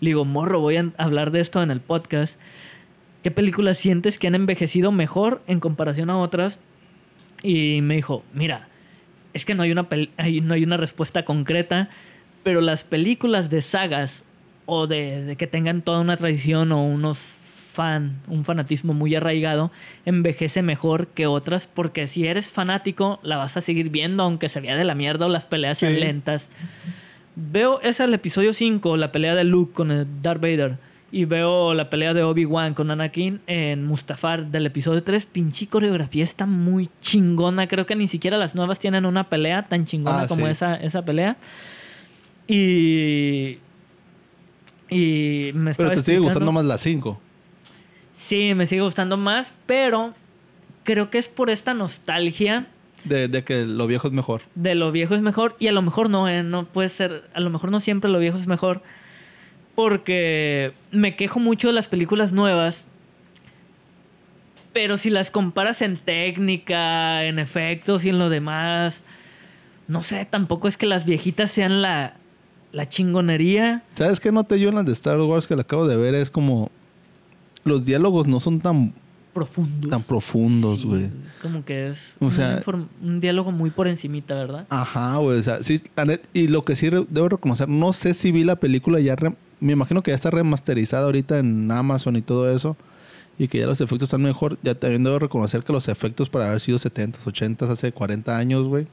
Le 0.00 0.10
digo, 0.10 0.24
morro, 0.24 0.60
voy 0.60 0.76
a 0.76 0.92
hablar 0.96 1.30
de 1.30 1.40
esto 1.40 1.62
en 1.62 1.70
el 1.70 1.80
podcast. 1.80 2.38
¿Qué 3.22 3.30
películas 3.30 3.78
sientes 3.78 4.18
que 4.18 4.28
han 4.28 4.34
envejecido 4.34 4.92
mejor 4.92 5.42
en 5.46 5.60
comparación 5.60 6.10
a 6.10 6.16
otras? 6.16 6.58
Y 7.42 7.80
me 7.82 7.96
dijo, 7.96 8.22
mira, 8.32 8.68
es 9.34 9.44
que 9.44 9.54
no 9.54 9.62
hay 9.62 9.72
una, 9.72 9.88
no 10.42 10.54
hay 10.54 10.64
una 10.64 10.76
respuesta 10.76 11.24
concreta, 11.24 11.90
pero 12.42 12.60
las 12.60 12.84
películas 12.84 13.50
de 13.50 13.60
sagas 13.60 14.24
o 14.64 14.86
de, 14.86 15.22
de 15.24 15.36
que 15.36 15.46
tengan 15.46 15.82
toda 15.82 16.00
una 16.00 16.16
tradición 16.16 16.72
o 16.72 16.82
unos 16.82 17.35
fan, 17.76 18.20
un 18.26 18.44
fanatismo 18.44 18.94
muy 18.94 19.14
arraigado, 19.14 19.70
envejece 20.04 20.62
mejor 20.62 21.06
que 21.08 21.26
otras 21.26 21.66
porque 21.66 22.06
si 22.06 22.26
eres 22.26 22.50
fanático 22.50 23.20
la 23.22 23.36
vas 23.36 23.56
a 23.56 23.60
seguir 23.60 23.90
viendo 23.90 24.24
aunque 24.24 24.48
se 24.48 24.60
vea 24.60 24.76
de 24.76 24.84
la 24.84 24.94
mierda 24.94 25.26
o 25.26 25.28
las 25.28 25.44
peleas 25.46 25.78
sean 25.78 26.00
lentas. 26.00 26.48
Veo 27.36 27.80
esa 27.82 28.04
el 28.04 28.14
episodio 28.14 28.52
5, 28.54 28.96
la 28.96 29.12
pelea 29.12 29.34
de 29.34 29.44
Luke 29.44 29.74
con 29.74 29.90
el 29.90 30.06
Darth 30.22 30.40
Vader. 30.40 30.78
Y 31.12 31.24
veo 31.24 31.72
la 31.74 31.88
pelea 31.88 32.14
de 32.14 32.22
Obi-Wan 32.24 32.74
con 32.74 32.90
Anakin 32.90 33.40
en 33.46 33.84
Mustafar 33.84 34.46
del 34.46 34.66
episodio 34.66 35.02
3. 35.04 35.26
Pinche 35.26 35.68
coreografía 35.68 36.24
está 36.24 36.46
muy 36.46 36.90
chingona. 37.00 37.68
Creo 37.68 37.86
que 37.86 37.94
ni 37.94 38.08
siquiera 38.08 38.36
las 38.38 38.54
nuevas 38.54 38.78
tienen 38.80 39.06
una 39.06 39.24
pelea 39.28 39.62
tan 39.62 39.84
chingona 39.84 40.22
Ah, 40.22 40.26
como 40.26 40.46
sí. 40.46 40.52
esa, 40.52 40.74
esa 40.76 41.02
pelea. 41.04 41.36
Y. 42.48 43.58
Y 44.90 45.50
me 45.54 45.74
Pero 45.74 45.90
te 45.90 46.02
sigue 46.02 46.18
gustando 46.18 46.52
más 46.52 46.64
la 46.64 46.78
5. 46.78 47.20
Sí, 48.26 48.54
me 48.54 48.66
sigue 48.66 48.82
gustando 48.82 49.16
más, 49.16 49.54
pero 49.66 50.12
creo 50.82 51.10
que 51.10 51.18
es 51.18 51.28
por 51.28 51.48
esta 51.48 51.74
nostalgia 51.74 52.66
De, 53.04 53.28
de 53.28 53.44
que 53.44 53.64
lo 53.64 53.86
viejo 53.86 54.08
es 54.08 54.12
mejor. 54.12 54.42
de 54.56 54.74
lo 54.74 54.90
viejo 54.90 55.14
es 55.14 55.22
mejor 55.22 55.54
y 55.60 55.68
a 55.68 55.72
lo 55.72 55.80
mejor 55.82 56.10
no, 56.10 56.28
¿eh? 56.28 56.42
no 56.42 56.64
puede 56.64 56.88
ser, 56.88 57.22
a 57.34 57.40
lo 57.40 57.50
mejor 57.50 57.70
no 57.70 57.78
siempre 57.78 58.10
lo 58.10 58.18
viejo 58.18 58.36
es 58.38 58.48
mejor 58.48 58.82
porque 59.76 60.72
me 60.90 61.14
quejo 61.14 61.38
mucho 61.38 61.68
de 61.68 61.74
las 61.74 61.86
películas 61.86 62.32
nuevas, 62.32 62.86
pero 64.72 64.96
si 64.96 65.08
las 65.10 65.30
comparas 65.30 65.82
en 65.82 65.96
técnica, 65.98 67.24
en 67.26 67.38
efectos 67.38 68.04
y 68.04 68.08
en 68.08 68.18
lo 68.18 68.28
demás, 68.28 69.02
no 69.86 70.02
sé, 70.02 70.24
tampoco 70.28 70.66
es 70.66 70.76
que 70.76 70.86
las 70.86 71.04
viejitas 71.04 71.50
sean 71.52 71.80
la, 71.82 72.14
la 72.72 72.88
chingonería. 72.88 73.82
¿Sabes 73.92 74.18
qué 74.18 74.32
noté 74.32 74.58
yo 74.58 74.70
en 74.70 74.74
las 74.76 74.84
de 74.86 74.92
Star 74.92 75.20
Wars 75.20 75.46
que 75.46 75.54
la 75.56 75.62
acabo 75.62 75.86
de 75.86 75.96
ver? 75.96 76.14
Es 76.14 76.30
como... 76.30 76.70
Los 77.66 77.84
diálogos 77.84 78.26
no 78.26 78.40
son 78.40 78.60
tan, 78.60 78.94
Profundos. 79.34 79.90
tan 79.90 80.02
profundos, 80.02 80.80
Sí, 80.80 80.86
güey. 80.86 81.10
Como 81.42 81.62
que 81.64 81.88
es 81.88 82.16
O 82.20 82.26
un 82.26 82.32
sea- 82.32 82.62
un 83.02 83.20
diálogo 83.20 83.52
muy 83.52 83.68
por 83.70 83.86
encimita, 83.88 84.34
¿verdad? 84.34 84.66
Ajá, 84.70 85.16
güey. 85.18 85.38
O 85.38 85.42
sea, 85.42 85.62
sí, 85.62 85.80
la 85.94 86.18
y 86.32 86.48
lo 86.48 86.64
que 86.64 86.74
sí 86.76 86.88
debo 87.10 87.28
reconocer, 87.28 87.68
no 87.68 87.92
sé 87.92 88.14
si 88.14 88.32
vi 88.32 88.44
la 88.44 88.56
película 88.56 88.98
ya, 89.00 89.14
re- 89.16 89.34
me 89.60 89.72
imagino 89.72 90.02
que 90.02 90.10
ya 90.12 90.14
está 90.14 90.30
remasterizada 90.30 91.04
ahorita 91.04 91.38
en 91.38 91.70
Amazon 91.70 92.16
y 92.16 92.22
todo 92.22 92.50
eso, 92.50 92.76
y 93.38 93.48
que 93.48 93.58
ya 93.58 93.66
los 93.66 93.80
efectos 93.82 94.04
están 94.04 94.22
mejor. 94.22 94.56
Ya 94.62 94.74
también 94.74 95.04
debo 95.04 95.18
reconocer 95.18 95.62
que 95.62 95.72
los 95.74 95.88
efectos 95.88 96.30
para 96.30 96.46
haber 96.48 96.60
sido 96.62 96.78
70s, 96.78 97.26
80s, 97.26 97.68
hace 97.70 97.92
40 97.92 98.38
años, 98.38 98.64
güey. 98.66 98.86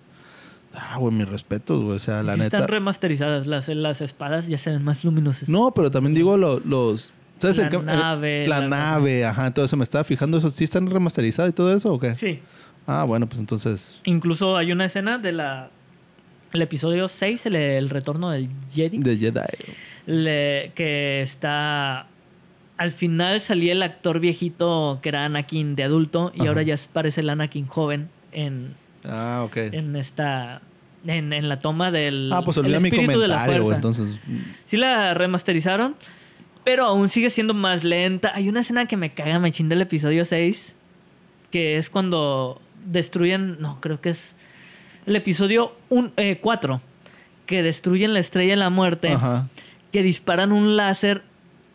Ah, 0.76 0.98
güey, 0.98 1.14
mis 1.14 1.30
respetos, 1.30 1.82
güey. 1.84 1.96
O 1.96 2.00
sea, 2.00 2.24
la 2.24 2.34
Sí 2.34 2.42
neta. 2.42 2.58
Están 2.58 2.68
remasterizadas, 2.70 3.48
las, 3.48 3.70
las 3.70 4.02
espadas 4.02 4.48
ya 4.48 4.58
se 4.58 4.72
ven 4.72 4.84
más 4.84 5.04
luminosas. 5.06 5.48
No, 5.48 5.72
pero 5.72 5.90
también 5.92 6.14
digo 6.14 6.36
lo- 6.36 6.60
los... 6.60 7.14
¿Sabes 7.40 7.58
La 7.58 7.80
nave, 7.82 8.48
La, 8.48 8.60
la- 8.62 8.68
nave, 8.68 9.26
ajá. 9.26 9.48
Entonces 9.48 9.78
me 9.78 9.84
estaba 9.84 10.04
fijando 10.04 10.38
eso. 10.38 10.50
¿Sí 10.50 10.64
están 10.64 10.90
remasterizadas 10.90 11.52
y 11.52 11.54
todo 11.54 11.76
eso 11.76 11.94
o 11.94 12.00
qué? 12.00 12.16
Sí. 12.16 12.40
Ah, 12.88 13.04
bueno, 13.04 13.28
pues 13.28 13.40
entonces... 13.40 14.00
Incluso 14.06 14.56
hay 14.58 14.72
una 14.72 14.86
escena 14.86 15.18
de 15.18 15.32
la 15.34 15.70
el 16.54 16.62
episodio 16.62 17.08
6, 17.08 17.48
el, 17.48 17.56
el 17.56 17.90
retorno 17.90 18.30
del 18.30 18.48
Jedi, 18.72 19.00
De 19.00 19.18
Jedi. 19.18 19.40
le- 20.06 20.72
que 20.76 21.22
está 21.22 22.08
al 22.78 22.92
final 22.92 23.40
salía 23.42 23.72
el 23.72 23.82
actor 23.84 24.20
viejito 24.20 25.00
que 25.02 25.10
era 25.10 25.26
Anakin 25.26 25.76
de 25.76 25.84
adulto 25.84 26.32
y 26.36 26.42
Ajá. 26.42 26.50
ahora 26.50 26.62
ya 26.64 26.76
parece 26.92 27.22
el 27.22 27.30
Anakin 27.30 27.66
joven 27.68 28.10
en, 28.32 28.76
Ah, 29.06 29.42
ok. 29.46 29.58
en 29.58 29.96
esta 29.96 30.62
en, 31.06 31.34
en 31.34 31.50
la 31.50 31.60
toma 31.60 31.90
del 31.92 32.32
ah, 32.34 32.42
pues 32.44 32.58
el 32.58 32.66
olvida 32.66 32.80
mi 32.80 32.90
espíritu 32.90 33.20
de 33.20 33.28
la 33.28 33.46
comentario. 33.46 33.74
Entonces... 33.74 34.20
Sí 34.66 34.78
la 34.78 35.14
remasterizaron, 35.14 35.96
pero 36.64 36.86
aún 36.86 37.10
sigue 37.10 37.30
siendo 37.30 37.54
más 37.54 37.84
lenta. 37.84 38.32
Hay 38.36 38.50
una 38.50 38.62
escena 38.62 38.86
que 38.86 38.98
me 38.98 39.14
caga 39.14 39.40
machín 39.40 39.70
del 39.70 39.82
episodio 39.82 40.26
6, 40.26 40.74
que 41.52 41.78
es 41.78 41.90
cuando 41.90 42.62
destruyen, 42.86 43.58
no, 43.60 43.80
creo 43.82 44.02
que 44.02 44.10
es 44.12 44.34
el 45.06 45.16
episodio 45.16 45.74
4, 46.42 46.82
que 47.46 47.64
destruyen 47.64 48.14
la 48.14 48.20
estrella 48.20 48.52
de 48.54 48.58
la 48.58 48.70
muerte, 48.70 49.10
Ajá. 49.10 49.48
que 49.92 50.02
disparan 50.04 50.52
un 50.52 50.76
láser. 50.78 51.22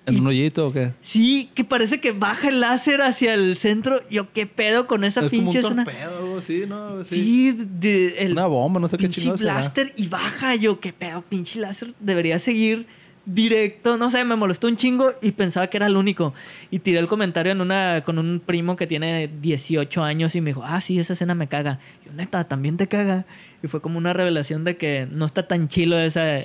¿En 0.06 0.16
y- 0.16 0.20
un 0.20 0.26
hoyito 0.28 0.68
o 0.68 0.72
qué? 0.72 0.92
Sí, 1.02 1.50
que 1.54 1.64
parece 1.64 2.00
que 2.00 2.12
baja 2.12 2.48
el 2.48 2.60
láser 2.60 3.02
hacia 3.02 3.34
el 3.34 3.58
centro. 3.58 4.00
Yo, 4.08 4.32
¿qué 4.32 4.46
pedo 4.46 4.86
con 4.86 5.04
esa 5.04 5.20
es 5.20 5.28
como 5.30 5.42
un 5.42 5.46
pinche 5.48 5.58
escena? 5.58 5.84
torpedo 5.84 6.14
o 6.14 6.16
algo 6.24 6.38
así, 6.38 6.64
¿no? 6.66 6.82
Algo 6.82 7.00
así. 7.00 7.14
Sí, 7.14 7.52
de- 7.58 8.14
el, 8.24 8.32
Una 8.32 8.46
bomba, 8.46 8.80
no 8.80 8.88
sé 8.88 8.96
qué 8.96 9.02
pinche 9.04 9.20
chingados 9.20 9.40
será. 9.40 9.54
blaster 9.54 9.92
y 9.96 10.08
baja. 10.08 10.54
Yo, 10.56 10.80
qué 10.80 10.94
pedo, 10.94 11.20
pinche 11.28 11.60
láser. 11.60 11.92
Debería 12.00 12.38
seguir 12.38 12.86
directo. 13.28 13.96
No 13.96 14.10
sé, 14.10 14.24
me 14.24 14.36
molestó 14.36 14.66
un 14.66 14.76
chingo 14.76 15.12
y 15.20 15.32
pensaba 15.32 15.68
que 15.68 15.76
era 15.76 15.86
el 15.86 15.96
único. 15.96 16.34
Y 16.70 16.80
tiré 16.80 16.98
el 16.98 17.08
comentario 17.08 17.52
en 17.52 17.60
una, 17.60 18.02
con 18.04 18.18
un 18.18 18.40
primo 18.44 18.76
que 18.76 18.86
tiene 18.86 19.30
18 19.40 20.02
años 20.02 20.34
y 20.34 20.40
me 20.40 20.50
dijo, 20.50 20.62
ah, 20.64 20.80
sí, 20.80 20.98
esa 20.98 21.12
escena 21.12 21.34
me 21.34 21.48
caga. 21.48 21.78
Yo, 22.04 22.12
neta, 22.12 22.44
también 22.44 22.76
te 22.76 22.88
caga. 22.88 23.26
Y 23.62 23.68
fue 23.68 23.80
como 23.80 23.98
una 23.98 24.12
revelación 24.12 24.64
de 24.64 24.76
que 24.76 25.06
no 25.10 25.24
está 25.24 25.46
tan 25.46 25.68
chilo 25.68 25.98
esa, 25.98 26.40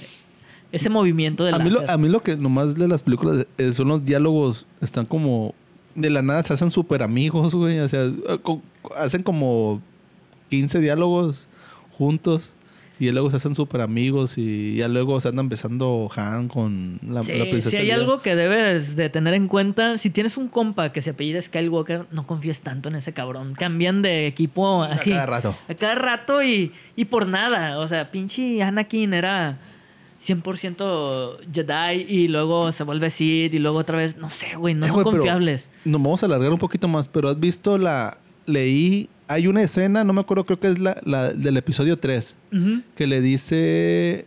ese 0.72 0.90
movimiento 0.90 1.44
del 1.46 1.56
A 1.56 1.60
mí, 1.60 1.70
lo, 1.70 1.82
láser. 1.82 1.92
a 1.92 1.98
mí 1.98 2.10
lo 2.10 2.22
que 2.22 2.36
nomás 2.36 2.76
de 2.76 2.88
las 2.88 3.02
películas 3.04 3.46
eh, 3.58 3.74
son 3.74 3.88
los 3.88 4.06
diálogos. 4.06 4.66
Están 4.82 5.06
como... 5.06 5.54
De 5.96 6.10
la 6.10 6.24
nada 6.24 6.42
se 6.42 6.54
hacen 6.54 6.72
súper 6.72 7.04
amigos, 7.04 7.54
güey. 7.54 7.80
O 7.80 7.88
sea, 7.88 8.12
hacen 8.98 9.22
como 9.22 9.80
15 10.50 10.80
diálogos 10.80 11.48
juntos. 11.98 12.52
Y 13.08 13.12
luego 13.12 13.30
se 13.30 13.38
hacen 13.38 13.56
súper 13.56 13.82
amigos. 13.82 14.38
Y 14.38 14.76
ya 14.76 14.88
luego 14.88 15.20
se 15.22 15.30
andan 15.30 15.49
besando 15.49 16.10
Han 16.16 16.47
con 16.47 16.99
la, 17.08 17.24
Sí, 17.24 17.34
la 17.34 17.45
princesa. 17.45 17.72
si 17.72 17.78
hay 17.78 17.91
algo 17.91 18.22
que 18.22 18.36
debes 18.36 18.95
de 18.95 19.10
tener 19.10 19.34
en 19.34 19.47
cuenta, 19.47 19.98
si 19.98 20.10
tienes 20.10 20.38
un 20.38 20.48
compa 20.48 20.91
que 20.91 21.02
se 21.02 21.11
apellida 21.11 21.41
Skywalker, 21.41 22.06
no 22.11 22.26
confíes 22.28 22.61
tanto 22.61 22.90
en 22.90 22.95
ese 22.95 23.14
cabrón. 23.14 23.53
Cambian 23.53 24.02
de 24.02 24.28
equipo 24.28 24.84
así. 24.84 25.11
A 25.11 25.15
cada 25.15 25.26
rato. 25.26 25.56
A 25.68 25.73
cada 25.76 25.95
rato 25.95 26.44
y, 26.44 26.72
y 26.95 27.06
por 27.06 27.28
nada. 27.28 27.80
O 27.80 27.88
sea, 27.88 28.11
pinche 28.11 28.61
Anakin 28.64 29.14
era 29.14 29.57
100% 30.26 31.38
Jedi 31.53 32.06
y 32.07 32.28
luego 32.28 32.72
se 32.72 32.84
vuelve 32.84 33.10
Sith 33.10 33.53
y 33.53 33.60
luego 33.60 33.80
otra 33.80 33.98
vez, 33.98 34.18
no 34.18 34.30
sé, 34.30 34.56
güey, 34.56 34.73
no 34.73 34.86
Eh, 34.86 34.90
son 34.90 35.03
confiables. 35.03 35.69
Nos 35.86 36.02
vamos 36.02 36.23
a 36.23 36.26
alargar 36.28 36.52
un 36.52 36.60
poquito 36.60 36.88
más. 36.88 37.07
Pero 37.07 37.30
has 37.30 37.40
visto 37.40 37.78
la... 37.78 38.18
Leí... 38.45 39.10
Hay 39.30 39.48
una 39.48 39.64
escena, 39.64 40.03
no 40.03 40.11
me 40.11 40.20
acuerdo, 40.20 40.45
creo 40.45 40.60
que 40.60 40.68
es 40.68 40.80
la, 40.80 40.98
la 41.06 41.30
del 41.34 41.56
episodio 41.56 41.98
3. 41.98 42.36
Ujú. 42.52 42.82
que 42.94 43.07
le 43.07 43.22
dice 43.22 44.26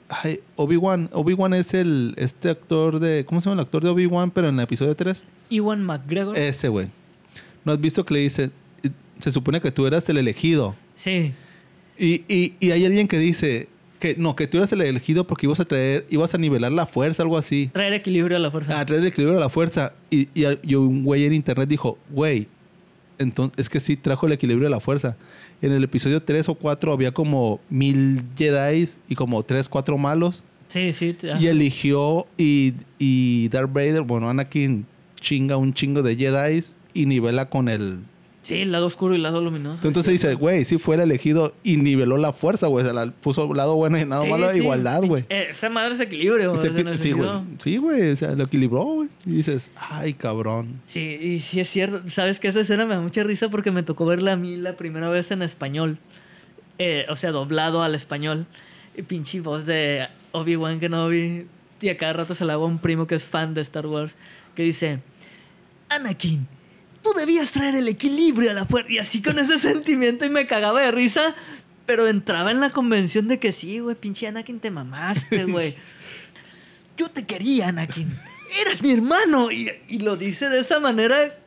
Obi-Wan. 0.56 1.10
Obi-Wan 1.12 1.52
es 1.54 1.74
el 1.74 2.14
este 2.16 2.48
actor 2.48 2.98
de 2.98 3.24
¿cómo 3.26 3.40
se 3.40 3.48
llama 3.50 3.60
el 3.60 3.66
actor 3.66 3.84
de 3.84 3.90
Obi-Wan 3.90 4.30
pero 4.30 4.48
en 4.48 4.54
el 4.58 4.64
episodio 4.64 4.96
3? 4.96 5.24
Ewan 5.50 5.84
McGregor. 5.84 6.36
Ese 6.36 6.68
güey. 6.68 6.88
¿No 7.64 7.72
has 7.72 7.80
visto 7.80 8.04
que 8.06 8.14
le 8.14 8.20
dice 8.20 8.50
se 9.18 9.30
supone 9.30 9.60
que 9.60 9.70
tú 9.70 9.86
eras 9.86 10.08
el 10.08 10.16
elegido? 10.16 10.74
sí. 10.96 11.32
Y, 11.98 12.24
y, 12.28 12.54
y 12.60 12.70
hay 12.72 12.84
alguien 12.84 13.06
que 13.08 13.18
dice 13.18 13.68
que 14.00 14.16
no, 14.18 14.34
que 14.36 14.46
tú 14.46 14.56
eras 14.58 14.70
el 14.72 14.80
elegido 14.82 15.26
porque 15.26 15.46
ibas 15.46 15.60
a 15.60 15.64
traer 15.66 16.06
ibas 16.10 16.34
a 16.34 16.38
nivelar 16.38 16.72
la 16.72 16.84
fuerza, 16.86 17.22
algo 17.22 17.38
así. 17.38 17.70
Traer 17.72 17.92
equilibrio 17.92 18.36
a 18.38 18.40
la 18.40 18.50
fuerza. 18.50 18.80
A 18.80 18.84
traer 18.84 19.04
equilibrio 19.06 19.36
a 19.38 19.40
la 19.40 19.48
fuerza 19.50 19.92
y, 20.10 20.28
y, 20.34 20.44
y 20.62 20.74
un 20.74 21.04
güey 21.04 21.24
en 21.24 21.34
internet 21.34 21.68
dijo, 21.68 21.98
"Güey, 22.10 22.48
entonces 23.18 23.58
es 23.58 23.68
que 23.68 23.80
sí 23.80 23.96
trajo 23.96 24.26
el 24.26 24.32
equilibrio 24.32 24.66
a 24.66 24.70
la 24.70 24.80
fuerza." 24.80 25.16
En 25.62 25.72
el 25.72 25.84
episodio 25.84 26.22
3 26.22 26.48
o 26.48 26.54
4 26.54 26.92
había 26.92 27.12
como 27.12 27.60
mil 27.70 28.22
Jedi 28.36 28.84
y 29.08 29.14
como 29.14 29.42
3, 29.42 29.68
4 29.68 29.98
malos. 29.98 30.42
sí, 30.68 30.92
sí. 30.92 31.16
Y 31.40 31.46
eligió 31.46 32.26
y, 32.36 32.74
y 32.98 33.48
Darth 33.48 33.72
Vader, 33.72 34.02
bueno, 34.02 34.28
Anakin 34.28 34.86
chinga 35.20 35.56
un 35.56 35.72
chingo 35.72 36.02
de 36.02 36.16
Jedi 36.16 36.62
y 36.94 37.06
nivela 37.06 37.48
con 37.48 37.68
el 37.68 38.00
Sí, 38.46 38.58
el 38.62 38.70
lado 38.70 38.86
oscuro 38.86 39.14
y 39.14 39.16
el 39.16 39.24
lado 39.24 39.40
luminoso. 39.40 39.84
Entonces 39.88 40.12
dice, 40.12 40.34
güey, 40.34 40.64
si 40.64 40.78
fuera 40.78 41.02
elegido 41.02 41.52
y 41.64 41.78
niveló 41.78 42.16
la 42.16 42.32
fuerza, 42.32 42.68
güey. 42.68 42.84
Se 42.86 42.92
la 42.92 43.06
puso 43.10 43.52
lado 43.52 43.74
bueno 43.74 43.96
y 43.98 44.02
Sí, 44.02 44.06
malo, 44.06 44.50
sí. 44.50 44.58
igualdad, 44.58 45.02
güey. 45.02 45.24
Eh, 45.28 45.48
Esa 45.50 45.68
madre 45.68 45.94
es 45.96 46.00
equilibrio. 46.00 46.54
Y 46.54 46.56
se- 46.56 46.68
o 46.68 46.72
sea, 46.72 46.80
en 46.80 46.86
el 46.86 46.94
Sí, 46.96 47.10
güey. 47.10 47.28
Sí, 47.58 47.76
güey. 47.78 48.10
O 48.12 48.16
sea, 48.16 48.32
lo 48.36 48.44
equilibró, 48.44 48.84
güey. 48.84 49.08
Y 49.26 49.30
dices, 49.32 49.72
ay, 49.74 50.12
cabrón. 50.12 50.80
Sí, 50.84 51.00
y 51.00 51.40
sí 51.40 51.58
es 51.58 51.68
cierto. 51.68 52.08
Sabes 52.08 52.38
que 52.38 52.46
esa 52.46 52.60
escena 52.60 52.84
me 52.86 52.94
da 52.94 53.00
mucha 53.00 53.24
risa 53.24 53.48
porque 53.48 53.72
me 53.72 53.82
tocó 53.82 54.06
verla 54.06 54.34
a 54.34 54.36
mí 54.36 54.56
la 54.56 54.76
primera 54.76 55.08
vez 55.08 55.32
en 55.32 55.42
español. 55.42 55.98
Eh, 56.78 57.04
o 57.08 57.16
sea, 57.16 57.32
doblado 57.32 57.82
al 57.82 57.96
español. 57.96 58.46
Y 58.96 59.02
pinche 59.02 59.40
voz 59.40 59.66
de 59.66 60.06
Obi-Wan 60.30 60.78
Kenobi. 60.78 61.46
Y 61.80 61.88
a 61.88 61.96
cada 61.96 62.12
rato 62.12 62.36
se 62.36 62.44
la 62.44 62.52
hago 62.52 62.64
a 62.66 62.68
un 62.68 62.78
primo 62.78 63.08
que 63.08 63.16
es 63.16 63.24
fan 63.24 63.54
de 63.54 63.60
Star 63.62 63.86
Wars. 63.88 64.14
Que 64.54 64.62
dice: 64.62 65.00
Anakin, 65.88 66.46
tú 67.06 67.18
debías 67.18 67.52
traer 67.52 67.76
el 67.76 67.88
equilibrio 67.88 68.50
a 68.50 68.54
la 68.54 68.66
fuerza. 68.66 68.92
Y 68.92 68.98
así 68.98 69.22
con 69.22 69.38
ese 69.38 69.58
sentimiento 69.60 70.24
y 70.24 70.30
me 70.30 70.46
cagaba 70.46 70.80
de 70.80 70.90
risa. 70.90 71.34
Pero 71.86 72.08
entraba 72.08 72.50
en 72.50 72.58
la 72.60 72.70
convención 72.70 73.28
de 73.28 73.38
que 73.38 73.52
sí, 73.52 73.78
güey, 73.78 73.94
pinche 73.94 74.26
Anakin, 74.26 74.58
te 74.58 74.72
mamaste, 74.72 75.44
güey. 75.44 75.72
Yo 76.96 77.08
te 77.08 77.24
quería, 77.24 77.68
Anakin. 77.68 78.10
Eres 78.60 78.82
mi 78.82 78.92
hermano. 78.92 79.52
Y, 79.52 79.70
y 79.88 80.00
lo 80.00 80.16
dice 80.16 80.48
de 80.48 80.60
esa 80.60 80.80
manera. 80.80 81.38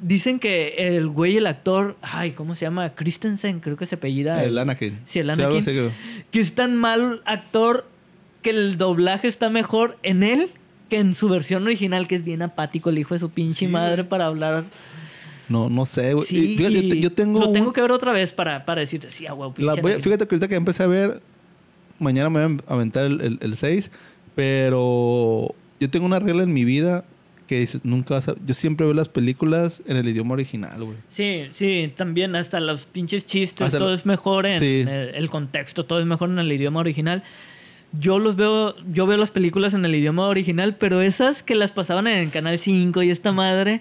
Dicen 0.00 0.38
que 0.38 0.74
el 0.78 1.08
güey, 1.08 1.36
el 1.36 1.46
actor, 1.46 1.96
ay, 2.00 2.32
¿cómo 2.32 2.54
se 2.54 2.64
llama? 2.64 2.94
Christensen, 2.94 3.60
creo 3.60 3.76
que 3.76 3.86
se 3.86 3.96
apellida. 3.96 4.42
El 4.42 4.56
Anakin. 4.56 4.98
Sí, 5.04 5.18
el 5.18 5.30
Anakin. 5.30 5.92
que 6.30 6.40
es 6.40 6.54
tan 6.54 6.76
mal 6.76 7.22
actor 7.26 7.86
que 8.42 8.50
el 8.50 8.78
doblaje 8.78 9.28
está 9.28 9.50
mejor 9.50 9.98
en 10.02 10.22
él 10.22 10.50
que 10.94 11.00
en 11.00 11.14
su 11.14 11.28
versión 11.28 11.64
original, 11.64 12.06
que 12.06 12.14
es 12.16 12.24
bien 12.24 12.42
apático 12.42 12.90
el 12.90 12.98
hijo 12.98 13.14
de 13.14 13.20
su 13.20 13.30
pinche 13.30 13.66
Sí, 13.66 13.68
madre 13.68 14.04
para 14.04 14.26
hablar. 14.26 14.64
No, 15.48 15.68
no 15.68 15.84
sé, 15.84 16.14
güey. 16.14 16.26
Sí, 16.26 16.52
Y 16.52 16.56
fíjate, 16.56 17.00
yo, 17.00 17.12
tengo. 17.12 17.40
Lo 17.40 17.52
tengo 17.52 17.68
un- 17.68 17.72
que 17.74 17.80
ver 17.80 17.92
otra 17.92 18.12
vez 18.12 18.32
para, 18.32 18.64
para 18.64 18.80
decirte, 18.80 19.10
sí, 19.10 19.26
ah, 19.26 19.34
pinche 19.54 19.80
voy 19.80 19.92
fíjate 20.00 20.26
que 20.26 20.34
ahorita 20.34 20.48
que 20.48 20.54
empecé 20.54 20.82
a 20.82 20.86
ver, 20.86 21.20
mañana 21.98 22.30
me 22.30 22.46
voy 22.46 22.58
a 22.66 22.72
aventar 22.74 23.04
el 23.06 23.54
6, 23.56 23.90
pero 24.34 25.54
yo 25.80 25.90
tengo 25.90 26.06
una 26.06 26.18
regla 26.18 26.42
en 26.42 26.52
mi 26.52 26.64
vida 26.64 27.04
que 27.46 27.60
dices, 27.60 27.84
nunca 27.84 28.14
vas 28.14 28.28
a... 28.28 28.34
Yo 28.46 28.54
siempre 28.54 28.86
veo 28.86 28.94
las 28.94 29.10
películas 29.10 29.82
en 29.86 29.98
el 29.98 30.08
idioma 30.08 30.32
original, 30.32 30.82
güey. 30.82 30.96
Sí, 31.10 31.42
sí, 31.52 31.92
también 31.94 32.34
hasta 32.36 32.58
los 32.58 32.86
pinches 32.86 33.26
chistes, 33.26 33.66
Hasta 33.66 33.78
todo 33.78 33.92
es 33.92 34.06
mejor 34.06 34.46
en 34.46 34.58
Sí. 34.58 34.80
el, 34.80 34.88
el 35.14 35.28
contexto, 35.28 35.84
todo 35.84 36.00
es 36.00 36.06
mejor 36.06 36.30
en 36.30 36.38
el 36.38 36.50
idioma 36.50 36.80
original. 36.80 37.22
Yo 38.00 38.18
los 38.18 38.36
veo, 38.36 38.74
yo 38.92 39.06
veo 39.06 39.16
las 39.18 39.30
películas 39.30 39.72
en 39.74 39.84
el 39.84 39.94
idioma 39.94 40.26
original, 40.26 40.76
pero 40.76 41.00
esas 41.00 41.42
que 41.42 41.54
las 41.54 41.70
pasaban 41.70 42.06
en 42.06 42.30
Canal 42.30 42.58
5 42.58 43.02
y 43.02 43.10
esta 43.10 43.30
madre, 43.30 43.80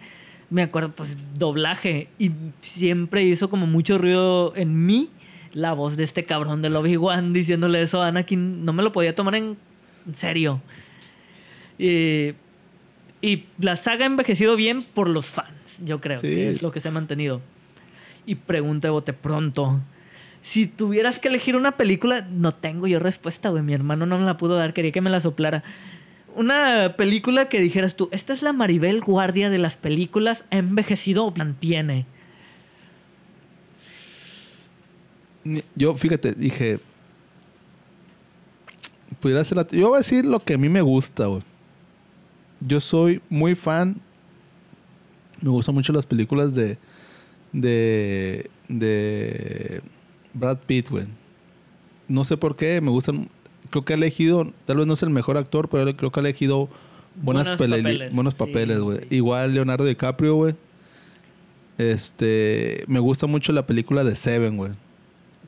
me 0.49 0.61
acuerdo, 0.61 0.91
pues 0.91 1.18
doblaje. 1.38 2.10
Y 2.19 2.31
siempre 2.61 3.23
hizo 3.23 3.49
como 3.49 3.65
mucho 3.65 3.98
ruido 3.98 4.53
en 4.56 4.85
mí 4.85 5.10
la 5.53 5.73
voz 5.73 5.98
de 5.98 6.03
este 6.03 6.26
cabrón 6.26 6.61
de 6.61 6.69
Obi-Wan 6.76 7.34
diciéndole 7.34 7.81
eso 7.81 8.02
a 8.03 8.07
Anakin. 8.07 8.64
No 8.65 8.73
me 8.73 8.84
lo 8.84 8.91
podía 8.91 9.15
tomar 9.15 9.35
en 9.35 9.57
serio. 10.14 10.61
Y, 11.80 12.34
y 13.22 13.45
la 13.60 13.76
saga 13.76 14.03
ha 14.03 14.07
envejecido 14.07 14.56
bien 14.56 14.84
por 14.84 15.10
los 15.10 15.26
fans, 15.26 15.80
yo 15.84 15.99
creo, 16.02 16.19
Sí. 16.19 16.27
que 16.27 16.49
es 16.49 16.61
lo 16.61 16.72
que 16.72 16.80
se 16.80 16.90
ha 16.90 16.91
mantenido. 16.91 17.41
Y 18.26 18.35
pregunta 18.35 18.88
de 18.88 18.91
bote 18.91 19.14
pronto. 19.14 19.81
Si 20.44 20.68
tuvieras 20.68 21.20
que 21.20 21.30
elegir 21.30 21.56
una 21.56 21.72
película, 21.72 22.28
no 22.30 22.53
tengo 22.53 22.86
yo 22.86 22.99
respuesta, 22.99 23.49
güey. 23.49 23.64
Mi 23.64 23.74
hermano 23.74 24.06
no 24.06 24.20
me 24.20 24.26
la 24.26 24.36
pudo 24.36 24.56
dar, 24.57 24.74
quería 24.74 24.91
que 24.91 24.99
me 24.99 25.10
la 25.10 25.22
soplara. 25.22 25.64
Una 26.36 26.95
película 26.98 27.48
que 27.48 27.61
dijeras 27.61 27.95
tú, 27.95 28.10
esta 28.11 28.34
es 28.34 28.41
la 28.41 28.52
Maribel 28.52 28.99
Guardia 28.99 29.49
de 29.49 29.57
las 29.57 29.78
películas, 29.78 30.44
¿ha 30.52 30.57
envejecido 30.57 31.26
o 31.26 31.34
mantiene? 31.34 32.06
Yo, 35.76 35.95
fíjate, 35.95 36.34
dije... 36.34 36.80
Pudiera 39.22 39.44
ser 39.45 39.57
la... 39.57 39.68
Yo 39.68 39.90
voy 39.90 39.95
a 39.95 39.99
decir 39.99 40.26
lo 40.26 40.40
que 40.41 40.56
a 40.56 40.57
mí 40.57 40.68
me 40.68 40.82
gusta, 40.82 41.28
güey. 41.28 41.44
Yo 42.60 42.82
soy 42.82 43.22
muy 43.30 43.56
fan... 43.56 43.95
Me 45.40 45.49
gustan 45.49 45.76
mucho 45.76 45.94
las 45.94 46.06
películas 46.06 46.53
de... 46.53 46.78
De... 47.53 48.49
De... 48.68 49.82
Brad 50.34 50.57
Pitt, 50.65 50.89
güey. 50.89 51.05
No 52.07 52.23
sé 52.26 52.38
por 52.38 52.55
qué, 52.55 52.81
me 52.81 52.89
gustan... 52.89 53.30
Creo 53.69 53.85
que 53.85 53.93
ha 53.93 53.95
elegido... 53.95 54.51
Tal 54.65 54.77
vez 54.77 54.88
no 54.88 54.93
es 54.93 55.03
el 55.03 55.10
mejor 55.10 55.38
actor, 55.38 55.69
pero 55.69 55.95
creo 55.95 56.11
que 56.11 56.19
ha 56.19 56.22
elegido... 56.22 56.69
Buenas 57.15 57.47
Buenos 57.47 57.61
pele- 57.61 57.84
papeles, 57.84 58.14
buenos 58.14 58.34
sí, 58.34 58.39
papeles, 58.39 58.80
güey. 58.80 58.99
sí. 58.99 59.15
Igual 59.18 59.53
Leonardo 59.53 59.85
DiCaprio, 59.85 60.35
güey. 60.35 60.55
Este... 61.77 62.84
Me 62.88 62.99
gusta 62.99 63.27
mucho 63.27 63.51
la 63.53 63.65
película 63.65 64.03
de 64.03 64.15
Seven, 64.15 64.57
güey. 64.57 64.72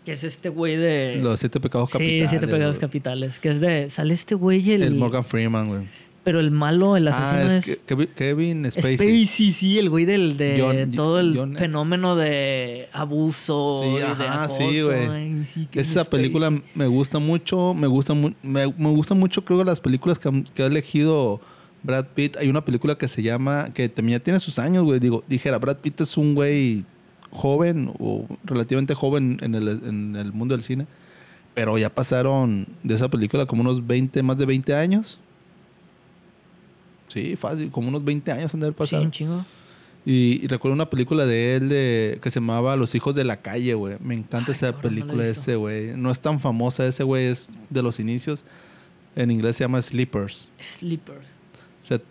Que 0.06 0.12
es 0.12 0.24
este 0.24 0.50
güey 0.50 0.76
de... 0.76 1.20
Los 1.22 1.40
siete 1.40 1.60
pecados 1.60 1.90
sí, 1.92 1.98
capitales. 1.98 2.30
Siete 2.30 2.48
Pecados. 2.48 2.78
Capitales. 2.78 3.40
Que 3.40 3.50
es 3.50 3.60
de... 3.60 3.90
Sale 3.90 4.14
este 4.14 4.36
güey 4.36 4.72
el... 4.72 4.84
El 4.84 4.96
Morgan 4.96 5.26
Freeman, 5.26 5.68
güey. 5.68 5.88
Pero 6.26 6.40
el 6.42 6.50
malo, 6.52 6.98
el 6.98 7.08
asesino 7.08 7.30
Ah, 7.30 7.44
es, 7.44 7.68
es... 7.68 7.80
que- 7.80 8.08
Kevin, 8.08 8.66
Spacey. 8.70 8.98
Spacey, 8.98 9.52
sí, 9.54 9.78
el 9.80 9.90
güey 9.90 10.04
del 10.06 10.36
de 10.38 10.58
John- 10.60 10.92
todo 10.92 11.20
el 11.20 11.38
John 11.38 11.56
fenómeno 11.56 12.16
de 12.18 12.90
abuso 12.92 13.82
Sí, 13.84 13.90
y 13.90 13.98
de 14.00 14.04
ajá, 14.04 14.44
acoso. 14.46 14.58
sí, 14.58 14.82
güey. 14.82 15.08
Ay, 15.08 15.46
sí, 15.46 15.68
Kevin 15.72 15.82
Esa 15.88 16.04
película 16.04 16.52
me 16.74 16.88
gusta 16.88 17.20
mucho. 17.20 17.74
Me 17.76 17.86
gusta, 17.88 18.14
mu- 18.16 18.34
me, 18.42 18.66
me 18.76 18.90
gusta 18.90 19.14
mucho, 19.14 19.46
creo, 19.46 19.64
las 19.64 19.80
películas 19.80 20.18
que, 20.20 20.44
que 20.54 20.64
ha 20.64 20.66
elegido 20.66 21.40
Brad 21.84 22.08
Pitt. 22.16 22.38
Hay 22.38 22.50
una 22.50 22.66
película 22.66 22.96
que 22.98 23.08
se 23.08 23.22
llama... 23.22 23.70
Que 23.72 23.88
también 23.88 24.18
ya 24.20 24.24
tiene 24.24 24.40
sus 24.40 24.58
años, 24.58 24.84
güey. 24.84 25.00
Digo, 25.00 25.24
dijera, 25.28 25.60
Brad 25.60 25.78
Pitt 25.78 26.02
es 26.02 26.18
un 26.18 26.34
güey 26.34 26.84
joven 27.30 27.92
o 28.00 28.26
relativamente 28.46 28.96
joven 28.96 29.38
en 29.42 29.54
el, 29.54 29.68
en 29.68 30.16
el 30.16 30.34
mundo 30.34 30.56
del 30.56 30.64
cine. 30.64 30.88
Pero 31.54 31.78
ya 31.78 31.90
pasaron 31.94 32.66
de 32.82 32.96
esa 32.96 33.10
película 33.10 33.46
como 33.46 33.62
unos 33.62 33.86
20, 33.86 34.24
más 34.24 34.38
de 34.40 34.46
20 34.48 34.76
años. 34.76 35.20
Sí, 37.16 37.38
fácil, 37.38 37.72
como 37.72 37.88
unos 37.88 38.04
20 38.04 38.30
años 38.34 38.54
han 38.54 38.60
de 38.60 38.68
haber 38.68 38.88
Sí, 38.88 38.96
un 38.98 39.10
chingo. 39.10 39.46
Y, 40.06 40.42
y 40.44 40.48
recuerdo 40.48 40.74
una 40.74 40.90
película 40.90 41.26
de 41.26 41.56
él 41.56 41.70
de, 41.70 42.20
que 42.22 42.30
se 42.30 42.42
llamaba 42.42 42.76
Los 42.76 42.94
hijos 42.94 43.16
de 43.16 43.24
la 43.24 43.38
calle, 43.38 43.74
güey. 43.74 43.96
Me 44.02 44.16
encanta 44.16 44.52
Ay, 44.52 44.56
esa 44.56 44.74
cabrón, 44.74 44.82
película 44.82 45.24
de 45.24 45.30
ese, 45.30 45.56
güey. 45.56 45.96
No 45.96 46.12
es 46.12 46.20
tan 46.20 46.42
famosa, 46.42 46.86
ese 46.86 47.04
güey 47.04 47.28
es 47.28 47.50
de 47.70 47.82
los 47.82 48.02
inicios. 48.02 48.44
En 49.16 49.32
inglés 49.32 49.56
se 49.56 49.64
llama 49.64 49.82
Sleepers. 49.82 50.50
Sleepers. 50.62 51.26
O 51.80 51.84
sea, 51.88 52.02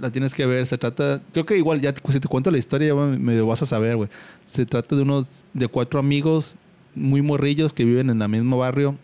la 0.00 0.12
tienes 0.12 0.32
que 0.32 0.46
ver. 0.46 0.64
Se 0.68 0.78
trata... 0.78 1.20
Creo 1.32 1.44
que 1.44 1.56
igual 1.56 1.80
ya 1.80 1.92
si 2.08 2.20
te 2.20 2.28
cuento 2.28 2.52
la 2.52 2.58
historia 2.58 2.86
ya 2.86 2.94
me 2.94 3.18
medio 3.18 3.44
vas 3.48 3.62
a 3.62 3.66
saber, 3.66 3.96
güey. 3.96 4.08
Se 4.44 4.64
trata 4.64 4.94
de 4.94 5.02
unos... 5.02 5.44
De 5.54 5.66
cuatro 5.66 5.98
amigos 5.98 6.54
muy 6.94 7.20
morrillos 7.20 7.72
que 7.72 7.84
viven 7.84 8.10
en 8.10 8.22
el 8.22 8.28
mismo 8.28 8.58
barrio 8.58 8.96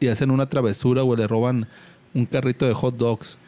y 0.00 0.06
hacen 0.06 0.30
una 0.30 0.48
travesura, 0.48 1.02
güey. 1.02 1.18
Le 1.18 1.28
roban 1.28 1.68
un 2.14 2.24
carrito 2.24 2.66
de 2.66 2.72
hot 2.72 2.96
dogs 2.96 3.38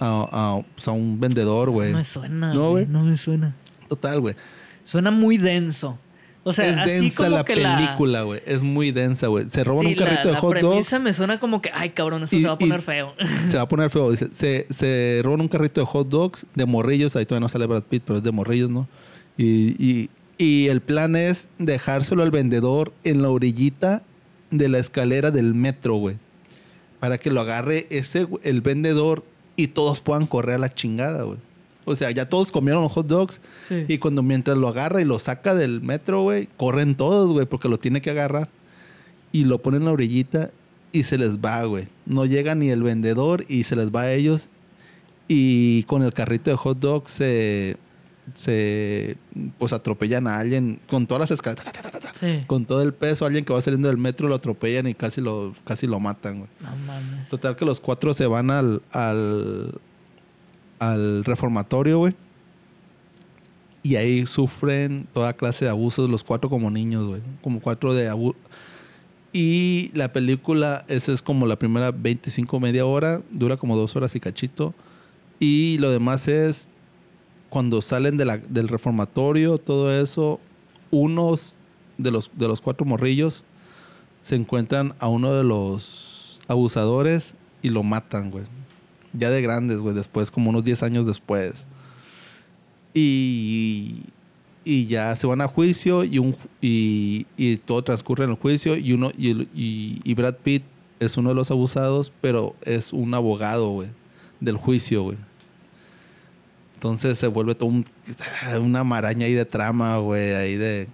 a, 0.00 0.28
a, 0.30 0.62
pues, 0.74 0.88
a 0.88 0.92
un 0.92 1.18
vendedor, 1.20 1.70
güey. 1.70 1.92
No 1.92 1.98
me 1.98 2.04
suena, 2.04 2.52
No, 2.54 2.70
güey. 2.70 2.86
No 2.86 3.02
me 3.02 3.16
suena. 3.16 3.54
Total, 3.88 4.20
güey. 4.20 4.34
Suena 4.84 5.10
muy 5.10 5.36
denso. 5.38 5.98
O 6.48 6.52
sea, 6.52 6.68
es 6.68 6.78
así 6.78 6.90
densa 6.90 7.24
como 7.24 7.36
la 7.38 7.44
que 7.44 7.54
película, 7.54 8.22
güey. 8.22 8.40
Es 8.46 8.62
muy 8.62 8.92
densa, 8.92 9.26
güey. 9.26 9.48
Se 9.48 9.64
roban 9.64 9.86
Sí, 9.86 9.92
un 9.92 9.98
carrito 9.98 10.28
la, 10.28 10.34
de 10.34 10.36
hot 10.36 10.54
la 10.54 10.60
dogs. 10.60 10.74
premisa 10.74 10.98
me 11.00 11.12
suena 11.12 11.40
como 11.40 11.60
que, 11.60 11.70
ay, 11.74 11.90
cabrón, 11.90 12.22
esto 12.22 12.36
Y- 12.36 12.42
se 12.42 12.46
va 12.46 12.54
a 12.54 12.58
poner 12.58 12.82
feo. 12.82 13.14
Se 13.48 13.56
va 13.56 13.64
a 13.64 13.68
poner 13.68 13.90
feo. 13.90 14.12
Dice, 14.12 14.28
se, 14.32 14.66
se 14.70 15.20
roban 15.24 15.40
un 15.40 15.48
carrito 15.48 15.80
de 15.80 15.86
hot 15.86 16.08
dogs 16.08 16.46
de 16.54 16.64
morrillos. 16.66 17.16
Ahí 17.16 17.26
todavía 17.26 17.40
no 17.44 17.48
sale 17.48 17.66
Brad 17.66 17.82
Pitt, 17.82 18.04
pero 18.06 18.18
es 18.18 18.22
de 18.22 18.30
morrillos, 18.30 18.70
¿no? 18.70 18.86
Y, 19.36 19.74
y- 19.84 20.10
y 20.38 20.68
el 20.68 20.82
plan 20.82 21.16
es 21.16 21.48
dejárselo 21.58 22.22
al 22.22 22.30
vendedor 22.30 22.92
en 23.04 23.22
la 23.22 23.30
orillita 23.30 24.02
de 24.52 24.68
la 24.68 24.78
escalera 24.78 25.30
del 25.32 25.54
metro, 25.54 25.94
güey. 25.94 26.16
Para 27.00 27.18
que 27.18 27.30
lo 27.32 27.40
agarre 27.40 27.86
ese, 27.90 28.28
el 28.44 28.60
vendedor 28.60 29.24
y 29.56 29.68
todos 29.68 30.00
puedan 30.00 30.26
correr 30.26 30.56
a 30.56 30.58
la 30.58 30.68
chingada, 30.68 31.22
güey. 31.22 31.38
O 31.84 31.94
sea, 31.94 32.10
ya 32.10 32.28
todos 32.28 32.52
comieron 32.52 32.82
los 32.82 32.92
hot 32.92 33.06
dogs. 33.06 33.40
Sí. 33.62 33.84
Y 33.88 33.98
cuando 33.98 34.22
mientras 34.22 34.56
lo 34.56 34.68
agarra 34.68 35.00
y 35.00 35.04
lo 35.04 35.18
saca 35.18 35.54
del 35.54 35.80
metro, 35.80 36.22
güey, 36.22 36.48
corren 36.56 36.96
todos, 36.96 37.30
güey, 37.30 37.46
porque 37.46 37.68
lo 37.68 37.78
tiene 37.78 38.00
que 38.00 38.10
agarrar. 38.10 38.48
Y 39.32 39.44
lo 39.44 39.62
ponen 39.62 39.82
en 39.82 39.86
la 39.86 39.92
orillita 39.92 40.50
y 40.92 41.04
se 41.04 41.16
les 41.16 41.38
va, 41.38 41.62
güey. 41.64 41.88
No 42.04 42.26
llega 42.26 42.54
ni 42.54 42.70
el 42.70 42.82
vendedor 42.82 43.44
y 43.48 43.64
se 43.64 43.76
les 43.76 43.90
va 43.90 44.02
a 44.02 44.12
ellos. 44.12 44.48
Y 45.28 45.84
con 45.84 46.02
el 46.02 46.12
carrito 46.12 46.50
de 46.50 46.56
hot 46.56 46.78
dog 46.78 47.08
se, 47.08 47.76
se 48.34 49.16
pues 49.58 49.72
atropellan 49.72 50.26
a 50.26 50.38
alguien 50.38 50.80
con 50.88 51.06
todas 51.06 51.20
las 51.20 51.30
escaleras. 51.30 51.64
ta, 51.64 51.72
ta, 51.72 51.82
ta, 51.82 51.90
ta, 51.90 52.00
ta, 52.00 52.14
Sí. 52.14 52.44
Con 52.46 52.64
todo 52.64 52.82
el 52.82 52.94
peso, 52.94 53.26
alguien 53.26 53.44
que 53.44 53.52
va 53.52 53.60
saliendo 53.60 53.88
del 53.88 53.98
metro 53.98 54.28
lo 54.28 54.34
atropellan 54.34 54.86
y 54.86 54.94
casi 54.94 55.20
lo, 55.20 55.54
casi 55.64 55.86
lo 55.86 56.00
matan, 56.00 56.38
güey. 56.38 56.50
No 56.60 56.74
mames. 56.76 57.28
Total 57.28 57.56
que 57.56 57.64
los 57.64 57.78
cuatro 57.78 58.14
se 58.14 58.26
van 58.26 58.50
al, 58.50 58.82
al, 58.90 59.78
al 60.78 61.24
reformatorio, 61.24 61.98
güey. 61.98 62.14
Y 63.82 63.96
ahí 63.96 64.26
sufren 64.26 65.06
toda 65.12 65.34
clase 65.34 65.66
de 65.66 65.70
abusos, 65.70 66.10
los 66.10 66.24
cuatro 66.24 66.50
como 66.50 66.70
niños, 66.70 67.06
güey. 67.06 67.20
Como 67.42 67.60
cuatro 67.60 67.94
de 67.94 68.08
abuso. 68.08 68.36
Y 69.32 69.90
la 69.92 70.12
película, 70.12 70.84
esa 70.88 71.12
es 71.12 71.20
como 71.20 71.46
la 71.46 71.58
primera 71.58 71.90
25, 71.90 72.58
media 72.58 72.86
hora. 72.86 73.20
Dura 73.30 73.58
como 73.58 73.76
dos 73.76 73.94
horas 73.94 74.16
y 74.16 74.20
cachito. 74.20 74.74
Y 75.38 75.76
lo 75.78 75.90
demás 75.90 76.26
es 76.26 76.70
cuando 77.48 77.80
salen 77.82 78.16
de 78.16 78.24
la- 78.24 78.36
del 78.38 78.68
reformatorio, 78.68 79.58
todo 79.58 79.92
eso, 79.98 80.40
unos 80.90 81.56
de 81.98 82.10
los, 82.10 82.30
de 82.34 82.48
los 82.48 82.60
cuatro 82.60 82.84
morrillos 82.86 83.44
se 84.20 84.34
encuentran 84.36 84.94
a 84.98 85.08
uno 85.08 85.32
de 85.32 85.44
los 85.44 86.40
abusadores 86.48 87.36
y 87.62 87.70
lo 87.70 87.82
matan, 87.82 88.30
güey. 88.30 88.44
Ya 89.12 89.30
de 89.30 89.40
grandes, 89.40 89.78
güey, 89.78 89.94
después, 89.94 90.30
como 90.30 90.50
unos 90.50 90.64
10 90.64 90.82
años 90.82 91.06
después. 91.06 91.66
Y, 92.94 94.02
y 94.64 94.86
ya 94.86 95.14
se 95.16 95.26
van 95.26 95.40
a 95.40 95.48
juicio 95.48 96.04
y, 96.04 96.18
un, 96.18 96.36
y, 96.60 97.26
y 97.36 97.56
todo 97.58 97.82
transcurre 97.82 98.24
en 98.24 98.30
el 98.30 98.36
juicio 98.36 98.76
y, 98.76 98.92
uno, 98.92 99.10
y, 99.16 99.46
y 99.54 100.14
Brad 100.14 100.36
Pitt 100.42 100.62
es 100.98 101.16
uno 101.16 101.30
de 101.30 101.34
los 101.34 101.50
abusados, 101.50 102.10
pero 102.20 102.54
es 102.62 102.92
un 102.92 103.12
abogado, 103.14 103.68
güey, 103.70 103.88
del 104.40 104.56
juicio, 104.56 105.02
güey. 105.02 105.18
Entonces 106.86 107.18
se 107.18 107.26
vuelve 107.26 107.54
todo 107.54 107.68
un- 107.68 107.84
una 108.60 108.84
maraña 108.84 109.26
ahí 109.26 109.34
de 109.34 109.44
trama, 109.44 109.98
güey, 109.98 110.32
ahí 110.34 110.56
de... 110.56 110.88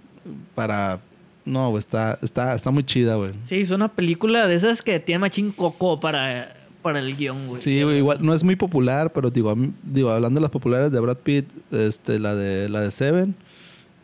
Para... 0.55 0.99
No, 1.45 1.69
güey, 1.69 1.79
está, 1.79 2.17
está, 2.21 2.55
está 2.55 2.71
muy 2.71 2.85
chida, 2.85 3.15
güey. 3.15 3.31
Sí, 3.43 3.55
es 3.57 3.71
una 3.71 3.89
película 3.89 4.47
de 4.47 4.55
esas 4.55 4.81
que 4.81 4.99
tiene 5.01 5.19
machín 5.19 5.51
coco 5.51 5.99
para, 5.99 6.55
para 6.81 6.99
el 6.99 7.17
guion, 7.17 7.47
güey. 7.47 7.61
Sí, 7.61 7.83
güey, 7.83 7.97
igual 7.97 8.19
no 8.21 8.33
es 8.33 8.45
muy 8.45 8.55
popular, 8.55 9.11
pero 9.11 9.29
digo, 9.29 9.53
digo, 9.83 10.09
hablando 10.09 10.39
de 10.39 10.43
las 10.43 10.51
populares 10.51 10.89
de 10.91 10.99
Brad 11.01 11.17
Pitt, 11.17 11.45
este, 11.71 12.17
la 12.19 12.33
de 12.33 12.69
la 12.69 12.79
de 12.79 12.91
Seven, 12.91 13.35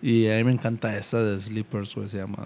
y 0.02 0.28
a 0.28 0.36
mí 0.38 0.44
me 0.44 0.52
encanta 0.52 0.98
esa 0.98 1.24
de 1.24 1.42
Sleepers, 1.42 1.96
güey, 1.96 2.10
se 2.10 2.18
llama 2.18 2.44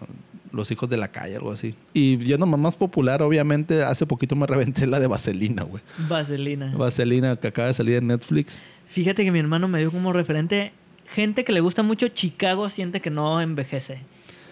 Los 0.52 0.70
hijos 0.70 0.88
de 0.90 0.98
la 0.98 1.08
calle, 1.08 1.38
algo 1.38 1.52
así. 1.52 1.74
Y 1.94 2.20
yendo 2.20 2.46
más 2.46 2.60
más 2.60 2.76
popular, 2.76 3.24
obviamente, 3.24 3.82
hace 3.84 4.06
poquito 4.06 4.36
me 4.36 4.46
reventé 4.46 4.86
la 4.86 5.00
de 5.00 5.08
Vaselina, 5.08 5.64
güey. 5.64 5.82
Vaselina. 6.08 6.72
Vaselina 6.78 7.36
que 7.36 7.48
acaba 7.48 7.70
de 7.70 7.74
salir 7.74 7.96
en 7.96 8.06
Netflix. 8.08 8.62
Fíjate 8.94 9.24
que 9.24 9.32
mi 9.32 9.40
hermano 9.40 9.68
me 9.68 9.80
dio 9.80 9.92
como 9.92 10.14
referente 10.14 10.72
gente 11.14 11.44
que 11.44 11.52
le 11.52 11.60
gusta 11.62 11.82
mucho 11.84 12.08
Chicago 12.10 12.70
siente 12.70 13.02
que 13.02 13.10
no 13.10 13.42
envejece. 13.42 14.00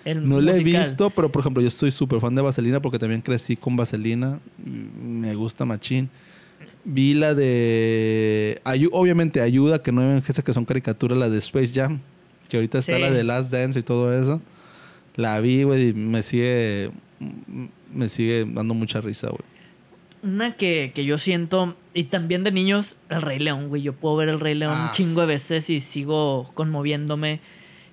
El 0.04 0.28
No 0.28 0.42
la 0.42 0.56
he 0.56 0.64
visto, 0.64 1.12
pero 1.12 1.32
por 1.32 1.42
ejemplo, 1.42 1.62
yo 1.62 1.70
soy 1.70 1.92
súper 1.92 2.20
fan 2.20 2.34
de 2.34 2.42
Vaselina 2.42 2.82
porque 2.82 2.98
también 2.98 3.22
crecí 3.22 3.56
con 3.56 3.76
Vaselina. 3.76 4.40
Mm, 4.58 5.20
Me 5.20 5.36
gusta 5.36 5.64
machín. 5.66 6.10
Vi 6.84 7.14
la 7.14 7.36
de... 7.36 8.60
ayu- 8.66 8.90
obviamente 8.92 9.42
ayuda 9.42 9.84
que 9.84 9.92
no 9.92 10.02
envejece, 10.02 10.42
que 10.42 10.54
son 10.54 10.66
caricaturas, 10.66 11.16
la 11.20 11.30
de 11.30 11.38
Space 11.38 11.72
Jam. 11.72 12.00
Que 12.50 12.58
ahorita 12.58 12.80
está 12.80 12.96
Sí. 12.96 13.02
la 13.02 13.12
de 13.12 13.24
Last 13.24 13.52
Dance 13.52 13.78
y 13.78 13.84
todo 13.84 14.12
eso. 14.20 14.42
La 15.16 15.40
vi, 15.40 15.62
güey, 15.64 15.90
y 15.90 15.94
me 15.94 16.24
sigue... 16.24 16.90
Me 17.94 18.10
sigue 18.10 18.46
dando 18.52 18.74
mucha 18.74 19.00
risa, 19.02 19.28
güey. 19.28 19.42
Una 20.23 20.56
que, 20.56 20.91
que 20.93 21.03
yo 21.03 21.18
siento, 21.18 21.76
y 21.93 22.03
también 22.06 22.43
de 22.43 22.52
niños, 22.52 22.95
El 23.10 23.22
Rey 23.23 23.39
León, 23.39 23.69
güey. 23.69 23.81
Yo 23.81 23.93
puedo 23.93 24.15
ver 24.18 24.30
El 24.30 24.39
Rey 24.39 24.53
León 24.56 24.73
Ah. 24.76 24.88
un 24.89 24.95
chingo 24.95 25.22
de 25.22 25.27
veces 25.27 25.69
y 25.69 25.80
sigo 25.81 26.52
conmoviéndome. 26.53 27.39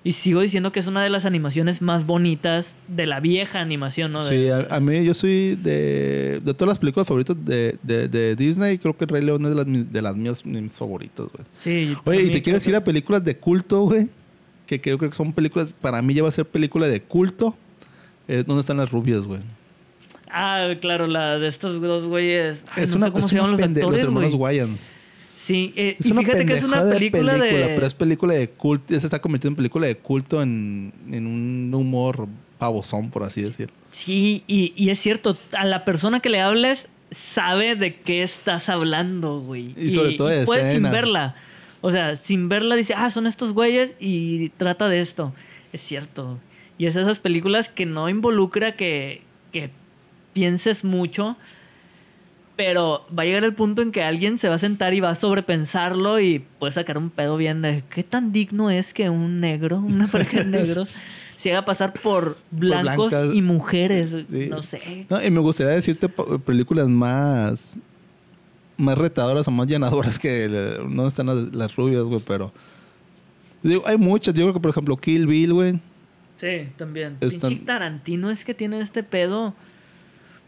Y 0.01 0.13
sigo 0.13 0.39
diciendo 0.39 0.71
que 0.71 0.79
es 0.79 0.87
una 0.87 1.03
de 1.03 1.09
las 1.09 1.25
animaciones 1.25 1.81
más 1.81 2.05
bonitas 2.05 2.75
de 2.87 3.05
la 3.05 3.19
vieja 3.19 3.59
animación, 3.59 4.13
¿no? 4.13 4.23
De- 4.23 4.29
Sí, 4.29 4.47
a, 4.47 4.73
a 4.73 4.79
mí 4.79 5.03
yo 5.03 5.13
soy 5.13 5.55
de... 5.55 6.39
De 6.43 6.53
todas 6.53 6.69
las 6.69 6.79
películas 6.79 7.05
favoritas 7.07 7.35
de, 7.43 7.77
de, 7.83 8.07
de 8.07 8.35
Disney, 8.37 8.77
creo 8.77 8.95
que 8.95 9.03
El 9.03 9.09
Rey 9.09 9.23
León 9.23 9.43
es 9.43 9.49
de 9.49 9.55
las, 9.55 9.91
de 9.91 10.01
las 10.01 10.15
mías, 10.15 10.45
mis 10.45 10.71
favoritos, 10.71 11.29
güey. 11.33 11.45
Sí, 11.61 11.95
Oye, 12.05 12.21
y 12.23 12.29
te 12.29 12.41
quieres 12.41 12.63
creo 12.63 12.75
ir 12.75 12.81
a 12.81 12.83
películas 12.83 13.23
de 13.25 13.35
culto, 13.35 13.81
güey. 13.81 14.07
Que 14.67 14.79
creo 14.79 14.97
que 14.99 15.11
son 15.11 15.33
películas, 15.33 15.73
para 15.73 16.01
mí 16.01 16.13
ya 16.13 16.23
va 16.23 16.29
a 16.29 16.31
ser 16.31 16.45
película 16.45 16.87
de 16.87 17.01
culto. 17.01 17.57
Eh, 18.29 18.43
¿Dónde 18.47 18.61
están 18.61 18.77
las 18.77 18.91
rubias, 18.91 19.23
güey? 19.25 19.41
Ah, 20.29 20.67
claro, 20.79 21.07
la 21.07 21.39
de 21.39 21.47
estos 21.47 21.81
dos 21.81 22.05
güeyes. 22.05 22.63
Ay, 22.71 22.83
Es 22.83 22.91
no 22.91 22.97
una, 22.97 23.05
sé 23.07 23.11
cómo 23.11 23.23
es 23.25 23.29
se 23.29 23.35
llaman 23.35 23.51
los 23.51 23.61
actores, 23.61 24.03
hermanos. 24.03 24.33
Wayans. 24.33 24.93
Sí, 25.37 25.73
eh, 25.75 25.95
Es 25.97 26.05
y 26.05 26.11
una 26.11 26.21
fíjate 26.21 26.45
que 26.45 26.53
es 26.53 26.63
una 26.63 26.77
pendejada 26.81 26.85
de 26.85 26.99
película 26.99 27.37
de... 27.37 27.73
Pero 27.75 27.87
es 27.87 27.93
película 27.93 28.33
de 28.33 28.49
culto. 28.49 28.93
Ya 28.93 28.99
se 28.99 29.07
está 29.07 29.19
convirtiendo 29.19 29.53
en 29.53 29.55
película 29.55 29.87
de 29.87 29.95
culto 29.95 30.41
en, 30.41 30.93
en 31.11 31.25
un 31.25 31.73
humor 31.73 32.27
pavosón, 32.57 33.09
por 33.09 33.23
así 33.23 33.41
decirlo. 33.41 33.73
Sí, 33.89 34.43
y, 34.47 34.73
y 34.75 34.89
es 34.89 34.99
cierto, 34.99 35.37
a 35.57 35.65
la 35.65 35.85
persona 35.85 36.19
que 36.19 36.29
le 36.29 36.41
hables 36.41 36.89
sabe 37.11 37.75
de 37.75 37.95
qué 37.95 38.21
estás 38.21 38.69
hablando, 38.69 39.39
güey. 39.39 39.73
Y 39.77 39.91
sobre 39.91 40.13
todo 40.13 40.27
de 40.27 40.45
puedes 40.45 40.71
sin 40.71 40.83
verla. 40.83 41.35
O 41.81 41.91
sea, 41.91 42.15
sin 42.17 42.49
verla 42.49 42.75
dice, 42.75 42.93
ah, 42.95 43.09
son 43.09 43.25
estos 43.25 43.53
güeyes 43.53 43.95
y 43.99 44.49
trata 44.49 44.89
de 44.89 44.99
esto. 44.99 45.33
Es 45.71 45.81
cierto. 45.81 46.37
Y 46.77 46.85
es 46.85 46.95
esas 46.95 47.19
películas 47.19 47.69
que 47.69 47.85
no 47.85 48.09
involucra 48.09 48.75
que, 48.75 49.21
que 49.51 49.71
pienses 50.33 50.83
mucho, 50.83 51.37
pero 52.55 53.05
va 53.17 53.23
a 53.23 53.25
llegar 53.25 53.45
el 53.45 53.53
punto 53.53 53.81
en 53.81 53.91
que 53.93 54.03
alguien 54.03 54.37
se 54.37 54.49
va 54.49 54.55
a 54.55 54.59
sentar 54.59 54.93
y 54.93 54.99
va 54.99 55.11
a 55.11 55.15
sobrepensarlo 55.15 56.19
y 56.19 56.39
puede 56.59 56.73
sacar 56.73 56.97
un 56.97 57.09
pedo 57.09 57.37
bien 57.37 57.61
de 57.61 57.83
qué 57.89 58.03
tan 58.03 58.33
digno 58.33 58.69
es 58.69 58.93
que 58.93 59.09
un 59.09 59.39
negro, 59.39 59.77
una 59.77 60.07
pareja 60.11 60.39
de 60.39 60.45
negros, 60.45 60.99
se 61.29 61.51
haga 61.51 61.63
pasar 61.63 61.93
por 61.93 62.37
blancos 62.51 63.13
y 63.33 63.41
mujeres. 63.41 64.09
Sí. 64.29 64.47
No 64.49 64.61
sé. 64.61 65.05
No, 65.09 65.23
y 65.23 65.31
me 65.31 65.39
gustaría 65.39 65.73
decirte 65.73 66.09
películas 66.09 66.87
más 66.89 67.79
más 68.75 68.97
retadoras 68.97 69.45
o 69.47 69.51
más 69.51 69.67
llenadoras 69.67 70.17
que 70.19 70.79
no 70.87 71.05
están 71.07 71.27
las, 71.27 71.53
las 71.53 71.75
rubias, 71.75 72.03
güey, 72.03 72.21
pero 72.25 72.51
digo, 73.63 73.83
hay 73.85 73.97
muchas. 73.97 74.33
Yo 74.33 74.43
creo 74.43 74.53
que 74.53 74.59
por 74.59 74.71
ejemplo 74.71 74.97
Kill 74.97 75.27
Bill, 75.27 75.53
güey. 75.53 75.79
Sí, 76.37 76.67
también. 76.77 77.17
Están- 77.21 77.59
Tarantino 77.65 78.29
es 78.31 78.43
que 78.43 78.53
tiene 78.53 78.79
este 78.81 79.03
pedo 79.03 79.53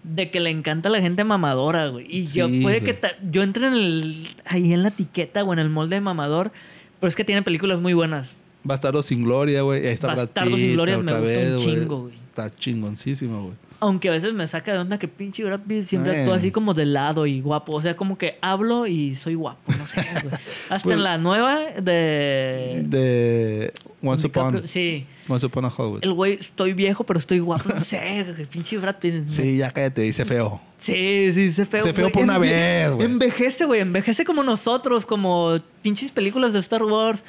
de 0.03 0.32
que 0.32 0.40
le 0.40 0.49
encanta 0.49 0.90
a 0.90 0.91
la 0.91 1.02
gente 1.02 1.23
mamadora, 1.23 1.88
güey. 1.88 2.06
Y 2.10 2.26
yo 2.26 2.48
puede 2.48 2.80
güey. 2.80 2.82
que 2.82 2.94
ta- 2.94 3.15
yo 3.32 3.44
entre 3.44 3.68
en 3.68 3.73
el, 3.73 4.28
ahí 4.45 4.73
en 4.73 4.84
la 4.84 4.90
etiqueta 4.90 5.44
o 5.44 5.53
en 5.53 5.60
el 5.60 5.69
molde 5.69 5.95
de 5.98 6.02
mamador, 6.02 6.52
pero 6.99 7.07
es 7.10 7.15
que 7.15 7.23
tiene 7.23 7.41
películas 7.44 7.80
muy 7.80 7.94
buenas. 7.94 8.36
Bastardo 8.63 9.01
sin 9.03 9.23
gloria, 9.23 9.61
güey. 9.63 9.85
Ahí 9.88 9.93
está 9.93 10.07
Bastardo 10.07 10.55
sin 10.55 10.73
Gloria 10.73 10.97
me 10.99 11.11
gusta 11.13 11.57
un 11.57 11.59
chingo, 11.63 11.99
güey. 12.01 12.13
Está 12.15 12.49
chingoncísimo, 12.51 13.43
güey. 13.43 13.53
Aunque 13.83 14.09
a 14.09 14.11
veces 14.11 14.31
me 14.35 14.45
saca 14.45 14.73
de 14.73 14.77
onda 14.77 14.99
que 14.99 15.07
pinche 15.07 15.43
Brad 15.43 15.61
Pitt 15.61 15.85
siempre 15.85 16.15
actúa 16.19 16.35
así 16.35 16.51
como 16.51 16.75
de 16.75 16.85
lado 16.85 17.25
y 17.25 17.41
guapo. 17.41 17.73
O 17.73 17.81
sea, 17.81 17.97
como 17.97 18.15
que 18.15 18.38
hablo 18.39 18.85
y 18.85 19.15
soy 19.15 19.33
guapo, 19.33 19.71
no 19.75 19.88
sé, 19.88 20.05
güey. 20.21 20.35
Hasta 20.69 20.83
Pues- 20.83 20.97
en 20.97 21.03
la 21.03 21.17
nueva 21.17 21.61
de... 21.81 22.83
De 22.85 23.73
Once 24.03 24.27
DiCaprio, 24.27 24.59
Upon, 24.59 24.67
Sí. 24.67 25.07
Once 25.27 25.43
Upon 25.47 25.65
a 25.65 25.69
Hollywood. 25.69 25.99
El 26.03 26.13
güey, 26.13 26.33
estoy 26.33 26.73
viejo, 26.73 27.03
pero 27.03 27.19
estoy 27.19 27.39
guapo. 27.39 27.69
No 27.73 27.81
sé, 27.81 28.23
güey, 28.35 28.45
pinche 28.45 28.77
Brad 28.77 28.97
Pitt. 28.99 29.27
Sí, 29.27 29.57
ya 29.57 29.71
cállate, 29.71 30.01
dice 30.03 30.25
feo. 30.25 30.61
Sí, 30.77 31.31
sí, 31.33 31.51
se 31.51 31.65
feo. 31.65 31.81
Se 31.83 31.93
feo 31.93 32.11
por 32.11 32.21
una 32.23 32.38
Enve- 32.38 32.41
vez, 32.41 32.91
güey. 32.95 33.05
Envejece, 33.07 33.65
güey. 33.65 33.81
Envejece 33.81 34.23
como 34.23 34.43
nosotros, 34.43 35.07
como 35.07 35.57
pinches 35.81 36.11
películas 36.11 36.53
de 36.53 36.59
Star 36.59 36.83
Wars, 36.83 37.23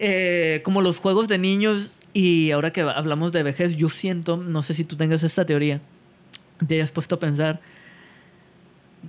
eh, 0.00 0.60
como 0.64 0.82
los 0.82 0.98
juegos 0.98 1.28
de 1.28 1.38
niños. 1.38 1.90
Y 2.12 2.50
ahora 2.50 2.72
que 2.72 2.80
hablamos 2.80 3.32
de 3.32 3.42
vejez, 3.42 3.76
yo 3.76 3.90
siento, 3.90 4.38
no 4.38 4.62
sé 4.62 4.72
si 4.72 4.84
tú 4.84 4.96
tengas 4.96 5.22
esta 5.22 5.44
teoría, 5.44 5.80
te 6.66 6.76
hayas 6.76 6.90
puesto 6.90 7.16
a 7.16 7.18
pensar 7.20 7.60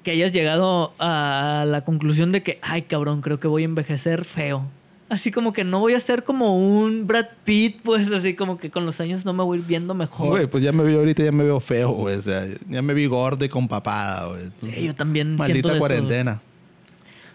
que 0.04 0.12
hayas 0.12 0.32
llegado 0.32 0.94
a 1.00 1.66
la 1.68 1.82
conclusión 1.82 2.32
de 2.32 2.44
que, 2.44 2.60
ay, 2.62 2.84
cabrón, 2.84 3.22
creo 3.22 3.40
que 3.40 3.48
voy 3.48 3.64
a 3.64 3.66
envejecer 3.66 4.26
feo. 4.26 4.68
Así 5.10 5.32
como 5.32 5.54
que 5.54 5.64
no 5.64 5.80
voy 5.80 5.94
a 5.94 6.00
ser 6.02 6.26
como 6.26 6.58
un 6.58 7.08
Brad 7.08 7.28
Pitt, 7.46 7.80
pues 7.82 8.12
así 8.12 8.34
como 8.34 8.58
que 8.58 8.70
con 8.70 8.86
los 8.86 9.00
años 9.00 9.24
no 9.24 9.32
me 9.32 9.44
voy 9.44 9.60
viendo 9.60 9.94
mejor. 9.94 10.28
Güey, 10.28 10.48
pues 10.48 10.62
ya 10.64 10.74
me 10.74 10.84
veo 10.84 11.00
ahorita, 11.00 11.24
ya 11.24 11.32
me 11.32 11.46
veo 11.46 11.62
feo, 11.62 11.92
güey. 11.92 12.18
O 12.18 12.22
sea, 12.22 12.46
ya 12.68 12.82
me 12.82 12.94
vi 12.94 13.06
gordo 13.06 13.46
y 13.46 13.50
con 13.50 13.70
papada, 13.70 14.28
güey. 14.28 14.42
Sí, 14.62 14.84
yo 14.84 14.94
también 14.94 15.38
siento 15.46 15.70
Maldita 15.70 15.78
eso. 15.78 16.42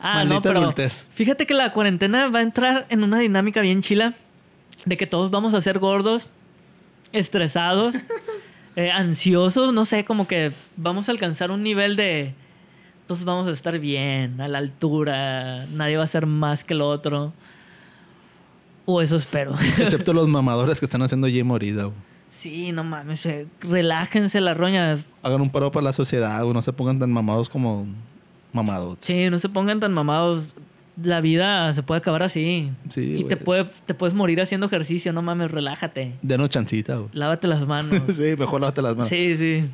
Ah, 0.04 0.14
Maldita 0.16 0.34
no, 0.34 0.42
pero 0.42 0.60
adultez. 0.62 1.08
fíjate 1.14 1.46
que 1.46 1.54
la 1.54 1.72
cuarentena 1.72 2.26
va 2.28 2.40
a 2.40 2.42
entrar 2.42 2.86
en 2.88 3.04
una 3.04 3.20
dinámica 3.20 3.60
bien 3.60 3.82
chila 3.82 4.14
de 4.84 4.96
que 4.96 5.06
todos 5.06 5.30
vamos 5.30 5.54
a 5.54 5.60
ser 5.60 5.78
gordos, 5.78 6.28
estresados, 7.12 7.94
eh, 8.76 8.90
ansiosos, 8.90 9.72
no 9.72 9.84
sé, 9.84 10.04
como 10.04 10.26
que 10.26 10.52
vamos 10.76 11.08
a 11.08 11.12
alcanzar 11.12 11.52
un 11.52 11.62
nivel 11.62 11.94
de 11.94 12.34
todos 13.06 13.24
vamos 13.24 13.46
a 13.46 13.50
estar 13.50 13.78
bien, 13.78 14.40
a 14.40 14.48
la 14.48 14.58
altura, 14.58 15.66
nadie 15.66 15.96
va 15.96 16.04
a 16.04 16.08
ser 16.08 16.26
más 16.26 16.64
que 16.64 16.74
el 16.74 16.80
otro. 16.80 17.32
O 18.84 19.00
eso 19.00 19.16
espero. 19.16 19.54
Excepto 19.78 20.12
los 20.12 20.26
mamadores 20.28 20.80
que 20.80 20.86
están 20.86 21.02
haciendo 21.02 21.28
morida, 21.44 21.84
güey. 21.84 21.96
sí, 22.28 22.72
no 22.72 22.82
mames, 22.82 23.24
eh, 23.26 23.46
relájense 23.60 24.40
la 24.40 24.54
roña. 24.54 24.98
Hagan 25.22 25.40
un 25.40 25.50
paro 25.50 25.70
para 25.70 25.84
la 25.84 25.92
sociedad. 25.92 26.44
No 26.44 26.62
se 26.62 26.72
pongan 26.72 26.98
tan 26.98 27.12
mamados 27.12 27.48
como 27.48 27.86
mamados. 28.52 28.98
Sí, 29.00 29.28
no 29.30 29.38
se 29.38 29.48
pongan 29.48 29.80
tan 29.80 29.92
mamados. 29.92 30.48
La 31.02 31.20
vida 31.22 31.72
se 31.72 31.82
puede 31.82 31.98
acabar 32.00 32.22
así. 32.22 32.70
Sí, 32.90 33.16
y 33.20 33.24
te, 33.24 33.38
puede, 33.38 33.64
te 33.86 33.94
puedes 33.94 34.14
morir 34.14 34.40
haciendo 34.42 34.66
ejercicio, 34.66 35.12
no 35.14 35.22
mames, 35.22 35.50
relájate. 35.50 36.12
Denos 36.20 36.50
chancita, 36.50 36.96
güey. 36.96 37.08
Lávate 37.14 37.46
las 37.48 37.66
manos. 37.66 38.02
sí, 38.14 38.34
mejor 38.38 38.60
lávate 38.60 38.82
las 38.82 38.94
manos. 38.94 39.08
sí, 39.08 39.36
sí. 39.36 39.64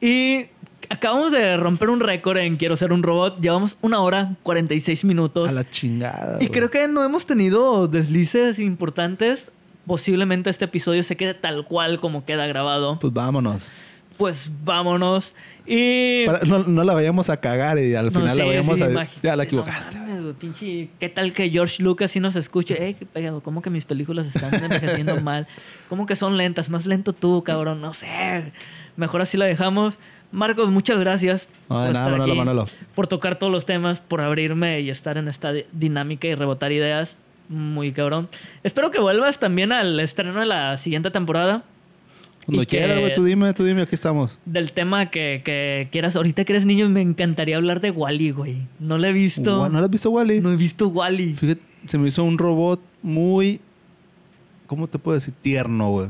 Y 0.00 0.46
acabamos 0.90 1.32
de 1.32 1.56
romper 1.56 1.88
un 1.88 2.00
récord 2.00 2.36
en 2.36 2.56
Quiero 2.56 2.76
ser 2.76 2.92
un 2.92 3.02
robot. 3.02 3.40
Llevamos 3.40 3.78
una 3.80 4.00
hora 4.00 4.36
46 4.42 5.04
minutos. 5.06 5.48
A 5.48 5.52
la 5.52 5.68
chingada, 5.68 6.34
Y 6.36 6.46
güey. 6.46 6.50
creo 6.50 6.70
que 6.70 6.86
no 6.86 7.02
hemos 7.02 7.24
tenido 7.24 7.88
deslices 7.88 8.58
importantes. 8.58 9.50
Posiblemente 9.86 10.50
este 10.50 10.66
episodio 10.66 11.02
se 11.02 11.16
quede 11.16 11.32
tal 11.32 11.64
cual 11.64 11.98
como 11.98 12.24
queda 12.26 12.46
grabado. 12.46 12.98
Pues 13.00 13.12
vámonos. 13.12 13.72
Pues 14.16 14.50
vámonos. 14.64 15.32
Y... 15.66 16.26
Para- 16.26 16.40
no, 16.46 16.60
no 16.60 16.84
la 16.84 16.94
vayamos 16.94 17.28
a 17.28 17.38
cagar 17.38 17.78
y 17.78 17.94
al 17.96 18.06
No, 18.06 18.10
final 18.12 18.38
la 18.38 18.44
vayamos 18.44 18.76
sí, 18.78 18.82
a... 18.84 18.88
Ya 19.22 19.30
la 19.30 19.36
no 19.36 19.42
equivocaste. 19.42 19.98
mames, 19.98 20.34
pinche, 20.38 20.88
¿qué 21.00 21.08
tal 21.08 21.32
que 21.32 21.50
George 21.50 21.82
Lucas 21.82 22.12
sí 22.12 22.20
nos 22.20 22.36
escuche? 22.36 22.96
Pedo, 23.12 23.42
¿cómo 23.42 23.62
que 23.62 23.70
mis 23.70 23.84
películas 23.84 24.26
están 24.34 24.54
envejeciendo 24.62 25.20
mal? 25.22 25.48
¿Cómo 25.88 26.06
que 26.06 26.14
son 26.14 26.36
lentas? 26.36 26.70
Más 26.70 26.86
lento 26.86 27.12
tú, 27.12 27.42
cabrón, 27.42 27.80
no 27.80 27.94
sé. 27.94 28.52
Mejor 28.96 29.22
así 29.22 29.36
la 29.36 29.46
dejamos. 29.46 29.98
Marcos, 30.30 30.70
muchas 30.70 30.98
gracias. 31.00 31.48
No, 31.68 31.80
de 31.80 31.86
por 31.88 31.94
nada, 31.94 32.08
Manolo, 32.10 32.34
Manolo. 32.36 32.66
Por 32.94 33.06
tocar 33.08 33.36
todos 33.36 33.52
los 33.52 33.66
temas, 33.66 34.00
por 34.00 34.20
abrirme 34.20 34.80
y 34.80 34.90
estar 34.90 35.18
en 35.18 35.26
esta 35.28 35.52
di- 35.52 35.64
dinámica 35.72 36.28
y 36.28 36.34
rebotar 36.36 36.70
ideas. 36.72 37.16
Muy 37.48 37.92
cabrón. 37.92 38.28
Espero 38.64 38.90
que 38.90 39.00
vuelvas 39.00 39.38
también 39.40 39.72
al 39.72 39.98
estreno 40.00 40.38
de 40.40 40.46
la 40.46 40.76
siguiente 40.76 41.10
temporada. 41.10 41.62
Cuando 42.46 42.64
quieras, 42.64 43.00
güey, 43.00 43.12
tú 43.12 43.24
dime, 43.24 43.52
tú 43.54 43.64
dime, 43.64 43.82
aquí 43.82 43.94
estamos. 43.96 44.38
Del 44.44 44.72
tema 44.72 45.10
que, 45.10 45.42
que 45.44 45.88
quieras. 45.90 46.14
Ahorita 46.16 46.44
que 46.44 46.52
eres 46.52 46.64
niño, 46.64 46.88
me 46.88 47.00
encantaría 47.02 47.56
hablar 47.56 47.80
de 47.80 47.90
Wally, 47.90 48.30
güey. 48.30 48.68
No 48.78 48.98
lo 48.98 49.06
he 49.06 49.12
visto. 49.12 49.68
¿No 49.68 49.78
lo 49.80 49.84
has 49.84 49.90
visto, 49.90 50.10
Wally? 50.10 50.40
No 50.40 50.52
he 50.52 50.56
visto 50.56 50.86
Wally. 50.88 51.34
Fíjate, 51.34 51.60
se 51.86 51.98
me 51.98 52.08
hizo 52.08 52.22
un 52.24 52.38
robot 52.38 52.80
muy. 53.02 53.60
¿Cómo 54.68 54.86
te 54.86 54.98
puedo 54.98 55.16
decir? 55.16 55.34
Tierno, 55.42 55.90
güey. 55.90 56.08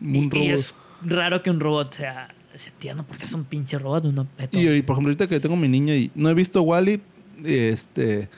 Un 0.00 0.14
Y, 0.14 0.18
y 0.18 0.30
robot. 0.30 0.42
es 0.60 0.74
raro 1.02 1.42
que 1.42 1.50
un 1.50 1.58
robot 1.60 1.94
sea, 1.94 2.34
sea 2.54 2.72
tierno 2.78 3.04
porque 3.06 3.22
es 3.24 3.32
un 3.32 3.44
pinche 3.44 3.78
robot, 3.78 4.04
un 4.04 4.18
objeto. 4.18 4.58
Y, 4.60 4.68
y, 4.68 4.82
por 4.82 4.94
ejemplo, 4.94 5.10
ahorita 5.10 5.26
que 5.26 5.40
tengo 5.40 5.56
mi 5.56 5.68
niño 5.68 5.94
y 5.94 6.10
no 6.14 6.28
he 6.28 6.34
visto 6.34 6.60
Wally, 6.62 7.00
este. 7.44 8.28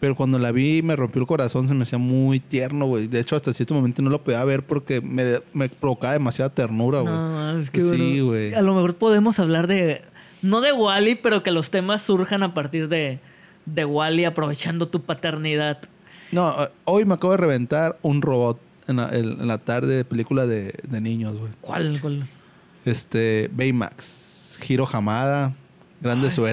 Pero 0.00 0.14
cuando 0.14 0.38
la 0.38 0.52
vi 0.52 0.80
me 0.82 0.94
rompió 0.94 1.20
el 1.20 1.26
corazón, 1.26 1.66
se 1.66 1.74
me 1.74 1.82
hacía 1.82 1.98
muy 1.98 2.38
tierno, 2.38 2.86
güey. 2.86 3.08
De 3.08 3.18
hecho, 3.18 3.34
hasta 3.34 3.52
cierto 3.52 3.74
momento 3.74 4.00
no 4.00 4.10
lo 4.10 4.22
podía 4.22 4.44
ver 4.44 4.62
porque 4.62 5.00
me, 5.00 5.38
me 5.52 5.68
provocaba 5.68 6.12
demasiada 6.12 6.50
ternura, 6.50 7.00
güey. 7.00 7.12
No, 7.14 7.58
es 7.60 7.70
que 7.70 7.80
Sí, 7.80 8.20
güey. 8.20 8.54
A 8.54 8.62
lo 8.62 8.74
mejor 8.74 8.94
podemos 8.94 9.38
hablar 9.40 9.66
de. 9.66 10.02
No 10.40 10.60
de 10.60 10.72
Wally, 10.72 11.16
pero 11.16 11.42
que 11.42 11.50
los 11.50 11.70
temas 11.70 12.02
surjan 12.02 12.44
a 12.44 12.54
partir 12.54 12.88
de, 12.88 13.18
de 13.66 13.84
Wally 13.84 14.24
aprovechando 14.24 14.86
tu 14.86 15.02
paternidad. 15.02 15.78
No, 16.30 16.50
eh, 16.62 16.68
hoy 16.84 17.04
me 17.04 17.14
acabo 17.14 17.32
de 17.32 17.38
reventar 17.38 17.98
un 18.02 18.22
robot 18.22 18.60
en 18.86 18.96
la, 18.98 19.08
en- 19.12 19.48
la 19.48 19.58
tarde 19.58 19.96
de 19.96 20.04
película 20.04 20.46
de, 20.46 20.74
de 20.88 21.00
niños, 21.00 21.36
güey. 21.38 21.50
¿Cuál? 21.60 21.98
cuál? 22.00 22.28
Este, 22.84 23.50
Baymax, 23.52 24.60
Hiro 24.68 24.86
Hamada, 24.92 25.54
Grandes 26.00 26.38
Ay. 26.38 26.44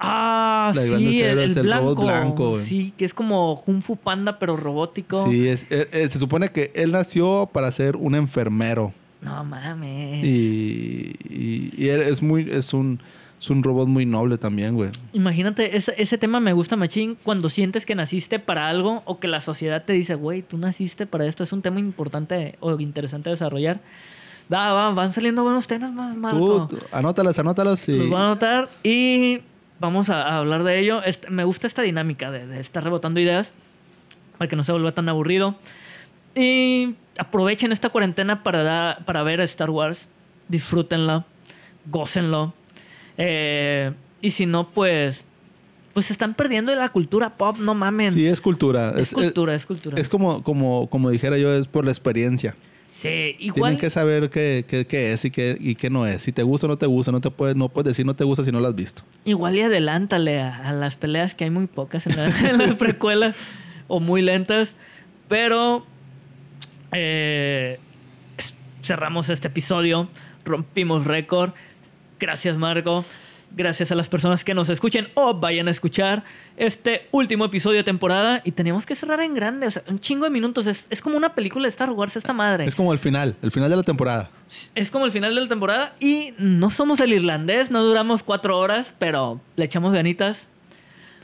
Ah, 0.00 0.72
La 0.74 0.82
sí, 0.82 1.22
el, 1.22 1.38
el 1.38 1.50
el 1.58 1.72
robot 1.72 1.96
blanco. 1.96 2.02
blanco, 2.02 2.50
güey. 2.50 2.64
sí, 2.64 2.92
que 2.96 3.04
es 3.04 3.12
como 3.14 3.60
Kung 3.64 3.82
Fu 3.82 3.96
Panda, 3.96 4.38
pero 4.38 4.56
robótico. 4.56 5.24
Sí, 5.28 5.48
es, 5.48 5.66
eh, 5.70 5.88
eh, 5.92 6.08
se 6.08 6.18
supone 6.18 6.50
que 6.50 6.70
él 6.74 6.92
nació 6.92 7.48
para 7.52 7.70
ser 7.72 7.96
un 7.96 8.14
enfermero. 8.14 8.92
No 9.20 9.42
mames. 9.42 10.24
Y, 10.24 11.16
y- 11.28 11.88
es 11.88 12.22
muy, 12.22 12.48
es 12.48 12.72
un, 12.72 13.00
es 13.40 13.50
un 13.50 13.64
robot 13.64 13.88
muy 13.88 14.06
noble 14.06 14.38
también, 14.38 14.76
güey. 14.76 14.90
Imagínate, 15.12 15.76
ese, 15.76 15.92
ese 15.98 16.16
tema 16.18 16.38
me 16.38 16.52
gusta, 16.52 16.76
Machín, 16.76 17.16
cuando 17.24 17.48
sientes 17.48 17.84
que 17.84 17.96
naciste 17.96 18.38
para 18.38 18.68
algo 18.68 19.02
o 19.04 19.18
que 19.18 19.26
la 19.26 19.40
sociedad 19.40 19.84
te 19.84 19.94
dice, 19.94 20.14
güey, 20.14 20.42
tú 20.42 20.58
naciste 20.58 21.06
para 21.06 21.26
esto. 21.26 21.42
Es 21.42 21.52
un 21.52 21.62
tema 21.62 21.80
importante 21.80 22.54
o 22.60 22.78
interesante 22.78 23.30
desarrollar. 23.30 23.80
Va, 24.52 24.72
va, 24.72 24.90
van 24.90 25.12
saliendo 25.12 25.42
buenos 25.42 25.66
temas 25.66 25.92
más, 25.92 26.16
Marco. 26.16 26.68
tú, 26.68 26.78
anótalas, 26.92 27.38
anótalas 27.40 27.88
y... 27.88 27.96
Los 27.98 28.08
voy 28.10 28.16
a 28.18 28.24
anotar 28.26 28.68
y 28.84 29.40
vamos 29.80 30.10
a, 30.10 30.22
a 30.22 30.38
hablar 30.38 30.64
de 30.64 30.78
ello. 30.78 31.02
Este- 31.02 31.30
me 31.30 31.44
gusta 31.44 31.66
esta 31.66 31.82
dinámica 31.82 32.30
de, 32.30 32.46
de 32.46 32.60
estar 32.60 32.82
rebotando 32.84 33.20
ideas 33.20 33.52
para 34.38 34.48
que 34.48 34.56
no 34.56 34.64
se 34.64 34.72
vuelva 34.72 34.92
tan 34.92 35.08
aburrido. 35.08 35.56
Y 36.34 36.94
aprovechen 37.18 37.72
esta 37.72 37.88
cuarentena 37.90 38.42
para, 38.42 38.62
dar- 38.62 39.04
para 39.04 39.22
ver 39.22 39.40
Star 39.40 39.70
Wars. 39.70 40.08
Disfrútenla, 40.48 41.24
gócenlo. 41.86 42.54
Eh, 43.16 43.92
y 44.20 44.30
si 44.30 44.46
no, 44.46 44.68
pues, 44.70 45.24
pues 45.92 46.06
se 46.06 46.12
están 46.12 46.34
perdiendo 46.34 46.70
de 46.72 46.78
la 46.78 46.88
cultura 46.90 47.36
pop, 47.36 47.56
no 47.58 47.74
mamen. 47.74 48.10
Sí, 48.12 48.26
es 48.26 48.40
cultura. 48.40 48.94
es, 48.96 49.12
cultura, 49.12 49.54
es, 49.54 49.66
cultura. 49.66 50.00
Es 50.00 50.08
como, 50.08 50.42
como, 50.42 50.88
como 50.88 51.10
dijera 51.10 51.36
yo, 51.38 51.52
es 51.52 51.66
por 51.66 51.84
la 51.84 51.90
experiencia. 51.90 52.54
Sí, 52.98 53.36
igual. 53.38 53.54
Tienen 53.72 53.78
que 53.78 53.90
saber 53.90 54.28
qué, 54.30 54.64
qué- 54.68 54.86
qué 54.86 55.12
es 55.12 55.24
y 55.24 55.30
qué, 55.30 55.56
y 55.60 55.74
qué 55.74 55.88
no 55.90 56.06
es. 56.06 56.22
Si 56.22 56.32
te 56.32 56.42
gusta 56.42 56.66
o 56.66 56.68
no 56.70 56.76
te 56.78 56.86
gusta, 56.86 57.12
no 57.12 57.20
te 57.20 57.30
puedes, 57.30 57.56
no 57.56 57.68
puedes 57.68 57.86
decir 57.86 58.04
no 58.04 58.14
te 58.16 58.24
gusta 58.24 58.44
si 58.44 58.52
no 58.52 58.60
lo 58.60 58.68
has 58.68 58.74
visto. 58.74 59.02
Igual 59.24 59.56
y 59.56 59.62
adelántale 59.62 60.40
a, 60.40 60.68
a 60.68 60.72
las 60.72 60.96
peleas 60.96 61.34
que 61.34 61.44
hay 61.44 61.50
muy 61.50 61.66
pocas 61.66 62.06
en 62.06 62.16
la, 62.16 62.26
en 62.50 62.58
la 62.58 62.74
precuela 62.76 63.34
o 63.86 64.00
muy 64.00 64.22
lentas. 64.22 64.74
Pero 65.28 65.84
eh, 66.92 67.78
cerramos 68.82 69.28
este 69.30 69.48
episodio, 69.48 70.08
rompimos 70.44 71.04
récord. 71.04 71.52
Gracias 72.20 72.56
Marco. 72.56 73.04
Gracias 73.50 73.90
a 73.90 73.94
las 73.94 74.08
personas 74.08 74.44
que 74.44 74.54
nos 74.54 74.68
escuchen 74.68 75.08
o 75.14 75.34
vayan 75.34 75.68
a 75.68 75.70
escuchar 75.70 76.22
este 76.56 77.08
último 77.10 77.46
episodio 77.46 77.78
de 77.78 77.84
temporada. 77.84 78.40
Y 78.44 78.52
teníamos 78.52 78.86
que 78.86 78.94
cerrar 78.94 79.20
en 79.20 79.34
grande, 79.34 79.66
o 79.66 79.70
sea, 79.70 79.82
un 79.88 79.98
chingo 79.98 80.24
de 80.24 80.30
minutos. 80.30 80.66
Es, 80.66 80.86
es 80.90 81.00
como 81.00 81.16
una 81.16 81.34
película 81.34 81.64
de 81.64 81.70
Star 81.70 81.90
Wars 81.90 82.16
esta 82.16 82.32
madre. 82.32 82.66
Es 82.66 82.76
como 82.76 82.92
el 82.92 82.98
final, 82.98 83.36
el 83.42 83.50
final 83.50 83.70
de 83.70 83.76
la 83.76 83.82
temporada. 83.82 84.30
Es 84.74 84.90
como 84.90 85.06
el 85.06 85.12
final 85.12 85.34
de 85.34 85.40
la 85.40 85.48
temporada 85.48 85.94
y 85.98 86.34
no 86.38 86.70
somos 86.70 87.00
el 87.00 87.12
irlandés, 87.12 87.70
no 87.70 87.82
duramos 87.82 88.22
cuatro 88.22 88.58
horas, 88.58 88.94
pero 88.98 89.40
le 89.56 89.64
echamos 89.64 89.92
ganitas. 89.92 90.46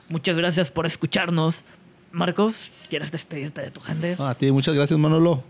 Muchas 0.09 0.37
gracias 0.37 0.71
por 0.71 0.87
escucharnos. 0.87 1.65
Marcos, 2.13 2.71
¿quieres 2.89 3.11
despedirte 3.11 3.63
de 3.63 3.71
tu 3.71 3.81
gente? 3.81 4.17
Ah, 4.19 4.31
a 4.31 4.35
ti, 4.35 4.53
muchas 4.53 4.75
gracias, 4.75 4.99
Manolo. 4.99 5.43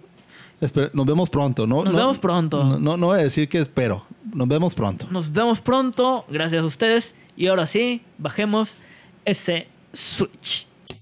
Nos 0.92 1.06
vemos 1.06 1.30
pronto. 1.30 1.66
No, 1.66 1.84
Nos 1.84 1.92
no- 1.92 1.98
vemos 1.98 2.18
pronto. 2.18 2.64
No, 2.64 2.78
no, 2.78 2.96
no 2.96 3.06
voy 3.06 3.18
a 3.20 3.22
decir 3.22 3.48
que 3.48 3.58
espero. 3.58 4.04
Nos 4.32 4.48
vemos 4.48 4.74
pronto. 4.74 5.06
Nos 5.10 5.30
vemos 5.32 5.60
pronto, 5.60 6.24
gracias 6.28 6.62
a 6.62 6.66
ustedes. 6.66 7.14
Y 7.36 7.48
ahora 7.48 7.66
sí, 7.66 8.02
bajemos 8.18 8.76
ese 9.24 9.68
switch. 9.92 10.66